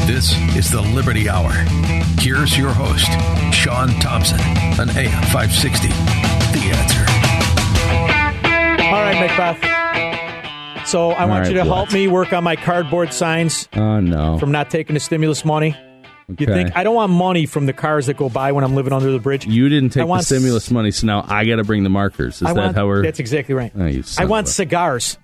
This 0.05 0.37
is 0.55 0.69
the 0.69 0.81
Liberty 0.93 1.27
Hour. 1.27 1.51
Here's 2.23 2.57
your 2.57 2.71
host, 2.71 3.11
Sean 3.53 3.89
Thompson, 3.99 4.39
on 4.79 4.89
AM 4.91 5.11
560. 5.23 5.89
The 5.89 6.71
answer. 6.71 7.03
All 8.85 9.01
right, 9.01 9.19
Macbeth. 9.19 10.87
So 10.87 11.11
I 11.11 11.23
All 11.23 11.27
want 11.27 11.41
right, 11.41 11.47
you 11.51 11.53
to 11.61 11.67
what? 11.67 11.75
help 11.75 11.91
me 11.91 12.07
work 12.07 12.31
on 12.31 12.45
my 12.45 12.55
cardboard 12.55 13.11
signs 13.13 13.67
Oh 13.73 13.99
no. 13.99 14.37
from 14.37 14.53
not 14.53 14.69
taking 14.69 14.93
the 14.93 15.01
stimulus 15.01 15.43
money. 15.43 15.75
You 16.37 16.45
think 16.45 16.71
I 16.77 16.85
don't 16.85 16.95
want 16.95 17.11
money 17.11 17.45
from 17.45 17.65
the 17.65 17.73
cars 17.73 18.05
that 18.05 18.15
go 18.15 18.29
by 18.29 18.53
when 18.53 18.63
I'm 18.63 18.73
living 18.73 18.93
under 18.93 19.11
the 19.11 19.19
bridge? 19.19 19.45
You 19.45 19.67
didn't 19.67 19.89
take 19.89 19.97
I 19.97 20.03
take 20.03 20.05
the 20.05 20.09
want 20.11 20.23
stimulus 20.23 20.71
money, 20.71 20.91
so 20.91 21.05
now 21.05 21.25
I 21.27 21.43
got 21.43 21.57
to 21.57 21.65
bring 21.65 21.83
the 21.83 21.89
markers. 21.89 22.35
Is 22.37 22.43
I 22.43 22.53
that 22.53 22.59
want, 22.59 22.75
how 22.77 22.87
we're? 22.87 23.03
That's 23.03 23.19
exactly 23.19 23.53
right. 23.53 23.73
Oh, 23.77 24.01
I 24.17 24.25
want 24.25 24.47
cigars. 24.47 25.17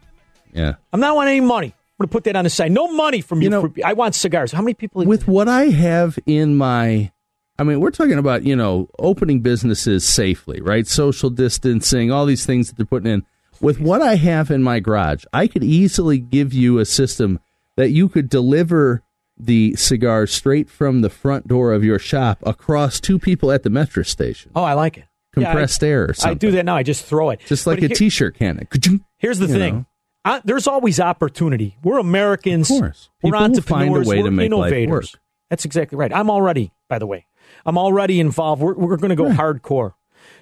yeah. 0.52 0.76
I'm 0.92 1.00
not 1.00 1.16
wanting 1.16 1.38
any 1.38 1.46
money. 1.46 1.74
I'm 2.00 2.06
going 2.06 2.10
to 2.10 2.12
put 2.14 2.24
that 2.26 2.36
on 2.38 2.46
the 2.46 2.50
side. 2.50 2.72
No 2.72 2.88
money 2.88 3.20
from 3.20 3.42
you. 3.42 3.50
for- 3.52 3.74
I 3.86 3.92
want 3.94 4.16
cigars. 4.16 4.54
How 4.54 4.62
many 4.62 4.74
people? 4.74 5.04
with 5.04 5.28
what 5.28 5.50
I 5.50 5.66
have 5.66 6.18
in 6.26 6.56
my 6.56 7.12
I 7.58 7.64
mean, 7.64 7.82
we're 7.82 7.92
talking 7.92 8.18
about, 8.18 8.44
you 8.44 8.56
know, 8.56 8.88
opening 9.00 9.42
businesses 9.42 10.08
safely, 10.08 10.62
right? 10.62 10.88
Social 10.88 11.30
distancing, 11.30 12.10
all 12.10 12.26
these 12.26 12.46
things 12.46 12.68
that 12.70 12.78
they're 12.78 12.86
putting 12.86 13.12
in. 13.12 13.26
With 13.60 13.82
what 13.82 14.02
I 14.02 14.16
have 14.16 14.50
in 14.50 14.64
my 14.64 14.80
garage, 14.80 15.26
I 15.34 15.48
could 15.48 15.66
easily 15.66 16.20
give 16.20 16.54
you 16.54 16.80
a 16.80 16.86
system 16.86 17.42
that 17.76 17.90
you 17.90 18.08
could 18.08 18.30
deliver 18.30 19.04
the 19.38 19.76
cigars 19.76 20.32
straight 20.34 20.70
from 20.70 21.02
the 21.02 21.10
front 21.10 21.50
door 21.50 21.74
of 21.74 21.84
your 21.84 22.00
shop 22.00 22.40
across 22.46 23.02
two 23.02 23.20
people 23.20 23.52
at 23.52 23.64
the 23.64 23.70
metro 23.70 24.04
station. 24.04 24.52
Oh, 24.56 24.64
I 24.64 24.72
like 24.74 24.98
it. 24.98 25.04
Yeah, 25.36 25.50
I- 25.50 25.52
Compressed 25.52 25.84
air 25.84 26.04
or 26.06 26.14
I 26.24 26.34
do 26.36 26.52
that 26.52 26.64
now. 26.64 26.78
I 26.78 26.84
just 26.84 27.04
throw 27.06 27.30
it. 27.32 27.42
Just 27.46 27.68
like 27.68 27.78
But 27.80 27.84
a 27.84 27.88
here- 27.88 27.96
t-shirt 27.98 28.36
cannon. 28.40 28.68
Ka-ching. 28.70 29.04
Here's 29.18 29.40
the 29.40 29.48
You 29.48 29.54
thing. 29.54 29.76
know. 29.76 29.86
I, 30.26 30.42
there's 30.44 30.68
always 30.68 31.00
opportunity. 31.00 31.78
We're 31.84 31.98
Americans. 32.00 32.70
Of 32.70 32.80
course. 32.80 33.10
We're 33.24 33.32
People 33.32 33.40
will 33.40 33.62
find 33.62 33.90
a 33.90 33.94
entrepreneurs. 33.94 34.08
way 34.08 34.18
to 34.18 34.24
we're 34.24 34.32
make 34.32 34.52
life 34.52 34.72
innovators. 34.74 35.14
work. 35.14 35.22
That's 35.50 35.66
exactly 35.66 35.98
right. 35.98 36.14
I'm 36.14 36.30
already, 36.30 36.74
by 36.88 37.00
the 37.00 37.08
way, 37.08 37.26
I'm 37.66 37.78
already 37.78 38.20
involved. 38.20 38.62
We're, 38.62 38.74
we're 38.74 38.98
going 38.98 39.10
to 39.10 39.16
go 39.16 39.30
hardcore. 39.30 39.94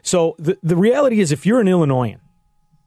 So 0.01 0.35
the, 0.39 0.57
the 0.63 0.75
reality 0.75 1.19
is, 1.19 1.31
if 1.31 1.45
you're 1.45 1.59
an 1.59 1.67
Illinoisan, 1.67 2.19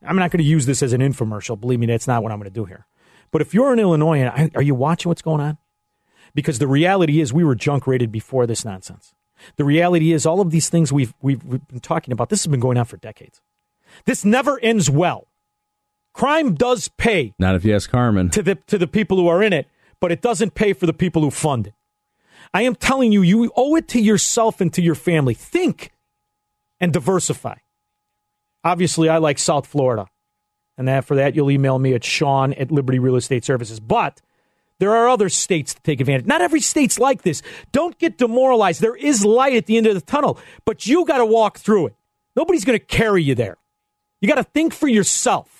I'm 0.02 0.16
not 0.16 0.30
going 0.30 0.42
to 0.42 0.48
use 0.48 0.66
this 0.66 0.82
as 0.82 0.92
an 0.92 1.00
infomercial. 1.00 1.60
Believe 1.60 1.78
me, 1.78 1.86
that's 1.86 2.06
not 2.06 2.22
what 2.22 2.32
I'm 2.32 2.38
going 2.38 2.50
to 2.50 2.54
do 2.54 2.64
here. 2.64 2.86
But 3.30 3.40
if 3.42 3.54
you're 3.54 3.72
an 3.72 3.78
Illinoisan, 3.78 4.50
are 4.54 4.62
you 4.62 4.74
watching 4.74 5.08
what's 5.08 5.22
going 5.22 5.40
on? 5.40 5.58
Because 6.34 6.58
the 6.58 6.66
reality 6.66 7.20
is, 7.20 7.32
we 7.32 7.44
were 7.44 7.54
junk 7.54 7.86
rated 7.86 8.10
before 8.10 8.46
this 8.46 8.64
nonsense. 8.64 9.14
The 9.56 9.64
reality 9.64 10.12
is, 10.12 10.26
all 10.26 10.40
of 10.40 10.50
these 10.50 10.68
things 10.68 10.92
we've, 10.92 11.14
we've, 11.22 11.42
we've 11.44 11.66
been 11.68 11.80
talking 11.80 12.12
about, 12.12 12.28
this 12.28 12.42
has 12.42 12.50
been 12.50 12.60
going 12.60 12.76
on 12.76 12.84
for 12.84 12.96
decades. 12.96 13.40
This 14.04 14.24
never 14.24 14.58
ends 14.60 14.90
well. 14.90 15.28
Crime 16.12 16.54
does 16.54 16.88
pay 16.88 17.34
Not 17.38 17.54
if 17.54 17.64
you 17.64 17.74
ask 17.74 17.90
Carmen. 17.90 18.30
to 18.30 18.42
the 18.42 18.54
to 18.66 18.78
the 18.78 18.86
people 18.86 19.16
who 19.16 19.28
are 19.28 19.42
in 19.42 19.52
it, 19.52 19.68
but 20.00 20.10
it 20.12 20.20
doesn't 20.20 20.54
pay 20.54 20.72
for 20.72 20.86
the 20.86 20.92
people 20.92 21.22
who 21.22 21.30
fund 21.30 21.68
it. 21.68 21.74
I 22.52 22.62
am 22.62 22.74
telling 22.74 23.12
you, 23.12 23.22
you 23.22 23.52
owe 23.56 23.76
it 23.76 23.86
to 23.88 24.00
yourself 24.00 24.60
and 24.60 24.72
to 24.74 24.82
your 24.82 24.96
family. 24.96 25.34
Think 25.34 25.92
and 26.80 26.92
diversify. 26.92 27.56
Obviously, 28.64 29.08
I 29.08 29.18
like 29.18 29.38
South 29.38 29.66
Florida. 29.66 30.06
And 30.76 30.88
that 30.88 31.04
for 31.04 31.14
that, 31.16 31.36
you'll 31.36 31.50
email 31.50 31.78
me 31.78 31.94
at 31.94 32.02
Sean 32.02 32.54
at 32.54 32.72
Liberty 32.72 32.98
Real 32.98 33.16
Estate 33.16 33.44
Services. 33.44 33.80
But 33.80 34.20
there 34.78 34.92
are 34.96 35.08
other 35.08 35.28
states 35.28 35.74
to 35.74 35.82
take 35.82 36.00
advantage. 36.00 36.26
Not 36.26 36.40
every 36.40 36.60
state's 36.60 36.98
like 36.98 37.22
this. 37.22 37.42
Don't 37.70 37.98
get 37.98 38.16
demoralized. 38.16 38.80
There 38.80 38.96
is 38.96 39.24
light 39.24 39.54
at 39.54 39.66
the 39.66 39.76
end 39.76 39.86
of 39.86 39.94
the 39.94 40.00
tunnel, 40.00 40.38
but 40.64 40.86
you 40.86 41.04
got 41.04 41.18
to 41.18 41.26
walk 41.26 41.58
through 41.58 41.88
it. 41.88 41.96
Nobody's 42.34 42.64
going 42.64 42.78
to 42.78 42.84
carry 42.84 43.22
you 43.22 43.34
there. 43.34 43.58
You 44.22 44.28
got 44.28 44.36
to 44.36 44.44
think 44.44 44.72
for 44.72 44.88
yourself. 44.88 45.59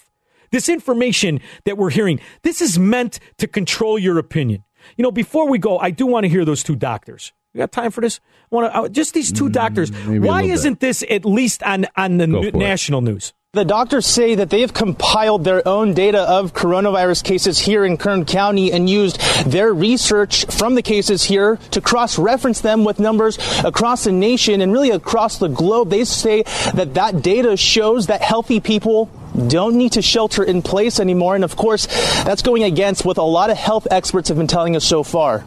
This 0.53 0.69
information 0.69 1.41
that 1.65 1.79
we're 1.79 1.91
hearing, 1.91 2.21
this 2.43 2.61
is 2.61 2.79
meant 2.79 3.21
to 3.39 3.47
control 3.47 3.99
your 3.99 4.19
opinion. 4.19 4.65
You 4.97 5.03
know, 5.05 5.13
before 5.13 5.49
we 5.49 5.59
go, 5.59 5.79
I 5.79 5.91
do 5.91 6.07
want 6.07 6.25
to 6.25 6.29
hear 6.29 6.45
those 6.45 6.63
two 6.63 6.75
doctors. 6.77 7.33
You 7.55 7.59
got 7.59 7.73
time 7.73 7.91
for 7.91 8.01
this? 8.01 8.21
I 8.51 8.55
want 8.55 8.73
to, 8.73 8.79
uh, 8.81 8.89
just 8.89 9.15
these 9.15 9.31
two 9.33 9.49
mm, 9.49 9.53
doctors. 9.53 9.93
maybe 9.93 10.21
Why 10.21 10.43
isn't 10.43 10.81
this 10.81 11.05
at 11.09 11.25
least 11.25 11.63
on 11.63 11.87
on 11.97 12.17
the 12.19 12.27
Go 12.27 12.39
n- 12.39 12.45
it. 12.47 12.55
national 12.55 13.01
news? 13.01 13.33
The 13.53 13.65
doctors 13.65 14.07
say 14.07 14.37
that 14.37 14.51
they 14.51 14.61
have 14.61 14.73
compiled 14.73 15.43
their 15.43 15.67
own 15.67 15.93
data 15.93 16.21
of 16.21 16.55
coronavirus 16.55 17.25
cases 17.25 17.59
here 17.59 17.85
in 17.85 17.97
Kern 17.97 18.25
County 18.25 18.71
and 18.73 18.89
used 18.89 19.21
their 19.45 19.73
research 19.75 20.47
from 20.47 20.77
the 20.77 20.83
cases 20.83 21.25
here 21.25 21.57
to 21.73 21.81
cross 21.81 22.17
reference 22.17 22.61
them 22.61 22.85
with 22.85 23.01
numbers 23.01 23.39
across 23.65 24.05
the 24.05 24.13
nation 24.13 24.61
and 24.61 24.73
really 24.73 24.91
across 24.91 25.39
the 25.39 25.49
globe. 25.49 25.91
They 25.91 26.05
say 26.05 26.45
that 26.75 26.95
that 26.95 27.23
data 27.23 27.57
shows 27.57 28.07
that 28.07 28.23
healthy 28.23 28.61
people 28.61 29.11
don't 29.49 29.77
need 29.77 29.93
to 29.93 30.03
shelter 30.03 30.43
in 30.43 30.63
place 30.63 30.99
anymore. 31.01 31.35
And 31.35 31.45
of 31.45 31.57
course, 31.57 31.87
that's 32.25 32.43
going 32.43 32.65
against 32.65 33.05
what 33.05 33.17
a 33.17 33.23
lot 33.23 33.51
of 33.51 33.57
health 33.57 33.87
experts 33.91 34.29
have 34.29 34.39
been 34.39 34.47
telling 34.47 34.77
us 34.77 34.85
so 34.85 35.03
far. 35.03 35.45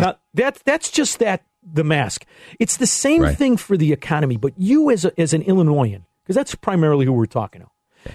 Now, 0.00 0.16
that's 0.34 0.62
that's 0.62 0.90
just 0.90 1.18
that 1.20 1.44
the 1.62 1.84
mask. 1.84 2.24
It's 2.60 2.76
the 2.76 2.86
same 2.86 3.22
Right. 3.22 3.36
thing 3.36 3.56
for 3.56 3.76
the 3.76 3.92
economy, 3.92 4.36
but 4.36 4.52
you 4.56 4.90
as 4.90 5.04
a, 5.04 5.20
as 5.20 5.32
an 5.32 5.42
Illinoisan, 5.42 6.04
because 6.22 6.36
that's 6.36 6.54
primarily 6.54 7.06
who 7.06 7.12
we're 7.12 7.26
talking 7.26 7.62
to. 7.62 7.68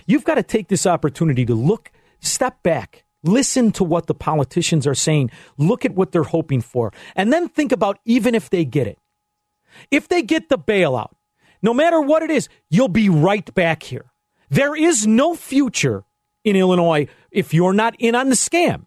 You've 0.06 0.23
got 0.23 0.35
to 0.35 0.43
take 0.43 0.69
this 0.69 0.85
opportunity 0.85 1.45
to 1.45 1.53
look, 1.53 1.91
step 2.22 2.64
back, 2.64 3.03
listen 3.23 3.72
to 3.73 3.84
what 3.84 4.07
the 4.07 4.14
politicians 4.14 4.88
are 4.88 4.95
saying, 4.95 5.31
look 5.57 5.84
at 5.85 5.95
what 5.95 6.11
they're 6.14 6.23
hoping 6.23 6.61
for, 6.61 6.93
and 7.15 7.31
then 7.34 7.49
think 7.49 7.72
about 7.73 7.99
even 8.06 8.35
if 8.35 8.49
they 8.49 8.64
get 8.64 8.88
it. 8.88 8.98
If 9.89 10.07
they 10.07 10.22
get 10.22 10.48
the 10.49 10.57
bailout, 10.57 11.11
no 11.61 11.73
matter 11.73 11.99
what 12.02 12.23
it 12.23 12.31
is, 12.31 12.48
you'll 12.69 12.88
be 12.88 13.10
right 13.10 13.53
back 13.53 13.84
here. 13.84 14.10
There 14.52 14.76
is 14.76 15.07
no 15.07 15.34
future 15.34 16.03
in 16.44 16.56
Illinois 16.56 17.07
if 17.32 17.53
you're 17.53 17.73
not 17.73 17.95
in 17.98 18.14
on 18.15 18.30
the 18.30 18.36
scam. 18.36 18.86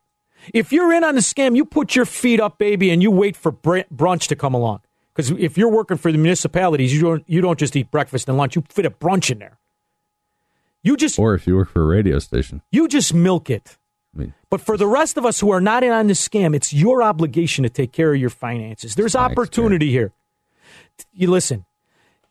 If 0.53 0.73
you're 0.73 0.93
in 0.93 1.03
on 1.03 1.15
the 1.15 1.23
scam, 1.23 1.57
you 1.57 1.65
put 1.65 1.97
your 1.97 2.05
feet 2.05 2.39
up, 2.39 2.59
baby, 2.59 2.91
and 2.91 3.03
you 3.03 3.11
wait 3.11 3.35
for 3.35 3.51
br- 3.51 3.89
brunch 3.93 4.29
to 4.29 4.37
come 4.37 4.53
along. 4.55 4.81
Because 5.15 5.31
if 5.31 5.57
you're 5.57 5.71
working 5.71 5.97
for 5.97 6.13
the 6.13 6.19
municipalities, 6.19 6.93
you 6.95 7.01
don't 7.01 7.25
you 7.27 7.41
don't 7.41 7.59
just 7.59 7.75
eat 7.77 7.91
breakfast 7.91 8.29
and 8.29 8.37
lunch. 8.37 8.55
You 8.57 8.63
fit 8.69 8.85
a 8.85 8.91
brunch 8.91 9.31
in 9.31 9.39
there. 9.39 9.59
You 10.83 10.97
just 10.99 11.19
Or 11.19 11.35
if 11.35 11.47
you 11.47 11.57
work 11.57 11.71
for 11.71 11.83
a 11.83 11.87
radio 11.87 12.19
station. 12.19 12.61
you 12.71 12.87
just 12.89 13.15
milk 13.15 13.49
it. 13.49 13.79
I 14.15 14.19
mean, 14.19 14.35
But 14.51 14.61
for 14.61 14.77
the 14.77 14.87
rest 14.87 15.17
of 15.17 15.25
us 15.25 15.41
who 15.41 15.51
are 15.51 15.61
not 15.63 15.83
in 15.83 15.93
on 15.93 16.09
the 16.09 16.13
scam, 16.13 16.55
it's 16.55 16.73
your 16.75 17.03
obligation 17.03 17.63
to 17.63 17.71
take 17.71 17.91
care 17.93 18.13
of 18.13 18.21
your 18.21 18.29
finances. 18.31 18.95
There's 18.97 19.17
opportunity 19.17 19.91
here. 19.91 20.13
You 21.13 21.31
listen. 21.31 21.65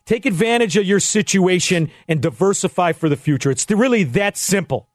Take 0.05 0.25
advantage 0.25 0.75
of 0.77 0.83
your 0.85 0.99
situation 0.99 1.89
and 2.07 2.21
diversify 2.21 2.91
for 2.91 3.07
the 3.09 3.15
future. 3.15 3.49
It's 3.51 3.69
really 3.69 4.03
that 4.03 4.35
simple. 4.37 4.89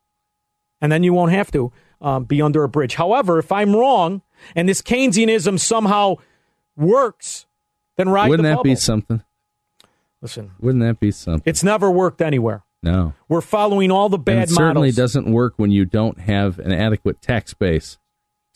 And 0.81 0.93
then 0.93 1.03
you 1.03 1.13
won't 1.15 1.33
have 1.33 1.51
to 1.53 1.73
um, 2.01 2.25
be 2.25 2.43
under 2.43 2.63
a 2.63 2.69
bridge. 2.69 2.95
However, 2.97 3.39
if 3.39 3.51
I'm 3.51 3.75
wrong 3.75 4.23
and 4.55 4.69
this 4.69 4.83
Keynesianism 4.83 5.59
somehow 5.59 6.17
works, 6.77 7.47
then 7.97 8.09
ride 8.11 8.29
Wouldn't 8.29 8.45
the 8.45 8.51
that 8.51 8.55
bubble. 8.57 8.65
be 8.65 8.75
something? 8.77 9.23
Listen, 10.21 10.53
Wouldn't 10.61 10.83
that 10.85 11.01
be 11.01 11.11
something? 11.11 11.43
it's 11.45 11.63
never 11.65 11.91
worked 11.91 12.21
anywhere. 12.21 12.63
No. 12.83 13.15
We're 13.29 13.41
following 13.41 13.91
all 13.91 14.09
the 14.09 14.17
And 14.19 14.25
bad 14.25 14.43
it 14.45 14.51
certainly 14.51 14.89
models. 14.89 14.95
doesn't 14.97 15.33
work 15.33 15.55
when 15.57 15.71
you 15.71 15.85
don't 15.85 16.21
have 16.21 16.59
an 16.59 16.73
adequate 16.73 17.21
tax 17.23 17.55
base 17.55 17.99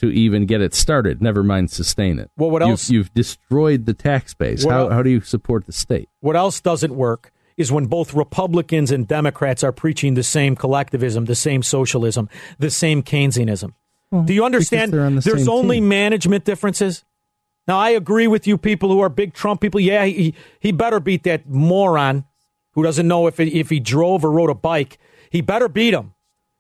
to 0.03 0.11
even 0.11 0.47
get 0.47 0.61
it 0.61 0.75
started. 0.75 1.23
Never 1.23 1.43
mind 1.43 1.71
sustain 1.71 2.19
it. 2.19 2.31
Well, 2.37 2.51
what 2.51 2.61
You've- 2.63 2.71
else- 2.73 2.91
You've, 2.91 3.15
destroyed 3.15 3.87
the 3.87 3.95
tax 3.95 4.35
base. 4.35 4.65
How, 4.65 4.89
how 4.91 5.03
do 5.03 5.11
you 5.11 5.21
support 5.21 5.65
the 5.67 5.73
state? 5.73 6.09
What 6.21 6.37
else 6.37 6.61
doesn't 6.61 6.95
work 6.95 7.33
is 7.57 7.71
when 7.71 7.87
both 7.87 8.13
Republicans 8.15 8.91
and 8.91 9.07
Democrats 9.07 9.63
are 9.63 9.73
preaching 9.73 10.15
the 10.15 10.23
same 10.23 10.57
collectivism, 10.57 11.27
the 11.27 11.35
same 11.35 11.63
socialism, 11.63 12.29
the 12.59 12.71
same 12.71 13.03
Keynesianism. 13.03 13.75
Do 14.25 14.35
you 14.35 14.45
understand? 14.45 14.93
on 14.95 15.15
the 15.17 15.21
There's 15.23 15.49
only 15.49 15.77
team. 15.77 15.89
management 15.89 16.45
differences. 16.45 17.05
Now, 17.69 17.79
I 17.79 17.91
agree 17.91 18.27
with 18.27 18.47
you 18.47 18.59
people 18.59 18.91
who 18.91 19.01
are 19.01 19.09
big 19.09 19.33
Trump 19.35 19.61
people. 19.61 19.81
Yeah, 19.81 20.05
he, 20.05 20.35
he 20.61 20.73
better 20.73 20.99
beat 21.01 21.23
that 21.23 21.49
moron 21.49 22.25
who 22.73 22.83
doesn't 22.83 23.07
know 23.07 23.27
if, 23.29 23.39
it, 23.39 23.53
if 23.53 23.71
he 23.71 23.79
drove 23.81 24.25
or 24.25 24.31
rode 24.33 24.51
a 24.51 24.55
bike. 24.55 24.99
He 25.31 25.41
better 25.43 25.69
beat 25.69 25.95
him. 25.95 26.13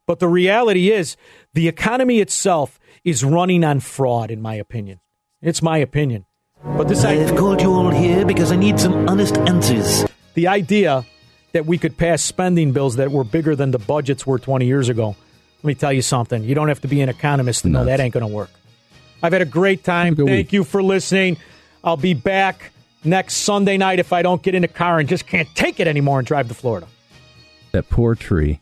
But 0.07 0.19
the 0.19 0.29
reality 0.29 0.91
is, 0.91 1.17
the 1.55 1.69
economy 1.69 2.21
itself 2.21 2.79
is 3.05 3.25
running 3.25 3.65
on 3.65 3.81
fraud, 3.81 4.31
in 4.31 4.41
my 4.41 4.55
opinion. 4.55 5.01
It's 5.41 5.63
my 5.63 5.79
opinion. 5.79 6.25
But 6.65 6.89
this 6.89 7.05
I've 7.05 7.37
called 7.37 7.61
you 7.61 7.73
all 7.73 7.91
here 7.91 8.25
because 8.25 8.53
I 8.53 8.57
need 8.57 8.79
some 8.79 9.09
honest 9.09 9.37
answers. 9.39 10.05
the 10.35 10.47
idea 10.49 11.05
that 11.53 11.67
we 11.67 11.77
could 11.77 11.99
pass 11.99 12.23
spending 12.23 12.73
bills 12.73 12.97
that 12.97 13.11
were 13.11 13.25
bigger 13.25 13.57
than 13.57 13.73
the 13.73 13.79
budgets 13.79 14.27
were 14.27 14.39
20 14.39 14.65
years 14.65 14.89
ago. 14.89 15.17
Let 15.59 15.65
me 15.65 15.75
tell 15.75 15.93
you 15.93 16.03
something. 16.03 16.45
You 16.45 16.55
don't 16.55 16.69
have 16.69 16.81
to 16.83 16.89
be 16.89 17.01
an 17.01 17.09
economist 17.09 17.63
to 17.63 17.69
know 17.69 17.85
that 17.85 18.01
ain't 18.01 18.15
going 18.15 18.27
to 18.27 18.33
work. 18.33 18.51
I've 19.23 19.33
had 19.33 19.43
a 19.43 19.47
great 19.47 19.85
time. 19.85 20.17
Thank 20.17 20.53
you 20.53 20.65
for 20.65 20.83
listening. 20.83 21.37
I'll 21.85 21.97
be 21.97 22.15
back 22.15 22.73
next 23.05 23.35
Sunday 23.39 23.77
night 23.77 23.99
if 23.99 24.13
I 24.13 24.23
don't 24.23 24.43
get 24.43 24.55
in 24.55 24.65
a 24.65 24.69
car 24.69 24.99
and 24.99 25.09
just 25.09 25.27
can't 25.27 25.49
take 25.55 25.79
it 25.81 25.87
anymore 25.87 26.19
and 26.19 26.27
drive 26.27 26.49
to 26.49 26.55
Florida. 26.55 26.87
That 27.73 27.89
poor 27.91 28.15
tree. 28.15 28.61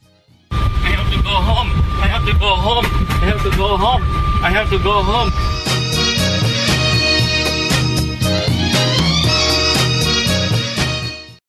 I 0.51 0.57
have 0.57 1.13
to 1.15 1.23
go 1.23 1.29
home. 1.31 1.90
I 2.31 2.33
have 2.33 2.39
to 2.39 2.47
go 2.47 2.55
home. 2.55 2.85
I 2.85 3.27
have 3.27 3.43
to 3.43 3.51
go 3.57 3.77
home. 3.77 4.03
I 4.43 4.51
have 4.51 4.71
to 4.71 4.79
go 4.79 5.03
home. 5.03 5.60